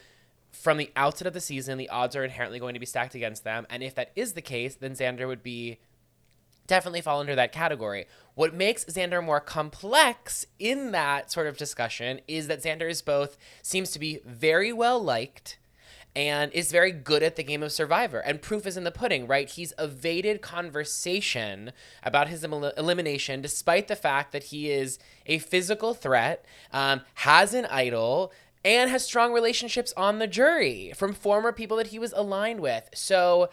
from 0.53 0.77
the 0.77 0.93
outset 0.95 1.27
of 1.27 1.33
the 1.33 1.41
season, 1.41 1.79
the 1.79 1.89
odds 1.89 2.15
are 2.15 2.25
inherently 2.25 2.59
going 2.59 2.75
to 2.75 2.81
be 2.81 2.87
stacked 2.87 3.15
against 3.15 3.43
them. 3.43 3.67
And 3.71 3.83
if 3.83 3.95
that 3.95 4.13
is 4.15 4.35
the 4.35 4.43
case, 4.43 4.75
then 4.75 4.93
Xander 4.93 5.27
would 5.27 5.43
be 5.43 5.79
definitely 6.67 7.01
fall 7.01 7.21
under 7.21 7.35
that 7.35 7.53
category. 7.53 8.07
What 8.35 8.55
makes 8.55 8.85
Xander 8.85 9.25
more 9.25 9.41
complex 9.41 10.47
in 10.59 10.93
that 10.93 11.33
sort 11.33 11.47
of 11.47 11.57
discussion 11.57 12.21
is 12.29 12.49
that 12.49 12.63
Xander 12.63 12.89
is 12.89 13.03
both 13.03 13.37
seems 13.63 13.91
to 13.93 13.99
be 13.99 14.21
very 14.25 14.73
well 14.73 15.03
liked 15.03 15.59
and 16.15 16.53
is 16.53 16.71
very 16.71 16.93
good 16.93 17.23
at 17.23 17.37
the 17.37 17.43
game 17.43 17.63
of 17.63 17.73
survivor. 17.73 18.19
And 18.19 18.43
proof 18.43 18.67
is 18.67 18.77
in 18.77 18.85
the 18.85 18.91
pudding 18.91 19.27
right? 19.27 19.49
He's 19.49 19.73
evaded 19.79 20.43
conversation 20.43 21.73
about 22.03 22.29
his 22.29 22.45
el- 22.45 22.65
elimination 22.65 23.41
despite 23.41 23.89
the 23.89 23.97
fact 23.97 24.33
that 24.33 24.45
he 24.45 24.71
is 24.71 24.99
a 25.27 25.39
physical 25.39 25.95
threat 25.95 26.45
um, 26.73 27.03
has 27.15 27.55
an 27.55 27.67
idol 27.67 28.33
and 28.65 28.91
has 28.91 29.05
strong 29.05 29.33
relationships 29.33 29.93
on 29.97 30.19
the 30.19 30.27
jury 30.27 30.93
from 30.95 31.13
former 31.13 31.53
people 31.53 31.77
that 31.79 31.89
he 31.89 31.99
was 31.99 32.13
aligned 32.13 32.61
with. 32.61 32.89
So 32.95 33.49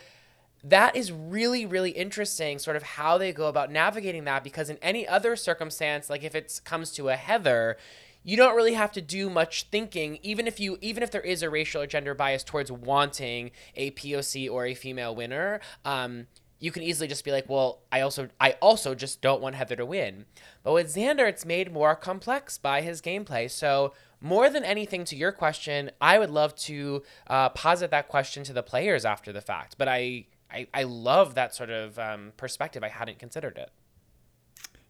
that 0.63 0.95
is 0.95 1.11
really 1.11 1.65
really 1.65 1.91
interesting 1.91 2.59
sort 2.59 2.75
of 2.75 2.83
how 2.83 3.17
they 3.17 3.31
go 3.31 3.47
about 3.47 3.71
navigating 3.71 4.25
that 4.25 4.43
because 4.43 4.69
in 4.69 4.77
any 4.81 5.07
other 5.07 5.35
circumstance 5.35 6.09
like 6.09 6.21
if 6.21 6.35
it 6.35 6.59
comes 6.65 6.91
to 6.91 7.07
a 7.07 7.15
heather 7.15 7.77
you 8.23 8.37
don't 8.37 8.55
really 8.55 8.73
have 8.73 8.91
to 8.91 9.01
do 9.01 9.29
much 9.29 9.67
thinking 9.71 10.19
even 10.21 10.47
if 10.47 10.59
you 10.59 10.77
even 10.81 11.03
if 11.03 11.11
there 11.11 11.21
is 11.21 11.41
a 11.41 11.49
racial 11.49 11.81
or 11.81 11.87
gender 11.87 12.13
bias 12.13 12.43
towards 12.43 12.71
wanting 12.71 13.51
a 13.75 13.91
poc 13.91 14.51
or 14.51 14.65
a 14.65 14.73
female 14.73 15.15
winner 15.15 15.59
um, 15.85 16.27
you 16.59 16.71
can 16.71 16.83
easily 16.83 17.07
just 17.07 17.23
be 17.23 17.31
like 17.31 17.47
well 17.49 17.81
i 17.91 18.01
also 18.01 18.27
i 18.39 18.51
also 18.61 18.93
just 18.93 19.21
don't 19.21 19.41
want 19.41 19.55
heather 19.55 19.75
to 19.75 19.85
win 19.85 20.25
but 20.63 20.73
with 20.73 20.93
xander 20.93 21.27
it's 21.27 21.45
made 21.45 21.71
more 21.71 21.95
complex 21.95 22.57
by 22.57 22.81
his 22.81 23.01
gameplay 23.01 23.49
so 23.49 23.93
more 24.21 24.49
than 24.49 24.65
anything 24.65 25.05
to 25.05 25.15
your 25.15 25.31
question 25.31 25.89
i 26.01 26.19
would 26.19 26.29
love 26.29 26.53
to 26.55 27.01
uh, 27.27 27.49
posit 27.49 27.89
that 27.91 28.09
question 28.09 28.43
to 28.43 28.53
the 28.53 28.63
players 28.63 29.05
after 29.05 29.31
the 29.31 29.41
fact 29.41 29.75
but 29.77 29.87
i 29.87 30.25
I, 30.51 30.67
I 30.73 30.83
love 30.83 31.35
that 31.35 31.53
sort 31.53 31.69
of 31.69 31.99
um, 31.99 32.33
perspective. 32.37 32.83
I 32.83 32.89
hadn't 32.89 33.19
considered 33.19 33.57
it. 33.57 33.69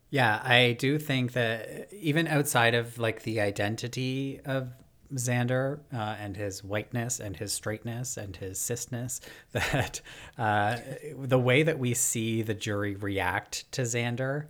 Yeah, 0.09 0.41
I 0.43 0.75
do 0.79 0.97
think 0.97 1.33
that 1.33 1.93
even 1.93 2.27
outside 2.27 2.73
of 2.73 2.97
like 2.97 3.23
the 3.23 3.41
identity 3.41 4.39
of 4.43 4.69
Xander 5.13 5.79
uh, 5.93 6.15
and 6.19 6.35
his 6.35 6.63
whiteness 6.63 7.19
and 7.19 7.35
his 7.35 7.53
straightness 7.53 8.17
and 8.17 8.35
his 8.35 8.59
cisness, 8.59 9.21
that 9.51 10.01
uh, 10.37 10.77
the 11.17 11.39
way 11.39 11.63
that 11.63 11.77
we 11.77 11.93
see 11.93 12.41
the 12.41 12.53
jury 12.53 12.95
react 12.95 13.71
to 13.73 13.83
Xander 13.83 14.47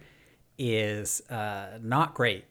is 0.57 1.21
uh, 1.29 1.77
not 1.81 2.13
great. 2.13 2.45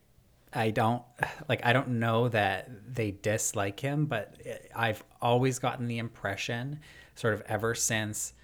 I 0.53 0.71
don't 0.71 1.03
like. 1.49 1.65
I 1.65 1.73
don't 1.73 1.89
know 1.89 2.29
that 2.29 2.95
they 2.95 3.11
dislike 3.11 3.81
him, 3.81 4.07
but 4.07 4.35
I've 4.75 5.03
always 5.21 5.59
gotten 5.59 5.87
the 5.87 5.99
impression, 5.99 6.81
sort 7.15 7.35
of 7.35 7.43
ever 7.43 7.75
since 7.75 8.35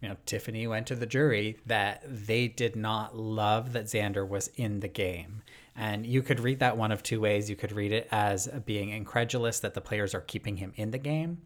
you 0.00 0.08
know, 0.08 0.16
Tiffany 0.26 0.66
went 0.66 0.86
to 0.88 0.94
the 0.94 1.06
jury 1.06 1.56
that 1.66 2.02
they 2.06 2.48
did 2.48 2.76
not 2.76 3.16
love 3.16 3.72
that 3.72 3.86
Xander 3.86 4.28
was 4.28 4.48
in 4.56 4.80
the 4.80 4.88
game. 4.88 5.42
And 5.74 6.06
you 6.06 6.22
could 6.22 6.40
read 6.40 6.60
that 6.60 6.76
one 6.76 6.92
of 6.92 7.02
two 7.02 7.20
ways. 7.20 7.50
You 7.50 7.56
could 7.56 7.72
read 7.72 7.92
it 7.92 8.08
as 8.10 8.48
being 8.64 8.90
incredulous 8.90 9.60
that 9.60 9.74
the 9.74 9.80
players 9.80 10.14
are 10.14 10.20
keeping 10.20 10.56
him 10.56 10.72
in 10.76 10.90
the 10.90 10.98
game, 10.98 11.42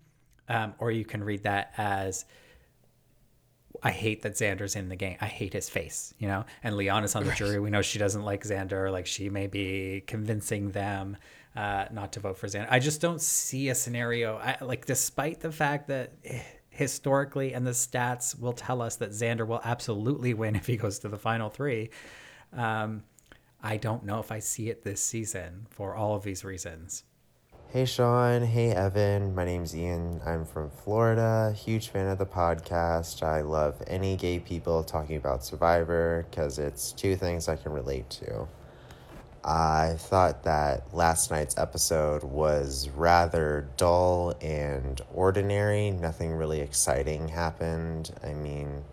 um, 0.48 0.74
or 0.78 0.90
you 0.90 1.04
can 1.04 1.24
read 1.24 1.42
that 1.44 1.72
as 1.76 2.24
I 3.82 3.90
hate 3.90 4.22
that 4.22 4.34
Xander's 4.34 4.76
in 4.76 4.88
the 4.88 4.96
game. 4.96 5.16
I 5.20 5.26
hate 5.26 5.52
his 5.52 5.68
face, 5.68 6.14
you 6.18 6.28
know. 6.28 6.44
And 6.62 6.76
Liana's 6.76 7.16
on 7.16 7.24
the 7.24 7.32
jury. 7.32 7.58
We 7.58 7.70
know 7.70 7.82
she 7.82 7.98
doesn't 7.98 8.22
like 8.22 8.44
Xander. 8.44 8.90
Like 8.92 9.06
she 9.06 9.30
may 9.30 9.46
be 9.46 10.02
convincing 10.06 10.70
them 10.70 11.16
uh, 11.56 11.86
not 11.90 12.12
to 12.12 12.20
vote 12.20 12.36
for 12.36 12.46
Xander. 12.46 12.68
I 12.70 12.78
just 12.78 13.00
don't 13.00 13.20
see 13.20 13.68
a 13.68 13.74
scenario. 13.74 14.36
I, 14.36 14.58
like, 14.60 14.86
despite 14.86 15.40
the 15.40 15.52
fact 15.52 15.88
that. 15.88 16.12
Eh, 16.24 16.40
historically, 16.70 17.52
and 17.52 17.66
the 17.66 17.72
stats 17.72 18.38
will 18.38 18.52
tell 18.52 18.80
us 18.80 18.96
that 18.96 19.10
Xander 19.10 19.46
will 19.46 19.60
absolutely 19.64 20.32
win 20.34 20.56
if 20.56 20.66
he 20.66 20.76
goes 20.76 20.98
to 21.00 21.08
the 21.08 21.18
final 21.18 21.50
three. 21.50 21.90
Um, 22.52 23.02
I 23.62 23.76
don't 23.76 24.04
know 24.04 24.20
if 24.20 24.32
I 24.32 24.38
see 24.38 24.70
it 24.70 24.82
this 24.82 25.02
season 25.02 25.66
for 25.68 25.94
all 25.94 26.14
of 26.14 26.22
these 26.22 26.44
reasons. 26.44 27.04
Hey 27.72 27.84
Sean, 27.84 28.42
hey 28.42 28.70
Evan, 28.70 29.32
my 29.32 29.44
name's 29.44 29.76
Ian. 29.76 30.20
I'm 30.26 30.44
from 30.44 30.70
Florida. 30.70 31.54
Huge 31.56 31.90
fan 31.90 32.08
of 32.08 32.18
the 32.18 32.26
podcast. 32.26 33.22
I 33.22 33.42
love 33.42 33.80
any 33.86 34.16
gay 34.16 34.40
people 34.40 34.82
talking 34.82 35.16
about 35.16 35.44
Survivor 35.44 36.26
because 36.28 36.58
it's 36.58 36.90
two 36.90 37.14
things 37.14 37.48
I 37.48 37.54
can 37.54 37.70
relate 37.70 38.10
to. 38.10 38.48
I 39.42 39.94
thought 39.96 40.42
that 40.44 40.92
last 40.92 41.30
night's 41.30 41.56
episode 41.56 42.24
was 42.24 42.90
rather 42.90 43.68
dull 43.78 44.34
and 44.42 45.00
ordinary. 45.14 45.90
Nothing 45.90 46.32
really 46.32 46.60
exciting 46.60 47.28
happened. 47.28 48.10
I 48.22 48.34
mean, 48.34 48.84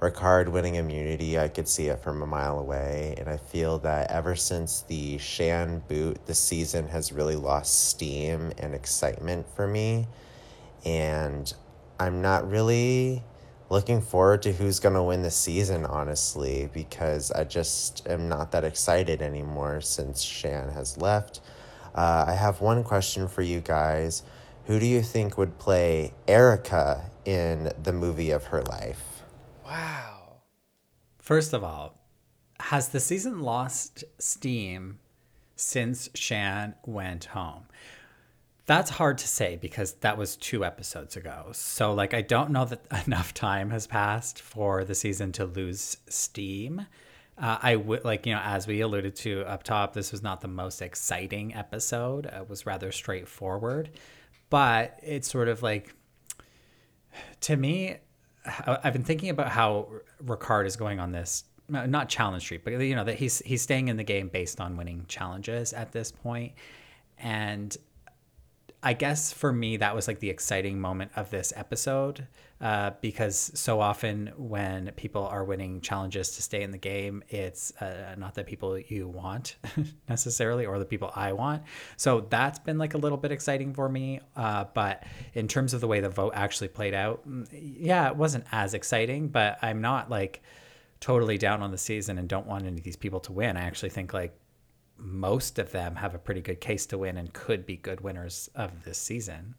Ricard 0.00 0.48
winning 0.48 0.74
immunity, 0.74 1.38
I 1.38 1.48
could 1.48 1.68
see 1.68 1.88
it 1.88 2.00
from 2.00 2.22
a 2.22 2.26
mile 2.26 2.58
away. 2.58 3.14
And 3.16 3.28
I 3.30 3.38
feel 3.38 3.78
that 3.78 4.10
ever 4.10 4.36
since 4.36 4.82
the 4.82 5.16
Shan 5.16 5.82
boot, 5.88 6.26
the 6.26 6.34
season 6.34 6.88
has 6.88 7.10
really 7.10 7.36
lost 7.36 7.88
steam 7.88 8.52
and 8.58 8.74
excitement 8.74 9.46
for 9.56 9.66
me. 9.66 10.06
And 10.84 11.52
I'm 11.98 12.20
not 12.20 12.48
really 12.48 13.22
looking 13.70 14.00
forward 14.00 14.42
to 14.42 14.52
who's 14.52 14.80
going 14.80 14.94
to 14.94 15.02
win 15.02 15.22
the 15.22 15.30
season, 15.30 15.84
honestly, 15.84 16.68
because 16.72 17.30
I 17.32 17.44
just 17.44 18.06
am 18.08 18.28
not 18.28 18.52
that 18.52 18.64
excited 18.64 19.22
anymore 19.22 19.80
since 19.80 20.22
Shan 20.22 20.70
has 20.70 20.96
left. 20.96 21.40
Uh, 21.94 22.24
I 22.28 22.32
have 22.32 22.60
one 22.60 22.84
question 22.84 23.28
for 23.28 23.42
you 23.42 23.60
guys. 23.60 24.22
Who 24.66 24.78
do 24.78 24.86
you 24.86 25.02
think 25.02 25.38
would 25.38 25.58
play 25.58 26.12
Erika 26.26 27.10
in 27.24 27.72
the 27.82 27.92
movie 27.92 28.30
of 28.30 28.44
her 28.44 28.62
life? 28.62 29.22
Wow. 29.64 30.40
First 31.18 31.52
of 31.52 31.64
all, 31.64 31.98
has 32.60 32.88
the 32.88 33.00
season 33.00 33.40
lost 33.40 34.04
steam 34.18 34.98
since 35.56 36.08
Shan 36.14 36.74
went 36.86 37.26
home? 37.26 37.64
That's 38.68 38.90
hard 38.90 39.16
to 39.16 39.26
say 39.26 39.56
because 39.56 39.94
that 39.94 40.18
was 40.18 40.36
two 40.36 40.62
episodes 40.62 41.16
ago. 41.16 41.46
So, 41.52 41.94
like, 41.94 42.12
I 42.12 42.20
don't 42.20 42.50
know 42.50 42.66
that 42.66 42.84
enough 43.06 43.32
time 43.32 43.70
has 43.70 43.86
passed 43.86 44.42
for 44.42 44.84
the 44.84 44.94
season 44.94 45.32
to 45.32 45.46
lose 45.46 45.96
steam. 46.10 46.86
Uh, 47.38 47.56
I 47.62 47.76
would 47.76 48.04
like, 48.04 48.26
you 48.26 48.34
know, 48.34 48.42
as 48.44 48.66
we 48.66 48.82
alluded 48.82 49.16
to 49.16 49.40
up 49.44 49.62
top, 49.62 49.94
this 49.94 50.12
was 50.12 50.22
not 50.22 50.42
the 50.42 50.48
most 50.48 50.82
exciting 50.82 51.54
episode. 51.54 52.26
It 52.26 52.50
was 52.50 52.66
rather 52.66 52.92
straightforward, 52.92 53.88
but 54.50 55.00
it's 55.02 55.30
sort 55.30 55.48
of 55.48 55.62
like, 55.62 55.94
to 57.40 57.56
me, 57.56 57.96
I've 58.66 58.92
been 58.92 59.02
thinking 59.02 59.30
about 59.30 59.48
how 59.48 59.88
Ricard 60.22 60.66
is 60.66 60.76
going 60.76 61.00
on 61.00 61.10
this 61.10 61.44
not 61.70 62.10
challenge 62.10 62.42
street, 62.42 62.64
but 62.64 62.72
you 62.72 62.94
know 62.94 63.04
that 63.04 63.16
he's 63.16 63.38
he's 63.40 63.62
staying 63.62 63.88
in 63.88 63.96
the 63.96 64.04
game 64.04 64.28
based 64.28 64.60
on 64.60 64.76
winning 64.76 65.06
challenges 65.08 65.72
at 65.72 65.92
this 65.92 66.12
point, 66.12 66.52
and 67.18 67.76
I 68.82 68.92
guess 68.92 69.32
for 69.32 69.52
me 69.52 69.78
that 69.78 69.94
was 69.94 70.06
like 70.06 70.20
the 70.20 70.30
exciting 70.30 70.80
moment 70.80 71.10
of 71.16 71.30
this 71.30 71.52
episode 71.56 72.26
uh, 72.60 72.90
because 73.00 73.50
so 73.54 73.80
often 73.80 74.32
when 74.36 74.92
people 74.92 75.24
are 75.26 75.44
winning 75.44 75.80
challenges 75.80 76.30
to 76.36 76.42
stay 76.42 76.62
in 76.62 76.70
the 76.70 76.78
game, 76.78 77.22
it's 77.28 77.72
uh, 77.80 78.14
not 78.16 78.34
the 78.34 78.44
people 78.44 78.78
you 78.78 79.08
want 79.08 79.56
necessarily 80.08 80.64
or 80.64 80.78
the 80.78 80.84
people 80.84 81.12
I 81.14 81.32
want. 81.32 81.62
So 81.96 82.26
that's 82.30 82.58
been 82.60 82.78
like 82.78 82.94
a 82.94 82.98
little 82.98 83.18
bit 83.18 83.32
exciting 83.32 83.74
for 83.74 83.88
me. 83.88 84.20
Uh, 84.36 84.64
but 84.74 85.04
in 85.34 85.48
terms 85.48 85.74
of 85.74 85.80
the 85.80 85.88
way 85.88 86.00
the 86.00 86.08
vote 86.08 86.32
actually 86.34 86.68
played 86.68 86.94
out, 86.94 87.28
mm, 87.28 87.48
yeah, 87.52 88.08
it 88.08 88.16
wasn't 88.16 88.44
as 88.52 88.74
exciting. 88.74 89.28
But 89.28 89.58
I'm 89.62 89.80
not 89.80 90.10
like 90.10 90.42
totally 91.00 91.38
down 91.38 91.62
on 91.62 91.70
the 91.70 91.78
season 91.78 92.18
and 92.18 92.28
don't 92.28 92.46
want 92.46 92.64
any 92.64 92.78
of 92.78 92.84
these 92.84 92.96
people 92.96 93.20
to 93.20 93.32
win. 93.32 93.56
I 93.56 93.62
actually 93.62 93.90
think 93.90 94.12
like 94.12 94.36
most 94.98 95.58
of 95.58 95.72
them 95.72 95.96
have 95.96 96.14
a 96.14 96.18
pretty 96.18 96.40
good 96.40 96.60
case 96.60 96.84
to 96.86 96.98
win 96.98 97.16
and 97.16 97.32
could 97.32 97.64
be 97.64 97.76
good 97.76 98.00
winners 98.00 98.50
of 98.54 98.84
this 98.84 98.98
season. 98.98 99.54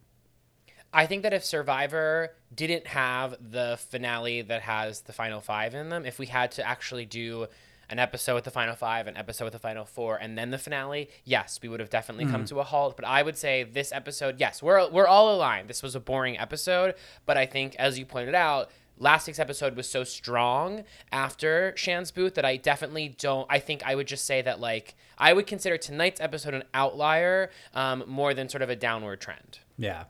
I 0.91 1.05
think 1.05 1.23
that 1.23 1.33
if 1.33 1.45
Survivor 1.45 2.31
didn't 2.53 2.87
have 2.87 3.35
the 3.39 3.79
finale 3.89 4.41
that 4.41 4.61
has 4.63 5.01
the 5.01 5.13
final 5.13 5.39
five 5.39 5.75
in 5.75 5.89
them, 5.89 6.05
if 6.05 6.17
we 6.17 6.25
had 6.25 6.51
to 6.53 6.67
actually 6.67 7.05
do 7.05 7.47
an 7.89 7.99
episode 7.99 8.35
with 8.35 8.43
the 8.43 8.51
final 8.51 8.75
five, 8.75 9.07
an 9.07 9.17
episode 9.17 9.45
with 9.45 9.53
the 9.53 9.59
final 9.59 9.85
four, 9.85 10.17
and 10.17 10.37
then 10.37 10.51
the 10.51 10.57
finale, 10.57 11.09
yes, 11.25 11.59
we 11.61 11.69
would 11.69 11.79
have 11.79 11.89
definitely 11.89 12.25
come 12.25 12.41
hmm. 12.41 12.45
to 12.45 12.59
a 12.59 12.63
halt. 12.63 12.95
But 12.95 13.05
I 13.05 13.23
would 13.23 13.37
say 13.37 13.63
this 13.63 13.91
episode, 13.91 14.39
yes, 14.39 14.61
we're 14.61 14.89
we're 14.89 15.07
all 15.07 15.35
aligned. 15.35 15.69
This 15.69 15.81
was 15.81 15.95
a 15.95 15.99
boring 15.99 16.37
episode, 16.37 16.95
but 17.25 17.37
I 17.37 17.45
think, 17.45 17.75
as 17.77 17.97
you 17.97 18.05
pointed 18.05 18.35
out, 18.35 18.69
last 18.99 19.25
week's 19.27 19.39
episode 19.39 19.75
was 19.75 19.89
so 19.89 20.03
strong 20.03 20.83
after 21.11 21.73
Shan's 21.75 22.11
booth 22.11 22.35
that 22.35 22.45
I 22.45 22.57
definitely 22.57 23.15
don't. 23.17 23.47
I 23.49 23.59
think 23.59 23.83
I 23.85 23.95
would 23.95 24.07
just 24.07 24.25
say 24.25 24.41
that 24.41 24.59
like 24.59 24.95
I 25.17 25.33
would 25.33 25.47
consider 25.47 25.77
tonight's 25.77 26.21
episode 26.21 26.53
an 26.53 26.63
outlier 26.73 27.49
um, 27.73 28.03
more 28.07 28.33
than 28.33 28.49
sort 28.49 28.61
of 28.61 28.69
a 28.69 28.75
downward 28.75 29.21
trend. 29.21 29.59
Yeah. 29.77 30.03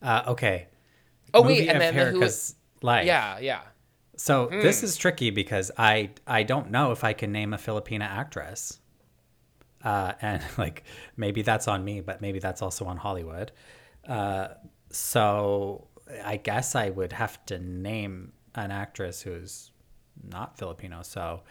Uh, 0.00 0.22
okay. 0.28 0.66
Oh 1.34 1.42
Movie 1.42 1.60
wait, 1.60 1.68
and 1.68 1.80
then 1.80 1.94
the 1.94 2.26
who? 2.26 2.28
Life. 2.82 3.06
Yeah, 3.06 3.38
yeah. 3.38 3.60
So 4.16 4.48
this 4.48 4.82
is 4.82 4.96
tricky 4.96 5.30
because 5.30 5.70
I 5.78 6.10
I 6.26 6.42
don't 6.42 6.70
know 6.70 6.92
if 6.92 7.04
I 7.04 7.12
can 7.12 7.32
name 7.32 7.54
a 7.54 7.58
Filipina 7.58 8.02
actress. 8.02 8.78
Uh, 9.84 10.12
and 10.20 10.42
like 10.58 10.84
maybe 11.16 11.42
that's 11.42 11.68
on 11.68 11.84
me, 11.84 12.00
but 12.00 12.20
maybe 12.20 12.38
that's 12.38 12.62
also 12.62 12.84
on 12.86 12.96
Hollywood. 12.96 13.52
Uh, 14.06 14.48
so 14.90 15.86
I 16.24 16.36
guess 16.36 16.74
I 16.74 16.90
would 16.90 17.12
have 17.12 17.44
to 17.46 17.58
name 17.58 18.32
an 18.54 18.70
actress 18.70 19.22
who's 19.22 19.70
not 20.22 20.58
Filipino. 20.58 21.02
So 21.02 21.42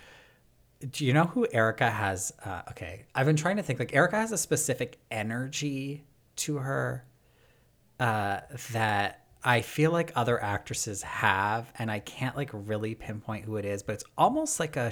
do 0.89 1.05
you 1.05 1.13
know 1.13 1.25
who 1.25 1.47
Erika 1.51 1.89
has? 1.89 2.33
Uh, 2.43 2.61
okay, 2.69 3.05
I've 3.13 3.25
been 3.25 3.35
trying 3.35 3.57
to 3.57 3.63
think. 3.63 3.79
Like 3.79 3.95
Erika 3.95 4.15
has 4.15 4.31
a 4.31 4.37
specific 4.37 4.97
energy 5.11 6.03
to 6.37 6.57
her 6.57 7.05
uh, 7.99 8.41
that 8.71 9.25
I 9.43 9.61
feel 9.61 9.91
like 9.91 10.11
other 10.15 10.41
actresses 10.41 11.03
have, 11.03 11.71
and 11.77 11.91
I 11.91 11.99
can't 11.99 12.35
like 12.35 12.49
really 12.53 12.95
pinpoint 12.95 13.45
who 13.45 13.57
it 13.57 13.65
is, 13.65 13.83
but 13.83 13.93
it's 13.93 14.03
almost 14.17 14.59
like 14.59 14.75
a 14.75 14.91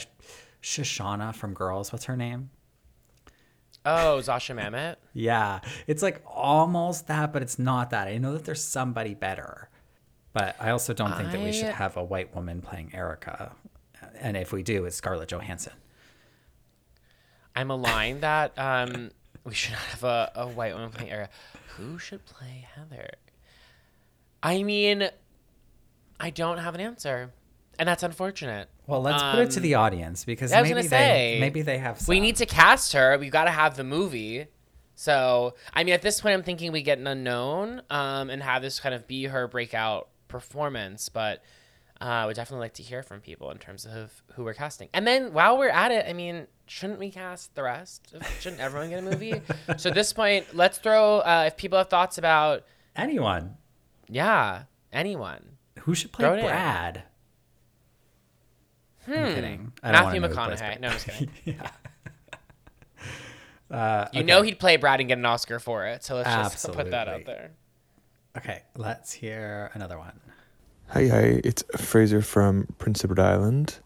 Shoshanna 0.62 1.34
from 1.34 1.54
Girls. 1.54 1.92
What's 1.92 2.06
her 2.06 2.18
name? 2.18 2.50
Oh, 3.86 4.20
Zosia 4.22 4.56
Mamet. 4.56 4.98
Yeah, 5.14 5.62
it's 5.88 6.04
like 6.04 6.22
almost 6.26 7.08
that, 7.08 7.32
but 7.32 7.42
it's 7.42 7.58
not 7.58 7.90
that. 7.92 8.08
I 8.08 8.18
know 8.18 8.34
that 8.34 8.46
there's 8.46 8.64
somebody 8.64 9.14
better, 9.14 9.70
but 10.34 10.56
I 10.60 10.72
also 10.72 10.94
don't 10.94 11.16
think 11.16 11.32
that 11.32 11.42
we 11.42 11.54
should 11.54 11.68
have 11.68 11.98
a 11.98 12.04
white 12.04 12.36
woman 12.36 12.62
playing 12.62 12.92
Erika. 12.94 13.54
And 14.20 14.36
if 14.36 14.52
we 14.52 14.64
do, 14.64 14.86
it's 14.86 14.98
Scarlett 14.98 15.30
Johansson. 15.30 15.74
I'm 17.56 17.72
aligned 17.72 18.22
that 18.22 18.58
um, 18.58 19.12
we 19.44 19.54
should 19.54 19.74
not 19.74 19.82
have 19.82 20.04
a, 20.04 20.32
a 20.36 20.48
white 20.48 20.74
woman 20.74 20.90
playing 20.90 21.12
Erika. 21.12 21.32
Who 21.78 21.98
should 21.98 22.26
play 22.26 22.68
Heather? 22.76 23.12
I 24.44 24.64
mean, 24.64 25.10
I 26.20 26.30
don't 26.30 26.58
have 26.58 26.76
an 26.76 26.82
answer, 26.82 27.32
and 27.78 27.88
that's 27.88 28.04
unfortunate. 28.04 28.70
Well, 28.90 29.02
let's 29.02 29.22
put 29.22 29.40
it 29.40 29.52
to 29.52 29.60
Um, 29.60 29.64
the 29.64 29.76
audience 29.76 30.26
because 30.26 30.52
maybe 30.52 30.74
they 30.74 30.88
say, 30.88 31.38
maybe 31.40 31.62
they 31.62 31.78
have. 31.78 32.08
We 32.08 32.20
need 32.20 32.38
to 32.38 32.46
cast 32.46 32.94
her. 32.94 33.18
We've 33.18 33.32
got 33.32 33.46
to 33.46 33.52
have 33.52 33.78
the 33.78 33.84
movie. 33.84 34.48
So, 34.96 35.56
I 35.74 35.84
mean, 35.84 35.94
at 35.94 36.02
this 36.02 36.20
point, 36.20 36.34
I'm 36.34 36.44
thinking 36.44 36.72
we 36.72 36.82
get 36.82 36.98
an 36.98 37.08
unknown 37.08 37.82
um, 37.90 38.30
and 38.30 38.44
have 38.44 38.62
this 38.62 38.80
kind 38.80 38.94
of 38.94 39.08
be 39.08 39.26
her 39.26 39.48
breakout 39.48 40.10
performance. 40.28 41.08
But 41.08 41.42
uh, 42.02 42.06
I 42.06 42.26
would 42.26 42.36
definitely 42.36 42.66
like 42.66 42.74
to 42.76 42.84
hear 42.84 43.04
from 43.04 43.22
people 43.22 43.52
in 43.52 43.58
terms 43.60 43.86
of 43.86 44.24
who 44.34 44.44
we're 44.44 44.54
casting. 44.54 44.90
And 44.94 45.08
then 45.08 45.32
while 45.34 45.58
we're 45.58 45.70
at 45.70 45.92
it, 45.92 46.06
I 46.08 46.14
mean, 46.14 46.48
shouldn't 46.66 47.00
we 47.00 47.12
cast 47.12 47.56
the 47.56 47.64
rest? 47.64 48.14
Shouldn't 48.42 48.62
everyone 48.62 48.90
get 48.90 49.00
a 49.00 49.02
movie? 49.04 49.42
so 49.78 49.90
at 49.90 49.96
this 49.96 50.12
point, 50.12 50.48
let's 50.54 50.78
throw, 50.78 51.20
uh, 51.20 51.46
if 51.48 51.56
people 51.58 51.78
have 51.78 51.90
thoughts 51.90 52.18
about, 52.18 52.66
anyone 52.96 53.56
yeah, 54.10 54.64
anyone. 54.92 55.58
who 55.82 55.96
should 55.96 56.12
play 56.12 56.26
Throw 56.26 56.36
it 59.08 59.12
in. 59.12 59.14
Brad. 59.14 59.28
I'm 59.30 59.36
kidding. 59.36 59.72
I 59.84 59.92
don't 59.92 60.04
Matthew 60.06 60.22
wanna 60.22 60.34
know 60.34 60.42
who 60.42 60.48
plays 60.48 60.60
McConaughey. 60.62 60.80
Brad. 60.80 60.82
No, 60.82 60.88
I'm 60.88 60.94
just 60.94 61.08
kidding. 61.08 61.30
Uh, 63.72 64.08
You 64.14 64.24
know 64.24 64.42
he'd 64.42 64.58
play 64.58 64.78
Brad 64.78 65.00
and 65.00 65.08
get 65.08 65.20
an 65.20 65.26
Oscar 65.26 65.60
for 65.60 65.86
it. 65.86 66.04
So 66.04 66.16
let's 66.16 66.28
just 66.54 66.72
put 66.74 66.90
that 66.90 67.08
out 67.08 67.26
there. 67.26 67.52
Okay, 68.36 68.64
let's 68.76 69.12
hear 69.12 69.70
another 69.76 70.00
one. 70.00 70.20
Hi, 70.88 71.08
hi, 71.08 71.42
it's 71.44 71.64
Fraser 71.78 72.24
from 72.24 72.68
Prince 72.80 73.04
Edward 73.04 73.20
Island. 73.20 73.78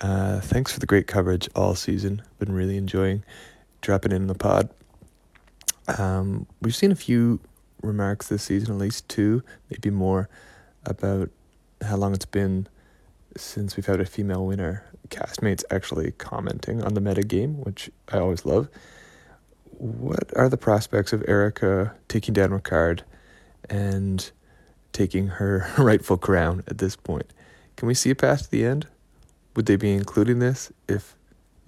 Uh, 0.00 0.38
thanks 0.40 0.72
for 0.72 0.78
the 0.78 0.86
great 0.86 1.08
coverage 1.08 1.48
all 1.56 1.74
season. 1.74 2.22
Been 2.38 2.52
really 2.52 2.76
enjoying 2.76 3.24
dropping 3.80 4.12
in 4.12 4.28
the 4.28 4.34
pod. 4.34 4.70
Um, 5.98 6.46
we've 6.60 6.76
seen 6.76 6.92
a 6.92 6.96
few 6.96 7.40
remarks 7.82 8.28
this 8.28 8.44
season, 8.44 8.72
at 8.74 8.78
least 8.80 9.08
two, 9.08 9.42
maybe 9.70 9.90
more, 9.90 10.28
about 10.86 11.30
how 11.84 11.96
long 11.96 12.14
it's 12.14 12.24
been 12.26 12.68
since 13.36 13.76
we've 13.76 13.86
had 13.86 14.00
a 14.00 14.06
female 14.06 14.46
winner. 14.46 14.84
Castmates 15.08 15.64
actually 15.70 16.12
commenting 16.12 16.82
on 16.82 16.94
the 16.94 17.00
meta 17.00 17.22
game, 17.22 17.54
which 17.60 17.90
I 18.10 18.18
always 18.18 18.46
love. 18.46 18.68
What 19.78 20.34
are 20.36 20.48
the 20.48 20.56
prospects 20.56 21.12
of 21.12 21.24
Erika 21.26 21.94
taking 22.08 22.34
down 22.34 22.50
Ricard 22.50 23.00
and 23.68 24.30
taking 24.92 25.28
her 25.28 25.66
rightful 25.78 26.16
crown 26.16 26.62
at 26.68 26.78
this 26.78 26.96
point. 26.96 27.32
Can 27.76 27.88
we 27.88 27.94
see 27.94 28.10
a 28.10 28.14
path 28.14 28.44
to 28.44 28.50
the 28.50 28.64
end? 28.64 28.86
Would 29.56 29.66
they 29.66 29.76
be 29.76 29.92
including 29.92 30.38
this 30.38 30.72
if 30.88 31.16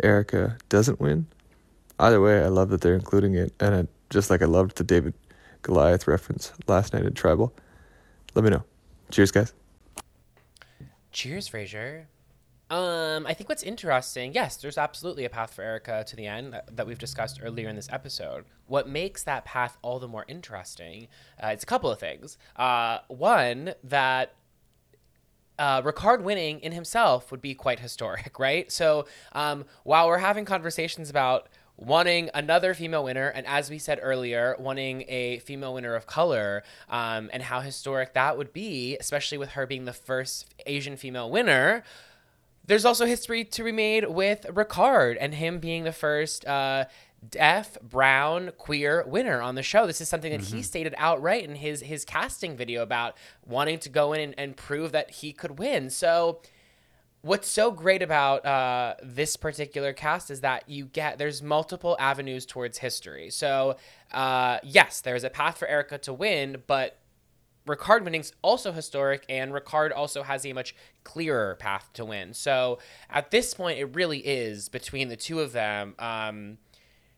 Erika 0.02 0.56
doesn't 0.68 1.00
win? 1.00 1.26
Either 1.98 2.20
way, 2.20 2.42
I 2.42 2.48
love 2.48 2.70
that 2.70 2.80
they're 2.80 2.94
including 2.94 3.34
it, 3.34 3.52
and 3.60 3.74
I, 3.74 3.86
just 4.10 4.30
like 4.30 4.42
I 4.42 4.46
loved 4.46 4.76
the 4.76 4.84
David 4.84 5.14
Goliath 5.62 6.06
reference 6.06 6.52
last 6.66 6.92
night 6.92 7.06
at 7.06 7.14
Tribal. 7.14 7.54
Let 8.34 8.44
me 8.44 8.50
know. 8.50 8.64
Cheers, 9.10 9.30
guys. 9.30 9.52
Cheers, 11.14 11.46
Fraser. 11.46 12.08
Um, 12.70 13.24
I 13.24 13.34
think 13.34 13.48
what's 13.48 13.62
interesting, 13.62 14.32
yes, 14.34 14.56
there's 14.56 14.76
absolutely 14.76 15.24
a 15.24 15.30
path 15.30 15.54
for 15.54 15.62
Erika 15.62 16.02
to 16.08 16.16
the 16.16 16.26
end 16.26 16.52
that, 16.52 16.76
that 16.76 16.86
we've 16.88 16.98
discussed 16.98 17.38
earlier 17.40 17.68
in 17.68 17.76
this 17.76 17.88
episode. 17.92 18.44
What 18.66 18.88
makes 18.88 19.22
that 19.22 19.44
path 19.44 19.78
all 19.80 20.00
the 20.00 20.08
more 20.08 20.24
interesting, 20.26 21.06
uh, 21.42 21.48
it's 21.48 21.62
a 21.62 21.66
couple 21.66 21.88
of 21.88 22.00
things. 22.00 22.36
Uh, 22.56 22.98
one, 23.06 23.74
that 23.84 24.34
uh, 25.56 25.82
Ricard 25.82 26.22
winning 26.22 26.58
in 26.60 26.72
himself 26.72 27.30
would 27.30 27.40
be 27.40 27.54
quite 27.54 27.78
historic, 27.78 28.36
right? 28.40 28.72
So 28.72 29.06
um, 29.32 29.66
while 29.84 30.08
we're 30.08 30.18
having 30.18 30.44
conversations 30.44 31.10
about 31.10 31.48
wanting 31.76 32.30
another 32.34 32.74
female 32.74 33.04
winner, 33.04 33.28
and 33.28 33.46
as 33.46 33.70
we 33.70 33.78
said 33.78 33.98
earlier, 34.02 34.56
wanting 34.58 35.04
a 35.08 35.38
female 35.40 35.74
winner 35.74 35.94
of 35.94 36.06
color, 36.06 36.62
um, 36.88 37.30
and 37.32 37.42
how 37.42 37.60
historic 37.60 38.14
that 38.14 38.38
would 38.38 38.52
be, 38.52 38.96
especially 39.00 39.38
with 39.38 39.50
her 39.50 39.66
being 39.66 39.84
the 39.84 39.92
first 39.92 40.54
Asian 40.66 40.96
female 40.96 41.30
winner. 41.30 41.82
There's 42.66 42.84
also 42.84 43.04
history 43.04 43.44
to 43.44 43.64
be 43.64 43.72
made 43.72 44.08
with 44.08 44.46
Ricard 44.48 45.16
and 45.20 45.34
him 45.34 45.58
being 45.58 45.84
the 45.84 45.92
first 45.92 46.46
uh, 46.46 46.86
deaf, 47.28 47.76
brown, 47.82 48.52
queer 48.56 49.04
winner 49.06 49.42
on 49.42 49.54
the 49.54 49.62
show. 49.62 49.86
This 49.86 50.00
is 50.00 50.08
something 50.08 50.30
that 50.32 50.42
he 50.42 50.62
stated 50.62 50.94
outright 50.96 51.44
in 51.44 51.56
his 51.56 51.82
his 51.82 52.04
casting 52.04 52.56
video 52.56 52.82
about 52.82 53.16
wanting 53.46 53.78
to 53.80 53.88
go 53.88 54.12
in 54.12 54.20
and, 54.20 54.34
and 54.38 54.56
prove 54.56 54.92
that 54.92 55.10
he 55.10 55.32
could 55.32 55.58
win. 55.58 55.90
So 55.90 56.40
what's 57.24 57.48
so 57.48 57.70
great 57.70 58.02
about 58.02 58.44
uh, 58.44 58.94
this 59.02 59.34
particular 59.34 59.94
cast 59.94 60.30
is 60.30 60.42
that 60.42 60.68
you 60.68 60.84
get 60.84 61.16
there's 61.16 61.42
multiple 61.42 61.96
avenues 61.98 62.44
towards 62.44 62.78
history. 62.78 63.30
So 63.30 63.76
uh, 64.12 64.58
yes, 64.62 65.00
there's 65.00 65.24
a 65.24 65.30
path 65.30 65.56
for 65.56 65.66
Erika 65.66 65.96
to 65.98 66.12
win, 66.12 66.62
but 66.66 66.98
Ricard 67.66 68.04
winning's 68.04 68.34
also 68.42 68.72
historic, 68.72 69.24
and 69.30 69.52
Ricard 69.52 69.90
also 69.96 70.22
has 70.22 70.44
a 70.44 70.52
much 70.52 70.76
clearer 71.02 71.54
path 71.54 71.88
to 71.94 72.04
win. 72.04 72.34
So 72.34 72.78
at 73.08 73.30
this 73.30 73.54
point, 73.54 73.78
it 73.78 73.94
really 73.94 74.18
is 74.18 74.68
between 74.68 75.08
the 75.08 75.16
two 75.16 75.40
of 75.40 75.52
them. 75.52 75.94
Um, 75.98 76.58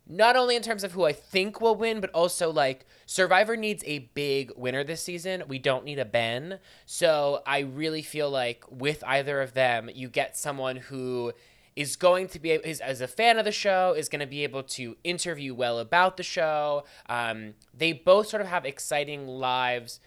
not 0.07 0.37
only 0.37 0.57
in 0.57 0.63
terms 0.63 0.85
of 0.85 0.93
who 0.93 1.05
I 1.05 1.13
think 1.13 1.61
will 1.61 1.75
win, 1.75 2.01
but 2.01 2.11
also 2.11 2.51
like 2.51 2.87
Survivor 3.07 3.57
needs 3.57 3.83
a 3.87 4.11
big 4.15 4.53
winner 4.57 4.85
this 4.85 5.03
season. 5.03 5.43
We 5.49 5.59
don't 5.59 5.85
need 5.85 5.99
a 5.99 6.05
Ben. 6.05 6.61
So 6.85 7.43
I 7.47 7.61
really 7.61 8.03
feel 8.03 8.31
like 8.31 8.65
with 8.71 9.03
either 9.07 9.41
of 9.41 9.55
them, 9.55 9.91
you 9.93 10.09
get 10.09 10.37
someone 10.37 10.77
who 10.77 11.33
is 11.75 11.97
going 11.97 12.27
to 12.27 12.39
be 12.39 12.53
is 12.53 12.81
as 12.81 13.01
a 13.01 13.07
fan 13.07 13.39
of 13.39 13.45
the 13.45 13.53
show 13.53 13.93
is 13.93 14.09
going 14.09 14.21
to 14.21 14.27
be 14.27 14.43
able 14.43 14.63
to 14.63 14.97
interview 15.05 15.55
well 15.55 15.79
about 15.79 16.17
the 16.17 16.23
show. 16.23 16.85
Um, 17.09 17.55
they 17.75 17.93
both 17.93 18.29
sort 18.29 18.41
of 18.41 18.49
have 18.49 18.65
exciting 18.65 19.27
lives 19.27 20.01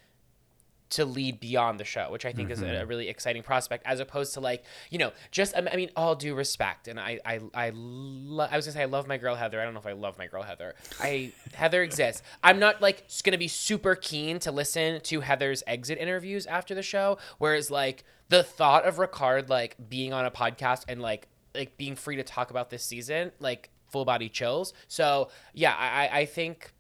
to 0.91 1.06
lead 1.06 1.40
beyond 1.40 1.80
the 1.80 1.84
show, 1.84 2.11
which 2.11 2.26
I 2.26 2.32
think 2.32 2.49
is 2.49 2.61
a, 2.61 2.66
mm-hmm. 2.66 2.82
a 2.82 2.86
really 2.86 3.10
exciting 3.10 3.44
prospect, 3.44 3.86
as 3.86 3.99
opposed 3.99 4.34
to 4.34 4.40
like 4.40 4.64
you 4.90 4.98
know 4.98 5.11
just 5.32 5.56
I 5.56 5.61
mean 5.76 5.91
all 5.95 6.16
due 6.16 6.34
respect, 6.34 6.88
and 6.88 6.99
I 6.99 7.20
I 7.26 7.40
I, 7.53 7.72
lo- 7.74 8.48
I 8.49 8.56
was 8.56 8.66
gonna 8.66 8.74
say 8.74 8.82
I 8.82 8.86
love 8.86 9.07
my 9.07 9.18
girl 9.18 9.36
Heather. 9.36 9.61
I 9.61 9.66
don't 9.66 9.74
know 9.74 9.80
if 9.80 9.86
I 9.86 9.91
love 9.91 10.18
my 10.18 10.28
girl 10.28 10.44
Heather. 10.44 10.76
I 10.99 11.32
Heather 11.53 11.84
exists. 11.84 12.24
I'm 12.44 12.60
not 12.60 12.82
like 12.82 13.06
gonna 13.24 13.38
be 13.38 13.48
super 13.48 13.95
keen 13.95 14.40
to 14.40 14.52
listen 14.52 15.02
to 15.02 15.22
Heather's 15.22 15.64
exit 15.68 15.98
interviews 15.98 16.45
after 16.48 16.74
the 16.74 16.84
show, 16.84 17.18
whereas 17.38 17.70
like 17.70 18.03
the 18.30 18.44
thought 18.44 18.86
of 18.86 18.95
Ricard 18.98 19.49
like 19.49 19.76
being 19.90 20.14
on 20.14 20.26
a 20.26 20.32
podcast 20.32 20.86
and 20.88 21.02
like 21.02 21.28
like 21.56 21.78
being 21.78 21.95
free 21.95 22.16
to 22.16 22.24
talk 22.24 22.49
about 22.52 22.70
this 22.70 22.84
season 22.84 23.32
like 23.40 23.70
full 23.88 24.06
body 24.06 24.30
chills. 24.30 24.74
So 24.88 25.30
yeah, 25.53 25.76
I- 25.78 26.20
I 26.22 26.26
think. 26.26 26.74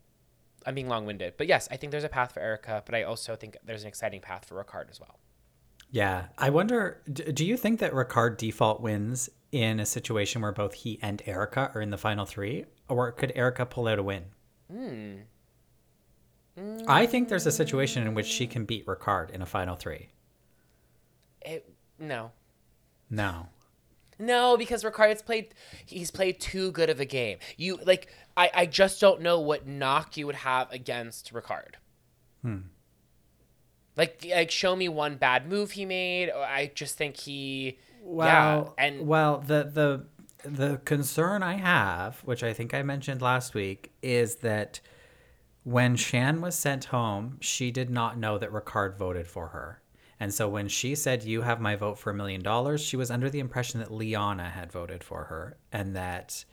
I'm 0.65 0.75
being 0.75 0.89
long 0.89 1.05
winded, 1.05 1.35
but 1.37 1.47
yes, 1.47 1.67
I 1.71 1.77
think 1.77 1.91
there's 1.91 2.03
a 2.03 2.09
path 2.09 2.33
for 2.33 2.41
Erika, 2.41 2.83
but 2.85 2.95
I 2.95 3.03
also 3.03 3.35
think 3.35 3.57
there's 3.65 3.83
an 3.83 3.87
exciting 3.87 4.21
path 4.21 4.45
for 4.45 4.61
Ricard 4.61 4.89
as 4.89 4.99
well. 4.99 5.19
Yeah, 5.91 6.25
I 6.37 6.49
wonder. 6.49 7.01
Do 7.11 7.45
you 7.45 7.57
think 7.57 7.79
that 7.79 7.93
Ricard 7.93 8.37
default 8.37 8.81
wins 8.81 9.29
in 9.51 9.79
a 9.79 9.85
situation 9.85 10.41
where 10.41 10.51
both 10.51 10.73
he 10.73 10.99
and 11.01 11.21
Erika 11.25 11.71
are 11.73 11.81
in 11.81 11.89
the 11.89 11.97
final 11.97 12.25
three, 12.25 12.65
or 12.87 13.11
could 13.11 13.31
Erika 13.35 13.65
pull 13.65 13.87
out 13.87 13.97
a 13.97 14.03
win? 14.03 14.25
Hmm. 14.71 15.15
I 16.87 17.05
think 17.05 17.29
there's 17.29 17.45
a 17.45 17.51
situation 17.51 18.05
in 18.05 18.13
which 18.13 18.27
she 18.27 18.45
can 18.45 18.65
beat 18.65 18.85
Ricard 18.85 19.29
in 19.31 19.41
a 19.41 19.45
final 19.45 19.75
three. 19.75 20.09
It, 21.41 21.71
no. 21.97 22.31
No. 23.09 23.47
No, 24.19 24.57
because 24.57 24.83
Ricard's 24.83 25.21
played 25.21 25.53
he's 25.85 26.11
played 26.11 26.39
too 26.39 26.71
good 26.71 26.89
of 26.89 26.99
a 26.99 27.05
game. 27.05 27.37
You 27.57 27.79
like 27.85 28.07
I, 28.35 28.51
I 28.53 28.65
just 28.65 28.99
don't 28.99 29.21
know 29.21 29.39
what 29.39 29.65
knock 29.65 30.17
you 30.17 30.25
would 30.25 30.35
have 30.35 30.71
against 30.71 31.33
Ricard. 31.33 31.75
Hmm. 32.41 32.57
Like 33.95 34.25
like 34.29 34.51
show 34.51 34.75
me 34.75 34.89
one 34.89 35.15
bad 35.15 35.47
move 35.47 35.71
he 35.71 35.85
made. 35.85 36.29
I 36.29 36.71
just 36.75 36.97
think 36.97 37.17
he 37.17 37.79
Well, 38.01 38.75
yeah, 38.77 38.85
and 38.85 39.07
well, 39.07 39.39
the 39.39 39.63
the 39.63 40.05
the 40.49 40.77
concern 40.85 41.43
I 41.43 41.53
have, 41.53 42.19
which 42.19 42.43
I 42.43 42.53
think 42.53 42.73
I 42.73 42.83
mentioned 42.83 43.21
last 43.21 43.53
week, 43.53 43.91
is 44.01 44.37
that 44.37 44.79
when 45.63 45.95
Shan 45.95 46.41
was 46.41 46.55
sent 46.55 46.85
home, 46.85 47.37
she 47.41 47.71
did 47.71 47.89
not 47.89 48.17
know 48.17 48.37
that 48.37 48.51
Ricard 48.51 48.97
voted 48.97 49.27
for 49.27 49.49
her. 49.49 49.78
And 50.19 50.33
so 50.33 50.49
when 50.49 50.67
she 50.67 50.95
said, 50.95 51.23
You 51.23 51.41
have 51.41 51.61
my 51.61 51.75
vote 51.75 51.97
for 51.97 52.09
a 52.09 52.13
million 52.13 52.41
dollars, 52.41 52.81
she 52.81 52.97
was 52.97 53.09
under 53.09 53.29
the 53.29 53.39
impression 53.39 53.79
that 53.79 53.91
Liana 53.91 54.49
had 54.49 54.71
voted 54.71 55.03
for 55.03 55.25
her 55.25 55.57
and 55.71 55.95
that 55.95 56.43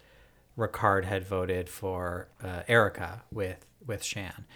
Ricard 0.56 1.04
had 1.04 1.24
voted 1.24 1.68
for 1.68 2.28
uh, 2.42 2.62
Erika 2.68 3.22
with, 3.32 3.66
with 3.84 4.02
Shan. 4.02 4.46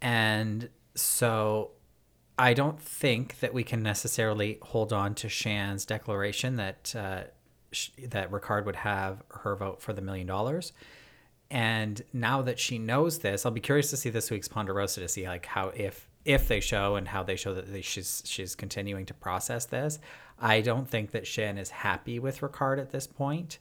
And 0.00 0.68
so 0.94 1.72
I 2.38 2.54
don't 2.54 2.80
think 2.80 3.40
that 3.40 3.52
we 3.52 3.64
can 3.64 3.82
necessarily 3.82 4.58
hold 4.62 4.92
on 4.92 5.14
to 5.16 5.28
Shan's 5.28 5.84
declaration 5.84 6.56
that 6.56 6.94
uh, 6.96 7.22
that 8.04 8.30
Ricard 8.30 8.64
would 8.64 8.76
have 8.76 9.22
her 9.28 9.56
vote 9.56 9.82
for 9.82 9.92
the 9.92 10.00
million 10.00 10.26
dollars. 10.26 10.72
And 11.50 12.02
now 12.12 12.42
that 12.42 12.58
she 12.58 12.78
knows 12.78 13.20
this, 13.20 13.46
I'll 13.46 13.52
be 13.52 13.60
curious 13.60 13.90
to 13.90 13.96
see 13.96 14.10
this 14.10 14.30
week's 14.30 14.48
Ponderosa 14.48 15.00
to 15.00 15.08
see 15.08 15.26
like 15.26 15.46
how 15.46 15.68
if 15.68 16.05
if 16.26 16.48
they 16.48 16.60
show 16.60 16.96
and 16.96 17.08
how 17.08 17.22
they 17.22 17.36
show 17.36 17.54
that 17.54 17.72
they, 17.72 17.80
she's 17.80 18.22
she's 18.26 18.54
continuing 18.54 19.06
to 19.06 19.14
process 19.14 19.64
this. 19.64 19.98
I 20.38 20.60
don't 20.60 20.88
think 20.88 21.12
that 21.12 21.26
Shan 21.26 21.56
is 21.56 21.70
happy 21.70 22.18
with 22.18 22.40
Ricard 22.40 22.78
at 22.78 22.90
this 22.90 23.06
point. 23.06 23.58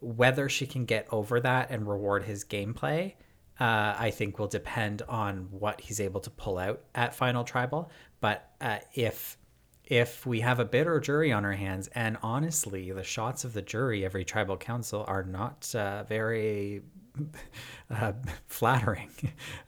Whether 0.00 0.48
she 0.48 0.66
can 0.66 0.84
get 0.84 1.06
over 1.10 1.40
that 1.40 1.70
and 1.70 1.88
reward 1.88 2.24
his 2.24 2.44
gameplay, 2.44 3.14
uh, 3.58 3.94
I 3.96 4.10
think 4.10 4.38
will 4.38 4.48
depend 4.48 5.02
on 5.08 5.48
what 5.50 5.80
he's 5.80 6.00
able 6.00 6.20
to 6.20 6.30
pull 6.30 6.58
out 6.58 6.82
at 6.94 7.14
Final 7.14 7.44
Tribal. 7.44 7.90
But 8.20 8.50
uh, 8.60 8.78
if 8.92 9.38
if 9.84 10.24
we 10.26 10.40
have 10.40 10.60
a 10.60 10.64
bitter 10.64 10.98
jury 10.98 11.30
on 11.30 11.44
our 11.44 11.52
hands, 11.52 11.88
and 11.94 12.16
honestly, 12.22 12.90
the 12.90 13.04
shots 13.04 13.44
of 13.44 13.52
the 13.52 13.62
jury 13.62 14.04
every 14.04 14.24
tribal 14.24 14.56
council 14.56 15.04
are 15.06 15.22
not 15.22 15.72
uh, 15.74 16.04
very 16.04 16.82
uh, 17.90 18.12
flattering. 18.46 19.10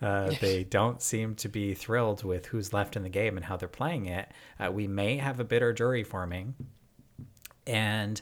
Uh, 0.02 0.30
they 0.42 0.62
don't 0.62 1.00
seem 1.00 1.34
to 1.34 1.48
be 1.48 1.72
thrilled 1.72 2.22
with 2.22 2.46
who's 2.46 2.72
left 2.74 2.96
in 2.96 3.02
the 3.02 3.08
game 3.08 3.36
and 3.36 3.46
how 3.46 3.56
they're 3.56 3.66
playing 3.66 4.06
it. 4.06 4.30
Uh, 4.60 4.70
we 4.70 4.86
may 4.86 5.16
have 5.16 5.40
a 5.40 5.44
bitter 5.44 5.72
jury 5.72 6.04
forming, 6.04 6.54
and 7.66 8.20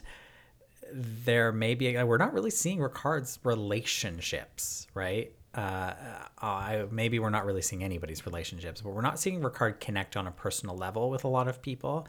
there 0.93 1.51
may 1.51 1.75
be 1.75 2.01
we're 2.01 2.17
not 2.17 2.33
really 2.33 2.49
seeing 2.49 2.79
Ricard's 2.79 3.39
relationships, 3.43 4.87
right? 4.93 5.33
Uh, 5.53 5.93
I, 6.41 6.85
maybe 6.91 7.19
we're 7.19 7.29
not 7.29 7.45
really 7.45 7.61
seeing 7.61 7.83
anybody's 7.83 8.25
relationships, 8.25 8.81
but 8.81 8.91
we're 8.91 9.01
not 9.01 9.19
seeing 9.19 9.41
Ricard 9.41 9.79
connect 9.79 10.15
on 10.15 10.27
a 10.27 10.31
personal 10.31 10.77
level 10.77 11.09
with 11.09 11.25
a 11.25 11.29
lot 11.29 11.47
of 11.47 11.61
people. 11.61 12.07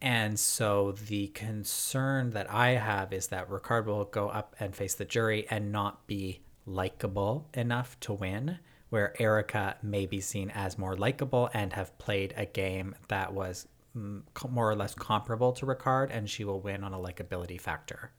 And 0.00 0.38
so 0.38 0.92
the 0.92 1.28
concern 1.28 2.30
that 2.30 2.50
I 2.50 2.70
have 2.70 3.12
is 3.12 3.28
that 3.28 3.50
Ricard 3.50 3.86
will 3.86 4.04
go 4.04 4.28
up 4.28 4.54
and 4.60 4.74
face 4.74 4.94
the 4.94 5.04
jury 5.04 5.46
and 5.50 5.72
not 5.72 6.06
be 6.06 6.40
likable 6.66 7.48
enough 7.54 7.98
to 8.00 8.12
win, 8.12 8.58
where 8.90 9.20
Erika 9.20 9.76
may 9.82 10.06
be 10.06 10.20
seen 10.20 10.50
as 10.50 10.78
more 10.78 10.96
likable 10.96 11.50
and 11.52 11.72
have 11.72 11.96
played 11.98 12.32
a 12.36 12.46
game 12.46 12.94
that 13.08 13.32
was 13.32 13.66
mm, 13.96 14.22
more 14.48 14.70
or 14.70 14.76
less 14.76 14.94
comparable 14.94 15.52
to 15.52 15.66
Ricard, 15.66 16.10
and 16.10 16.30
she 16.30 16.44
will 16.44 16.60
win 16.60 16.84
on 16.84 16.94
a 16.94 16.98
likability 16.98 17.60
factor. 17.60 18.12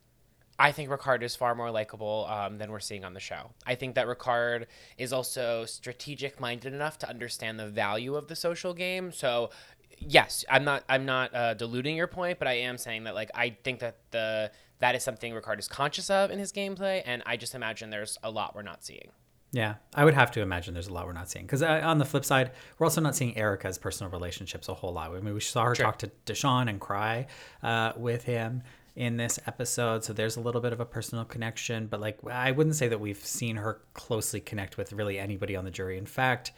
I 0.62 0.74
think 0.74 0.90
Ricard 0.90 1.24
is 1.24 1.38
far 1.38 1.56
more 1.56 1.72
likable 1.72 2.28
um, 2.30 2.58
than 2.58 2.70
we're 2.70 2.82
seeing 2.82 3.06
on 3.06 3.14
the 3.14 3.20
show. 3.22 3.52
I 3.66 3.76
think 3.76 3.96
that 3.96 4.08
Ricard 4.08 4.66
is 4.98 5.14
also 5.14 5.64
strategic 5.64 6.42
minded 6.42 6.74
enough 6.74 6.98
to 7.00 7.10
understand 7.10 7.58
the 7.58 7.70
value 7.70 8.16
of 8.16 8.28
the 8.28 8.36
social 8.36 8.74
game. 8.74 9.14
So, 9.14 9.52
yes, 10.00 10.46
I'm 10.50 10.64
not 10.64 10.84
I'm 10.90 11.06
not 11.06 11.34
uh, 11.34 11.54
diluting 11.54 11.96
your 11.96 12.08
point, 12.08 12.40
but 12.40 12.48
I 12.48 12.54
am 12.54 12.78
saying 12.78 13.04
that 13.06 13.16
like 13.16 13.32
I 13.36 13.56
think 13.64 13.80
that 13.80 13.98
the 14.12 14.52
that 14.80 14.96
is 14.96 15.04
something 15.04 15.34
Ricard 15.34 15.60
is 15.60 15.68
conscious 15.68 16.10
of 16.10 16.32
in 16.32 16.40
his 16.40 16.52
gameplay, 16.52 17.02
and 17.06 17.22
I 17.26 17.38
just 17.38 17.54
imagine 17.56 17.90
there's 17.90 18.18
a 18.24 18.32
lot 18.32 18.56
we're 18.56 18.62
not 18.62 18.84
seeing. 18.84 19.12
Yeah, 19.52 19.76
I 19.96 20.06
would 20.06 20.14
have 20.14 20.30
to 20.32 20.42
imagine 20.42 20.76
there's 20.76 20.88
a 20.88 20.94
lot 20.94 21.08
we're 21.08 21.14
not 21.14 21.30
seeing. 21.30 21.46
Because 21.46 21.64
uh, 21.64 21.82
on 21.84 21.98
the 21.98 22.06
flip 22.06 22.24
side, 22.24 22.52
we're 22.78 22.86
also 22.86 23.02
not 23.02 23.16
seeing 23.16 23.36
Erika's 23.36 23.80
personal 23.80 24.12
relationships 24.12 24.70
a 24.70 24.76
whole 24.76 24.94
lot. 24.94 25.12
I 25.12 25.20
mean, 25.22 25.34
we 25.34 25.40
saw 25.40 25.66
her 25.66 25.76
Sure. 25.76 25.86
talk 25.86 25.98
to 26.00 26.12
Deshawn 26.28 26.70
and 26.70 26.80
cry 26.80 27.26
uh, 27.64 27.94
with 27.98 28.24
him 28.26 28.62
in 28.96 29.18
this 29.18 29.40
episode, 29.48 30.04
so 30.04 30.14
there's 30.14 30.38
a 30.38 30.42
little 30.42 30.62
bit 30.62 30.72
of 30.72 30.80
a 30.80 30.86
personal 30.86 31.26
connection. 31.26 31.88
But 31.88 32.00
like, 32.00 32.20
I 32.30 32.52
wouldn't 32.52 32.76
say 32.76 32.90
that 32.90 33.00
we've 33.00 33.26
seen 33.26 33.56
her 33.56 33.82
closely 33.96 34.40
connect 34.40 34.78
with 34.78 34.94
really 34.94 35.18
anybody 35.18 35.56
on 35.56 35.66
the 35.66 35.72
jury. 35.72 35.98
In 35.98 36.06
fact, 36.06 36.52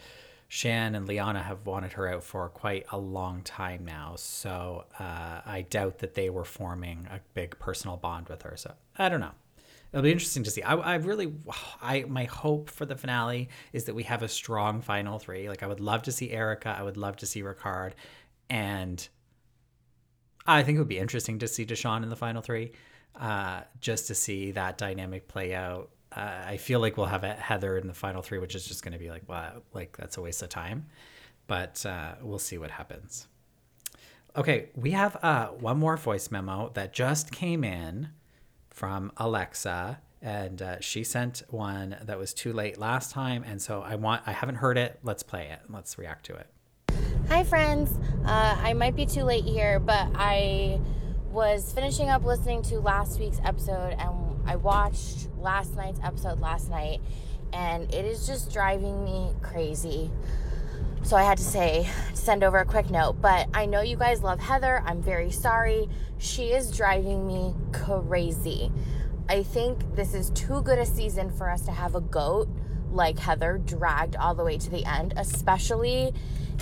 Shan 0.53 0.95
and 0.95 1.07
Liana 1.07 1.41
have 1.41 1.65
wanted 1.65 1.93
her 1.93 2.09
out 2.09 2.25
for 2.25 2.49
quite 2.49 2.85
a 2.91 2.97
long 2.97 3.41
time 3.41 3.85
now, 3.85 4.15
so 4.17 4.83
uh, 4.99 5.39
I 5.45 5.65
doubt 5.69 5.99
that 5.99 6.13
they 6.13 6.29
were 6.29 6.43
forming 6.43 7.07
a 7.09 7.21
big 7.33 7.57
personal 7.57 7.95
bond 7.95 8.27
with 8.27 8.41
her. 8.41 8.57
So 8.57 8.73
I 8.97 9.07
don't 9.07 9.21
know. 9.21 9.31
It'll 9.93 10.03
be 10.03 10.11
interesting 10.11 10.43
to 10.43 10.51
see. 10.51 10.61
I, 10.61 10.75
I 10.75 10.95
really, 10.95 11.31
I 11.81 12.03
my 12.05 12.25
hope 12.25 12.69
for 12.69 12.85
the 12.85 12.97
finale 12.97 13.47
is 13.71 13.85
that 13.85 13.95
we 13.95 14.03
have 14.03 14.23
a 14.23 14.27
strong 14.27 14.81
final 14.81 15.19
three. 15.19 15.47
Like 15.47 15.63
I 15.63 15.67
would 15.67 15.79
love 15.79 16.01
to 16.03 16.11
see 16.11 16.31
Erika. 16.31 16.75
I 16.77 16.83
would 16.83 16.97
love 16.97 17.15
to 17.17 17.25
see 17.25 17.41
Ricard, 17.43 17.93
and 18.49 19.07
I 20.45 20.63
think 20.63 20.75
it 20.75 20.79
would 20.79 20.89
be 20.89 20.99
interesting 20.99 21.39
to 21.39 21.47
see 21.47 21.65
Deshawn 21.65 22.03
in 22.03 22.09
the 22.09 22.17
final 22.17 22.41
three, 22.41 22.73
uh, 23.17 23.61
just 23.79 24.07
to 24.07 24.15
see 24.15 24.51
that 24.51 24.77
dynamic 24.77 25.29
play 25.29 25.55
out. 25.55 25.91
I 26.13 26.57
feel 26.57 26.79
like 26.79 26.97
we'll 26.97 27.05
have 27.05 27.23
Heather 27.23 27.77
in 27.77 27.87
the 27.87 27.93
final 27.93 28.21
three, 28.21 28.39
which 28.39 28.55
is 28.55 28.65
just 28.65 28.83
going 28.83 28.93
to 28.93 28.99
be 28.99 29.09
like, 29.09 29.27
wow, 29.29 29.61
like 29.73 29.95
that's 29.97 30.17
a 30.17 30.21
waste 30.21 30.41
of 30.41 30.49
time. 30.49 30.87
But 31.47 31.85
uh, 31.85 32.15
we'll 32.21 32.39
see 32.39 32.57
what 32.57 32.71
happens. 32.71 33.27
Okay, 34.35 34.69
we 34.75 34.91
have 34.91 35.17
uh, 35.23 35.47
one 35.47 35.77
more 35.77 35.97
voice 35.97 36.31
memo 36.31 36.71
that 36.73 36.93
just 36.93 37.31
came 37.31 37.63
in 37.63 38.09
from 38.69 39.11
Alexa, 39.17 39.99
and 40.21 40.61
uh, 40.61 40.79
she 40.79 41.03
sent 41.03 41.43
one 41.49 41.97
that 42.03 42.17
was 42.17 42.33
too 42.33 42.53
late 42.53 42.77
last 42.77 43.11
time, 43.11 43.43
and 43.45 43.61
so 43.61 43.81
I 43.81 43.95
want 43.95 44.23
I 44.25 44.31
haven't 44.31 44.55
heard 44.55 44.77
it. 44.77 44.99
Let's 45.03 45.23
play 45.23 45.49
it. 45.51 45.59
Let's 45.69 45.97
react 45.97 46.25
to 46.27 46.35
it. 46.35 46.47
Hi, 47.27 47.43
friends. 47.43 47.91
Uh, 48.25 48.57
I 48.59 48.73
might 48.73 48.95
be 48.95 49.05
too 49.05 49.23
late 49.23 49.43
here, 49.43 49.79
but 49.79 50.07
I 50.15 50.79
was 51.29 51.71
finishing 51.73 52.09
up 52.09 52.23
listening 52.23 52.61
to 52.63 52.79
last 52.79 53.19
week's 53.19 53.39
episode 53.43 53.95
and 53.97 54.30
I 54.45 54.55
watched 54.55 55.27
last 55.37 55.75
night's 55.75 55.99
episode 56.03 56.39
last 56.39 56.69
night, 56.69 57.01
and 57.53 57.93
it 57.93 58.05
is 58.05 58.27
just 58.27 58.51
driving 58.51 59.03
me 59.03 59.31
crazy. 59.41 60.11
So 61.03 61.17
I 61.17 61.23
had 61.23 61.37
to 61.39 61.43
say, 61.43 61.89
send 62.13 62.43
over 62.43 62.59
a 62.59 62.65
quick 62.65 62.89
note. 62.89 63.21
But 63.21 63.47
I 63.53 63.65
know 63.65 63.81
you 63.81 63.97
guys 63.97 64.21
love 64.21 64.39
Heather. 64.39 64.83
I'm 64.85 65.01
very 65.01 65.31
sorry. 65.31 65.89
She 66.19 66.51
is 66.53 66.75
driving 66.75 67.25
me 67.25 67.55
crazy. 67.71 68.71
I 69.27 69.43
think 69.43 69.95
this 69.95 70.13
is 70.13 70.29
too 70.31 70.61
good 70.61 70.77
a 70.77 70.85
season 70.85 71.31
for 71.31 71.49
us 71.49 71.61
to 71.63 71.71
have 71.71 71.95
a 71.95 72.01
goat 72.01 72.49
like 72.91 73.17
Heather 73.17 73.57
dragged 73.57 74.15
all 74.15 74.35
the 74.35 74.43
way 74.43 74.57
to 74.57 74.69
the 74.69 74.85
end, 74.85 75.13
especially 75.17 76.13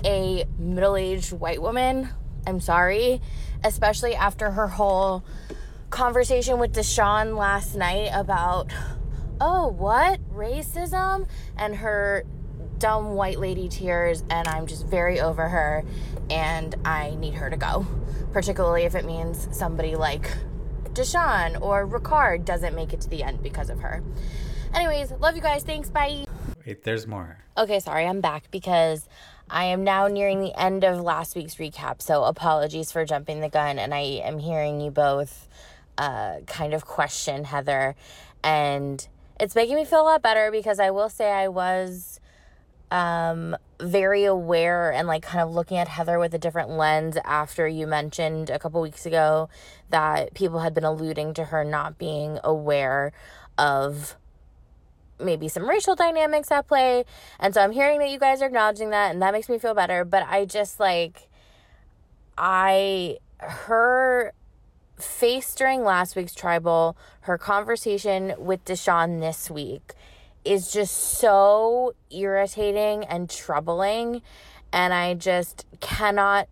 a 0.05 0.45
middle 0.57 0.95
aged 0.95 1.33
white 1.33 1.61
woman. 1.61 2.09
I'm 2.47 2.59
sorry, 2.59 3.21
especially 3.63 4.15
after 4.15 4.51
her 4.51 4.67
whole 4.67 5.25
conversation 5.89 6.59
with 6.59 6.73
Deshawn 6.73 7.37
last 7.37 7.75
night 7.75 8.11
about, 8.13 8.71
oh, 9.41 9.67
what? 9.67 10.19
Racism? 10.31 11.27
And 11.57 11.75
her 11.75 12.25
dumb 12.77 13.15
white 13.15 13.39
lady 13.39 13.67
tears, 13.67 14.23
and 14.29 14.47
I'm 14.47 14.65
just 14.67 14.87
very 14.87 15.19
over 15.19 15.49
her, 15.49 15.83
and 16.29 16.75
I 16.85 17.15
need 17.15 17.33
her 17.35 17.49
to 17.49 17.57
go. 17.57 17.85
Particularly 18.31 18.83
if 18.83 18.95
it 18.95 19.05
means 19.05 19.49
somebody 19.51 19.95
like 19.95 20.29
Deshawn 20.93 21.59
or 21.61 21.87
Ricard 21.87 22.45
doesn't 22.45 22.75
make 22.75 22.93
it 22.93 23.01
to 23.01 23.09
the 23.09 23.23
end 23.23 23.41
because 23.43 23.69
of 23.69 23.79
her. 23.79 24.03
Anyways, 24.73 25.11
love 25.19 25.35
you 25.35 25.41
guys. 25.41 25.63
Thanks. 25.63 25.89
Bye. 25.89 26.25
Wait, 26.65 26.83
there's 26.83 27.07
more. 27.07 27.39
Okay, 27.57 27.79
sorry, 27.79 28.05
I'm 28.05 28.21
back 28.21 28.51
because 28.51 29.07
I 29.49 29.65
am 29.65 29.83
now 29.83 30.07
nearing 30.07 30.41
the 30.41 30.57
end 30.59 30.83
of 30.83 31.01
last 31.01 31.35
week's 31.35 31.55
recap. 31.55 32.01
So 32.01 32.23
apologies 32.23 32.91
for 32.91 33.03
jumping 33.03 33.41
the 33.41 33.49
gun, 33.49 33.79
and 33.79 33.93
I 33.93 34.21
am 34.23 34.37
hearing 34.37 34.79
you 34.79 34.91
both 34.91 35.47
uh, 35.99 36.39
kind 36.47 36.73
of 36.73 36.85
question 36.85 37.43
Heather, 37.43 37.95
and 38.41 39.05
it's 39.39 39.53
making 39.53 39.75
me 39.75 39.85
feel 39.85 40.01
a 40.01 40.03
lot 40.03 40.21
better 40.21 40.49
because 40.49 40.79
I 40.79 40.89
will 40.91 41.09
say 41.09 41.31
I 41.31 41.49
was 41.49 42.19
um 42.91 43.55
very 43.79 44.23
aware 44.23 44.91
and 44.91 45.07
like 45.07 45.21
kind 45.21 45.43
of 45.43 45.53
looking 45.53 45.77
at 45.77 45.87
Heather 45.87 46.17
with 46.17 46.33
a 46.33 46.39
different 46.39 46.71
lens 46.71 47.17
after 47.23 47.67
you 47.67 47.85
mentioned 47.85 48.49
a 48.49 48.57
couple 48.57 48.81
weeks 48.81 49.05
ago 49.05 49.47
that 49.91 50.33
people 50.33 50.59
had 50.59 50.73
been 50.73 50.83
alluding 50.83 51.35
to 51.35 51.45
her 51.45 51.63
not 51.63 51.99
being 51.99 52.39
aware 52.43 53.11
of 53.57 54.15
maybe 55.19 55.47
some 55.47 55.69
racial 55.69 55.95
dynamics 55.95 56.49
at 56.49 56.67
play. 56.67 57.03
And 57.39 57.53
so 57.53 57.61
I'm 57.61 57.71
hearing 57.71 57.99
that 57.99 58.09
you 58.09 58.17
guys 58.19 58.41
are 58.41 58.45
acknowledging 58.45 58.89
that 58.89 59.11
and 59.11 59.21
that 59.21 59.33
makes 59.33 59.49
me 59.49 59.59
feel 59.59 59.73
better, 59.73 60.03
but 60.03 60.23
I 60.27 60.45
just 60.45 60.79
like 60.79 61.27
I 62.37 63.17
her 63.37 64.33
face 65.01 65.53
during 65.55 65.83
last 65.83 66.15
week's 66.15 66.35
tribal, 66.35 66.97
her 67.21 67.37
conversation 67.37 68.33
with 68.37 68.63
Deshawn 68.65 69.19
this 69.19 69.49
week 69.49 69.93
is 70.45 70.71
just 70.71 70.95
so 70.95 71.93
irritating 72.09 73.03
and 73.05 73.29
troubling 73.29 74.21
and 74.71 74.93
I 74.93 75.13
just 75.13 75.65
cannot 75.79 76.47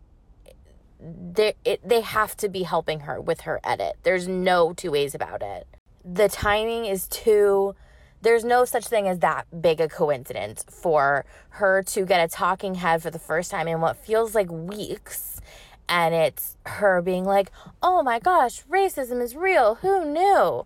they 0.99 1.53
it, 1.63 1.87
they 1.87 2.01
have 2.01 2.35
to 2.37 2.49
be 2.49 2.63
helping 2.63 3.01
her 3.01 3.21
with 3.21 3.41
her 3.41 3.59
edit. 3.63 3.97
There's 4.03 4.27
no 4.27 4.73
two 4.73 4.91
ways 4.91 5.13
about 5.13 5.41
it. 5.43 5.67
The 6.03 6.27
timing 6.27 6.85
is 6.85 7.07
too 7.07 7.75
there's 8.21 8.43
no 8.43 8.65
such 8.65 8.87
thing 8.87 9.07
as 9.07 9.19
that 9.19 9.45
big 9.61 9.79
a 9.79 9.87
coincidence 9.87 10.65
for 10.69 11.23
her 11.49 11.83
to 11.83 12.05
get 12.05 12.23
a 12.23 12.27
talking 12.27 12.75
head 12.75 13.03
for 13.03 13.11
the 13.11 13.19
first 13.19 13.51
time 13.51 13.67
in 13.67 13.79
what 13.79 13.95
feels 13.95 14.33
like 14.33 14.51
weeks 14.51 15.39
and 15.89 16.13
it's 16.13 16.57
her 16.65 17.01
being 17.01 17.25
like, 17.25 17.51
"Oh 17.81 18.03
my 18.03 18.19
gosh, 18.19 18.63
racism 18.65 19.21
is 19.21 19.35
real. 19.35 19.75
Who 19.75 20.05
knew?" 20.05 20.65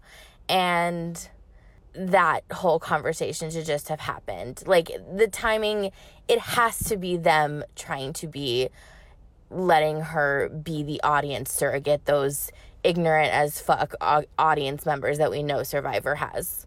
And 0.49 1.29
that 1.93 2.43
whole 2.51 2.79
conversation 2.79 3.51
should 3.51 3.65
just 3.65 3.89
have 3.89 3.99
happened. 3.99 4.63
Like 4.65 4.91
the 5.13 5.27
timing, 5.27 5.91
it 6.27 6.39
has 6.39 6.79
to 6.83 6.97
be 6.97 7.17
them 7.17 7.63
trying 7.75 8.13
to 8.13 8.27
be 8.27 8.69
letting 9.49 10.01
her 10.01 10.49
be 10.49 10.83
the 10.83 11.01
audience 11.03 11.51
surrogate, 11.51 12.05
those 12.05 12.51
ignorant 12.83 13.31
as 13.31 13.59
fuck 13.59 13.93
audience 14.39 14.85
members 14.85 15.17
that 15.17 15.29
we 15.29 15.43
know 15.43 15.63
Survivor 15.63 16.15
has. 16.15 16.65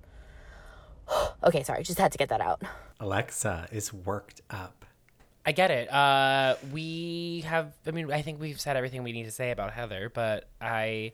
okay, 1.45 1.63
sorry, 1.63 1.83
just 1.83 1.99
had 1.99 2.13
to 2.13 2.19
get 2.19 2.29
that 2.29 2.41
out. 2.41 2.63
Alexa 3.01 3.69
is 3.73 3.93
worked 3.93 4.43
up. 4.51 4.84
I 5.47 5.53
get 5.53 5.71
it. 5.71 5.93
Uh, 5.93 6.57
we 6.73 7.45
have. 7.47 7.73
I 7.87 7.91
mean, 7.91 8.11
I 8.11 8.23
think 8.23 8.41
we've 8.41 8.61
said 8.61 8.77
everything 8.77 9.03
we 9.03 9.13
need 9.13 9.25
to 9.25 9.31
say 9.31 9.51
about 9.51 9.73
Heather, 9.73 10.11
but 10.13 10.49
I, 10.61 11.13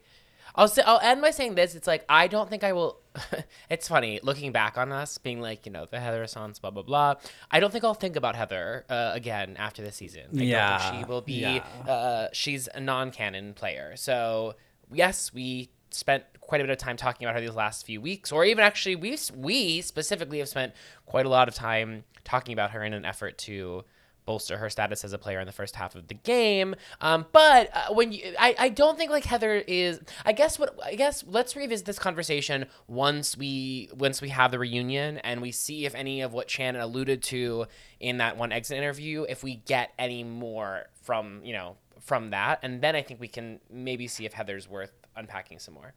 I'll 0.54 0.68
say 0.68 0.82
I'll 0.86 1.00
end 1.00 1.20
by 1.20 1.30
saying 1.30 1.56
this. 1.56 1.74
It's 1.74 1.86
like 1.86 2.04
I 2.08 2.28
don't 2.28 2.48
think 2.48 2.62
I 2.62 2.72
will. 2.72 3.00
it's 3.70 3.88
funny 3.88 4.20
looking 4.22 4.52
back 4.52 4.78
on 4.78 4.92
us 4.92 5.18
being 5.18 5.40
like 5.40 5.66
you 5.66 5.72
know 5.72 5.84
the 5.84 5.98
Heather 5.98 6.18
Renaissance, 6.18 6.60
blah 6.60 6.70
blah 6.70 6.82
blah. 6.82 7.14
I 7.50 7.58
don't 7.58 7.72
think 7.72 7.84
I'll 7.84 7.94
think 7.94 8.14
about 8.14 8.36
Heather 8.36 8.84
uh, 8.88 9.10
again 9.14 9.56
after 9.58 9.82
this 9.82 9.96
season. 9.96 10.26
I 10.38 10.42
Yeah, 10.42 11.00
she 11.00 11.04
will 11.04 11.22
be. 11.22 11.40
yeah. 11.40 11.64
Uh, 11.86 12.28
she's 12.32 12.68
a 12.68 12.80
non-canon 12.80 13.54
player, 13.54 13.96
so 13.96 14.54
yes, 14.92 15.34
we 15.34 15.70
spent 15.90 16.22
quite 16.40 16.60
a 16.60 16.64
bit 16.64 16.70
of 16.70 16.78
time 16.78 16.96
talking 16.96 17.26
about 17.26 17.34
her 17.34 17.40
these 17.40 17.54
last 17.54 17.84
few 17.84 18.00
weeks, 18.00 18.30
or 18.30 18.44
even 18.44 18.62
actually 18.62 18.94
we 18.94 19.18
we 19.36 19.80
specifically 19.80 20.38
have 20.38 20.48
spent 20.48 20.72
quite 21.06 21.26
a 21.26 21.28
lot 21.28 21.48
of 21.48 21.54
time 21.54 22.04
talking 22.22 22.52
about 22.52 22.70
her 22.70 22.84
in 22.84 22.92
an 22.92 23.04
effort 23.04 23.38
to 23.38 23.84
bolster 24.30 24.58
her 24.58 24.70
status 24.70 25.02
as 25.02 25.12
a 25.12 25.18
player 25.18 25.40
in 25.40 25.46
the 25.46 25.52
first 25.52 25.74
half 25.74 25.96
of 25.96 26.06
the 26.06 26.14
game. 26.14 26.76
Um, 27.00 27.26
but 27.32 27.68
uh, 27.74 27.92
when 27.92 28.12
you, 28.12 28.32
I, 28.38 28.54
I 28.56 28.68
don't 28.68 28.96
think 28.96 29.10
like 29.10 29.24
Heather 29.24 29.56
is. 29.56 29.98
I 30.24 30.30
guess 30.30 30.56
what 30.56 30.78
I 30.84 30.94
guess 30.94 31.24
let's 31.26 31.56
revisit 31.56 31.84
this 31.84 31.98
conversation 31.98 32.66
once 32.86 33.36
we 33.36 33.88
once 33.92 34.22
we 34.22 34.28
have 34.28 34.52
the 34.52 34.60
reunion 34.60 35.18
and 35.18 35.42
we 35.42 35.50
see 35.50 35.84
if 35.84 35.96
any 35.96 36.20
of 36.20 36.32
what 36.32 36.48
Shannon 36.48 36.80
alluded 36.80 37.24
to 37.24 37.66
in 37.98 38.18
that 38.18 38.36
one 38.36 38.52
exit 38.52 38.78
interview, 38.78 39.26
if 39.28 39.42
we 39.42 39.56
get 39.56 39.90
any 39.98 40.22
more 40.22 40.84
from 41.02 41.40
you 41.42 41.52
know 41.52 41.76
from 41.98 42.30
that, 42.30 42.60
and 42.62 42.80
then 42.80 42.94
I 42.94 43.02
think 43.02 43.18
we 43.18 43.26
can 43.26 43.58
maybe 43.68 44.06
see 44.06 44.26
if 44.26 44.32
Heather's 44.32 44.68
worth 44.68 44.92
unpacking 45.16 45.58
some 45.58 45.74
more. 45.74 45.92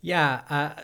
Yeah, 0.00 0.40
uh, 0.50 0.82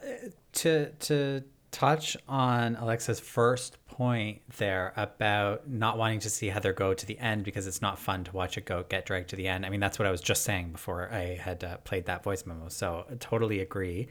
to 0.52 0.90
to 0.90 1.42
touch 1.72 2.16
on 2.28 2.76
Alexa's 2.76 3.18
first 3.18 3.78
point 3.92 4.40
there 4.56 4.94
about 4.96 5.68
not 5.68 5.98
wanting 5.98 6.20
to 6.20 6.30
see 6.30 6.48
Heather 6.48 6.72
go 6.72 6.94
to 6.94 7.06
the 7.06 7.18
end 7.18 7.44
because 7.44 7.66
it's 7.66 7.82
not 7.82 7.98
fun 7.98 8.24
to 8.24 8.32
watch 8.32 8.56
it 8.56 8.64
go 8.64 8.84
get 8.88 9.04
dragged 9.04 9.28
to 9.30 9.36
the 9.36 9.46
end. 9.46 9.66
I 9.66 9.68
mean, 9.68 9.80
that's 9.80 9.98
what 9.98 10.08
I 10.08 10.10
was 10.10 10.22
just 10.22 10.44
saying 10.44 10.72
before 10.72 11.10
I 11.12 11.36
had 11.36 11.62
uh, 11.62 11.76
played 11.78 12.06
that 12.06 12.24
voice 12.24 12.46
memo. 12.46 12.68
So 12.68 13.04
I 13.10 13.14
totally 13.16 13.60
agree. 13.60 14.08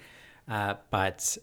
Uh, 0.48 0.76
but 0.92 1.36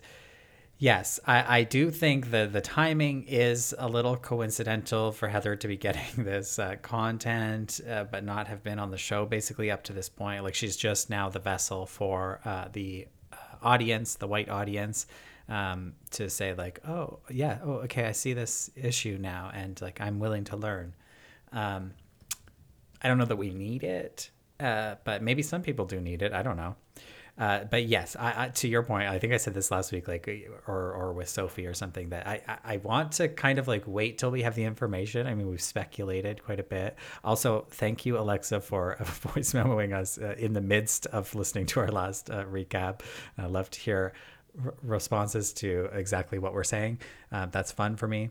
yes, 0.78 1.18
I, 1.26 1.58
I 1.58 1.62
do 1.64 1.90
think 1.90 2.30
that 2.30 2.52
the 2.52 2.60
timing 2.60 3.24
is 3.26 3.74
a 3.76 3.88
little 3.88 4.16
coincidental 4.16 5.10
for 5.10 5.26
Heather 5.26 5.56
to 5.56 5.66
be 5.66 5.76
getting 5.88 6.24
this 6.24 6.60
uh, 6.60 6.76
content, 6.80 7.80
uh, 7.90 8.04
but 8.04 8.24
not 8.24 8.46
have 8.46 8.62
been 8.62 8.78
on 8.78 8.92
the 8.92 8.98
show 8.98 9.26
basically 9.26 9.68
up 9.68 9.82
to 9.84 9.92
this 9.92 10.08
point. 10.08 10.44
Like 10.44 10.54
she's 10.54 10.76
just 10.76 11.10
now 11.10 11.28
the 11.28 11.40
vessel 11.40 11.86
for 11.86 12.40
uh, 12.44 12.68
the 12.72 13.08
uh, 13.32 13.36
audience, 13.62 14.14
the 14.14 14.28
white 14.28 14.48
audience, 14.48 15.06
um, 15.48 15.94
to 16.12 16.28
say 16.28 16.54
like, 16.54 16.80
oh 16.86 17.20
yeah, 17.30 17.58
oh 17.64 17.74
okay, 17.84 18.04
I 18.04 18.12
see 18.12 18.32
this 18.32 18.70
issue 18.76 19.18
now, 19.20 19.50
and 19.54 19.80
like 19.80 20.00
I'm 20.00 20.18
willing 20.18 20.44
to 20.44 20.56
learn. 20.56 20.94
Um, 21.52 21.92
I 23.02 23.08
don't 23.08 23.18
know 23.18 23.24
that 23.24 23.36
we 23.36 23.50
need 23.50 23.84
it, 23.84 24.30
uh, 24.60 24.96
but 25.04 25.22
maybe 25.22 25.42
some 25.42 25.62
people 25.62 25.86
do 25.86 26.00
need 26.00 26.22
it. 26.22 26.32
I 26.32 26.42
don't 26.42 26.56
know. 26.56 26.76
Uh, 27.38 27.62
but 27.70 27.84
yes, 27.84 28.16
I, 28.18 28.46
I, 28.46 28.48
to 28.48 28.66
your 28.66 28.82
point, 28.82 29.08
I 29.08 29.20
think 29.20 29.32
I 29.32 29.36
said 29.36 29.54
this 29.54 29.70
last 29.70 29.92
week, 29.92 30.08
like, 30.08 30.28
or 30.66 30.92
or 30.92 31.12
with 31.12 31.28
Sophie 31.28 31.66
or 31.66 31.74
something 31.74 32.08
that 32.08 32.26
I, 32.26 32.42
I 32.48 32.74
I 32.74 32.76
want 32.78 33.12
to 33.12 33.28
kind 33.28 33.60
of 33.60 33.68
like 33.68 33.84
wait 33.86 34.18
till 34.18 34.32
we 34.32 34.42
have 34.42 34.56
the 34.56 34.64
information. 34.64 35.28
I 35.28 35.34
mean, 35.34 35.48
we've 35.48 35.62
speculated 35.62 36.42
quite 36.42 36.58
a 36.58 36.64
bit. 36.64 36.96
Also, 37.22 37.66
thank 37.70 38.04
you, 38.04 38.18
Alexa, 38.18 38.60
for 38.60 38.96
voice 39.04 39.52
memoing 39.52 39.94
us 39.94 40.18
uh, 40.18 40.34
in 40.36 40.52
the 40.52 40.60
midst 40.60 41.06
of 41.06 41.32
listening 41.36 41.66
to 41.66 41.80
our 41.80 41.92
last 41.92 42.28
uh, 42.28 42.44
recap. 42.44 43.02
I 43.38 43.46
love 43.46 43.70
to 43.70 43.80
hear 43.80 44.14
r- 44.64 44.74
responses 44.82 45.52
to 45.54 45.88
exactly 45.92 46.38
what 46.38 46.54
we're 46.54 46.64
saying. 46.64 47.00
Uh, 47.30 47.46
that's 47.46 47.72
fun 47.72 47.96
for 47.96 48.08
me. 48.08 48.30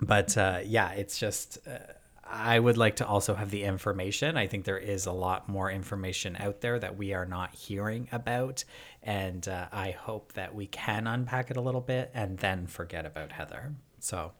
But 0.00 0.36
uh, 0.36 0.60
yeah, 0.64 0.92
it's 0.92 1.18
just. 1.18 1.58
Uh, 1.66 1.78
I 2.26 2.58
would 2.58 2.78
like 2.78 2.96
to 2.96 3.06
also 3.06 3.34
have 3.34 3.50
the 3.50 3.64
information. 3.64 4.36
I 4.36 4.46
think 4.46 4.64
there 4.64 4.78
is 4.78 5.06
a 5.06 5.12
lot 5.12 5.48
more 5.48 5.70
information 5.70 6.36
out 6.40 6.62
there 6.62 6.78
that 6.78 6.96
we 6.96 7.12
are 7.12 7.26
not 7.26 7.54
hearing 7.54 8.08
about. 8.12 8.64
And 9.02 9.46
uh, 9.46 9.68
I 9.70 9.90
hope 9.90 10.32
that 10.32 10.54
we 10.54 10.66
can 10.66 11.06
unpack 11.06 11.50
it 11.50 11.58
a 11.58 11.60
little 11.60 11.82
bit 11.82 12.10
and 12.14 12.38
then 12.38 12.66
forget 12.66 13.04
about 13.04 13.30
Heather. 13.30 13.74
So 14.00 14.32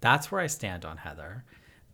that's 0.00 0.32
where 0.32 0.40
I 0.40 0.48
stand 0.48 0.84
on 0.84 0.96
Heather. 0.96 1.44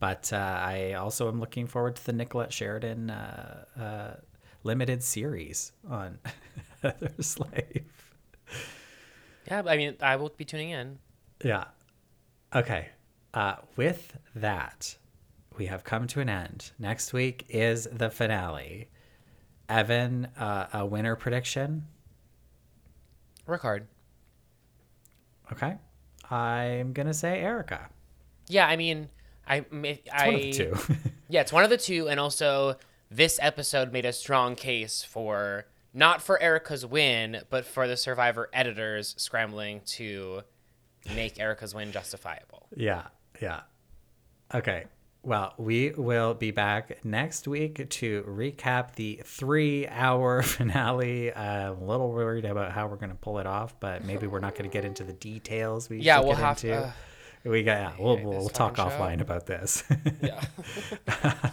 But 0.01 0.33
uh, 0.33 0.37
I 0.37 0.95
also 0.95 1.29
am 1.29 1.39
looking 1.39 1.67
forward 1.67 1.97
to 1.97 2.07
the 2.07 2.13
Nicolette 2.13 2.53
Sheridan 2.53 3.11
uh, 3.11 3.65
uh, 3.79 4.21
limited 4.65 5.03
series 5.03 5.73
on 5.89 6.19
Heather's 7.01 7.39
life. 7.39 8.17
Yeah, 9.47 9.63
I 9.67 9.77
mean, 9.77 9.97
I 10.01 10.17
will 10.17 10.31
be 10.37 10.45
tuning 10.45 10.71
in. 10.71 10.99
Yeah. 11.45 11.65
Okay. 12.55 12.89
Uh, 13.35 13.57
with 13.77 14.17
that, 14.35 14.97
we 15.57 15.67
have 15.67 15.85
come 15.85 16.07
to 16.09 16.21
an 16.21 16.29
end. 16.29 16.73
Next 16.79 17.13
week 17.13 17.47
is 17.49 17.89
the 17.91 18.11
finale. 18.11 18.89
Evan, 19.69 20.27
uh, 20.37 20.67
a 20.73 20.87
winner 20.87 21.17
prediction? 21.17 21.87
Ricard. 23.47 23.85
Okay. 25.53 25.77
I'm 26.31 26.93
going 26.93 27.07
to 27.07 27.15
say 27.15 27.41
Erika. 27.41 27.89
Yeah, 28.49 28.67
I 28.67 28.77
mean, 28.77 29.09
I, 29.47 29.65
I 30.13 30.27
one 30.27 30.35
of 30.35 30.41
the 30.41 30.53
two. 30.53 30.77
yeah, 31.29 31.41
it's 31.41 31.53
one 31.53 31.65
of 31.65 31.71
the 31.71 31.77
two, 31.77 32.09
and 32.09 32.19
also 32.19 32.77
this 33.11 33.39
episode 33.43 33.93
made 33.93 34.05
a 34.05 34.13
strong 34.13 34.57
case 34.57 35.03
for 35.03 35.67
not 35.95 36.23
for 36.23 36.41
Erika's 36.41 36.85
win, 36.87 37.43
but 37.51 37.65
for 37.65 37.87
the 37.89 37.97
Survivor 37.97 38.49
editors 38.53 39.15
scrambling 39.19 39.81
to 39.87 40.43
make 41.15 41.39
Erika's 41.41 41.75
win 41.75 41.93
justifiable. 41.93 42.67
Yeah, 42.77 43.09
yeah. 43.41 43.61
Okay. 44.55 44.85
Well, 45.25 45.55
we 45.57 45.91
will 45.91 46.35
be 46.35 46.51
back 46.51 47.05
next 47.05 47.47
week 47.47 47.89
to 47.91 48.23
recap 48.23 48.97
the 48.97 49.21
three 49.25 49.87
hour 49.87 50.43
finale. 50.43 51.33
Uh, 51.33 51.73
I'm 51.73 51.79
a 51.81 51.85
little 51.85 52.11
worried 52.11 52.45
about 52.45 52.73
how 52.73 52.89
we're 52.89 52.97
going 52.97 53.11
to 53.13 53.17
pull 53.17 53.39
it 53.39 53.47
off, 53.47 53.79
but 53.79 54.05
maybe 54.05 54.27
we're 54.27 54.41
not 54.41 54.55
going 54.57 54.69
to 54.69 54.73
get 54.73 54.85
into 54.85 55.05
the 55.05 55.13
details 55.13 55.89
we 55.89 55.99
Yeah, 56.01 56.19
we'll 56.19 56.31
get 56.31 56.39
have 56.39 56.65
into. 56.65 56.69
to- 56.81 56.95
we 57.51 57.63
got, 57.65 57.73
yeah, 57.79 57.93
we'll, 57.99 58.19
we'll 58.19 58.49
talk 58.49 58.77
show. 58.77 58.85
offline 58.85 59.21
about 59.21 59.47
this. 59.47 59.83
Yeah. 60.23 60.41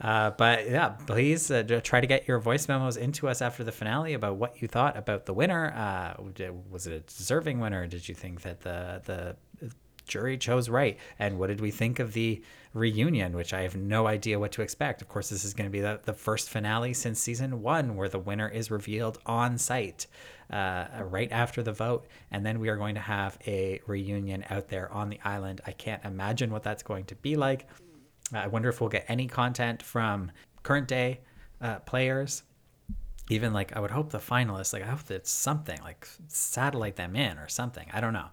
Uh, 0.00 0.30
but 0.30 0.68
yeah, 0.68 0.88
please 0.88 1.50
uh, 1.50 1.80
try 1.82 2.00
to 2.00 2.06
get 2.06 2.26
your 2.26 2.38
voice 2.38 2.68
memos 2.68 2.96
into 2.96 3.28
us 3.28 3.40
after 3.40 3.64
the 3.64 3.72
finale 3.72 4.14
about 4.14 4.36
what 4.36 4.60
you 4.60 4.68
thought 4.68 4.96
about 4.96 5.26
the 5.26 5.34
winner. 5.34 5.72
Uh, 5.72 6.22
was 6.70 6.86
it 6.86 6.92
a 6.92 7.00
deserving 7.00 7.60
winner? 7.60 7.86
Did 7.86 8.08
you 8.08 8.14
think 8.14 8.42
that 8.42 8.60
the 8.60 9.02
the 9.04 9.36
jury 10.06 10.36
chose 10.36 10.68
right? 10.68 10.98
And 11.18 11.38
what 11.38 11.46
did 11.46 11.60
we 11.60 11.70
think 11.70 11.98
of 11.98 12.12
the 12.12 12.42
reunion? 12.74 13.34
Which 13.34 13.54
I 13.54 13.62
have 13.62 13.76
no 13.76 14.06
idea 14.06 14.38
what 14.38 14.52
to 14.52 14.62
expect. 14.62 15.00
Of 15.00 15.08
course, 15.08 15.30
this 15.30 15.44
is 15.44 15.54
going 15.54 15.70
to 15.70 15.72
be 15.72 15.80
the, 15.80 16.00
the 16.04 16.12
first 16.12 16.50
finale 16.50 16.92
since 16.92 17.20
season 17.20 17.62
one, 17.62 17.96
where 17.96 18.08
the 18.08 18.18
winner 18.18 18.48
is 18.48 18.70
revealed 18.70 19.18
on 19.26 19.58
site. 19.58 20.06
Uh, 20.50 20.86
right 21.04 21.32
after 21.32 21.62
the 21.62 21.72
vote, 21.72 22.06
and 22.30 22.44
then 22.44 22.60
we 22.60 22.68
are 22.68 22.76
going 22.76 22.94
to 22.94 23.00
have 23.00 23.38
a 23.46 23.80
reunion 23.86 24.44
out 24.50 24.68
there 24.68 24.92
on 24.92 25.08
the 25.08 25.18
island. 25.24 25.62
I 25.66 25.72
can't 25.72 26.04
imagine 26.04 26.50
what 26.52 26.62
that's 26.62 26.82
going 26.82 27.06
to 27.06 27.14
be 27.14 27.34
like. 27.34 27.66
I 28.32 28.46
wonder 28.46 28.68
if 28.68 28.80
we'll 28.80 28.90
get 28.90 29.04
any 29.08 29.26
content 29.26 29.82
from 29.82 30.30
current 30.62 30.88
day 30.88 31.20
uh, 31.60 31.80
players. 31.80 32.42
Even 33.30 33.54
like, 33.54 33.74
I 33.74 33.80
would 33.80 33.90
hope 33.90 34.10
the 34.10 34.18
finalists, 34.18 34.74
like, 34.74 34.82
I 34.82 34.86
hope 34.86 35.10
it's 35.10 35.30
something 35.30 35.80
like 35.82 36.06
satellite 36.28 36.94
them 36.94 37.16
in 37.16 37.38
or 37.38 37.48
something. 37.48 37.88
I 37.90 38.02
don't 38.02 38.12
know. 38.12 38.26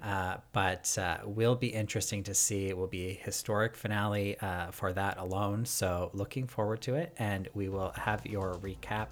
Uh, 0.00 0.36
but 0.52 0.96
uh, 0.96 1.18
will 1.24 1.56
be 1.56 1.66
interesting 1.66 2.22
to 2.22 2.34
see. 2.34 2.66
It 2.66 2.76
will 2.76 2.86
be 2.86 3.08
a 3.08 3.14
historic 3.14 3.74
finale 3.74 4.38
uh, 4.38 4.70
for 4.70 4.92
that 4.92 5.18
alone. 5.18 5.64
So, 5.64 6.10
looking 6.14 6.46
forward 6.46 6.80
to 6.82 6.94
it. 6.94 7.14
And 7.18 7.48
we 7.54 7.68
will 7.68 7.90
have 7.96 8.24
your 8.26 8.54
recap 8.62 9.08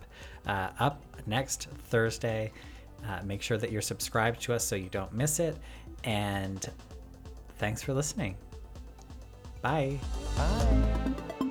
uh, 0.46 0.68
up 0.78 1.02
next 1.26 1.68
Thursday. 1.88 2.52
Uh, 3.04 3.20
make 3.24 3.42
sure 3.42 3.58
that 3.58 3.72
you're 3.72 3.82
subscribed 3.82 4.40
to 4.42 4.54
us 4.54 4.64
so 4.64 4.76
you 4.76 4.88
don't 4.90 5.12
miss 5.12 5.40
it. 5.40 5.56
And 6.04 6.64
thanks 7.58 7.82
for 7.82 7.94
listening. 7.94 8.36
Bye. 9.62 9.98
Bye. 10.36 11.42